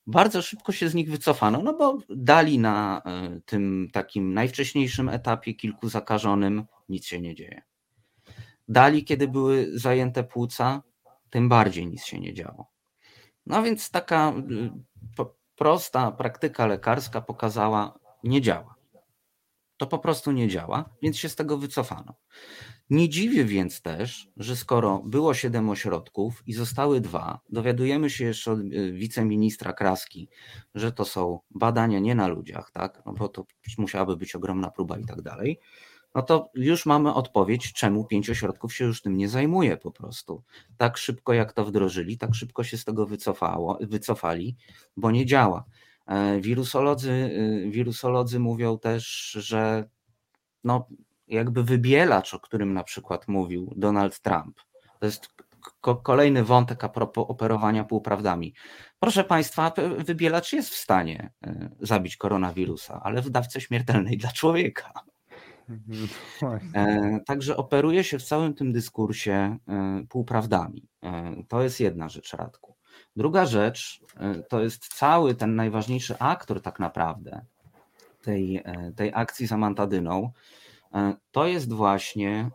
Bardzo 0.07 0.41
szybko 0.41 0.71
się 0.71 0.89
z 0.89 0.95
nich 0.95 1.11
wycofano, 1.11 1.63
no 1.63 1.73
bo 1.73 1.97
dali 2.09 2.59
na 2.59 3.01
y, 3.37 3.41
tym 3.41 3.89
takim 3.93 4.33
najwcześniejszym 4.33 5.09
etapie 5.09 5.53
kilku 5.53 5.89
zakażonym, 5.89 6.65
nic 6.89 7.05
się 7.05 7.21
nie 7.21 7.35
dzieje. 7.35 7.61
Dali, 8.67 9.03
kiedy 9.03 9.27
były 9.27 9.79
zajęte 9.79 10.23
płuca, 10.23 10.83
tym 11.29 11.49
bardziej 11.49 11.87
nic 11.87 12.05
się 12.05 12.19
nie 12.19 12.33
działo. 12.33 12.67
No 13.45 13.63
więc 13.63 13.91
taka 13.91 14.33
y, 14.51 14.71
prosta 15.60 16.11
praktyka 16.11 16.65
lekarska 16.65 17.22
pokazała, 17.22 17.99
nie 18.23 18.41
działa. 18.41 18.76
To 19.77 19.88
po 19.88 19.99
prostu 19.99 20.31
nie 20.31 20.48
działa, 20.48 20.90
więc 21.02 21.18
się 21.18 21.30
z 21.30 21.36
tego 21.36 21.57
wycofano. 21.57 22.14
Nie 22.90 23.10
dziwię 23.10 23.45
więc 23.45 23.81
też, 23.81 24.30
że 24.38 24.56
skoro 24.56 25.02
było 25.06 25.34
siedem 25.34 25.69
ośrodków 25.69 26.44
i 26.48 26.53
zostały 26.53 27.02
dwa, 27.02 27.40
dowiadujemy 27.49 28.10
się 28.10 28.26
jeszcze 28.26 28.52
od 28.52 28.60
y, 28.60 28.91
wiceministra 28.91 29.73
Kraski, 29.73 30.30
że 30.76 30.91
to 30.91 31.06
są 31.06 31.40
badania 31.49 31.99
nie 31.99 32.15
na 32.15 32.27
ludziach, 32.27 32.72
tak? 32.72 33.02
No 33.06 33.14
bo 33.14 33.30
to 33.30 33.45
musiałaby 33.77 34.18
być 34.18 34.36
ogromna 34.36 34.72
próba 34.72 34.98
i 34.98 35.06
tak 35.06 35.22
dalej. 35.22 35.60
No 36.15 36.22
to 36.22 36.49
już 36.53 36.86
mamy 36.86 37.14
odpowiedź, 37.14 37.73
czemu 37.73 38.06
pięć 38.06 38.30
ośrodków 38.30 38.73
się 38.76 38.86
już 38.86 39.02
tym 39.02 39.18
nie 39.18 39.30
zajmuje 39.30 39.77
po 39.77 39.91
prostu. 39.91 40.44
Tak 40.77 40.98
szybko 40.98 41.34
jak 41.34 41.53
to 41.53 41.65
wdrożyli, 41.65 42.18
tak 42.18 42.36
szybko 42.36 42.64
się 42.64 42.77
z 42.77 42.86
tego 42.86 43.06
wycofało, 43.06 43.77
wycofali, 43.81 44.56
bo 44.98 45.11
nie 45.11 45.26
działa. 45.26 45.65
E, 46.06 46.41
wirusolodzy, 46.41 47.11
y, 47.11 47.69
wirusolodzy 47.69 48.40
mówią 48.40 48.80
też, 48.80 49.31
że 49.31 49.90
no, 50.64 50.88
jakby 51.27 51.64
wybielacz, 51.64 52.34
o 52.34 52.40
którym 52.40 52.73
na 52.73 52.84
przykład 52.84 53.27
mówił 53.27 53.73
Donald 53.77 54.19
Trump, 54.19 54.60
to 54.99 55.06
jest 55.06 55.27
kolejny 56.03 56.44
wątek 56.44 56.84
a 56.84 56.90
propos 56.90 57.26
operowania 57.27 57.84
półprawdami. 57.84 58.53
Proszę 58.99 59.23
Państwa, 59.23 59.72
wybielacz 59.98 60.53
jest 60.53 60.69
w 60.69 60.76
stanie 60.76 61.31
e, 61.44 61.69
zabić 61.80 62.18
koronawirusa, 62.18 63.02
ale 63.03 63.22
w 63.22 63.30
dawce 63.30 63.61
śmiertelnej 63.61 64.18
dla 64.18 64.31
człowieka. 64.31 64.94
E, 66.75 67.19
także 67.25 67.57
operuje 67.57 68.03
się 68.03 68.19
w 68.19 68.23
całym 68.23 68.53
tym 68.53 68.71
dyskursie 68.73 69.57
e, 69.67 70.03
półprawdami. 70.09 70.87
To 71.47 71.61
jest 71.61 71.79
jedna 71.79 72.09
rzecz, 72.09 72.33
Radku. 72.33 72.75
Druga 73.15 73.45
rzecz 73.45 74.01
to 74.49 74.61
jest 74.61 74.87
cały 74.87 75.35
ten 75.35 75.55
najważniejszy 75.55 76.19
aktor 76.19 76.61
tak 76.61 76.79
naprawdę 76.79 77.45
tej, 78.21 78.63
tej 78.95 79.11
akcji 79.13 79.47
z 79.47 79.51
amantadyną. 79.51 80.31
To 81.31 81.47
jest 81.47 81.73
właśnie 81.73 82.49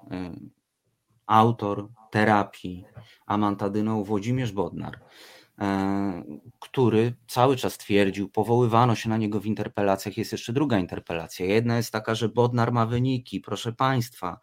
autor 1.27 1.89
terapii 2.11 2.85
amantadyną 3.27 4.05
Włodzimierz 4.05 4.53
Bodnar, 4.53 4.95
e, 4.95 5.01
który 6.61 7.15
cały 7.29 7.57
czas 7.57 7.79
twierdził, 7.79 8.29
powoływano 8.29 8.95
się 8.95 9.09
na 9.09 9.17
niego 9.17 9.41
w 9.41 9.47
interpelacjach, 9.47 10.17
jest 10.17 10.33
jeszcze 10.33 10.53
druga 10.53 10.79
interpelacja. 10.79 11.47
Jedna 11.47 11.77
jest 11.77 11.93
taka, 11.93 12.15
że 12.15 12.29
Bodnar 12.29 12.73
ma 12.73 12.87
wyniki, 12.87 13.41
proszę 13.41 13.73
Państwa, 13.73 14.41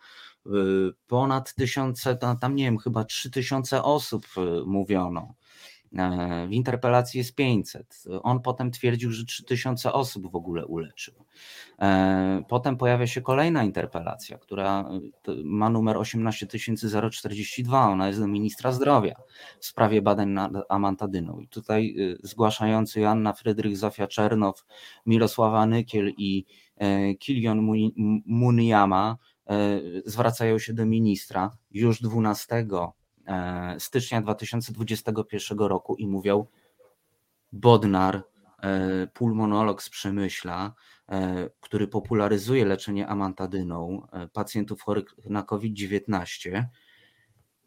ponad 1.08 1.56
tysiące, 1.56 2.16
tam 2.42 2.56
nie 2.56 2.64
wiem, 2.64 2.78
chyba 2.78 3.04
trzy 3.04 3.32
tysiące 3.32 3.84
osób 3.84 4.26
e, 4.38 4.42
mówiono. 4.66 5.34
E, 5.98 6.48
w 6.48 6.52
interpelacji 6.52 7.18
jest 7.18 7.36
500. 7.36 8.04
On 8.24 8.42
potem 8.42 8.72
twierdził, 8.72 9.12
że 9.12 9.26
3000 9.26 9.94
osób 9.94 10.32
w 10.32 10.36
ogóle 10.36 10.66
uleczył. 10.66 11.14
E, 11.82 12.44
potem 12.50 12.78
pojawia 12.78 13.08
się 13.08 13.22
kolejna 13.22 13.64
interpelacja, 13.64 14.38
która 14.38 14.90
e, 15.28 15.34
ma 15.44 15.70
numer 15.70 15.98
18042. 15.98 17.90
Ona 17.90 18.08
jest 18.08 18.20
do 18.20 18.28
ministra 18.28 18.72
zdrowia 18.72 19.16
w 19.60 19.66
sprawie 19.66 20.02
badań 20.02 20.30
nad 20.30 20.52
amantadyną. 20.70 21.40
I 21.40 21.48
tutaj 21.48 21.96
zgłaszający 22.24 23.00
Joanna 23.00 23.34
Frydrych, 23.34 23.78
Zofia 23.78 24.08
Czernow, 24.08 24.66
Mirosława 25.06 25.66
Nykiel 25.66 26.14
i 26.18 26.46
Kilion 27.20 27.68
Muniyama 28.26 29.18
zwracają 30.06 30.60
się 30.60 30.74
do 30.74 30.86
ministra 30.86 31.58
już 31.72 32.02
12 32.02 32.56
E, 32.56 33.01
stycznia 33.80 34.22
2021 34.22 35.60
roku 35.60 35.96
i 35.96 36.08
mówią 36.08 36.46
Bodnar, 37.52 38.24
e, 38.64 39.08
pulmonolog 39.08 39.84
z 39.84 39.90
Przemyśla, 39.90 40.74
e, 41.10 41.50
który 41.60 41.88
popularyzuje 41.88 42.66
leczenie 42.66 43.08
amantadyną 43.08 44.08
pacjentów 44.34 44.82
chorych 44.82 45.06
na 45.26 45.44
COVID-19, 45.44 46.66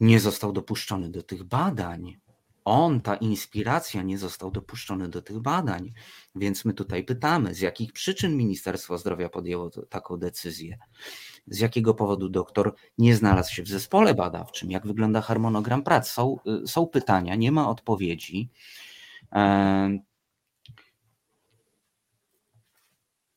nie 0.01 0.21
został 0.21 0.53
dopuszczony 0.53 1.11
do 1.11 1.23
tych 1.23 1.45
badań. 1.45 2.17
On, 2.65 3.01
ta 3.01 3.17
inspiracja, 3.17 4.03
nie 4.03 4.19
został 4.19 4.51
dopuszczony 4.51 5.09
do 5.09 5.23
tych 5.23 5.39
badań. 5.39 5.93
Więc 6.35 6.65
my 6.65 6.75
tutaj 6.75 7.05
pytamy, 7.05 7.55
z 7.55 7.61
jakich 7.61 7.93
przyczyn 7.93 8.37
Ministerstwo 8.37 8.99
Zdrowia 8.99 9.29
podjęło 9.29 9.71
taką 9.71 10.17
decyzję 10.17 10.79
z 11.47 11.59
jakiego 11.59 11.95
powodu 11.95 12.29
doktor 12.29 12.75
nie 12.99 13.17
znalazł 13.17 13.53
się 13.55 13.63
w 13.63 13.69
zespole 13.69 14.15
badawczym, 14.15 14.71
jak 14.71 14.87
wygląda 14.87 15.21
harmonogram 15.21 15.83
prac. 15.83 16.09
Są, 16.09 16.37
y, 16.65 16.67
są 16.67 16.87
pytania, 16.87 17.35
nie 17.35 17.53
ma 17.53 17.69
odpowiedzi. 17.69 18.51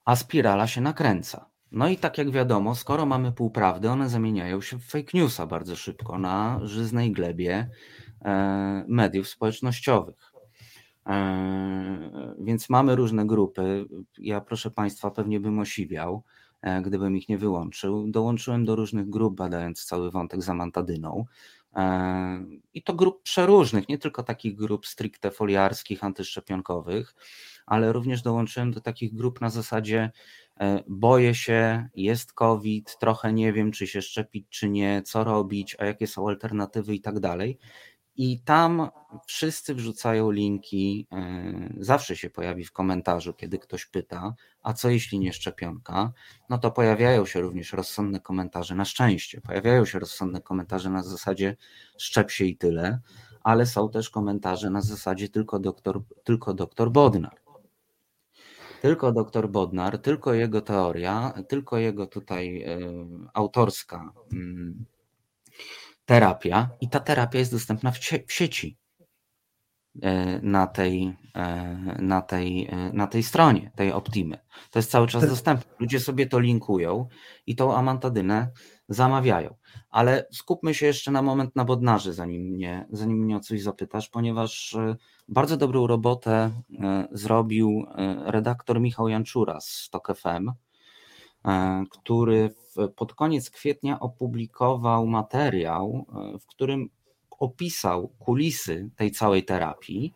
A 0.05 0.15
spirala 0.15 0.67
się 0.67 0.81
nakręca. 0.81 1.49
No 1.71 1.87
i 1.87 1.97
tak 1.97 2.17
jak 2.17 2.31
wiadomo, 2.31 2.75
skoro 2.75 3.05
mamy 3.05 3.31
półprawdy, 3.31 3.89
one 3.89 4.09
zamieniają 4.09 4.61
się 4.61 4.79
w 4.79 4.85
fake 4.85 5.11
newsa 5.13 5.45
bardzo 5.45 5.75
szybko 5.75 6.17
na 6.17 6.59
żyznej 6.63 7.11
glebie 7.11 7.69
e, 8.25 8.85
mediów 8.87 9.27
społecznościowych. 9.27 10.33
E, 11.07 12.35
więc 12.39 12.69
mamy 12.69 12.95
różne 12.95 13.25
grupy. 13.25 13.85
Ja, 14.17 14.41
proszę 14.41 14.71
Państwa, 14.71 15.11
pewnie 15.11 15.39
bym 15.39 15.59
osiwiał. 15.59 16.23
E, 16.67 16.81
gdybym 16.81 17.17
ich 17.17 17.29
nie 17.29 17.37
wyłączył. 17.37 18.07
Dołączyłem 18.07 18.65
do 18.65 18.75
różnych 18.75 19.09
grup, 19.09 19.35
badając 19.35 19.85
cały 19.85 20.11
wątek 20.11 20.43
z 20.43 20.49
amantadyną. 20.49 21.25
E, 21.75 22.45
I 22.73 22.83
to 22.83 22.93
grup 22.93 23.23
przeróżnych, 23.23 23.89
nie 23.89 23.97
tylko 23.97 24.23
takich 24.23 24.55
grup 24.55 24.87
stricte 24.87 25.31
foliarskich, 25.31 26.03
antyszczepionkowych, 26.03 27.15
ale 27.65 27.93
również 27.93 28.21
dołączyłem 28.21 28.71
do 28.71 28.81
takich 28.81 29.13
grup 29.13 29.41
na 29.41 29.49
zasadzie 29.49 30.11
e, 30.59 30.83
boję 30.87 31.35
się, 31.35 31.89
jest 31.95 32.33
COVID, 32.33 32.97
trochę 32.99 33.33
nie 33.33 33.53
wiem, 33.53 33.71
czy 33.71 33.87
się 33.87 34.01
szczepić, 34.01 34.45
czy 34.49 34.69
nie, 34.69 35.01
co 35.05 35.23
robić, 35.23 35.75
a 35.79 35.85
jakie 35.85 36.07
są 36.07 36.27
alternatywy 36.27 36.95
i 36.95 37.01
tak 37.01 37.19
dalej. 37.19 37.57
I 38.17 38.39
tam 38.39 38.89
wszyscy 39.25 39.75
wrzucają 39.75 40.31
linki. 40.31 41.07
E, 41.11 41.73
zawsze 41.79 42.15
się 42.15 42.29
pojawi 42.29 42.65
w 42.65 42.71
komentarzu, 42.71 43.33
kiedy 43.33 43.59
ktoś 43.59 43.85
pyta, 43.85 44.33
a 44.63 44.73
co 44.73 44.89
jeśli 44.89 45.19
nie 45.19 45.33
szczepionka? 45.33 46.11
No 46.49 46.57
to 46.57 46.71
pojawiają 46.71 47.25
się 47.25 47.41
również 47.41 47.73
rozsądne 47.73 48.19
komentarze, 48.19 48.75
na 48.75 48.85
szczęście, 48.85 49.41
pojawiają 49.41 49.85
się 49.85 49.99
rozsądne 49.99 50.41
komentarze 50.41 50.89
na 50.89 51.03
zasadzie 51.03 51.57
szczep 51.97 52.31
się 52.31 52.45
i 52.45 52.57
tyle, 52.57 52.99
ale 53.43 53.65
są 53.65 53.89
też 53.89 54.09
komentarze 54.09 54.69
na 54.69 54.81
zasadzie 54.81 55.29
tylko 55.29 55.59
doktor, 55.59 56.01
tylko 56.23 56.53
doktor 56.53 56.91
Bodnar. 56.91 57.41
Tylko 58.81 59.11
doktor 59.11 59.49
Bodnar, 59.49 59.97
tylko 59.97 60.33
jego 60.33 60.61
teoria, 60.61 61.33
tylko 61.47 61.77
jego 61.77 62.07
tutaj 62.07 62.63
y, 62.63 63.29
autorska. 63.33 64.13
Y, 64.33 64.96
terapia 66.07 66.69
i 66.81 66.89
ta 66.89 66.99
terapia 66.99 67.39
jest 67.39 67.51
dostępna 67.51 67.91
w, 67.91 67.99
w 68.27 68.33
sieci 68.33 68.77
e, 70.01 70.39
na 70.41 70.67
tej, 70.67 71.15
e, 71.35 71.97
na, 71.99 72.21
tej, 72.21 72.67
e, 72.67 72.91
na 72.93 73.07
tej 73.07 73.23
stronie, 73.23 73.71
tej 73.75 73.91
Optimy. 73.91 74.37
To 74.71 74.79
jest 74.79 74.91
cały 74.91 75.07
czas 75.07 75.29
dostępne. 75.29 75.71
Ludzie 75.79 75.99
sobie 75.99 76.27
to 76.27 76.39
linkują 76.39 77.07
i 77.45 77.55
tą 77.55 77.75
amantadynę 77.75 78.51
zamawiają. 78.89 79.55
Ale 79.89 80.27
skupmy 80.31 80.73
się 80.73 80.85
jeszcze 80.85 81.11
na 81.11 81.21
moment 81.21 81.55
na 81.55 81.65
Bodnarzy, 81.65 82.13
zanim 82.13 82.41
mnie, 82.41 82.85
zanim 82.91 83.17
mnie 83.17 83.37
o 83.37 83.39
coś 83.39 83.61
zapytasz, 83.61 84.09
ponieważ 84.09 84.77
bardzo 85.27 85.57
dobrą 85.57 85.87
robotę 85.87 86.51
zrobił 87.11 87.85
redaktor 88.25 88.81
Michał 88.81 89.09
Janczura 89.09 89.59
z 89.61 89.89
TOK 89.91 90.17
FM, 90.17 90.51
który 91.91 92.49
pod 92.95 93.13
koniec 93.13 93.49
kwietnia 93.49 93.99
opublikował 93.99 95.07
materiał, 95.07 96.05
e, 96.35 96.39
w 96.39 96.45
którym 96.45 96.89
opisał 97.29 98.07
kulisy 98.19 98.89
tej 98.95 99.11
całej 99.11 99.45
terapii. 99.45 100.13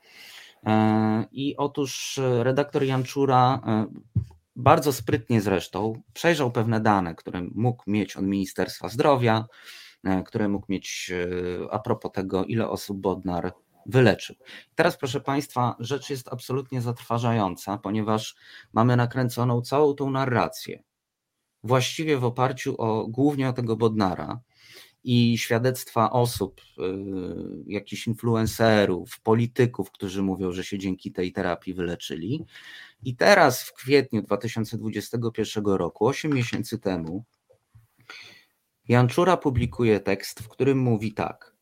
E, 0.66 1.26
I 1.32 1.58
otóż 1.58 2.20
redaktor 2.40 2.84
Janczura 2.84 3.62
e, 3.68 3.86
bardzo 4.56 4.94
sprytnie 4.94 5.42
zresztą 5.42 6.02
przejrzał 6.14 6.52
pewne 6.52 6.80
dane, 6.80 7.16
które 7.16 7.42
mógł 7.56 7.84
mieć 7.88 8.16
od 8.16 8.24
Ministerstwa 8.24 8.90
Zdrowia, 8.90 9.46
które 10.26 10.48
mógł 10.48 10.66
mieć 10.70 11.12
a 11.72 11.80
propos 11.80 12.12
tego, 12.12 12.46
ile 12.46 12.70
osób 12.70 12.98
Bodnar 12.98 13.54
wyleczył. 13.86 14.36
Teraz, 14.76 14.98
proszę 14.98 15.22
Państwa, 15.22 15.76
rzecz 15.80 16.10
jest 16.10 16.34
absolutnie 16.34 16.82
zatrważająca, 16.82 17.78
ponieważ 17.78 18.36
mamy 18.74 18.96
nakręconą 18.96 19.62
całą 19.62 19.94
tą 19.94 20.10
narrację 20.10 20.84
właściwie 21.64 22.18
w 22.18 22.26
oparciu 22.26 22.76
o 22.78 23.08
głównie 23.08 23.50
o 23.50 23.54
tego 23.54 23.76
Bodnara 23.76 24.40
i 25.04 25.38
świadectwa 25.38 26.12
osób, 26.12 26.62
y, 26.62 26.64
jakichś 27.68 28.08
influencerów, 28.08 29.20
polityków, 29.20 29.92
którzy 29.92 30.22
mówią, 30.22 30.52
że 30.52 30.64
się 30.64 30.80
dzięki 30.80 31.12
tej 31.12 31.32
terapii 31.32 31.74
wyleczyli. 31.74 32.46
I 33.04 33.16
teraz 33.16 33.64
w 33.64 33.74
kwietniu 33.74 34.22
2021 34.22 35.66
roku, 35.66 36.08
8 36.08 36.34
miesięcy 36.34 36.80
temu, 36.80 37.24
Janczura 38.88 39.38
publikuje 39.38 40.00
tekst, 40.00 40.40
w 40.40 40.48
którym 40.48 40.78
mówi 40.78 41.14
tak. 41.14 41.56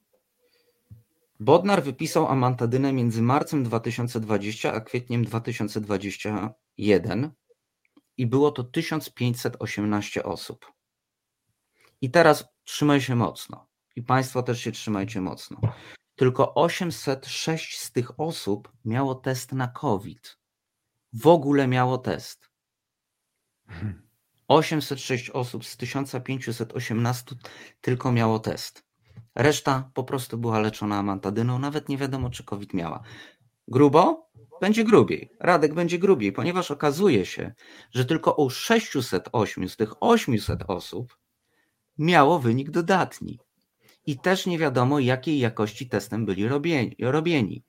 Bodnar 1.40 1.84
wypisał 1.84 2.28
amantadynę 2.28 2.94
między 2.94 3.22
marcem 3.22 3.64
2020 3.64 4.74
a 4.74 4.82
kwietniem 4.82 5.26
2021 5.26 7.32
i 8.20 8.28
było 8.28 8.52
to 8.52 8.64
1518 8.64 10.24
osób. 10.24 10.74
I 12.02 12.12
teraz 12.12 12.46
trzymaj 12.64 13.02
się 13.02 13.16
mocno. 13.16 13.68
I 13.96 14.04
Państwo 14.04 14.44
też 14.44 14.62
się 14.62 14.72
trzymajcie 14.72 15.22
mocno. 15.22 15.62
Tylko 16.16 16.56
806 16.56 17.80
z 17.80 17.91
tych 17.91 18.20
osób 18.20 18.72
miało 18.86 19.16
test 19.16 19.54
na 19.54 19.68
COVID. 19.68 20.38
W 21.14 21.28
ogóle 21.28 21.68
miało 21.68 21.98
test. 21.98 22.50
806 24.48 25.30
osób 25.30 25.66
z 25.66 25.78
1518 25.78 27.36
tylko 27.82 28.12
miało 28.12 28.40
test. 28.40 28.86
Reszta 29.36 29.91
po 29.94 30.04
prostu 30.04 30.38
była 30.38 30.60
leczona 30.60 30.98
amantadyną, 31.00 31.60
nawet 31.60 31.90
nie 31.90 31.98
wiadomo, 31.98 32.30
czy 32.30 32.44
COVID 32.44 32.74
miała. 32.74 33.04
Grubo? 33.70 34.30
Będzie 34.62 34.84
grubiej. 34.84 35.30
Radek 35.40 35.74
będzie 35.74 36.00
grubiej, 36.00 36.32
ponieważ 36.32 36.72
okazuje 36.72 37.26
się, 37.26 37.54
że 37.91 38.06
tylko 38.06 38.34
u 38.34 38.50
608 38.50 39.70
z 39.70 39.78
tych 39.78 40.04
800 40.04 40.64
osób 40.68 41.18
miało 41.98 42.40
wynik 42.40 42.70
dodatni. 42.70 43.40
I 44.06 44.20
też 44.20 44.46
nie 44.46 44.58
wiadomo, 44.58 45.00
jakiej 45.00 45.40
jakości 45.40 45.90
testem 45.90 46.26
byli 46.26 46.48
robieni. 46.48 46.96
robieni. 47.00 47.64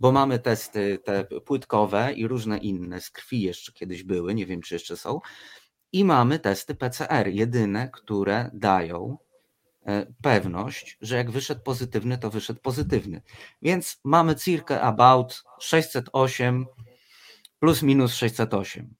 Bo 0.00 0.12
mamy 0.12 0.38
testy 0.38 0.98
te 1.04 1.24
płytkowe 1.24 2.12
i 2.12 2.26
różne 2.26 2.58
inne, 2.58 3.00
z 3.00 3.10
krwi 3.10 3.42
jeszcze 3.42 3.72
kiedyś 3.72 4.02
były, 4.02 4.34
nie 4.34 4.46
wiem 4.46 4.60
czy 4.62 4.74
jeszcze 4.74 4.96
są. 4.96 5.20
I 5.92 6.04
mamy 6.04 6.38
testy 6.38 6.74
PCR, 6.74 7.28
jedyne, 7.28 7.90
które 7.92 8.50
dają 8.54 9.18
pewność, 10.22 10.98
że 11.00 11.16
jak 11.16 11.30
wyszedł 11.30 11.60
pozytywny, 11.60 12.18
to 12.18 12.30
wyszedł 12.30 12.60
pozytywny. 12.60 13.22
Więc 13.62 14.00
mamy 14.04 14.36
circa 14.36 14.80
about 14.80 15.44
608 15.60 16.66
plus 17.60 17.82
minus 17.82 18.14
608. 18.14 18.94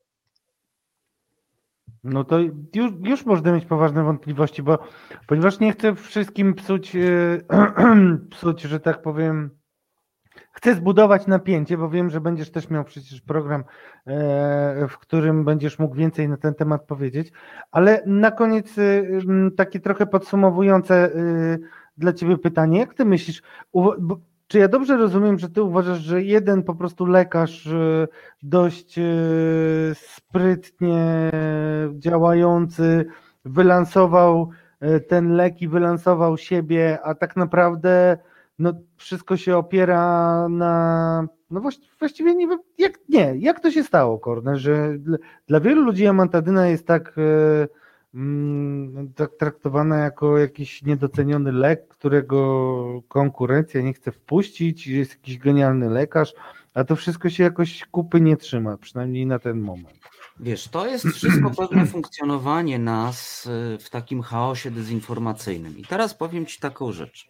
No 2.05 2.25
to 2.25 2.39
już, 2.75 2.93
już 3.03 3.27
można 3.27 3.53
mieć 3.53 3.65
poważne 3.65 4.05
wątpliwości, 4.05 4.63
bo 4.63 4.79
ponieważ 5.27 5.61
nie 5.61 5.73
chcę 5.73 5.95
wszystkim 5.95 6.55
psuć, 6.55 6.95
yy, 6.95 7.47
psuć, 8.31 8.63
że 8.63 8.81
tak 8.81 9.03
powiem, 9.03 9.59
chcę 10.53 10.75
zbudować 10.75 11.27
napięcie, 11.27 11.79
bo 11.79 11.89
wiem, 11.89 12.11
że 12.11 12.21
będziesz 12.21 12.51
też 12.51 12.71
miał 12.71 12.85
przecież 12.85 13.21
program, 13.21 13.65
yy, 14.07 14.15
w 14.89 14.99
którym 15.01 15.45
będziesz 15.45 15.79
mógł 15.79 15.95
więcej 15.95 16.29
na 16.29 16.37
ten 16.37 16.55
temat 16.55 16.87
powiedzieć, 16.87 17.33
ale 17.71 18.03
na 18.07 18.31
koniec 18.31 18.77
yy, 18.77 19.51
takie 19.57 19.81
trochę 19.81 20.07
podsumowujące 20.07 21.11
dla 21.97 22.13
Ciebie 22.13 22.39
pytanie, 22.39 22.79
jak 22.79 22.95
Ty 22.95 23.05
myślisz, 23.05 23.43
czy 24.49 24.59
ja 24.59 24.69
dobrze 24.69 24.97
rozumiem, 24.97 25.39
że 25.39 25.49
ty 25.49 25.63
uważasz, 25.63 25.99
że 25.99 26.23
jeden 26.23 26.63
po 26.63 26.75
prostu 26.75 27.07
lekarz 27.07 27.67
e, 27.67 28.09
dość 28.43 28.99
e, 28.99 29.03
sprytnie 29.95 31.31
działający 31.93 33.07
wylansował 33.45 34.51
e, 34.81 35.01
ten 35.01 35.33
lek 35.33 35.63
i 35.63 35.69
wylansował 35.69 36.37
siebie, 36.37 36.99
a 37.03 37.15
tak 37.15 37.37
naprawdę 37.37 38.19
no, 38.59 38.73
wszystko 38.97 39.37
się 39.37 39.57
opiera 39.57 40.47
na. 40.49 41.29
No 41.51 41.63
właściwie 41.99 42.35
nie 42.35 42.49
wiem, 42.49 42.59
jak 42.79 42.99
nie, 43.09 43.35
jak 43.39 43.61
to 43.61 43.71
się 43.71 43.85
stało, 43.85 44.19
Korne, 44.19 44.57
że 44.57 44.99
dla 45.47 45.61
wielu 45.61 45.83
ludzi 45.83 46.07
amantadyna 46.07 46.69
jest 46.69 46.87
tak 46.87 47.15
Mm, 48.15 49.13
tak 49.17 49.31
traktowana 49.39 49.97
jako 49.97 50.39
jakiś 50.39 50.83
niedoceniony 50.83 51.53
lek, 51.53 51.89
którego 51.89 53.03
konkurencja 53.09 53.81
nie 53.81 53.93
chce 53.93 54.13
wpuścić, 54.13 54.87
jest 54.87 55.11
jakiś 55.11 55.39
genialny 55.39 55.91
lekarz, 55.91 56.35
a 56.75 56.85
to 56.85 56.97
wszystko 56.97 57.31
się 57.31 57.45
jakoś 57.45 57.85
kupy 57.91 58.21
nie 58.21 58.37
trzyma, 58.37 58.77
przynajmniej 58.77 59.27
na 59.27 59.39
ten 59.39 59.61
moment. 59.61 59.99
Wiesz, 60.41 60.69
to 60.69 60.87
jest 60.87 61.07
wszystko 61.07 61.51
pewne 61.51 61.87
funkcjonowanie 61.87 62.79
nas 62.79 63.47
y, 63.47 63.79
w 63.79 63.91
takim 63.91 64.23
chaosie 64.23 64.71
dezinformacyjnym. 64.71 65.79
I 65.79 65.85
teraz 65.85 66.15
powiem 66.15 66.47
Ci 66.47 66.61
taką 66.61 66.93
rzecz. 66.93 67.29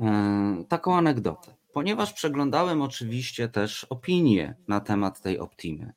E, 0.00 0.64
taką 0.68 0.96
anegdotę. 0.96 1.54
Ponieważ 1.72 2.12
przeglądałem 2.12 2.82
oczywiście 2.82 3.48
też 3.48 3.84
opinie 3.84 4.56
na 4.68 4.80
temat 4.80 5.20
tej 5.20 5.38
Optimy 5.38 5.92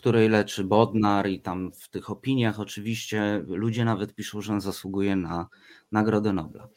której 0.00 0.28
leczy 0.28 0.64
Bodnar 0.64 1.28
i 1.28 1.40
tam 1.40 1.72
w 1.72 1.88
tych 1.88 2.10
opiniach 2.10 2.60
oczywiście 2.60 3.44
ludzie 3.46 3.84
nawet 3.84 4.14
piszą, 4.14 4.40
że 4.40 4.52
on 4.52 4.60
zasługuje 4.60 5.16
na 5.16 5.48
Nagrodę 5.92 6.32
Nobla. 6.32 6.68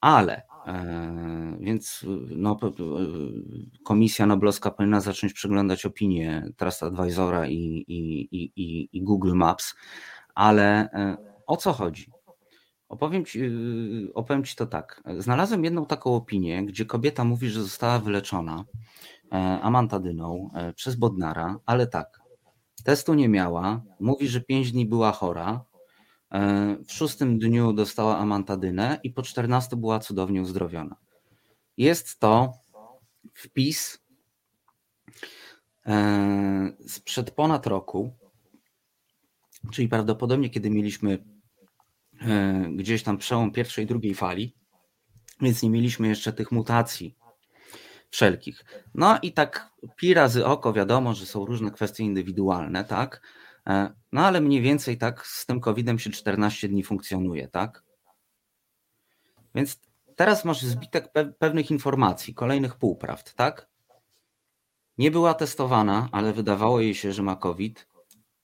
Ale 0.00 0.42
e, 0.66 1.56
więc 1.60 2.06
no, 2.36 2.58
Komisja 3.84 4.26
Noblowska 4.26 4.70
powinna 4.70 5.00
zacząć 5.00 5.32
przeglądać 5.32 5.86
opinie 5.86 6.52
Trust 6.56 6.82
Advisora 6.82 7.48
i, 7.48 7.84
i, 7.88 8.28
i, 8.32 8.88
i 8.92 9.02
Google 9.02 9.34
Maps, 9.34 9.74
ale 10.34 10.90
e, 10.92 11.16
o 11.46 11.56
co 11.56 11.72
chodzi? 11.72 12.13
Opowiem 12.94 13.24
ci, 13.24 13.40
opowiem 14.14 14.44
ci 14.44 14.56
to 14.56 14.66
tak. 14.66 15.02
Znalazłem 15.18 15.64
jedną 15.64 15.86
taką 15.86 16.14
opinię, 16.14 16.64
gdzie 16.66 16.86
kobieta 16.86 17.24
mówi, 17.24 17.48
że 17.48 17.62
została 17.62 17.98
wyleczona 17.98 18.64
e, 19.32 19.36
amantadyną 19.62 20.50
przez 20.74 20.94
Bodnara, 20.94 21.58
ale 21.66 21.86
tak, 21.86 22.24
Testu 22.84 23.14
nie 23.14 23.28
miała. 23.28 23.82
Mówi, 24.00 24.28
że 24.28 24.40
pięć 24.40 24.72
dni 24.72 24.86
była 24.86 25.12
chora. 25.12 25.64
E, 26.32 26.76
w 26.86 26.92
szóstym 26.92 27.38
dniu 27.38 27.72
dostała 27.72 28.18
amantadynę 28.18 29.00
i 29.02 29.10
po 29.10 29.22
14 29.22 29.76
była 29.76 29.98
cudownie 29.98 30.42
uzdrowiona. 30.42 30.96
Jest 31.76 32.18
to 32.18 32.52
wpis 33.34 34.04
e, 35.86 36.72
sprzed 36.86 37.30
ponad 37.30 37.66
roku, 37.66 38.12
czyli 39.72 39.88
prawdopodobnie 39.88 40.50
kiedy 40.50 40.70
mieliśmy 40.70 41.12
e, 41.12 41.18
gdzieś 42.70 43.02
tam 43.02 43.18
przełom 43.18 43.52
pierwszej 43.52 43.84
i 43.84 43.88
drugiej 43.88 44.14
fali, 44.14 44.54
więc 45.40 45.62
nie 45.62 45.70
mieliśmy 45.70 46.08
jeszcze 46.08 46.32
tych 46.32 46.52
mutacji 46.52 47.16
wszelkich. 48.10 48.64
No 48.94 49.18
i 49.22 49.32
tak 49.32 49.70
pi 49.96 50.14
razy 50.14 50.46
oko, 50.46 50.72
wiadomo, 50.72 51.14
że 51.14 51.26
są 51.26 51.44
różne 51.44 51.70
kwestie 51.70 52.04
indywidualne, 52.04 52.84
tak? 52.84 53.20
E, 53.66 53.90
no 54.12 54.26
ale 54.26 54.40
mniej 54.40 54.62
więcej 54.62 54.98
tak 54.98 55.26
z 55.26 55.46
tym 55.46 55.60
COVID-em 55.60 55.98
się 55.98 56.10
14 56.10 56.68
dni 56.68 56.84
funkcjonuje, 56.84 57.48
tak? 57.48 57.82
Więc 59.54 59.80
teraz 60.16 60.44
masz 60.44 60.62
zbitek 60.62 61.12
pe 61.12 61.24
pewnych 61.24 61.70
informacji, 61.70 62.34
kolejnych 62.34 62.76
półprawd, 62.76 63.34
tak? 63.34 63.68
Nie 64.98 65.10
była 65.10 65.34
testowana, 65.34 66.08
ale 66.12 66.32
wydawało 66.32 66.80
jej 66.80 66.94
się, 66.94 67.12
że 67.12 67.22
ma 67.22 67.36
COVID. 67.36 67.86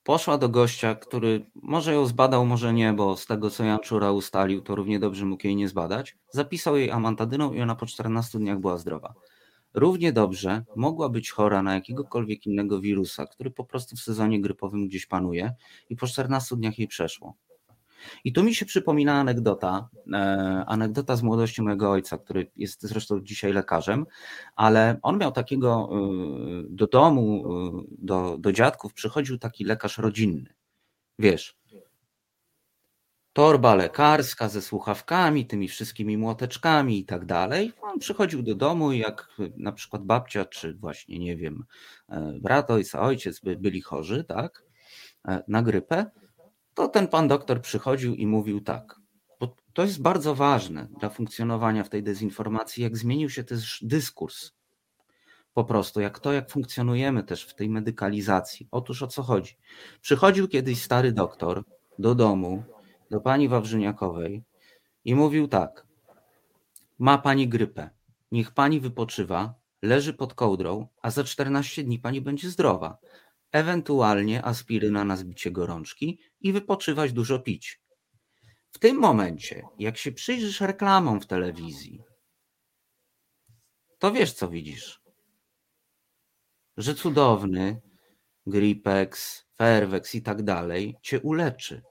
Poszła 0.04 0.38
do 0.38 0.48
gościa, 0.48 0.94
który 0.94 1.50
może 1.54 1.94
ją 1.94 2.06
zbadał, 2.06 2.46
może 2.46 2.72
nie, 2.72 2.92
bo 2.92 3.16
z 3.16 3.26
tego 3.26 3.50
co 3.50 3.64
Jan 3.64 3.78
Czura 3.78 4.12
ustalił, 4.12 4.62
to 4.62 4.74
równie 4.74 4.98
dobrze 4.98 5.24
mógł 5.24 5.46
jej 5.46 5.56
nie 5.56 5.68
zbadać. 5.68 6.16
Zapisał 6.30 6.76
jej 6.76 6.90
amantadyną 6.90 7.52
i 7.52 7.60
ona 7.60 7.74
po 7.74 7.86
14 7.86 8.38
dniach 8.38 8.58
była 8.58 8.78
zdrowa. 8.78 9.14
Równie 9.74 10.12
dobrze 10.12 10.64
mogła 10.76 11.08
być 11.08 11.30
chora 11.30 11.62
na 11.62 11.74
jakiegokolwiek 11.74 12.46
innego 12.46 12.80
wirusa, 12.80 13.26
który 13.26 13.50
po 13.50 13.64
prostu 13.64 13.96
w 13.96 14.00
sezonie 14.00 14.40
grypowym 14.40 14.88
gdzieś 14.88 15.06
panuje 15.06 15.54
i 15.90 15.96
po 15.96 16.06
14 16.06 16.56
dniach 16.56 16.78
jej 16.78 16.88
przeszło. 16.88 17.34
I 18.24 18.32
tu 18.32 18.42
mi 18.42 18.54
się 18.54 18.66
przypomina 18.66 19.20
anegdota, 19.20 19.88
e, 20.12 20.16
anegdota 20.66 21.16
z 21.16 21.22
młodości 21.22 21.62
mojego 21.62 21.90
ojca, 21.90 22.18
który 22.18 22.50
jest 22.56 22.82
zresztą 22.82 23.20
dzisiaj 23.20 23.52
lekarzem, 23.52 24.06
ale 24.56 24.98
on 25.02 25.18
miał 25.18 25.32
takiego 25.32 25.88
e, 25.92 25.98
do 26.68 26.86
domu, 26.86 27.44
e, 27.44 27.82
do, 27.98 28.38
do 28.38 28.52
dziadków 28.52 28.94
przychodził 28.94 29.38
taki 29.38 29.64
lekarz 29.64 29.98
rodzinny. 29.98 30.54
Wiesz, 31.18 31.56
torba 33.32 33.74
lekarska 33.74 34.48
ze 34.48 34.62
słuchawkami, 34.62 35.46
tymi 35.46 35.68
wszystkimi 35.68 36.16
młoteczkami 36.18 36.98
i 36.98 37.04
tak 37.04 37.26
dalej. 37.26 37.72
On 37.82 37.98
przychodził 37.98 38.42
do 38.42 38.54
domu 38.54 38.92
jak 38.92 39.28
na 39.56 39.72
przykład 39.72 40.04
babcia, 40.04 40.44
czy 40.44 40.74
właśnie, 40.74 41.18
nie 41.18 41.36
wiem, 41.36 41.64
brat 42.40 42.70
ojca, 42.70 43.00
ojciec 43.00 43.40
by, 43.40 43.56
byli 43.56 43.80
chorzy, 43.80 44.24
tak, 44.24 44.64
na 45.48 45.62
grypę, 45.62 46.10
to 46.80 46.88
ten 46.88 47.08
pan 47.08 47.28
doktor 47.28 47.60
przychodził 47.60 48.14
i 48.14 48.26
mówił 48.26 48.60
tak, 48.60 49.00
bo 49.40 49.56
to 49.72 49.82
jest 49.82 50.02
bardzo 50.02 50.34
ważne 50.34 50.88
dla 51.00 51.08
funkcjonowania 51.08 51.84
w 51.84 51.88
tej 51.88 52.02
dezinformacji, 52.02 52.82
jak 52.82 52.96
zmienił 52.96 53.30
się 53.30 53.44
też 53.44 53.80
dyskurs. 53.82 54.52
Po 55.54 55.64
prostu, 55.64 56.00
jak 56.00 56.18
to, 56.18 56.32
jak 56.32 56.50
funkcjonujemy 56.50 57.22
też 57.22 57.44
w 57.44 57.54
tej 57.54 57.68
medykalizacji. 57.68 58.68
Otóż 58.70 59.02
o 59.02 59.06
co 59.06 59.22
chodzi? 59.22 59.56
Przychodził 60.00 60.48
kiedyś 60.48 60.82
stary 60.82 61.12
doktor 61.12 61.64
do 61.98 62.14
domu, 62.14 62.62
do 63.10 63.20
pani 63.20 63.48
Wawrzyniakowej 63.48 64.42
i 65.04 65.14
mówił 65.14 65.48
tak: 65.48 65.86
Ma 66.98 67.18
pani 67.18 67.48
grypę, 67.48 67.90
niech 68.32 68.50
pani 68.50 68.80
wypoczywa, 68.80 69.54
leży 69.82 70.14
pod 70.14 70.34
kołdrą, 70.34 70.86
a 71.02 71.10
za 71.10 71.24
14 71.24 71.84
dni 71.84 71.98
pani 71.98 72.20
będzie 72.20 72.50
zdrowa. 72.50 72.98
Ewentualnie 73.52 74.44
aspiryna 74.44 75.04
na 75.04 75.16
zbicie 75.16 75.50
gorączki 75.50 76.18
i 76.40 76.52
wypoczywać 76.52 77.12
dużo 77.12 77.38
pić. 77.38 77.80
W 78.72 78.78
tym 78.78 78.96
momencie, 78.96 79.62
jak 79.78 79.98
się 79.98 80.12
przyjrzysz 80.12 80.60
reklamom 80.60 81.20
w 81.20 81.26
telewizji, 81.26 82.02
to 83.98 84.12
wiesz, 84.12 84.32
co 84.32 84.48
widzisz. 84.48 85.02
Że 86.76 86.94
cudowny 86.94 87.80
Gripex, 88.46 89.44
Fairvex 89.58 90.14
i 90.14 90.22
tak 90.22 90.42
dalej 90.42 90.96
cię 91.02 91.20
uleczy. 91.20 91.82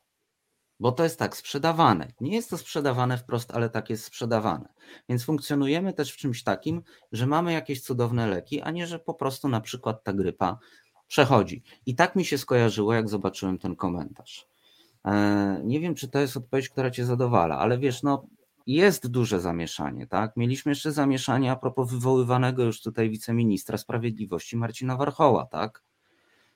Bo 0.80 0.91
to 0.91 1.03
jest 1.03 1.19
tak 1.19 1.38
sprzedawane. 1.38 2.14
Nie 2.22 2.36
jest 2.36 2.49
to 2.49 2.57
sprzedawane 2.57 3.18
wprost, 3.18 3.52
ale 3.52 3.69
tak 3.69 3.90
jest 3.90 4.06
sprzedawane. 4.06 4.73
Więc 5.10 5.23
funkcjonujemy 5.23 5.94
też 5.94 6.11
w 6.11 6.18
czymś 6.18 6.44
takim, 6.44 6.81
że 7.11 7.27
mamy 7.27 7.53
jakieś 7.53 7.81
cudowne 7.81 8.27
leki, 8.27 8.61
a 8.61 8.72
nie, 8.72 8.88
że 8.88 8.99
po 8.99 9.14
prostu 9.14 9.49
na 9.49 9.61
przykład 9.61 10.03
ta 10.03 10.14
grypa 10.14 10.57
Przechodzi. 11.10 11.64
I 11.86 11.95
tak 11.95 12.15
mi 12.15 12.26
się 12.26 12.38
skojarzyło, 12.38 12.94
jak 12.94 13.10
zobaczyłem 13.10 13.57
ten 13.57 13.76
komentarz. 13.76 14.48
E, 15.06 15.61
nie 15.64 15.80
wiem, 15.80 15.95
czy 15.95 16.07
to 16.07 16.19
jest 16.19 16.38
odpowiedź, 16.38 16.69
która 16.69 16.91
cię 16.91 17.06
zadowala, 17.06 17.57
ale 17.57 17.77
wiesz, 17.77 18.03
no 18.03 18.26
jest 18.68 19.07
duże 19.07 19.40
zamieszanie, 19.40 20.07
tak? 20.07 20.38
Mieliśmy 20.38 20.72
jeszcze 20.72 20.91
zamieszanie 20.91 21.52
a 21.52 21.56
propos 21.56 21.91
wywoływanego 21.91 22.64
już 22.64 22.81
tutaj 22.81 23.10
wiceministra 23.10 23.77
sprawiedliwości 23.77 24.57
Marcina 24.57 24.98
Warchoła, 24.98 25.45
tak? 25.45 25.84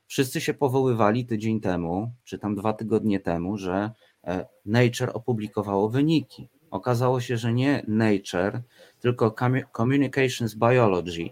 Wszyscy 0.07 0.41
się 0.41 0.53
powoływali 0.53 1.25
tydzień 1.25 1.61
temu, 1.61 2.11
czy 2.23 2.39
tam 2.39 2.55
dwa 2.55 2.73
tygodnie 2.73 3.19
temu, 3.19 3.57
że 3.57 3.91
e, 4.23 4.45
Nature 4.65 5.11
opublikowało 5.13 5.89
wyniki. 5.89 6.49
Okazało 6.71 7.21
się, 7.21 7.37
że 7.37 7.53
nie 7.53 7.85
Nature, 7.87 8.61
tylko 8.99 9.35
Communications 9.77 10.55
Biology. 10.55 11.29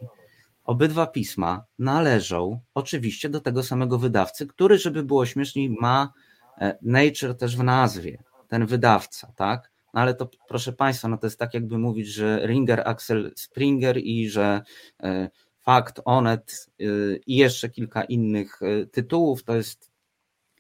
Obydwa 0.64 1.08
pisma 1.08 1.66
należą 1.80 2.60
oczywiście 2.74 3.30
do 3.30 3.42
tego 3.42 3.64
samego 3.64 3.98
wydawcy, 3.98 4.48
który, 4.48 4.78
żeby 4.78 5.04
było 5.04 5.26
śmieszniej, 5.26 5.70
ma 5.70 6.14
e, 6.58 6.78
Nature 6.82 7.36
też 7.38 7.58
w 7.58 7.64
nazwie, 7.64 8.24
ten 8.48 8.66
wydawca, 8.66 9.34
tak? 9.36 9.72
No 9.94 10.02
ale 10.02 10.14
to 10.14 10.30
proszę 10.48 10.74
Państwa, 10.74 11.08
no 11.08 11.18
to 11.18 11.28
jest 11.28 11.40
tak 11.40 11.54
jakby 11.54 11.78
mówić, 11.78 12.08
że 12.08 12.48
Ringer, 12.48 12.84
Axel 12.86 13.32
Springer 13.36 13.98
i 13.98 14.30
że 14.30 14.62
e, 15.04 15.30
Fakt, 15.62 16.02
Onet 16.06 16.70
y, 16.82 17.20
i 17.28 17.36
jeszcze 17.36 17.70
kilka 17.70 18.04
innych 18.04 18.60
tytułów 18.92 19.44
to 19.44 19.56
jest 19.56 19.92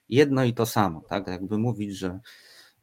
jedno 0.09 0.43
i 0.43 0.53
to 0.53 0.65
samo, 0.65 1.01
tak? 1.01 1.27
Jakby 1.27 1.57
mówić, 1.57 1.97
że, 1.97 2.19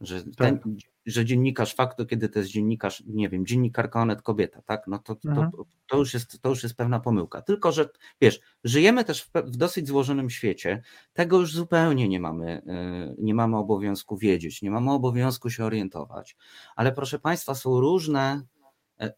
że 0.01 0.23
ten, 0.23 0.59
tak 0.59 0.69
że 1.07 1.25
dziennikarz 1.25 1.75
faktu, 1.75 2.07
kiedy 2.07 2.29
to 2.29 2.39
jest 2.39 2.51
dziennikarz, 2.51 3.03
nie 3.07 3.29
wiem, 3.29 3.47
dziennikarka 3.47 4.03
Onet 4.03 4.23
kobieta, 4.23 4.62
tak? 4.62 4.87
No 4.87 4.99
to, 4.99 5.15
to, 5.15 5.29
mhm. 5.29 5.51
to, 5.87 5.97
już 5.97 6.15
jest, 6.15 6.43
to 6.43 6.49
już 6.49 6.62
jest 6.62 6.77
pewna 6.77 7.01
pomyłka. 7.01 7.43
Tylko, 7.43 7.73
że 7.73 7.89
wiesz, 8.20 8.41
żyjemy 8.65 9.05
też 9.05 9.23
w, 9.23 9.31
w 9.33 9.57
dosyć 9.57 9.89
złożonym 9.89 10.31
świecie, 10.31 10.83
tego 11.12 11.41
już 11.41 11.55
zupełnie 11.55 12.09
nie 12.09 12.20
mamy, 12.20 12.62
y, 12.62 13.16
nie 13.19 13.35
mamy 13.35 13.57
obowiązku 13.57 14.16
wiedzieć, 14.16 14.62
nie 14.62 14.70
mamy 14.70 14.93
obowiązku 14.93 15.51
się 15.51 15.65
orientować, 15.65 16.37
ale 16.77 16.93
proszę 16.93 17.19
Państwa, 17.19 17.55
są 17.55 17.81
różne 17.81 18.43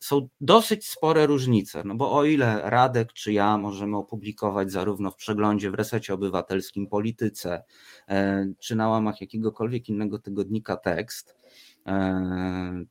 są 0.00 0.28
dosyć 0.40 0.88
spore 0.88 1.26
różnice, 1.26 1.82
no 1.84 1.94
bo 1.94 2.12
o 2.12 2.24
ile 2.24 2.70
Radek 2.70 3.12
czy 3.12 3.32
ja 3.32 3.58
możemy 3.58 3.96
opublikować 3.96 4.72
zarówno 4.72 5.10
w 5.10 5.16
przeglądzie 5.16 5.70
w 5.70 5.74
Resecie 5.74 6.14
Obywatelskim 6.14 6.86
Polityce, 6.86 7.64
e, 8.08 8.46
czy 8.58 8.76
na 8.76 8.88
łamach 8.88 9.20
jakiegokolwiek 9.20 9.88
innego 9.88 10.18
tygodnika 10.18 10.76
tekst, 10.76 11.36
e, 11.86 12.84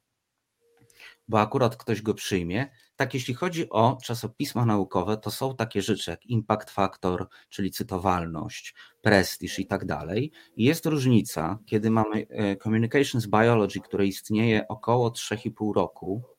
bo 1.28 1.42
akurat 1.42 1.76
ktoś 1.78 2.02
go 2.02 2.14
przyjmie, 2.14 2.68
tak 2.96 3.14
jeśli 3.14 3.34
chodzi 3.34 3.70
o 3.70 3.98
czasopisma 4.04 4.66
naukowe, 4.66 5.18
to 5.18 5.32
są 5.32 5.56
takie 5.56 5.82
rzeczy 5.82 6.12
jak 6.12 6.26
impact 6.26 6.70
factor, 6.70 7.28
czyli 7.50 7.72
cytowalność, 7.72 8.76
prestiż 9.02 9.60
i 9.60 9.68
tak 9.68 9.86
dalej. 9.86 10.32
Jest 10.58 10.86
różnica, 10.86 11.60
kiedy 11.66 11.92
mamy 11.92 12.28
Communications 12.64 13.28
Biology, 13.28 13.80
które 13.80 14.06
istnieje 14.06 14.68
około 14.68 15.10
3,5 15.10 15.74
roku, 15.74 16.24
E, 16.24 16.39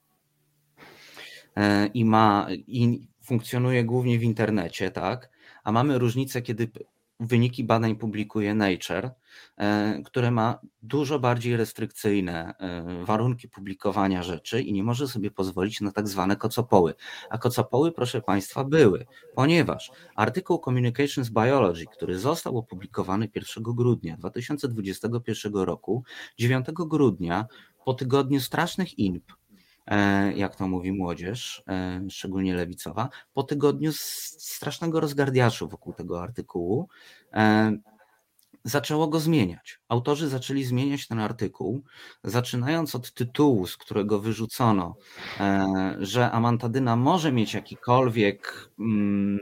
i 1.95 2.05
ma 2.05 2.47
i 2.51 3.09
funkcjonuje 3.23 3.85
głównie 3.85 4.19
w 4.19 4.23
internecie, 4.23 4.91
tak? 4.91 5.31
A 5.65 5.73
mamy 5.73 5.99
różnicę, 5.99 6.43
kiedy 6.43 6.71
wyniki 7.21 7.65
badań 7.65 7.97
publikuje 7.97 8.55
Nature, 8.55 9.11
e, 9.57 10.03
które 10.05 10.31
ma 10.31 10.59
dużo 10.83 11.19
bardziej 11.19 11.57
restrykcyjne 11.57 12.55
e, 12.59 13.05
warunki 13.05 13.49
publikowania 13.49 14.23
rzeczy 14.23 14.63
i 14.63 14.73
nie 14.73 14.85
może 14.85 15.09
sobie 15.09 15.31
pozwolić 15.31 15.81
na 15.81 15.93
tak 15.93 16.09
zwane 16.09 16.37
kocopoły. 16.37 16.95
A 17.31 17.39
kocopoły, 17.39 17.93
proszę 17.93 18.23
Państwa, 18.23 18.65
były, 18.65 19.07
ponieważ 19.35 19.93
artykuł 20.17 20.61
Communications 20.65 21.29
Biology, 21.29 21.87
który 21.93 22.19
został 22.19 22.59
opublikowany 22.59 23.29
1 23.35 23.65
grudnia 23.65 24.17
2021 24.17 25.53
roku, 25.55 26.05
9 26.39 26.67
grudnia, 26.73 27.47
po 27.85 27.95
tygodniu 27.95 28.41
strasznych 28.41 28.99
inp, 28.99 29.33
E, 29.33 29.40
jak 30.35 30.57
to 30.57 30.69
mówi 30.69 30.93
młodzież, 30.93 31.63
e, 31.69 32.01
szczególnie 32.11 32.55
lewicowa, 32.55 33.09
po 33.33 33.43
tygodniu 33.43 33.93
strasznego 33.93 35.01
rozgardiaszu 35.01 35.69
wokół 35.69 35.93
tego 35.93 36.23
artykułu, 36.23 36.89
e, 37.33 37.73
zaczęło 38.65 39.09
go 39.09 39.21
zmieniać. 39.21 39.81
Autorzy 39.89 40.29
zaczęli 40.29 40.65
zmieniać 40.65 41.09
ten 41.09 41.19
artykuł, 41.19 41.83
zaczynając 42.25 42.95
od 42.95 43.15
tytułu, 43.15 43.67
z 43.67 43.77
którego 43.77 44.21
wyrzucono, 44.21 44.95
że 45.99 46.31
amantadyna 46.31 46.97
może 46.97 47.33
mieć 47.33 47.55
jakikolwiek, 47.55 48.71
mm, 48.79 49.39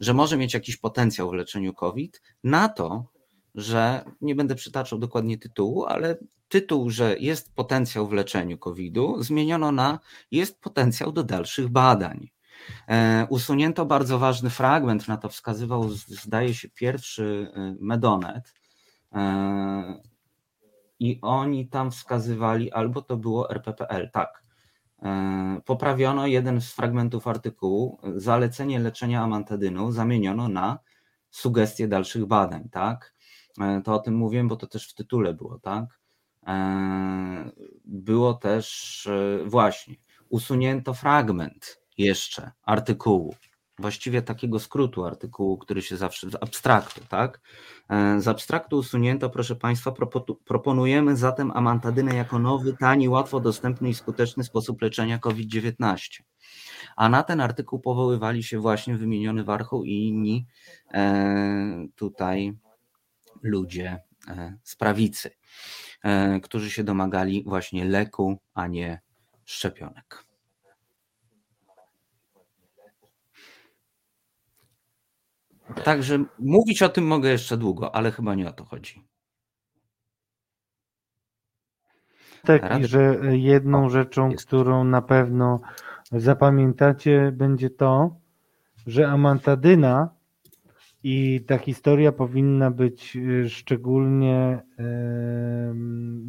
że 0.00 0.14
może 0.14 0.36
mieć 0.36 0.54
jakiś 0.54 0.76
potencjał 0.76 1.30
w 1.30 1.34
leczeniu 1.34 1.74
COVID, 1.74 2.22
na 2.44 2.68
to, 2.68 3.13
że 3.54 4.04
nie 4.20 4.34
będę 4.34 4.54
przytaczał 4.54 4.98
dokładnie 4.98 5.38
tytułu, 5.38 5.84
ale 5.84 6.16
tytuł, 6.48 6.90
że 6.90 7.18
jest 7.18 7.54
potencjał 7.54 8.08
w 8.08 8.12
leczeniu 8.12 8.58
COVID-u, 8.58 9.22
zmieniono 9.22 9.72
na 9.72 9.98
jest 10.30 10.60
potencjał 10.60 11.12
do 11.12 11.24
dalszych 11.24 11.68
badań. 11.68 12.28
E, 12.88 13.26
usunięto 13.30 13.86
bardzo 13.86 14.18
ważny 14.18 14.50
fragment, 14.50 15.08
na 15.08 15.16
to 15.16 15.28
wskazywał, 15.28 15.88
zdaje 15.90 16.54
się, 16.54 16.68
pierwszy 16.68 17.52
e, 17.54 17.76
Medonet. 17.80 18.54
E, 19.12 20.00
I 20.98 21.18
oni 21.22 21.68
tam 21.68 21.90
wskazywali, 21.90 22.72
albo 22.72 23.02
to 23.02 23.16
było 23.16 23.50
RPPL, 23.50 24.10
tak. 24.10 24.44
Poprawiono 25.64 26.26
jeden 26.26 26.60
z 26.60 26.72
fragmentów 26.72 27.26
artykułu, 27.26 28.00
zalecenie 28.16 28.78
leczenia 28.78 29.22
amantadyną 29.22 29.92
zamieniono 29.92 30.48
na 30.48 30.78
sugestie 31.30 31.88
dalszych 31.88 32.26
badań, 32.26 32.68
tak. 32.72 33.13
To 33.84 33.94
o 33.94 33.98
tym 33.98 34.14
mówiłem, 34.14 34.48
bo 34.48 34.56
to 34.56 34.66
też 34.66 34.88
w 34.88 34.94
tytule 34.94 35.34
było, 35.34 35.58
tak. 35.58 35.84
E, 36.46 37.50
było 37.84 38.34
też 38.34 39.06
e, 39.06 39.44
właśnie 39.44 39.94
usunięto 40.28 40.94
fragment 40.94 41.80
jeszcze 41.98 42.50
artykułu, 42.62 43.34
właściwie 43.78 44.22
takiego 44.22 44.58
skrótu 44.58 45.04
artykułu, 45.04 45.58
który 45.58 45.82
się 45.82 45.96
zawsze 45.96 46.30
z 46.30 46.34
abstraktu, 46.34 47.00
tak? 47.08 47.40
E, 47.88 48.20
z 48.20 48.28
abstraktu 48.28 48.76
usunięto, 48.76 49.30
proszę 49.30 49.56
Państwa, 49.56 49.92
proponujemy 50.44 51.16
zatem 51.16 51.50
amantadynę 51.50 52.14
jako 52.14 52.38
nowy, 52.38 52.76
tani, 52.76 53.08
łatwo 53.08 53.40
dostępny 53.40 53.88
i 53.88 53.94
skuteczny 53.94 54.44
sposób 54.44 54.82
leczenia 54.82 55.18
COVID-19. 55.18 56.22
A 56.96 57.08
na 57.08 57.22
ten 57.22 57.40
artykuł 57.40 57.80
powoływali 57.80 58.42
się 58.42 58.58
właśnie 58.58 58.96
wymieniony 58.96 59.44
Warchoł 59.44 59.84
i 59.84 59.92
inni 59.92 60.46
tutaj 61.96 62.56
ludzie 63.44 63.98
z 64.62 64.76
prawicy. 64.76 65.30
E, 66.04 66.40
którzy 66.40 66.70
się 66.70 66.84
domagali 66.84 67.44
właśnie 67.46 67.84
leku, 67.84 68.38
a 68.54 68.66
nie 68.66 69.00
szczepionek. 69.44 70.24
Także 75.84 76.24
mówić 76.38 76.82
o 76.82 76.88
tym 76.88 77.06
mogę 77.06 77.30
jeszcze 77.30 77.56
długo, 77.56 77.94
ale 77.94 78.10
chyba 78.10 78.34
nie 78.34 78.48
o 78.48 78.52
to 78.52 78.64
chodzi. 78.64 79.04
Tak, 82.44 82.80
i 82.80 82.86
że 82.86 83.20
jedną 83.30 83.86
o, 83.86 83.90
rzeczą, 83.90 84.30
jest. 84.30 84.46
którą 84.46 84.84
na 84.84 85.02
pewno 85.02 85.60
zapamiętacie, 86.12 87.32
będzie 87.32 87.70
to, 87.70 88.16
że 88.86 89.08
amantadyna 89.08 90.14
i 91.04 91.44
ta 91.46 91.58
historia 91.58 92.12
powinna 92.12 92.70
być 92.70 93.16
y, 93.16 93.48
szczególnie 93.50 94.62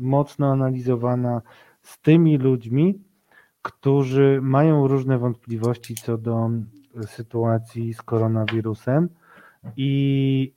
mocno 0.01 0.51
analizowana 0.51 1.41
z 1.81 2.01
tymi 2.01 2.37
ludźmi, 2.37 2.99
którzy 3.61 4.39
mają 4.41 4.87
różne 4.87 5.17
wątpliwości 5.17 5.95
co 5.95 6.17
do 6.17 6.49
sytuacji 7.05 7.93
z 7.93 8.01
koronawirusem 8.01 9.09
i, 9.77 10.53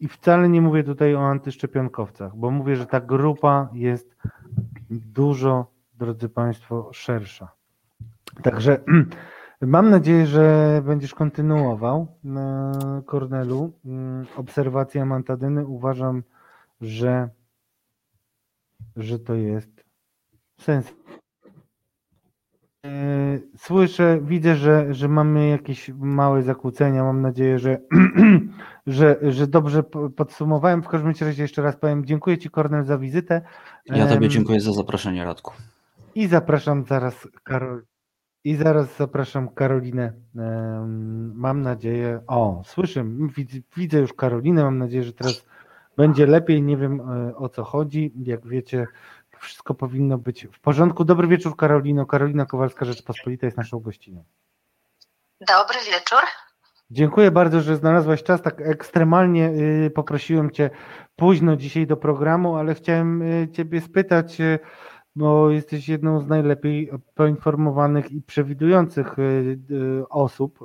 i 0.00 0.08
wcale 0.08 0.48
nie 0.48 0.60
mówię 0.60 0.84
tutaj 0.84 1.14
o 1.14 1.20
antyszczepionkowcach, 1.20 2.36
bo 2.36 2.50
mówię, 2.50 2.76
że 2.76 2.86
ta 2.86 3.00
grupa 3.00 3.68
jest 3.72 4.16
dużo, 4.90 5.70
drodzy 5.94 6.28
Państwo, 6.28 6.90
szersza. 6.92 7.48
Także 8.42 8.80
Mam 9.60 9.90
nadzieję, 9.90 10.26
że 10.26 10.82
będziesz 10.86 11.14
kontynuował 11.14 12.06
na 12.24 12.72
Kornelu 13.06 13.72
mm, 13.84 14.26
obserwację 14.36 15.02
Amantadyny. 15.02 15.66
Uważam, 15.66 16.22
że, 16.80 17.28
że 18.96 19.18
to 19.18 19.34
jest 19.34 19.84
sens. 20.60 20.94
E, 22.86 23.38
słyszę, 23.56 24.20
widzę, 24.22 24.56
że, 24.56 24.94
że 24.94 25.08
mamy 25.08 25.48
jakieś 25.48 25.90
małe 25.98 26.42
zakłócenia. 26.42 27.04
Mam 27.04 27.22
nadzieję, 27.22 27.58
że, 27.58 27.78
że, 28.86 29.18
że 29.22 29.46
dobrze 29.46 29.82
podsumowałem. 30.16 30.82
W 30.82 30.88
każdym 30.88 31.12
razie 31.20 31.42
jeszcze 31.42 31.62
raz 31.62 31.76
powiem 31.76 32.04
dziękuję 32.04 32.38
Ci 32.38 32.50
Kornel 32.50 32.84
za 32.84 32.98
wizytę. 32.98 33.42
Ja 33.86 34.06
Tobie 34.06 34.28
dziękuję 34.28 34.60
za 34.60 34.72
zaproszenie 34.72 35.24
Radku. 35.24 35.52
I 36.14 36.26
zapraszam 36.26 36.84
zaraz 36.84 37.28
Karol. 37.44 37.82
I 38.44 38.56
zaraz 38.56 38.96
zapraszam 38.96 39.48
Karolinę. 39.48 40.12
Mam 41.34 41.62
nadzieję. 41.62 42.20
O, 42.26 42.62
słyszę, 42.66 43.04
widzę 43.76 43.98
już 43.98 44.12
Karolinę. 44.12 44.64
Mam 44.64 44.78
nadzieję, 44.78 45.02
że 45.02 45.12
teraz 45.12 45.46
będzie 45.96 46.26
lepiej. 46.26 46.62
Nie 46.62 46.76
wiem 46.76 47.00
e, 47.00 47.36
o 47.36 47.48
co 47.48 47.64
chodzi. 47.64 48.12
Jak 48.16 48.46
wiecie, 48.46 48.86
wszystko 49.38 49.74
powinno 49.74 50.18
być 50.18 50.46
w 50.52 50.60
porządku. 50.60 51.04
Dobry 51.04 51.28
wieczór, 51.28 51.56
Karolino. 51.56 52.06
Karolina 52.06 52.46
Kowalska, 52.46 52.84
Rzeczpospolita 52.84 53.46
jest 53.46 53.56
naszą 53.56 53.78
gościną. 53.78 54.24
Dobry 55.40 55.78
wieczór. 55.86 56.20
Dziękuję 56.90 57.30
bardzo, 57.30 57.60
że 57.60 57.76
znalazłaś 57.76 58.22
czas. 58.22 58.42
Tak 58.42 58.60
ekstremalnie 58.60 59.48
y, 59.86 59.90
poprosiłem 59.94 60.50
Cię 60.50 60.70
późno 61.16 61.56
dzisiaj 61.56 61.86
do 61.86 61.96
programu, 61.96 62.56
ale 62.56 62.74
chciałem 62.74 63.22
y, 63.22 63.48
Ciebie 63.52 63.80
spytać, 63.80 64.40
y, 64.40 64.58
bo 65.18 65.50
jesteś 65.50 65.88
jedną 65.88 66.20
z 66.20 66.26
najlepiej 66.26 66.90
poinformowanych 67.14 68.12
i 68.12 68.22
przewidujących 68.22 69.16
osób 70.10 70.58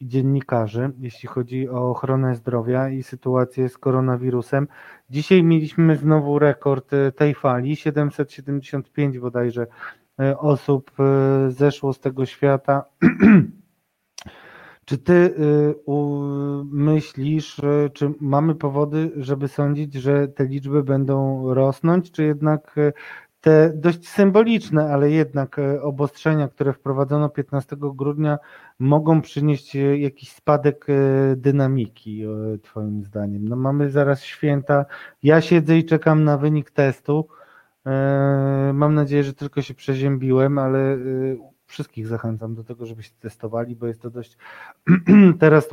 i 0.00 0.08
dziennikarzy, 0.08 0.90
jeśli 0.98 1.28
chodzi 1.28 1.68
o 1.68 1.90
ochronę 1.90 2.34
zdrowia 2.34 2.88
i 2.88 3.02
sytuację 3.02 3.68
z 3.68 3.78
koronawirusem. 3.78 4.68
Dzisiaj 5.10 5.42
mieliśmy 5.42 5.96
znowu 5.96 6.38
rekord 6.38 6.90
tej 7.16 7.34
fali, 7.34 7.76
775 7.76 9.18
bodajże 9.18 9.66
osób 10.38 10.90
zeszło 11.48 11.92
z 11.92 12.00
tego 12.00 12.26
świata. 12.26 12.84
Czy 14.84 14.98
ty 14.98 15.12
y, 15.12 15.74
myślisz, 16.64 17.60
czy 17.92 18.12
mamy 18.20 18.54
powody, 18.54 19.12
żeby 19.16 19.48
sądzić, 19.48 19.94
że 19.94 20.28
te 20.28 20.44
liczby 20.44 20.82
będą 20.82 21.44
rosnąć, 21.54 22.10
czy 22.10 22.22
jednak 22.24 22.78
y, 22.78 22.92
te 23.44 23.72
dość 23.74 24.08
symboliczne, 24.08 24.92
ale 24.92 25.10
jednak 25.10 25.58
y, 25.58 25.82
obostrzenia, 25.82 26.48
które 26.48 26.72
wprowadzono 26.72 27.28
15 27.28 27.76
grudnia, 27.80 28.38
mogą 28.78 29.22
przynieść 29.22 29.74
jakiś 29.98 30.32
spadek 30.32 30.86
dynamiki, 31.36 32.24
Twoim 32.62 33.04
zdaniem? 33.04 33.48
No 33.48 33.56
mamy 33.56 33.90
zaraz 33.90 34.22
święta. 34.22 34.84
Ja 35.22 35.40
siedzę 35.40 35.78
i 35.78 35.84
czekam 35.84 36.24
na 36.24 36.38
wynik 36.38 36.70
testu. 36.70 37.28
Mam 38.74 38.94
nadzieję, 38.94 39.24
że 39.24 39.34
tylko 39.34 39.62
się 39.62 39.74
przeziębiłem, 39.74 40.58
ale 40.58 40.98
wszystkich 41.66 42.06
zachęcam 42.06 42.54
do 42.54 42.64
tego, 42.64 42.86
żebyście 42.86 43.16
testowali, 43.20 43.76
bo 43.76 43.86
jest 43.86 44.02
to 44.02 44.10
dość 44.10 44.38
teraz 45.40 45.68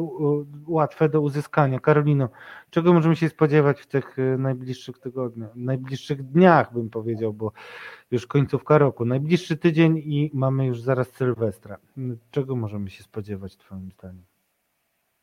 łatwe 0.68 1.10
do 1.10 1.22
uzyskania. 1.22 1.80
Karolino, 1.80 2.30
czego 2.70 2.94
możemy 2.94 3.16
się 3.16 3.30
spodziewać 3.30 3.82
w 3.82 3.88
tych 3.88 4.20
y, 4.20 4.38
najbliższych 4.38 5.00
tygodniach, 5.00 5.56
najbliższych 5.56 6.24
dniach, 6.24 6.74
bym 6.74 6.90
powiedział, 6.90 7.34
bo 7.34 7.52
już 8.12 8.28
końcówka 8.28 8.78
roku, 8.78 9.06
najbliższy 9.06 9.58
tydzień 9.58 9.98
i 9.98 10.32
mamy 10.34 10.66
już 10.66 10.82
zaraz 10.82 11.12
Sylwestra. 11.12 11.78
Czego 12.32 12.56
możemy 12.56 12.90
się 12.90 13.04
spodziewać, 13.04 13.58
Twoim 13.58 13.92
zdaniem? 13.92 14.31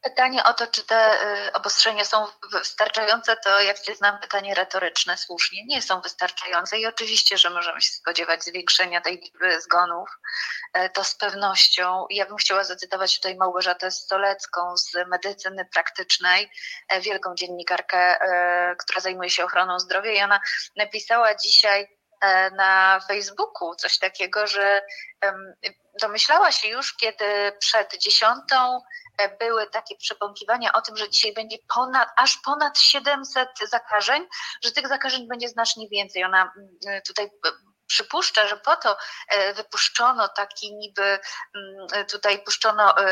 Pytanie 0.02 0.44
o 0.44 0.54
to, 0.54 0.66
czy 0.66 0.86
te 0.86 1.22
y, 1.46 1.52
obostrzenia 1.52 2.04
są 2.04 2.26
wystarczające, 2.52 3.36
to 3.36 3.60
jak 3.60 3.84
się 3.84 3.94
znam 3.94 4.18
pytanie 4.18 4.54
retoryczne, 4.54 5.16
słusznie, 5.16 5.66
nie 5.66 5.82
są 5.82 6.00
wystarczające 6.00 6.78
i 6.78 6.86
oczywiście, 6.86 7.38
że 7.38 7.50
możemy 7.50 7.80
się 7.82 7.90
spodziewać 7.90 8.44
zwiększenia 8.44 9.00
tej 9.00 9.16
liczby 9.16 9.60
zgonów, 9.60 10.08
e, 10.72 10.88
to 10.90 11.04
z 11.04 11.14
pewnością. 11.14 12.06
Ja 12.10 12.26
bym 12.26 12.36
chciała 12.36 12.64
zacytować 12.64 13.16
tutaj 13.16 13.36
Małgorzatę 13.36 13.90
Stolecką 13.90 14.76
z 14.76 14.92
medycyny 15.08 15.64
praktycznej, 15.64 16.50
e, 16.88 17.00
wielką 17.00 17.34
dziennikarkę, 17.34 18.20
e, 18.20 18.76
która 18.76 19.00
zajmuje 19.00 19.30
się 19.30 19.44
ochroną 19.44 19.78
zdrowia 19.78 20.12
i 20.12 20.22
ona 20.22 20.40
napisała 20.76 21.34
dzisiaj 21.34 21.98
na 22.52 23.00
Facebooku 23.08 23.74
coś 23.74 23.98
takiego, 23.98 24.46
że 24.46 24.82
domyślała 26.00 26.52
się 26.52 26.68
już, 26.68 26.96
kiedy 26.96 27.52
przed 27.58 27.98
dziesiątą 27.98 28.80
były 29.40 29.66
takie 29.66 29.96
przebąkiwania 29.96 30.72
o 30.72 30.80
tym, 30.80 30.96
że 30.96 31.10
dzisiaj 31.10 31.32
będzie 31.32 31.56
ponad, 31.74 32.08
aż 32.16 32.36
ponad 32.36 32.78
700 32.78 33.48
zakażeń, 33.70 34.26
że 34.64 34.72
tych 34.72 34.88
zakażeń 34.88 35.28
będzie 35.28 35.48
znacznie 35.48 35.88
więcej. 35.88 36.24
Ona 36.24 36.52
mm, 36.86 37.02
tutaj 37.06 37.30
przypuszcza, 37.88 38.48
że 38.48 38.56
po 38.56 38.76
to 38.76 38.96
e, 39.28 39.54
wypuszczono 39.54 40.28
taki 40.28 40.74
niby, 40.74 41.18
mm, 41.54 42.06
tutaj 42.06 42.42
puszczono 42.42 42.98
e, 42.98 43.02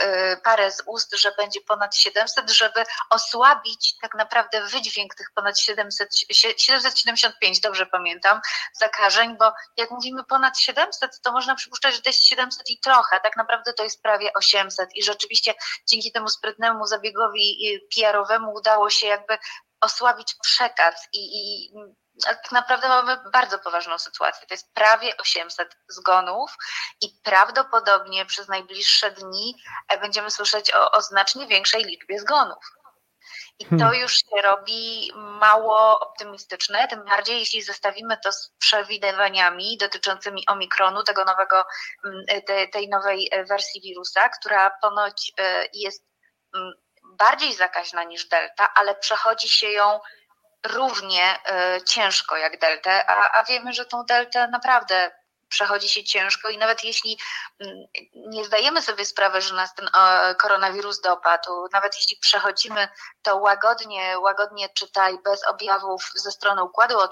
e, 0.00 0.36
parę 0.36 0.72
z 0.72 0.82
ust, 0.86 1.16
że 1.16 1.32
będzie 1.38 1.60
ponad 1.60 1.96
700, 1.96 2.50
żeby 2.50 2.84
osłabić 3.10 3.98
tak 4.02 4.14
naprawdę 4.14 4.66
wydźwięk 4.66 5.14
tych 5.14 5.30
ponad 5.34 5.58
700, 5.58 6.16
775, 6.56 7.60
dobrze 7.60 7.86
pamiętam, 7.86 8.40
zakażeń, 8.80 9.36
bo 9.38 9.52
jak 9.76 9.90
mówimy 9.90 10.24
ponad 10.24 10.58
700, 10.58 11.20
to 11.22 11.32
można 11.32 11.54
przypuszczać, 11.54 11.94
że 11.94 12.02
to 12.02 12.08
jest 12.08 12.24
700 12.24 12.70
i 12.70 12.80
trochę, 12.80 13.20
tak 13.20 13.36
naprawdę 13.36 13.72
to 13.72 13.84
jest 13.84 14.02
prawie 14.02 14.32
800 14.32 14.96
i 14.96 15.02
rzeczywiście 15.02 15.54
dzięki 15.86 16.12
temu 16.12 16.28
sprytnemu 16.28 16.86
zabiegowi 16.86 17.80
PR-owemu 17.94 18.52
udało 18.52 18.90
się 18.90 19.06
jakby 19.06 19.38
osłabić 19.80 20.34
przekaz 20.42 21.08
i, 21.12 21.20
i 21.20 21.72
tak 22.24 22.52
naprawdę 22.52 22.88
mamy 22.88 23.16
bardzo 23.32 23.58
poważną 23.58 23.98
sytuację. 23.98 24.46
To 24.46 24.54
jest 24.54 24.74
prawie 24.74 25.16
800 25.16 25.76
zgonów 25.88 26.50
i 27.00 27.08
prawdopodobnie 27.24 28.26
przez 28.26 28.48
najbliższe 28.48 29.10
dni 29.10 29.54
e, 29.88 29.98
będziemy 29.98 30.30
słyszeć 30.30 30.74
o, 30.74 30.90
o 30.90 31.02
znacznie 31.02 31.46
większej 31.46 31.84
liczbie 31.84 32.18
zgonów. 32.18 32.64
I 33.58 33.64
to 33.64 33.78
hmm. 33.78 34.00
już 34.00 34.12
się 34.12 34.42
robi 34.42 35.12
mało 35.16 36.00
optymistyczne, 36.00 36.88
tym 36.88 37.04
bardziej 37.04 37.38
jeśli 37.38 37.62
zestawimy 37.62 38.16
to 38.24 38.32
z 38.32 38.50
przewidywaniami 38.58 39.78
dotyczącymi 39.78 40.46
omikronu, 40.46 41.02
tego 41.02 41.24
nowego, 41.24 41.64
mm, 42.04 42.24
te, 42.46 42.68
tej 42.68 42.88
nowej 42.88 43.28
e, 43.32 43.44
wersji 43.44 43.80
wirusa, 43.80 44.28
która 44.28 44.70
ponoć 44.82 45.32
e, 45.38 45.68
jest 45.72 46.04
mm, 46.56 46.72
bardziej 47.18 47.54
zakaźna 47.54 48.04
niż 48.04 48.28
delta, 48.28 48.74
ale 48.74 48.94
przechodzi 48.94 49.48
się 49.48 49.70
ją 49.70 50.00
równie 50.66 51.38
e, 51.46 51.80
ciężko 51.82 52.36
jak 52.36 52.60
deltę, 52.60 53.10
a, 53.10 53.38
a 53.40 53.44
wiemy, 53.44 53.72
że 53.72 53.86
tą 53.86 54.04
deltę 54.04 54.48
naprawdę 54.48 55.10
przechodzi 55.48 55.88
się 55.88 56.04
ciężko 56.04 56.48
i 56.48 56.58
nawet 56.58 56.84
jeśli 56.84 57.18
mm, 57.60 57.76
nie 58.14 58.44
zdajemy 58.44 58.82
sobie 58.82 59.04
sprawy, 59.04 59.40
że 59.40 59.54
nas 59.54 59.74
ten 59.74 59.88
e, 59.94 60.34
koronawirus 60.34 61.00
dopadł, 61.00 61.68
nawet 61.72 61.96
jeśli 61.96 62.16
przechodzimy 62.16 62.88
to 63.22 63.36
łagodnie, 63.36 64.18
łagodnie 64.18 64.68
czytaj, 64.68 65.18
bez 65.24 65.44
objawów 65.44 66.02
ze 66.14 66.30
strony 66.30 66.64
układu 66.64 67.00
e, 67.00 67.06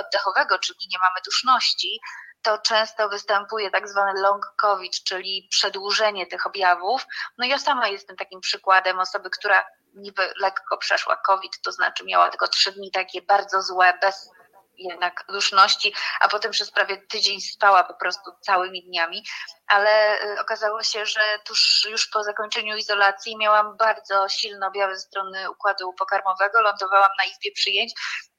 oddechowego, 0.00 0.58
czyli 0.58 0.88
nie 0.92 0.98
mamy 0.98 1.20
duszności, 1.24 2.00
to 2.42 2.58
często 2.58 3.08
występuje 3.08 3.70
tak 3.70 3.88
zwany 3.88 4.20
long 4.20 4.54
COVID, 4.60 5.04
czyli 5.04 5.48
przedłużenie 5.50 6.26
tych 6.26 6.46
objawów. 6.46 7.06
No 7.38 7.46
ja 7.46 7.58
sama 7.58 7.88
jestem 7.88 8.16
takim 8.16 8.40
przykładem 8.40 8.98
osoby, 9.00 9.30
która 9.30 9.64
niby 9.98 10.32
lekko 10.40 10.78
przeszła 10.78 11.16
COVID, 11.16 11.52
to 11.62 11.72
znaczy 11.72 12.04
miała 12.04 12.30
tylko 12.30 12.48
trzy 12.48 12.72
dni 12.72 12.90
takie 12.90 13.22
bardzo 13.22 13.62
złe, 13.62 13.98
bez 14.00 14.30
jednak 14.78 15.24
duszności, 15.28 15.94
a 16.20 16.28
potem 16.28 16.50
przez 16.52 16.70
prawie 16.70 16.96
tydzień 16.96 17.40
spała 17.40 17.84
po 17.84 17.94
prostu 17.94 18.30
całymi 18.40 18.84
dniami, 18.84 19.24
ale 19.66 20.22
y, 20.22 20.40
okazało 20.40 20.82
się, 20.82 21.06
że 21.06 21.20
tuż 21.44 21.86
już 21.90 22.08
po 22.08 22.22
zakończeniu 22.22 22.76
izolacji 22.76 23.36
miałam 23.36 23.76
bardzo 23.76 24.28
silne 24.28 24.66
objawy 24.66 24.98
strony 24.98 25.50
układu 25.50 25.92
pokarmowego, 25.92 26.62
lądowałam 26.62 27.10
na 27.18 27.24
izbie 27.24 27.52
przyjęć 27.52 27.92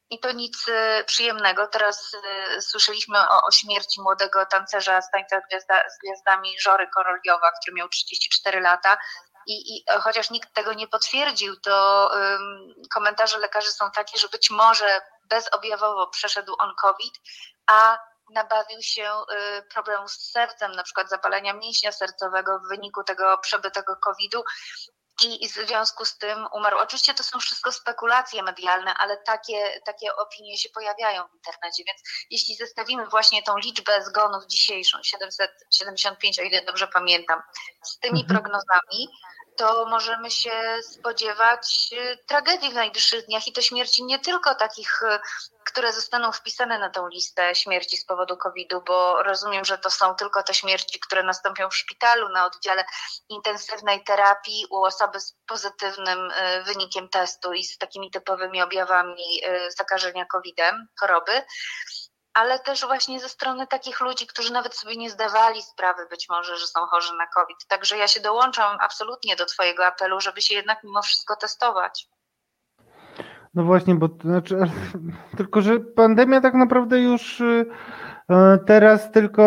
i 0.09 0.19
to 0.19 0.31
nic 0.31 0.67
y, 0.67 1.03
przyjemnego. 1.05 1.67
Teraz 1.67 2.13
y, 2.57 2.61
słyszeliśmy 2.61 3.19
o, 3.19 3.45
o 3.47 3.51
śmierci 3.51 4.01
młodego 4.01 4.45
tancerza 4.45 5.01
z 5.01 5.11
tańca 5.11 5.41
gwiazda, 5.49 5.83
z 5.89 5.97
gwiazdami 6.03 6.59
Żory 6.59 6.87
Koroliowa, 6.87 7.51
który 7.61 7.75
miał 7.75 7.89
34 7.89 8.59
lata. 8.59 8.97
I, 9.49 9.77
I, 9.77 9.85
chociaż 10.03 10.29
nikt 10.29 10.53
tego 10.53 10.73
nie 10.73 10.87
potwierdził, 10.87 11.55
to 11.55 12.09
um, 12.13 12.73
komentarze 12.93 13.37
lekarzy 13.37 13.71
są 13.71 13.91
takie, 13.91 14.19
że 14.19 14.29
być 14.29 14.49
może 14.49 15.01
bezobjawowo 15.29 16.07
przeszedł 16.07 16.55
on 16.59 16.75
COVID, 16.81 17.13
a 17.67 17.99
nabawił 18.33 18.81
się 18.81 19.11
y, 19.57 19.61
problemu 19.61 20.07
z 20.07 20.31
sercem, 20.31 20.71
na 20.71 20.83
przykład 20.83 21.09
zapalenia 21.09 21.53
mięśnia 21.53 21.91
sercowego 21.91 22.59
w 22.59 22.67
wyniku 22.67 23.03
tego 23.03 23.37
przebytego 23.37 23.95
COVID-u 23.95 24.43
i 25.23 25.49
w 25.49 25.53
związku 25.53 26.05
z 26.05 26.17
tym 26.17 26.47
umarł. 26.53 26.77
Oczywiście 26.77 27.13
to 27.13 27.23
są 27.23 27.39
wszystko 27.39 27.71
spekulacje 27.71 28.43
medialne, 28.43 28.93
ale 28.93 29.17
takie, 29.17 29.81
takie 29.85 30.15
opinie 30.15 30.57
się 30.57 30.69
pojawiają 30.69 31.27
w 31.27 31.33
internecie, 31.33 31.83
więc 31.87 32.01
jeśli 32.29 32.55
zestawimy 32.55 33.05
właśnie 33.05 33.43
tą 33.43 33.57
liczbę 33.57 34.03
zgonów 34.03 34.45
dzisiejszą, 34.45 34.97
775, 35.03 36.39
o 36.39 36.43
ile 36.43 36.61
dobrze 36.61 36.87
pamiętam, 36.87 37.41
z 37.83 37.99
tymi 37.99 38.21
mhm. 38.21 38.39
prognozami, 38.39 39.09
to 39.59 39.85
możemy 39.85 40.31
się 40.31 40.77
spodziewać 40.83 41.89
y, 41.93 42.17
tragedii 42.25 42.71
w 42.71 42.73
najbliższych 42.73 43.25
dniach 43.25 43.47
i 43.47 43.53
to 43.53 43.61
śmierci 43.61 44.03
nie 44.03 44.19
tylko 44.19 44.55
takich, 44.55 45.01
y, 45.01 45.19
które 45.63 45.93
zostaną 45.93 46.31
wpisane 46.31 46.79
na 46.79 46.89
tą 46.89 47.07
listę 47.07 47.55
śmierci 47.55 47.97
z 47.97 48.05
powodu 48.05 48.37
COVID-u, 48.37 48.81
bo 48.81 49.23
rozumiem, 49.23 49.65
że 49.65 49.77
to 49.77 49.89
są 49.89 50.15
tylko 50.15 50.43
te 50.43 50.53
śmierci, 50.53 50.99
które 50.99 51.23
nastąpią 51.23 51.69
w 51.69 51.75
szpitalu, 51.75 52.29
na 52.29 52.45
oddziale 52.45 52.85
intensywnej 53.29 54.03
terapii 54.03 54.65
u 54.69 54.83
osoby 54.83 55.19
z 55.19 55.35
pozytywnym 55.47 56.31
y, 56.31 56.63
wynikiem 56.63 57.09
testu 57.09 57.53
i 57.53 57.63
z 57.63 57.77
takimi 57.77 58.11
typowymi 58.11 58.61
objawami 58.61 59.41
zakażenia 59.77 60.25
COVID-em, 60.25 60.87
choroby 60.99 61.41
ale 62.33 62.59
też 62.59 62.85
właśnie 62.85 63.19
ze 63.19 63.29
strony 63.29 63.67
takich 63.67 64.01
ludzi, 64.01 64.27
którzy 64.27 64.53
nawet 64.53 64.75
sobie 64.75 64.97
nie 64.97 65.09
zdawali 65.09 65.61
sprawy 65.61 66.07
być 66.09 66.29
może, 66.29 66.57
że 66.57 66.67
są 66.67 66.79
chorzy 66.79 67.13
na 67.13 67.27
COVID. 67.27 67.67
Także 67.67 67.97
ja 67.97 68.07
się 68.07 68.19
dołączam 68.19 68.77
absolutnie 68.81 69.35
do 69.35 69.45
Twojego 69.45 69.85
apelu, 69.85 70.21
żeby 70.21 70.41
się 70.41 70.55
jednak 70.55 70.83
mimo 70.83 71.01
wszystko 71.01 71.35
testować. 71.35 72.09
No 73.53 73.63
właśnie, 73.63 73.95
bo 73.95 74.09
to 74.09 74.27
znaczy, 74.27 74.57
tylko 75.37 75.61
że 75.61 75.79
pandemia 75.79 76.41
tak 76.41 76.53
naprawdę 76.53 76.99
już 76.99 77.41
y, 77.41 77.65
e, 78.29 78.57
teraz 78.67 79.11
tylko 79.11 79.43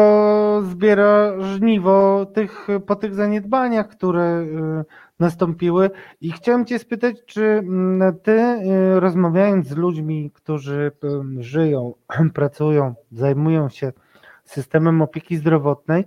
zbiera 0.64 1.40
żniwo 1.40 2.26
tych, 2.34 2.66
po 2.86 2.96
tych 2.96 3.14
zaniedbaniach, 3.14 3.88
które 3.88 4.40
y, 4.40 4.84
nastąpiły. 5.22 5.90
I 6.20 6.32
chciałem 6.32 6.66
Cię 6.66 6.78
spytać, 6.78 7.16
czy 7.26 7.44
mm, 7.44 8.18
Ty, 8.22 8.32
y, 8.32 9.00
rozmawiając 9.00 9.68
z 9.68 9.76
ludźmi, 9.76 10.30
którzy 10.34 10.92
żyją, 11.38 11.94
pracują, 12.34 12.94
zajmują 13.12 13.68
się 13.68 13.92
systemem 14.44 15.02
opieki 15.02 15.36
zdrowotnej, 15.36 16.04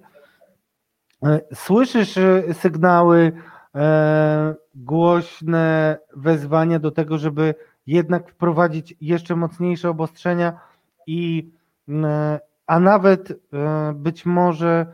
słyszysz 1.54 2.20
sygnały, 2.54 3.32
e, 3.76 4.56
głośne 4.76 5.98
wezwania 6.16 6.80
do 6.80 6.92
tego, 6.92 7.18
żeby 7.18 7.56
jednak 7.88 8.30
wprowadzić 8.30 8.96
jeszcze 9.02 9.36
mocniejsze 9.36 9.90
obostrzenia 9.90 10.60
i 11.08 11.52
e, 11.90 12.40
a 12.68 12.80
nawet 12.80 13.32
e, 13.32 13.94
być 13.96 14.26
może 14.26 14.86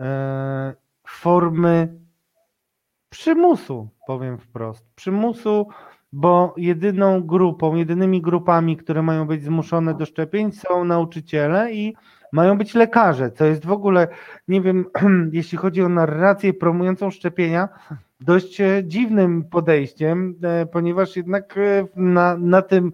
e, 0.00 0.74
formy 1.06 1.98
przymusu, 3.10 3.88
powiem 4.06 4.38
wprost. 4.38 4.84
Przymusu, 4.94 5.68
bo 6.12 6.54
jedyną 6.56 7.20
grupą, 7.22 7.74
jedynymi 7.74 8.22
grupami, 8.22 8.76
które 8.76 9.02
mają 9.02 9.26
być 9.26 9.42
zmuszone 9.42 9.94
do 9.94 10.06
szczepień 10.06 10.52
są 10.52 10.84
nauczyciele 10.84 11.72
i 11.72 11.94
mają 12.32 12.58
być 12.58 12.74
lekarze, 12.74 13.30
co 13.30 13.44
jest 13.44 13.66
w 13.66 13.72
ogóle, 13.72 14.08
nie 14.48 14.60
wiem, 14.60 14.84
jeśli 15.32 15.58
chodzi 15.58 15.82
o 15.82 15.88
narrację 15.88 16.54
promującą 16.54 17.10
szczepienia, 17.10 17.68
dość 18.20 18.60
e, 18.60 18.82
dziwnym 18.84 19.44
podejściem, 19.44 20.34
e, 20.42 20.66
ponieważ 20.66 21.16
jednak 21.16 21.58
e, 21.58 21.86
na, 21.96 22.36
na 22.36 22.62
tym 22.62 22.92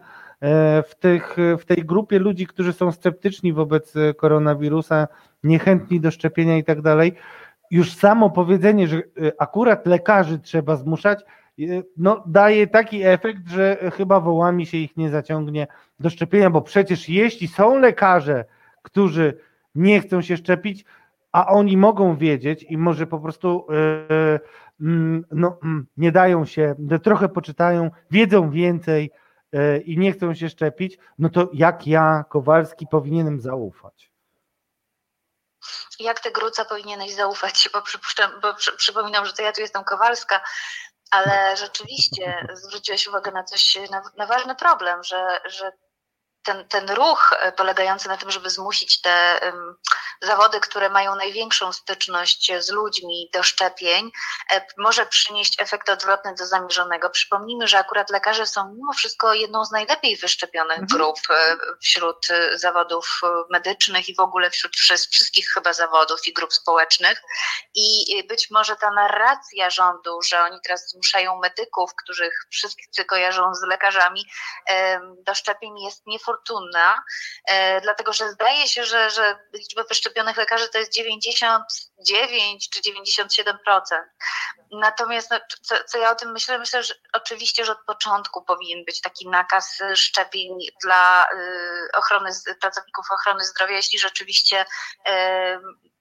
w, 0.89 0.95
tych, 1.01 1.36
w 1.59 1.65
tej 1.65 1.77
grupie 1.77 2.19
ludzi, 2.19 2.47
którzy 2.47 2.73
są 2.73 2.93
sceptyczni 2.93 3.53
wobec 3.53 3.95
koronawirusa, 4.16 5.09
niechętni 5.45 6.01
do 6.01 6.11
szczepienia 6.11 6.57
i 6.57 6.65
tak 6.65 6.82
dalej, 6.82 7.12
już 7.74 7.94
samo 7.94 8.30
powiedzenie, 8.30 8.88
że 8.88 9.02
akurat 9.38 9.86
lekarzy 9.86 10.38
trzeba 10.38 10.76
zmuszać, 10.76 11.24
no, 11.96 12.24
daje 12.26 12.66
taki 12.66 13.02
efekt, 13.02 13.48
że 13.48 13.90
chyba 13.96 14.20
wołami 14.20 14.66
się 14.66 14.78
ich 14.78 14.96
nie 14.96 15.10
zaciągnie 15.10 15.66
do 16.01 16.10
szczepienia, 16.10 16.51
bo 16.51 16.62
przecież 16.62 17.09
jeśli 17.09 17.48
są 17.48 17.78
lekarze, 17.78 18.44
którzy 18.82 19.38
nie 19.74 20.01
chcą 20.01 20.22
się 20.22 20.36
szczepić, 20.36 20.84
a 21.32 21.46
oni 21.46 21.76
mogą 21.76 22.16
wiedzieć 22.16 22.62
i 22.62 22.78
może 22.78 23.06
po 23.06 23.18
prostu 23.18 23.66
yy, 24.80 25.20
no, 25.30 25.59
mm, 25.64 25.86
nie 25.96 26.12
dają 26.12 26.44
się, 26.44 26.74
trochę 27.02 27.28
poczytają, 27.28 27.90
wiedzą 28.10 28.51
więcej 28.51 29.10
yy, 29.52 29.78
i 29.78 29.98
nie 29.98 30.12
chcą 30.12 30.34
się 30.34 30.48
szczepić, 30.48 30.98
no 31.18 31.28
to 31.28 31.51
jak 31.52 31.86
ja, 31.86 32.24
Kowalski, 32.28 32.86
powinienem 32.90 33.40
zaufać? 33.40 34.14
Jak 35.99 36.20
ty, 36.20 36.31
Gruca, 36.31 36.65
powinieneś 36.65 37.15
zaufać, 37.15 37.69
bo 37.73 37.82
przypuszczam, 37.82 38.41
bo 38.41 38.55
przy, 38.55 38.77
przypominam, 38.77 39.27
że 39.27 39.32
to 39.32 39.43
ja 39.43 39.53
tu 39.53 39.61
jestem 39.61 39.85
Kowalska, 39.85 40.41
ale 41.11 41.57
rzeczywiście 41.57 42.47
zwróciłeś 42.53 43.07
uwagę 43.07 43.32
na 43.32 43.45
coś, 43.45 43.78
na, 43.91 44.03
na 44.16 44.27
ważny 44.27 44.55
problem, 44.55 45.05
że, 45.05 45.41
że 45.45 45.73
ten, 46.45 46.69
ten 46.69 46.91
ruch 46.91 47.33
e, 47.33 47.53
polegający 47.53 48.09
na 48.09 48.16
tym, 48.16 48.31
żeby 48.31 48.51
zmusić 48.51 49.01
te 49.01 49.41
zawody, 50.23 50.61
które 50.61 50.89
mają 50.89 51.15
największą 51.15 51.73
styczność 51.73 52.53
z 52.59 52.71
ludźmi 52.71 53.31
do 53.33 53.43
szczepień, 53.43 54.11
e, 54.53 54.66
może 54.79 55.07
przynieść 55.07 55.61
efekt 55.61 55.89
odwrotny 55.89 56.35
do 56.35 56.47
zamierzonego. 56.47 57.11
Przypomnijmy, 57.11 57.69
że 57.69 57.79
akurat 57.79 58.11
lekarze 58.11 58.47
są 58.47 58.75
mimo 58.75 58.93
wszystko 58.93 59.35
jedną 59.35 59.65
z 59.65 59.71
najlepiej 59.71 60.16
wyszczepionych 60.16 60.79
mhm. 60.79 60.87
grup 60.87 61.19
e, 61.31 61.57
wśród 61.83 62.27
zawodów 62.55 63.21
medycznych 63.51 64.09
i 64.09 64.15
w 64.15 64.21
ogóle 64.21 64.51
wśród 64.51 64.77
wszystkich 65.11 65.49
chyba 65.55 65.73
zawodów 65.73 66.27
i 66.27 66.33
grup 66.33 66.53
społecznych. 66.53 67.23
I 67.75 68.25
być 68.29 68.51
może 68.51 68.77
ta 68.77 68.91
narracja 68.91 69.71
rządu, 69.71 70.23
że 70.23 70.43
oni 70.43 70.59
teraz 70.62 70.91
zmuszają 70.91 71.41
medyków, 71.41 71.91
których 71.95 72.47
wszyscy 72.51 73.05
kojarzą 73.05 73.55
z 73.55 73.62
lekarzami, 73.62 74.27
do 75.27 75.35
szczepień 75.35 75.79
jest 75.79 76.07
niefortunna 76.07 76.34
e, 77.48 77.81
dlatego 77.81 78.12
że 78.12 78.31
zdaje 78.31 78.69
się, 78.69 78.85
że, 78.85 79.11
że 79.11 79.39
liczba 79.52 79.85
wyszczepionych 79.85 80.36
lekarzy 80.36 80.69
to 80.69 80.78
jest 80.78 80.93
99 80.93 82.70
czy 82.70 82.81
97%. 82.81 83.81
Natomiast 84.70 85.31
no, 85.31 85.39
co, 85.62 85.74
co 85.85 85.98
ja 85.98 86.11
o 86.11 86.15
tym 86.15 86.32
myślę? 86.32 86.59
Myślę, 86.59 86.82
że 86.82 86.94
oczywiście, 87.12 87.65
że 87.65 87.73
od 87.73 87.85
początku 87.86 88.44
powinien 88.44 88.85
być 88.85 89.01
taki 89.01 89.28
nakaz 89.28 89.78
szczepień 89.94 90.59
dla 90.82 91.24
y, 91.24 91.89
ochrony 91.94 92.31
pracowników 92.61 93.06
ochrony 93.11 93.44
zdrowia, 93.44 93.77
jeśli 93.77 93.98
rzeczywiście 93.98 94.62
y, 94.62 95.12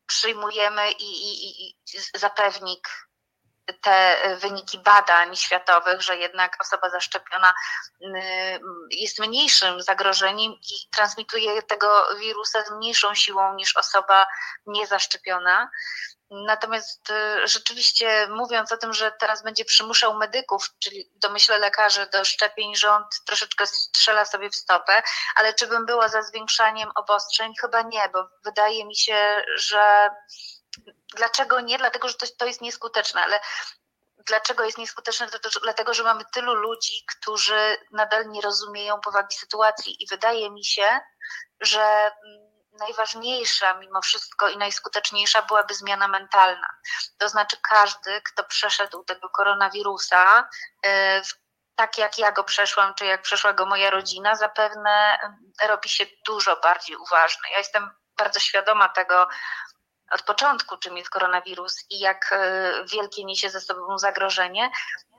przyjmujemy 0.07 0.91
i, 0.91 1.11
i, 1.33 1.69
i 1.69 1.75
zapewnik 2.15 2.89
te 3.81 4.17
wyniki 4.41 4.79
badań 4.79 5.35
światowych, 5.35 6.01
że 6.01 6.17
jednak 6.17 6.57
osoba 6.61 6.89
zaszczepiona 6.89 7.53
jest 8.89 9.19
mniejszym 9.19 9.81
zagrożeniem 9.81 10.51
i 10.51 10.89
transmituje 10.91 11.61
tego 11.61 12.15
wirusa 12.19 12.63
z 12.65 12.71
mniejszą 12.71 13.15
siłą 13.15 13.53
niż 13.53 13.77
osoba 13.77 14.27
niezaszczepiona. 14.65 15.69
Natomiast 16.33 17.09
y, 17.09 17.47
rzeczywiście 17.47 18.27
mówiąc 18.27 18.71
o 18.71 18.77
tym, 18.77 18.93
że 18.93 19.11
teraz 19.11 19.43
będzie 19.43 19.65
przymuszał 19.65 20.17
medyków, 20.17 20.69
czyli 20.79 21.11
w 21.15 21.19
domyśle 21.19 21.57
lekarzy 21.57 22.07
do 22.13 22.25
szczepień, 22.25 22.75
rząd 22.75 23.05
troszeczkę 23.25 23.67
strzela 23.67 24.25
sobie 24.25 24.49
w 24.49 24.55
stopę, 24.55 25.03
ale 25.35 25.53
czy 25.53 25.67
bym 25.67 25.85
była 25.85 26.07
za 26.07 26.21
zwiększaniem 26.21 26.89
obostrzeń? 26.95 27.53
Chyba 27.61 27.81
nie, 27.81 28.09
bo 28.13 28.29
wydaje 28.43 28.85
mi 28.85 28.95
się, 28.95 29.43
że 29.55 30.09
Dlaczego 31.15 31.61
nie? 31.61 31.77
Dlatego, 31.77 32.07
że 32.07 32.13
to, 32.13 32.25
to 32.37 32.45
jest 32.45 32.61
nieskuteczne, 32.61 33.21
ale 33.21 33.39
dlaczego 34.17 34.63
jest 34.63 34.77
nieskuteczne? 34.77 35.27
Dlatego, 35.63 35.93
że 35.93 36.03
mamy 36.03 36.23
tylu 36.33 36.53
ludzi, 36.53 37.05
którzy 37.07 37.77
nadal 37.91 38.29
nie 38.29 38.41
rozumieją 38.41 38.99
powagi 38.99 39.35
sytuacji 39.35 40.03
i 40.03 40.07
wydaje 40.07 40.51
mi 40.51 40.65
się, 40.65 40.99
że 41.59 41.81
mm, 41.81 42.53
najważniejsza 42.79 43.73
mimo 43.73 44.01
wszystko 44.01 44.49
i 44.49 44.57
najskuteczniejsza 44.57 45.41
byłaby 45.41 45.73
zmiana 45.73 46.07
mentalna. 46.07 46.67
To 47.17 47.29
znaczy 47.29 47.57
każdy, 47.61 48.21
kto 48.21 48.43
przeszedł 48.43 49.03
tego 49.03 49.29
koronawirusa, 49.29 50.49
y, 50.85 50.89
tak 51.75 51.97
jak 51.97 52.17
ja 52.17 52.31
go 52.31 52.43
przeszłam, 52.43 52.93
czy 52.93 53.05
jak 53.05 53.21
przeszła 53.21 53.53
go 53.53 53.65
moja 53.65 53.89
rodzina, 53.89 54.35
zapewne 54.35 55.19
robi 55.63 55.89
się 55.89 56.05
dużo 56.25 56.55
bardziej 56.55 56.95
uważny. 56.95 57.49
Ja 57.51 57.57
jestem 57.57 57.89
bardzo 58.17 58.39
świadoma 58.39 58.89
tego, 58.89 59.27
od 60.13 60.21
początku, 60.21 60.77
czym 60.77 60.97
jest 60.97 61.09
koronawirus 61.09 61.85
i 61.89 61.99
jak 61.99 62.29
e, 62.31 62.73
wielkie 62.91 63.25
niesie 63.25 63.49
ze 63.49 63.61
sobą 63.61 63.97
zagrożenie, 63.97 64.71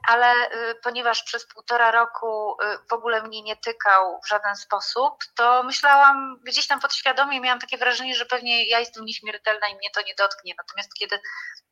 ale 0.09 0.27
e, 0.27 0.75
ponieważ 0.75 1.23
przez 1.23 1.47
półtora 1.47 1.91
roku 1.91 2.57
e, 2.63 2.79
w 2.91 2.93
ogóle 2.93 3.23
mnie 3.23 3.43
nie 3.43 3.57
tykał 3.57 4.21
w 4.25 4.29
żaden 4.29 4.57
sposób, 4.57 5.15
to 5.37 5.63
myślałam 5.63 6.41
gdzieś 6.43 6.67
tam 6.67 6.81
podświadomie, 6.81 7.41
miałam 7.41 7.61
takie 7.61 7.79
wrażenie, 7.79 8.15
że 8.15 8.27
pewnie 8.27 8.69
ja 8.69 8.81
jestem 8.81 9.05
nieśmiertelna 9.05 9.69
i 9.69 9.77
mnie 9.77 9.91
to 9.95 10.03
nie 10.03 10.15
dotknie. 10.19 10.55
Natomiast 10.59 10.95
kiedy 10.95 11.21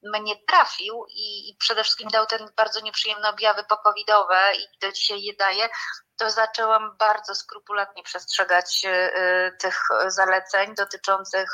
mnie 0.02 0.36
trafił 0.46 1.04
i, 1.08 1.56
przede 1.58 1.82
wszystkim 1.82 2.08
dał 2.08 2.26
ten 2.26 2.48
bardzo 2.56 2.80
nieprzyjemne 2.80 3.28
objawy 3.28 3.64
pokowidowe 3.64 4.38
i 4.54 4.78
do 4.80 4.92
dzisiaj 4.92 5.22
je 5.22 5.32
daje, 5.36 5.68
to 6.16 6.30
zaczęłam 6.30 6.96
bardzo 6.96 7.34
skrupulatnie 7.34 8.02
przestrzegać 8.02 8.86
tych 9.58 9.78
zaleceń 10.06 10.74
dotyczących 10.74 11.50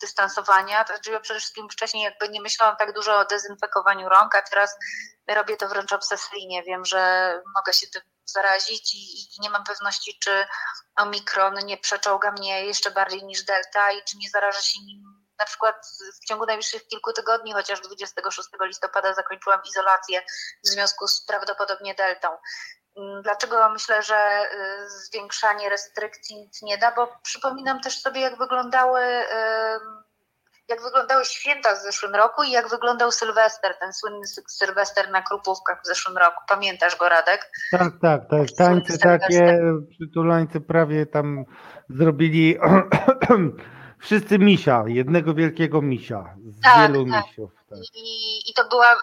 dystansowania. 0.00 0.84
To 0.84 0.94
znaczy 0.94 1.20
przede 1.20 1.40
wszystkim 1.40 1.68
wcześniej 1.70 2.04
jakby 2.04 2.28
nie 2.28 2.40
myślałam 2.40 2.76
tak 2.76 2.92
dużo 2.92 3.18
o 3.18 3.24
dezynfekowaniu 3.24 4.08
rąk, 4.08 4.34
a 4.34 4.42
teraz 4.42 4.76
robię 5.28 5.56
to 5.56 5.68
wręcz 5.68 5.92
obsesyjnie. 5.92 6.62
Wiem, 6.62 6.84
że 6.84 7.42
mogę 7.54 7.72
się 7.72 7.86
tym 7.86 8.02
zarazić 8.24 8.94
i 8.94 9.40
nie 9.40 9.50
mam 9.50 9.64
pewności, 9.64 10.18
czy 10.22 10.46
Omikron 10.96 11.54
nie 11.54 11.78
przeczołga 11.78 12.32
mnie 12.32 12.66
jeszcze 12.66 12.90
bardziej 12.90 13.24
niż 13.24 13.44
Delta 13.44 13.92
i 13.92 14.04
czy 14.04 14.16
nie 14.16 14.30
zarażę 14.30 14.62
się 14.62 14.80
nim 14.80 15.22
na 15.38 15.46
przykład 15.46 15.86
w 16.22 16.26
ciągu 16.26 16.46
najbliższych 16.46 16.86
kilku 16.86 17.12
tygodni, 17.12 17.52
chociaż 17.52 17.80
26 17.80 18.48
listopada 18.60 19.14
zakończyłam 19.14 19.60
izolację 19.68 20.22
w 20.64 20.68
związku 20.68 21.08
z 21.08 21.24
prawdopodobnie 21.24 21.94
deltą. 21.94 22.28
Mm, 22.96 23.22
dlaczego 23.22 23.70
myślę, 23.70 24.02
że 24.02 24.14
y, 24.14 24.90
zwiększanie 24.90 25.68
restrykcji 25.68 26.36
nic 26.36 26.62
nie 26.62 26.78
da? 26.78 26.94
Bo 26.94 27.08
przypominam 27.22 27.80
też 27.80 28.00
sobie, 28.00 28.20
jak 28.20 28.38
wyglądały 28.38 29.00
jak 30.68 30.82
wyglądały 30.82 31.24
święta 31.24 31.74
w 31.74 31.82
zeszłym 31.82 32.14
roku 32.14 32.42
i 32.42 32.50
jak 32.50 32.68
wyglądał 32.68 33.12
Sylwester, 33.12 33.74
ten 33.80 33.92
słynny 33.92 34.26
Sylwester 34.48 35.10
na 35.10 35.22
Krupówkach 35.22 35.82
w 35.82 35.86
zeszłym 35.86 36.18
roku. 36.18 36.42
Pamiętasz 36.48 36.96
go, 36.96 37.08
Radek? 37.08 37.50
Tak, 37.70 37.92
tak, 38.02 38.20
tak. 38.30 38.48
Tańce 38.56 38.98
takie, 38.98 39.60
przytulańce 39.90 40.60
prawie 40.60 41.06
tam 41.06 41.44
zrobili 41.88 42.58
wszyscy 44.04 44.38
misia, 44.38 44.84
jednego 44.86 45.34
wielkiego 45.34 45.82
misia, 45.82 46.36
z 46.44 46.60
tak, 46.60 46.92
wielu 46.92 47.10
tak. 47.10 47.26
misiów. 47.26 47.50
I, 47.94 48.50
i, 48.50 48.54
to 48.54 48.64
była, 48.64 48.94
y, 48.94 48.98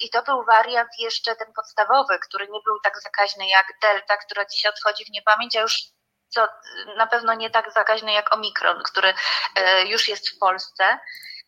I 0.00 0.10
to 0.10 0.22
był 0.22 0.44
wariant 0.44 0.90
jeszcze 0.98 1.36
ten 1.36 1.52
podstawowy, 1.52 2.18
który 2.18 2.48
nie 2.48 2.60
był 2.64 2.80
tak 2.80 3.00
zakaźny 3.02 3.48
jak 3.48 3.66
Delta, 3.82 4.16
która 4.16 4.44
dzisiaj 4.44 4.72
odchodzi 4.72 5.04
w 5.04 5.10
niepamięć, 5.10 5.56
a 5.56 5.60
już 5.60 5.94
co 6.28 6.48
na 6.96 7.06
pewno 7.06 7.34
nie 7.34 7.50
tak 7.50 7.72
zakaźny 7.72 8.12
jak 8.12 8.34
Omikron, 8.34 8.82
który 8.82 9.08
y, 9.08 9.86
już 9.86 10.08
jest 10.08 10.28
w 10.28 10.38
Polsce. 10.38 10.98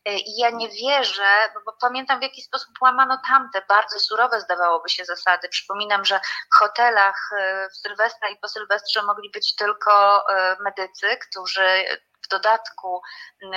Y, 0.08 0.12
I 0.12 0.38
ja 0.38 0.50
nie 0.50 0.68
wierzę, 0.68 1.52
bo 1.64 1.72
pamiętam 1.80 2.18
w 2.18 2.22
jaki 2.22 2.42
sposób 2.42 2.70
łamano 2.82 3.18
tamte 3.28 3.62
bardzo 3.68 4.00
surowe, 4.00 4.40
zdawałoby 4.40 4.88
się, 4.88 5.04
zasady. 5.04 5.48
Przypominam, 5.48 6.04
że 6.04 6.20
w 6.54 6.58
hotelach 6.58 7.30
w 7.72 7.76
Sylwestra 7.76 8.28
i 8.28 8.36
po 8.36 8.48
Sylwestrze 8.48 9.02
mogli 9.02 9.30
być 9.30 9.54
tylko 9.54 10.24
medycy, 10.60 11.16
którzy 11.16 11.84
w 12.26 12.28
dodatku 12.28 13.02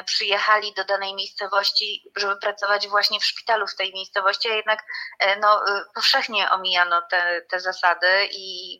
przyjechali 0.06 0.74
do 0.74 0.84
danej 0.84 1.16
miejscowości, 1.16 2.12
żeby 2.16 2.38
pracować 2.38 2.88
właśnie 2.88 3.20
w 3.20 3.26
szpitalu 3.26 3.68
w 3.68 3.76
tej 3.76 3.94
miejscowości, 3.94 4.50
a 4.50 4.54
jednak 4.54 4.84
e, 5.20 5.40
no, 5.40 5.68
e, 5.68 5.84
powszechnie 5.96 6.52
omijano 6.52 7.02
te, 7.02 7.42
te 7.50 7.60
zasady 7.60 8.30
i 8.32 8.80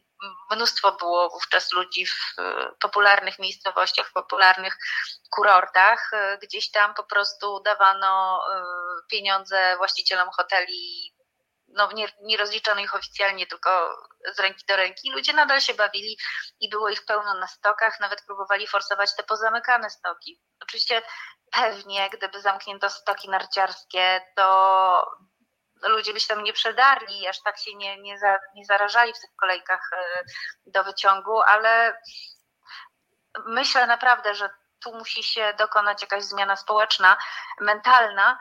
mnóstwo 0.52 0.92
było 0.92 1.30
wówczas 1.30 1.72
ludzi 1.72 2.06
w 2.06 2.40
e, 2.40 2.72
popularnych 2.80 3.40
miejscowościach, 3.40 4.08
w 4.08 4.14
popularnych 4.14 4.78
kurortach. 5.30 6.12
Gdzieś 6.42 6.72
tam 6.72 6.94
po 6.94 7.04
prostu 7.04 7.60
dawano 7.60 8.44
pieniądze 9.12 9.78
właścicielom 9.78 10.30
hoteli 10.30 11.14
no, 11.74 11.92
nie, 11.92 12.08
nie 12.22 12.38
rozliczano 12.38 12.82
ich 12.82 12.96
oficjalnie, 12.96 13.48
tylko 13.48 13.98
z 14.34 14.40
ręki 14.40 14.66
do 14.68 14.76
ręki. 14.76 15.12
Ludzie 15.12 15.34
nadal 15.34 15.62
się 15.62 15.74
bawili 15.74 16.18
i 16.60 16.70
było 16.70 16.90
ich 16.90 17.06
pełno 17.06 17.34
na 17.34 17.48
stokach, 17.48 18.00
nawet 18.00 18.22
próbowali 18.26 18.68
forsować 18.68 19.16
te 19.16 19.24
pozamykane 19.24 19.90
stoki. 19.90 20.42
Oczywiście 20.62 21.02
pewnie, 21.52 22.10
gdyby 22.10 22.42
zamknięto 22.42 22.90
stoki 22.90 23.30
narciarskie, 23.30 24.22
to 24.36 25.12
ludzie 25.84 26.14
by 26.14 26.20
się 26.20 26.28
tam 26.28 26.44
nie 26.44 26.54
przedarli, 26.54 27.28
aż 27.28 27.42
tak 27.42 27.60
się 27.60 27.76
nie, 27.76 28.02
nie, 28.02 28.20
za, 28.20 28.40
nie 28.56 28.66
zarażali 28.66 29.14
w 29.14 29.20
tych 29.20 29.36
kolejkach 29.40 29.90
e, 29.94 30.24
do 30.66 30.84
wyciągu, 30.84 31.42
ale 31.42 32.02
myślę 33.46 33.88
naprawdę, 33.88 34.36
że 34.36 34.50
tu 34.84 34.94
musi 34.94 35.24
się 35.24 35.54
dokonać 35.58 36.02
jakaś 36.02 36.24
zmiana 36.24 36.56
społeczna, 36.56 37.18
mentalna, 37.60 38.40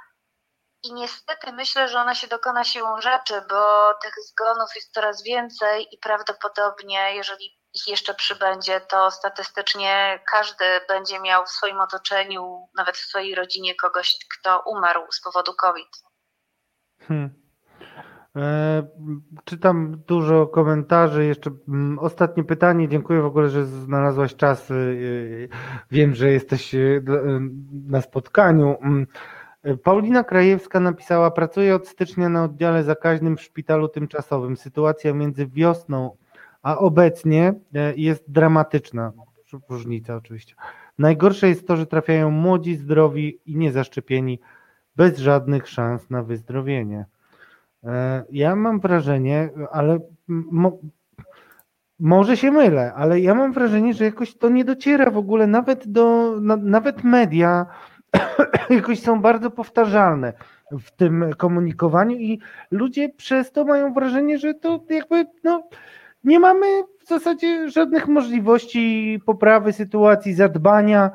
i 0.83 0.95
niestety 0.95 1.53
myślę, 1.53 1.89
że 1.89 1.99
ona 1.99 2.15
się 2.15 2.29
dokona 2.29 2.65
siłą 2.65 3.01
rzeczy, 3.01 3.35
bo 3.51 3.95
tych 4.03 4.15
zgonów 4.29 4.71
jest 4.75 4.95
coraz 4.95 5.23
więcej 5.23 5.87
i 5.93 5.99
prawdopodobnie, 5.99 7.15
jeżeli 7.15 7.45
ich 7.75 7.89
jeszcze 7.89 8.15
przybędzie, 8.15 8.81
to 8.81 9.11
statystycznie 9.11 10.21
każdy 10.33 10.65
będzie 10.89 11.21
miał 11.21 11.45
w 11.45 11.51
swoim 11.51 11.81
otoczeniu, 11.81 12.69
nawet 12.77 12.97
w 12.97 13.07
swojej 13.09 13.35
rodzinie 13.35 13.75
kogoś, 13.75 14.19
kto 14.39 14.63
umarł 14.67 15.03
z 15.13 15.21
powodu 15.21 15.55
COVID. 15.55 15.89
Hmm. 17.09 17.49
E, 18.37 18.83
czytam 19.45 20.03
dużo 20.07 20.47
komentarzy. 20.47 21.25
Jeszcze 21.25 21.51
mm, 21.69 21.99
ostatnie 21.99 22.45
pytanie. 22.45 22.89
Dziękuję 22.89 23.23
w 23.23 23.27
ogóle, 23.27 23.49
że 23.49 23.67
znalazłaś 23.67 24.37
czas. 24.37 24.71
E, 24.71 24.75
wiem, 25.91 26.15
że 26.15 26.29
jesteś 26.29 26.75
e, 26.75 26.79
na 27.87 28.01
spotkaniu. 28.01 28.77
Mm, 29.63 29.79
Paulina 29.79 30.25
Krajewska 30.25 30.81
napisała: 30.81 31.31
Pracuję 31.31 31.75
od 31.75 31.89
stycznia 31.89 32.29
na 32.29 32.45
oddziale 32.45 32.85
zakaźnym 32.85 33.37
w 33.37 33.43
szpitalu 33.43 33.89
tymczasowym. 33.89 34.57
Sytuacja 34.57 35.15
między 35.15 35.47
wiosną 35.47 36.17
a 36.63 36.79
obecnie 36.79 37.55
e, 37.75 37.95
jest 37.97 38.31
dramatyczna. 38.31 39.13
Różnica 39.69 40.17
oczywiście. 40.17 40.55
Najgorsze 40.99 41.49
jest 41.49 41.67
to, 41.67 41.77
że 41.77 41.87
trafiają 41.87 42.31
młodzi, 42.31 42.77
zdrowi 42.77 43.39
i 43.47 43.57
niezaszczepieni, 43.57 44.41
bez 44.97 45.19
żadnych 45.19 45.69
szans 45.69 46.11
na 46.11 46.23
wyzdrowienie. 46.23 47.07
E, 47.85 48.25
ja 48.31 48.57
mam 48.57 48.81
wrażenie, 48.81 49.51
ale 49.73 50.01
mo, 50.29 50.79
może 51.99 52.37
się 52.37 52.51
mylę, 52.51 52.95
ale 52.95 53.21
ja 53.21 53.35
mam 53.35 53.53
wrażenie, 53.53 53.95
że 53.95 54.05
jakoś 54.05 54.35
to 54.37 54.49
nie 54.49 54.65
dociera 54.65 55.11
w 55.11 55.17
ogóle 55.17 55.47
nawet 55.47 55.89
do, 55.89 56.35
nawet 56.61 57.05
media 57.05 57.67
jakoś 58.71 59.01
są 59.01 59.21
bardzo 59.21 59.51
powtarzalne 59.51 60.33
w 60.71 60.91
tym 60.91 61.25
komunikowaniu 61.37 62.17
i 62.17 62.39
ludzie 62.71 63.09
przez 63.09 63.53
to 63.53 63.65
mają 63.65 63.93
wrażenie, 63.93 64.39
że 64.39 64.55
to 64.55 64.85
jakby 64.91 65.27
no, 65.45 65.69
nie 66.25 66.41
mamy 66.41 66.67
w 67.05 67.09
zasadzie 67.09 67.71
żadnych 67.71 68.09
możliwości 68.09 69.19
poprawy 69.27 69.73
sytuacji, 69.73 70.35
zadbania 70.35 71.11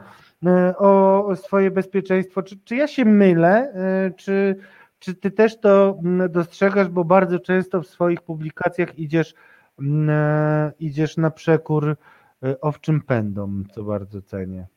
e, 0.45 0.77
o 0.77 1.29
swoje 1.35 1.71
bezpieczeństwo. 1.71 2.43
Czy, 2.43 2.59
czy 2.63 2.75
ja 2.75 2.87
się 2.87 3.05
mylę? 3.05 3.73
E, 3.75 4.11
czy, 4.11 4.55
czy 4.99 5.15
ty 5.15 5.31
też 5.31 5.59
to 5.59 5.99
dostrzegasz, 6.29 6.87
bo 6.87 7.03
bardzo 7.03 7.39
często 7.39 7.81
w 7.81 7.87
swoich 7.87 8.21
publikacjach 8.21 8.99
idziesz, 8.99 9.33
e, 10.09 10.71
idziesz 10.79 11.17
na 11.17 11.31
przekór 11.31 11.95
owczym 12.61 13.01
pędom, 13.01 13.63
co 13.73 13.83
bardzo 13.83 14.21
cenię. 14.21 14.67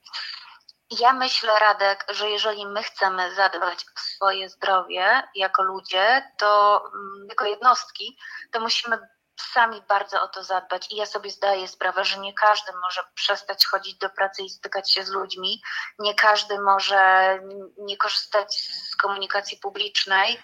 Ja 0.91 1.13
myślę, 1.13 1.59
Radek, 1.59 2.07
że 2.09 2.31
jeżeli 2.31 2.67
my 2.67 2.83
chcemy 2.83 3.35
zadbać 3.35 3.85
o 3.97 4.01
swoje 4.01 4.49
zdrowie 4.49 5.23
jako 5.35 5.63
ludzie, 5.63 6.33
to 6.39 6.83
mm, 6.95 7.27
jako 7.29 7.45
jednostki, 7.45 8.19
to 8.53 8.61
musimy 8.61 8.99
sami 9.41 9.83
bardzo 9.89 10.23
o 10.23 10.29
to 10.29 10.45
zadbać. 10.45 10.93
I 10.93 10.97
ja 10.97 11.07
sobie 11.07 11.31
zdaję 11.31 11.69
sprawę, 11.69 12.05
że 12.05 12.19
nie 12.19 12.35
każdy 12.35 12.73
może 12.83 13.01
przestać 13.15 13.67
chodzić 13.67 13.99
do 13.99 14.11
pracy 14.11 14.43
i 14.43 14.51
stykać 14.51 14.93
się 14.93 15.05
z 15.05 15.11
ludźmi, 15.11 15.63
nie 15.99 16.15
każdy 16.15 16.61
może 16.61 17.39
nie 17.79 17.97
korzystać 17.97 18.55
z 18.61 18.97
komunikacji 18.97 19.59
publicznej, 19.59 20.43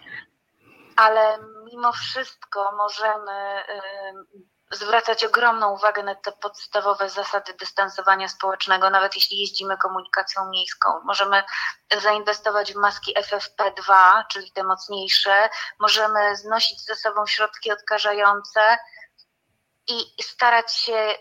ale 0.97 1.39
mimo 1.65 1.93
wszystko 1.93 2.73
możemy 2.77 3.63
zwracać 4.73 5.25
ogromną 5.25 5.71
uwagę 5.75 6.03
na 6.03 6.15
te 6.15 6.33
podstawowe 6.33 7.09
zasady 7.09 7.55
dystansowania 7.55 8.29
społecznego, 8.29 8.91
nawet 8.91 9.15
jeśli 9.15 9.39
jeździmy 9.39 9.77
komunikacją 9.77 10.51
miejską. 10.51 10.89
Możemy 11.05 11.43
zainwestować 12.03 12.73
w 12.73 12.77
maski 12.77 13.15
FFP2, 13.15 13.95
czyli 14.29 14.53
te 14.53 14.63
mocniejsze, 14.63 15.49
możemy 15.81 16.37
znosić 16.37 16.85
ze 16.85 16.97
sobą 16.97 17.27
środki 17.27 17.73
odkażające 17.73 18.79
i 19.89 20.23
starać 20.23 20.77
się 20.77 21.15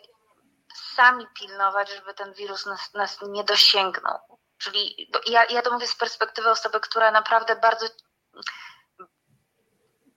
sami 0.96 1.28
pilnować, 1.40 1.90
żeby 1.90 2.14
ten 2.14 2.34
wirus 2.34 2.66
nas, 2.66 2.94
nas 2.94 3.18
nie 3.22 3.44
dosięgnął. 3.44 4.20
Czyli 4.58 5.12
ja, 5.26 5.46
ja 5.46 5.62
to 5.62 5.72
mówię 5.72 5.88
z 5.88 5.96
perspektywy 5.96 6.50
osoby, 6.50 6.80
która 6.80 7.12
naprawdę 7.12 7.56
bardzo 7.56 7.86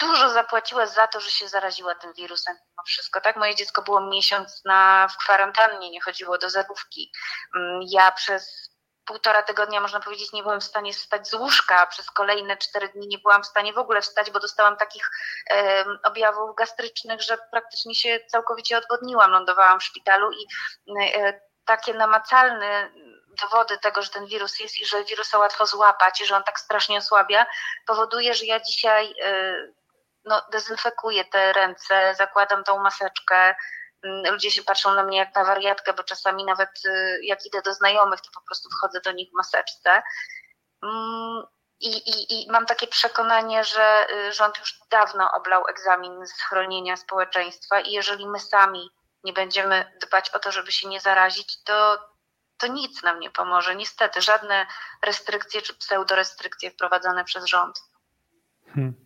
dużo 0.07 0.31
zapłaciła 0.31 0.87
za 0.87 1.07
to, 1.07 1.21
że 1.21 1.31
się 1.31 1.49
zaraziła 1.49 1.95
tym 1.95 2.13
wirusem 2.13 2.55
mimo 2.55 2.83
wszystko, 2.87 3.21
tak? 3.21 3.37
Moje 3.37 3.55
dziecko 3.55 3.83
było 3.83 4.01
miesiąc 4.01 4.65
na, 4.65 5.09
w 5.09 5.17
kwarantannie, 5.17 5.91
nie 5.91 6.01
chodziło 6.01 6.39
do 6.39 6.51
zerówki. 6.51 7.13
Mm, 7.57 7.81
ja 7.91 8.13
przez 8.13 8.75
półtora 9.05 9.43
tygodnia, 9.43 9.81
można 9.81 10.01
powiedzieć, 10.01 10.33
nie 10.33 10.43
byłam 10.43 10.61
w 10.61 10.65
stanie 10.65 10.93
wstać 10.93 11.29
z 11.29 11.35
łóżka. 11.35 11.87
Przez 11.87 12.11
kolejne 12.11 12.57
cztery 12.57 12.89
dni 12.89 13.09
nie 13.09 13.19
byłam 13.19 13.43
w 13.43 13.47
stanie 13.47 13.73
w 13.73 13.79
ogóle 13.79 14.03
wstać, 14.03 14.31
bo 14.31 14.41
dostałam 14.41 14.77
takich 14.77 15.11
e, 15.51 15.85
objawów 16.03 16.57
gastrycznych, 16.57 17.23
że 17.23 17.39
praktycznie 17.51 17.95
się 17.95 18.21
całkowicie 18.27 18.79
odwodniłam. 18.79 19.31
Lądowałam 19.31 19.81
w 19.81 19.85
szpitalu 19.85 20.31
i 20.33 20.47
e, 21.01 21.41
takie 21.65 21.95
namacalne 21.95 22.91
dowody 23.43 23.79
tego, 23.79 24.03
że 24.03 24.11
ten 24.11 24.27
wirus 24.27 24.61
jest 24.61 24.79
i 24.79 24.87
że 24.87 25.05
wirusa 25.05 25.39
łatwo 25.39 25.67
złapać 25.67 26.21
i 26.21 26.27
że 26.27 26.37
on 26.37 26.45
tak 26.45 26.61
strasznie 26.61 26.99
osłabia, 26.99 27.47
powoduje, 27.87 28.35
że 28.35 28.45
ja 28.45 28.61
dzisiaj 28.61 29.15
e, 29.23 29.55
no, 30.25 30.43
dezynfekuję 30.53 31.25
te 31.25 31.53
ręce, 31.53 32.15
zakładam 32.19 32.65
tą 32.65 32.83
maseczkę. 32.83 33.55
Mm, 34.05 34.33
ludzie 34.33 34.51
się 34.51 34.63
patrzą 34.63 34.95
na 34.95 35.05
mnie 35.05 35.19
jak 35.19 35.35
na 35.35 35.45
wariatkę, 35.45 35.93
bo 35.93 36.05
czasami 36.05 36.45
nawet 36.45 36.71
y, 36.87 37.21
jak 37.23 37.47
idę 37.47 37.63
do 37.63 37.75
znajomych, 37.75 38.21
to 38.21 38.31
po 38.35 38.41
prostu 38.47 38.69
wchodzę 38.71 39.01
do 39.01 39.13
nich 39.13 39.31
w 39.31 39.37
maseczce. 39.37 40.03
Mm, 40.83 41.43
I, 41.81 41.89
i, 41.89 42.43
I 42.45 42.51
mam 42.51 42.67
takie 42.67 42.87
przekonanie, 42.87 43.65
że 43.65 44.07
y, 44.11 44.33
rząd 44.33 44.59
już 44.59 44.81
dawno 44.91 45.33
oblał 45.33 45.69
egzamin 45.69 46.27
z 46.27 46.43
chronienia 46.43 46.97
społeczeństwa 46.97 47.81
i 47.81 47.93
jeżeli 47.93 48.29
my 48.29 48.41
sami 48.41 48.91
nie 49.25 49.33
będziemy 49.33 49.93
dbać 50.01 50.31
o 50.31 50.39
to, 50.39 50.53
żeby 50.53 50.73
się 50.73 50.89
nie 50.89 51.01
zarazić, 51.01 51.63
to, 51.63 51.99
to 52.59 52.67
nic 52.67 53.03
nam 53.03 53.21
nie 53.21 53.31
pomoże. 53.31 53.77
Niestety, 53.77 54.23
żadne 54.23 54.67
restrykcje 55.03 55.63
czy 55.63 55.75
pseudorestrykcje 55.75 56.71
wprowadzane 56.71 57.25
przez 57.25 57.45
rząd. 57.45 57.81
Hmm. 58.75 59.04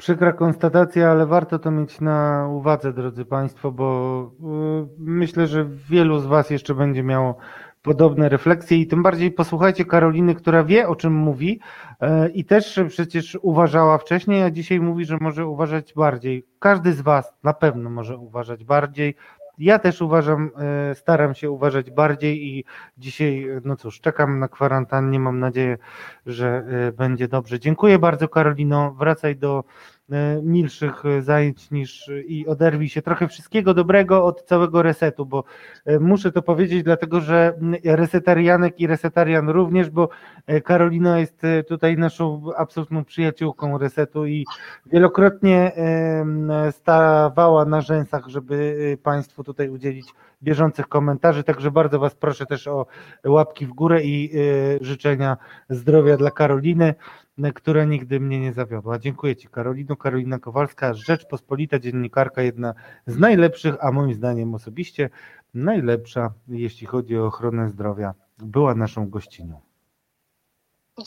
Przykra 0.00 0.32
konstatacja, 0.32 1.10
ale 1.10 1.26
warto 1.26 1.58
to 1.58 1.70
mieć 1.70 2.00
na 2.00 2.48
uwadze, 2.48 2.92
drodzy 2.92 3.24
Państwo, 3.24 3.72
bo 3.72 4.22
y, 4.40 4.88
myślę, 4.98 5.46
że 5.46 5.64
wielu 5.64 6.18
z 6.18 6.26
Was 6.26 6.50
jeszcze 6.50 6.74
będzie 6.74 7.02
miało 7.02 7.36
podobne 7.82 8.28
refleksje 8.28 8.78
i 8.78 8.86
tym 8.86 9.02
bardziej 9.02 9.30
posłuchajcie 9.30 9.84
Karoliny, 9.84 10.34
która 10.34 10.64
wie 10.64 10.88
o 10.88 10.96
czym 10.96 11.12
mówi 11.12 11.60
e, 12.00 12.28
i 12.28 12.44
też 12.44 12.80
przecież 12.88 13.38
uważała 13.42 13.98
wcześniej, 13.98 14.42
a 14.42 14.50
dzisiaj 14.50 14.80
mówi, 14.80 15.04
że 15.04 15.18
może 15.20 15.46
uważać 15.46 15.94
bardziej. 15.94 16.46
Każdy 16.58 16.92
z 16.92 17.00
Was 17.00 17.34
na 17.42 17.52
pewno 17.52 17.90
może 17.90 18.16
uważać 18.16 18.64
bardziej. 18.64 19.14
Ja 19.60 19.78
też 19.78 20.02
uważam, 20.02 20.50
e, 20.90 20.94
staram 20.94 21.34
się 21.34 21.50
uważać 21.50 21.90
bardziej 21.90 22.46
i 22.46 22.64
dzisiaj, 22.98 23.46
no 23.64 23.76
cóż, 23.76 24.00
czekam 24.00 24.38
na 24.38 24.48
kwarantannie. 24.48 25.20
Mam 25.20 25.38
nadzieję, 25.38 25.78
że 26.26 26.64
e, 26.88 26.92
będzie 26.92 27.28
dobrze. 27.28 27.60
Dziękuję 27.60 27.98
bardzo, 27.98 28.28
Karolino. 28.28 28.94
Wracaj 28.94 29.36
do 29.36 29.64
milszych 30.42 31.06
e, 31.06 31.22
zajęć 31.22 31.70
niż 31.70 32.10
i 32.26 32.46
oderwij 32.46 32.88
się 32.88 33.02
trochę 33.02 33.28
wszystkiego 33.28 33.74
dobrego 33.74 34.24
od 34.24 34.42
całego 34.42 34.82
resetu, 34.82 35.26
bo 35.26 35.44
e, 35.84 35.98
muszę 35.98 36.32
to 36.32 36.42
powiedzieć, 36.42 36.82
dlatego 36.82 37.20
że 37.20 37.52
resetarianek 37.84 38.80
i 38.80 38.86
resetarian 38.86 39.48
również, 39.48 39.90
bo 39.90 40.08
Karolina 40.64 41.18
jest 41.18 41.42
tutaj 41.68 41.96
naszą 41.96 42.42
absolutną 42.56 43.04
przyjaciółką 43.04 43.78
resetu 43.78 44.26
i 44.26 44.46
wielokrotnie 44.86 45.72
stawała 46.70 47.64
na 47.64 47.80
rzęsach, 47.80 48.26
żeby 48.26 48.98
Państwu 49.02 49.44
tutaj 49.44 49.68
udzielić 49.68 50.06
bieżących 50.42 50.88
komentarzy, 50.88 51.44
także 51.44 51.70
bardzo 51.70 51.98
Was 51.98 52.14
proszę 52.14 52.46
też 52.46 52.66
o 52.66 52.86
łapki 53.26 53.66
w 53.66 53.70
górę 53.70 54.02
i 54.02 54.32
życzenia 54.80 55.36
zdrowia 55.68 56.16
dla 56.16 56.30
Karoliny 56.30 56.94
która 57.54 57.84
nigdy 57.84 58.20
mnie 58.20 58.40
nie 58.40 58.52
zawiodła. 58.52 58.98
Dziękuję 58.98 59.36
Ci 59.36 59.48
Karolino. 59.48 59.96
Karolina 59.96 60.38
Kowalska, 60.38 60.94
Rzeczpospolita, 60.94 61.78
dziennikarka, 61.78 62.42
jedna 62.42 62.74
z 63.06 63.18
najlepszych, 63.18 63.74
a 63.80 63.92
moim 63.92 64.14
zdaniem 64.14 64.54
osobiście 64.54 65.10
najlepsza, 65.54 66.32
jeśli 66.48 66.86
chodzi 66.86 67.18
o 67.18 67.26
ochronę 67.26 67.68
zdrowia. 67.68 68.14
Była 68.38 68.74
naszą 68.74 69.10
gościnią. 69.10 69.60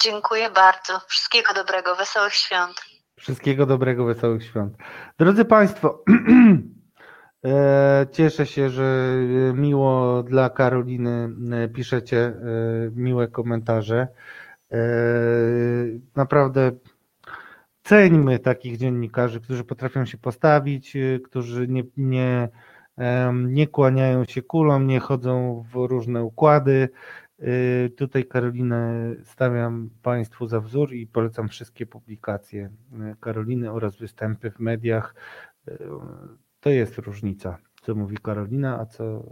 Dziękuję 0.01 0.49
bardzo. 0.49 0.99
Wszystkiego 1.07 1.53
dobrego, 1.53 1.95
wesołych 1.95 2.33
świąt. 2.33 2.75
Wszystkiego 3.15 3.65
dobrego, 3.65 4.05
wesołych 4.05 4.43
świąt. 4.43 4.77
Drodzy 5.19 5.45
Państwo, 5.45 6.03
e, 7.45 8.07
Cieszę 8.11 8.45
się, 8.45 8.69
że 8.69 9.15
miło 9.53 10.23
dla 10.23 10.49
Karoliny 10.49 11.29
e, 11.51 11.67
piszecie 11.67 12.17
e, 12.17 12.33
miłe 12.95 13.27
komentarze. 13.27 14.07
Eee, 14.73 16.01
naprawdę 16.15 16.71
ceńmy 17.83 18.39
takich 18.39 18.77
dziennikarzy, 18.77 19.41
którzy 19.41 19.63
potrafią 19.63 20.05
się 20.05 20.17
postawić, 20.17 20.95
y, 20.95 21.21
którzy 21.25 21.67
nie, 21.67 21.83
nie, 21.97 22.49
nie 23.33 23.67
kłaniają 23.67 24.25
się 24.25 24.41
kulą, 24.41 24.79
nie 24.79 24.99
chodzą 24.99 25.63
w 25.73 25.75
różne 25.75 26.23
układy. 26.23 26.89
Y, 27.39 27.91
tutaj 27.97 28.25
Karolinę 28.25 29.15
stawiam 29.23 29.89
Państwu 30.01 30.47
za 30.47 30.59
wzór 30.59 30.93
i 30.93 31.07
polecam 31.07 31.47
wszystkie 31.47 31.85
publikacje 31.85 32.69
Karoliny 33.19 33.71
oraz 33.71 33.97
występy 33.97 34.51
w 34.51 34.59
mediach. 34.59 35.15
To 36.59 36.69
jest 36.69 36.97
różnica, 36.97 37.57
co 37.81 37.95
mówi 37.95 38.17
Karolina, 38.17 38.79
a 38.79 38.85
co 38.85 39.23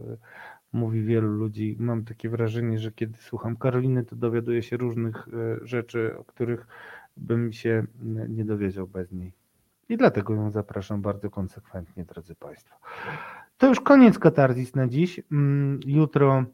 mówi 0.74 1.04
wielu 1.04 1.28
ludzi. 1.28 1.76
Mam 1.80 2.06
takie 2.06 2.30
wrażenie, 2.30 2.80
że 2.80 2.92
kiedy 2.92 3.18
słucham 3.18 3.56
Karoliny, 3.58 4.06
to 4.06 4.16
dowiaduję 4.16 4.64
się 4.64 4.78
różnych 4.78 5.28
e, 5.28 5.68
rzeczy, 5.68 6.18
o 6.18 6.24
których 6.24 6.68
bym 7.18 7.54
się 7.54 7.84
nie 8.30 8.46
dowiedział 8.46 8.88
bez 8.88 9.12
niej. 9.12 9.34
I 9.90 9.98
dlatego 9.98 10.34
ją 10.34 10.52
zapraszam 10.52 11.02
bardzo 11.02 11.30
konsekwentnie, 11.30 12.06
drodzy 12.06 12.36
Państwo. 12.36 12.76
To 13.58 13.68
już 13.68 13.80
koniec 13.80 14.20
katarzis 14.20 14.76
na 14.76 14.88
dziś. 14.88 15.22
Jutro 15.86 16.46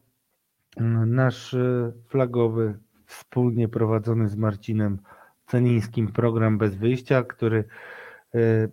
nasz 1.06 1.54
e, 1.54 1.92
flagowy, 2.08 2.78
wspólnie 3.04 3.68
prowadzony 3.68 4.28
z 4.28 4.36
Marcinem 4.36 4.98
Celińskim 5.46 6.08
program 6.08 6.58
Bez 6.58 6.74
Wyjścia, 6.74 7.22
który 7.22 7.64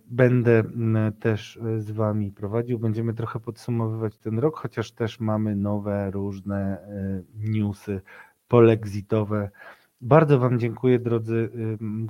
będę 0.06 0.62
też 1.20 1.56
e, 1.56 1.80
z 1.80 1.90
Wami 1.90 2.32
prowadził. 2.32 2.78
Będziemy 2.78 3.14
trochę 3.14 3.40
podsumowywać 3.40 4.18
ten 4.18 4.38
rok, 4.38 4.58
chociaż 4.58 4.92
też 4.92 5.20
mamy 5.20 5.56
nowe, 5.56 6.10
różne 6.10 6.80
e, 6.80 7.22
newsy 7.34 8.00
polexitowe. 8.48 9.50
Bardzo 10.00 10.38
Wam 10.38 10.58
dziękuję, 10.58 10.98
drodzy 10.98 11.50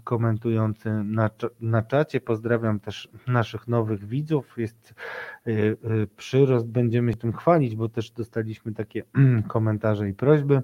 komentujący 0.05 0.90
na, 1.05 1.31
na 1.60 1.82
czacie. 1.82 2.20
Pozdrawiam 2.20 2.81
też 2.81 3.09
naszych 3.27 3.68
nowych 3.68 4.05
widzów. 4.05 4.55
Jest 4.56 4.94
przyrost, 6.16 6.66
będziemy 6.66 7.12
się 7.12 7.18
tym 7.18 7.32
chwalić, 7.32 7.77
bo 7.77 7.89
też 7.89 8.10
dostaliśmy 8.10 8.73
takie 8.74 9.02
komentarze 9.48 10.09
i 10.09 10.14
prośby. 10.14 10.62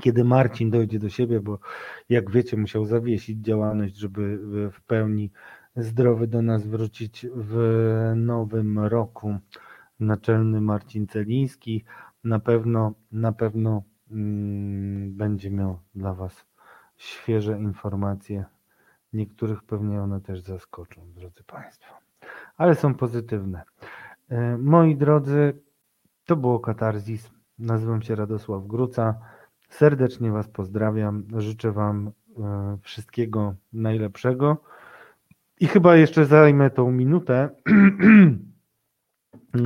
Kiedy 0.00 0.24
Marcin 0.24 0.70
dojdzie 0.70 0.98
do 0.98 1.08
siebie, 1.08 1.40
bo 1.40 1.58
jak 2.08 2.30
wiecie, 2.30 2.56
musiał 2.56 2.84
zawiesić 2.84 3.38
działalność, 3.38 3.96
żeby 3.96 4.38
w 4.72 4.80
pełni 4.80 5.30
zdrowy 5.78 6.26
do 6.26 6.42
nas 6.42 6.66
wrócić 6.66 7.26
w 7.34 7.56
nowym 8.16 8.78
roku. 8.78 9.38
Naczelny 10.00 10.60
Marcin 10.60 11.06
Celiński 11.06 11.84
na 12.24 12.38
pewno, 12.38 12.92
na 13.12 13.32
pewno 13.32 13.82
mm, 14.10 15.16
będzie 15.16 15.50
miał 15.50 15.78
dla 15.94 16.14
Was 16.14 16.46
świeże 16.96 17.58
informacje. 17.58 18.44
Niektórych 19.12 19.62
pewnie 19.62 20.02
one 20.02 20.20
też 20.20 20.40
zaskoczą, 20.40 21.12
drodzy 21.14 21.44
Państwo, 21.44 21.94
ale 22.56 22.74
są 22.74 22.94
pozytywne. 22.94 23.62
E, 24.28 24.58
moi 24.58 24.96
drodzy, 24.96 25.60
to 26.26 26.36
było 26.36 26.60
Katarzis. 26.60 27.30
Nazywam 27.58 28.02
się 28.02 28.14
Radosław 28.14 28.66
Gruca. 28.66 29.14
Serdecznie 29.68 30.30
Was 30.30 30.48
pozdrawiam. 30.48 31.24
Życzę 31.36 31.72
Wam 31.72 32.10
e, 32.38 32.78
wszystkiego 32.82 33.54
najlepszego. 33.72 34.56
I 35.60 35.66
chyba 35.66 35.96
jeszcze 35.96 36.26
zajmę 36.26 36.70
tą 36.70 36.92
minutę. 36.92 37.48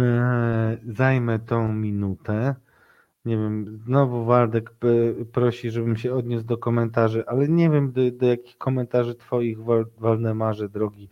E, 0.01 0.77
zajmę 0.87 1.39
tą 1.39 1.73
minutę. 1.73 2.55
Nie 3.25 3.37
wiem, 3.37 3.81
znowu 3.85 4.25
Waldek 4.25 4.75
prosi, 5.33 5.71
żebym 5.71 5.97
się 5.97 6.15
odniósł 6.15 6.47
do 6.47 6.59
komentarzy, 6.59 7.25
ale 7.27 7.49
nie 7.49 7.71
wiem, 7.71 7.93
do, 7.93 8.01
do 8.11 8.27
jakich 8.27 8.59
komentarzy 8.59 9.15
Twoich, 9.15 9.59
Waldemarze, 9.99 10.69
drogi, 10.69 11.09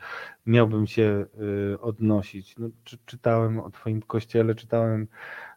miałbym 0.46 0.86
się 0.86 1.26
e, 1.72 1.80
odnosić. 1.80 2.58
No, 2.58 2.68
czy, 2.84 2.98
czytałem 3.06 3.60
o 3.60 3.70
Twoim 3.70 4.02
kościele, 4.02 4.54
czytałem 4.54 5.06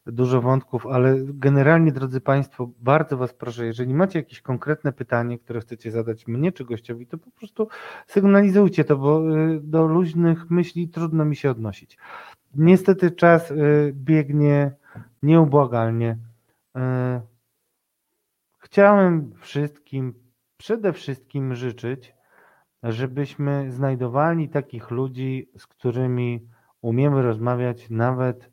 dużo 0.06 0.42
wątków, 0.42 0.88
ale 0.88 1.16
generalnie, 1.20 1.92
drodzy 1.92 2.22
Państwo, 2.22 2.70
bardzo 2.80 3.18
Was 3.18 3.34
proszę, 3.34 3.66
jeżeli 3.66 3.94
macie 3.94 4.20
jakieś 4.20 4.42
konkretne 4.42 4.94
pytanie, 4.94 5.40
które 5.40 5.60
chcecie 5.60 5.92
zadać 5.92 6.28
mnie 6.28 6.52
czy 6.52 6.66
gościowi, 6.66 7.08
to 7.08 7.18
po 7.18 7.32
prostu 7.32 7.68
sygnalizujcie 8.08 8.84
to, 8.84 8.98
bo 8.98 9.38
y, 9.38 9.60
do 9.64 9.88
luźnych 9.88 10.50
myśli 10.50 10.90
trudno 10.90 11.26
mi 11.26 11.36
się 11.36 11.52
odnosić. 11.52 11.98
Niestety 12.56 13.12
czas 13.12 13.52
y, 13.52 13.94
biegnie 13.96 14.72
nieubłagalnie. 15.24 16.18
Y, 16.78 16.80
chciałem 18.60 19.34
wszystkim, 19.40 20.14
przede 20.58 20.94
wszystkim 20.94 21.56
życzyć, 21.56 22.16
żebyśmy 22.84 23.72
znajdowali 23.72 24.50
takich 24.50 24.92
ludzi, 24.92 25.50
z 25.58 25.68
którymi 25.68 26.48
umiemy 26.82 27.22
rozmawiać 27.22 27.90
nawet 27.90 28.53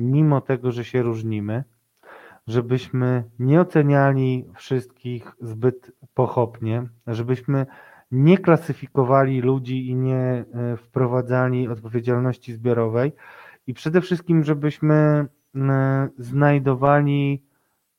mimo 0.00 0.40
tego, 0.40 0.72
że 0.72 0.84
się 0.84 1.02
różnimy, 1.02 1.64
żebyśmy 2.46 3.24
nie 3.38 3.60
oceniali 3.60 4.46
wszystkich 4.56 5.32
zbyt 5.40 5.92
pochopnie, 6.14 6.88
żebyśmy 7.06 7.66
nie 8.10 8.38
klasyfikowali 8.38 9.40
ludzi 9.40 9.88
i 9.88 9.94
nie 9.94 10.16
e, 10.16 10.76
wprowadzali 10.76 11.68
odpowiedzialności 11.68 12.52
zbiorowej 12.52 13.12
i 13.66 13.74
przede 13.74 14.00
wszystkim, 14.00 14.44
żebyśmy 14.44 14.94
e, 15.54 16.08
znajdowali 16.18 17.42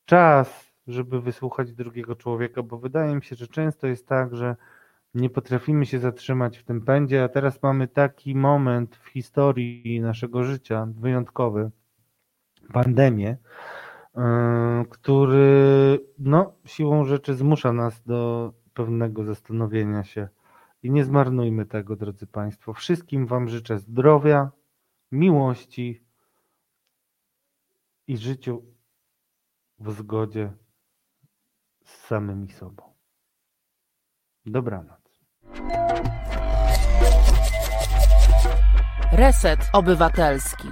czas, 0.06 0.74
żeby 0.88 1.22
wysłuchać 1.22 1.74
drugiego 1.74 2.16
człowieka, 2.16 2.64
bo 2.64 2.78
wydaje 2.78 3.16
mi 3.16 3.24
się, 3.24 3.36
że 3.36 3.48
często 3.48 3.88
jest 3.88 4.08
tak, 4.08 4.36
że 4.36 4.56
nie 5.14 5.30
potrafimy 5.30 5.86
się 5.86 6.00
zatrzymać 6.00 6.58
w 6.58 6.64
tym 6.64 6.82
pędzie, 6.82 7.24
a 7.24 7.30
teraz 7.30 7.64
mamy 7.64 7.88
taki 7.88 8.36
moment 8.36 8.96
w 8.96 9.08
historii 9.08 10.02
naszego 10.02 10.44
życia 10.44 10.88
wyjątkowy, 11.00 11.72
pandemię, 12.72 13.38
e, 14.16 14.86
który 14.90 16.00
no, 16.20 16.54
siłą 16.66 17.06
rzeczy 17.06 17.34
zmusza 17.34 17.74
nas 17.74 18.04
do 18.04 18.54
pewnego 18.74 19.24
zastanowienia 19.24 20.04
się. 20.04 20.28
I 20.84 20.92
nie 20.92 21.06
zmarnujmy 21.06 21.66
tego, 21.66 21.96
drodzy 21.96 22.28
Państwo. 22.28 22.74
Wszystkim 22.74 23.26
Wam 23.26 23.50
życzę 23.50 23.78
zdrowia, 23.78 24.52
miłości 25.12 26.04
i 28.08 28.18
życiu 28.18 28.64
w 29.80 29.92
zgodzie 29.92 30.54
z 31.84 32.08
samymi 32.08 32.50
sobą. 32.50 32.84
Dobranoc. 34.46 35.02
Reset 39.12 39.60
Obywatelski. 39.74 40.68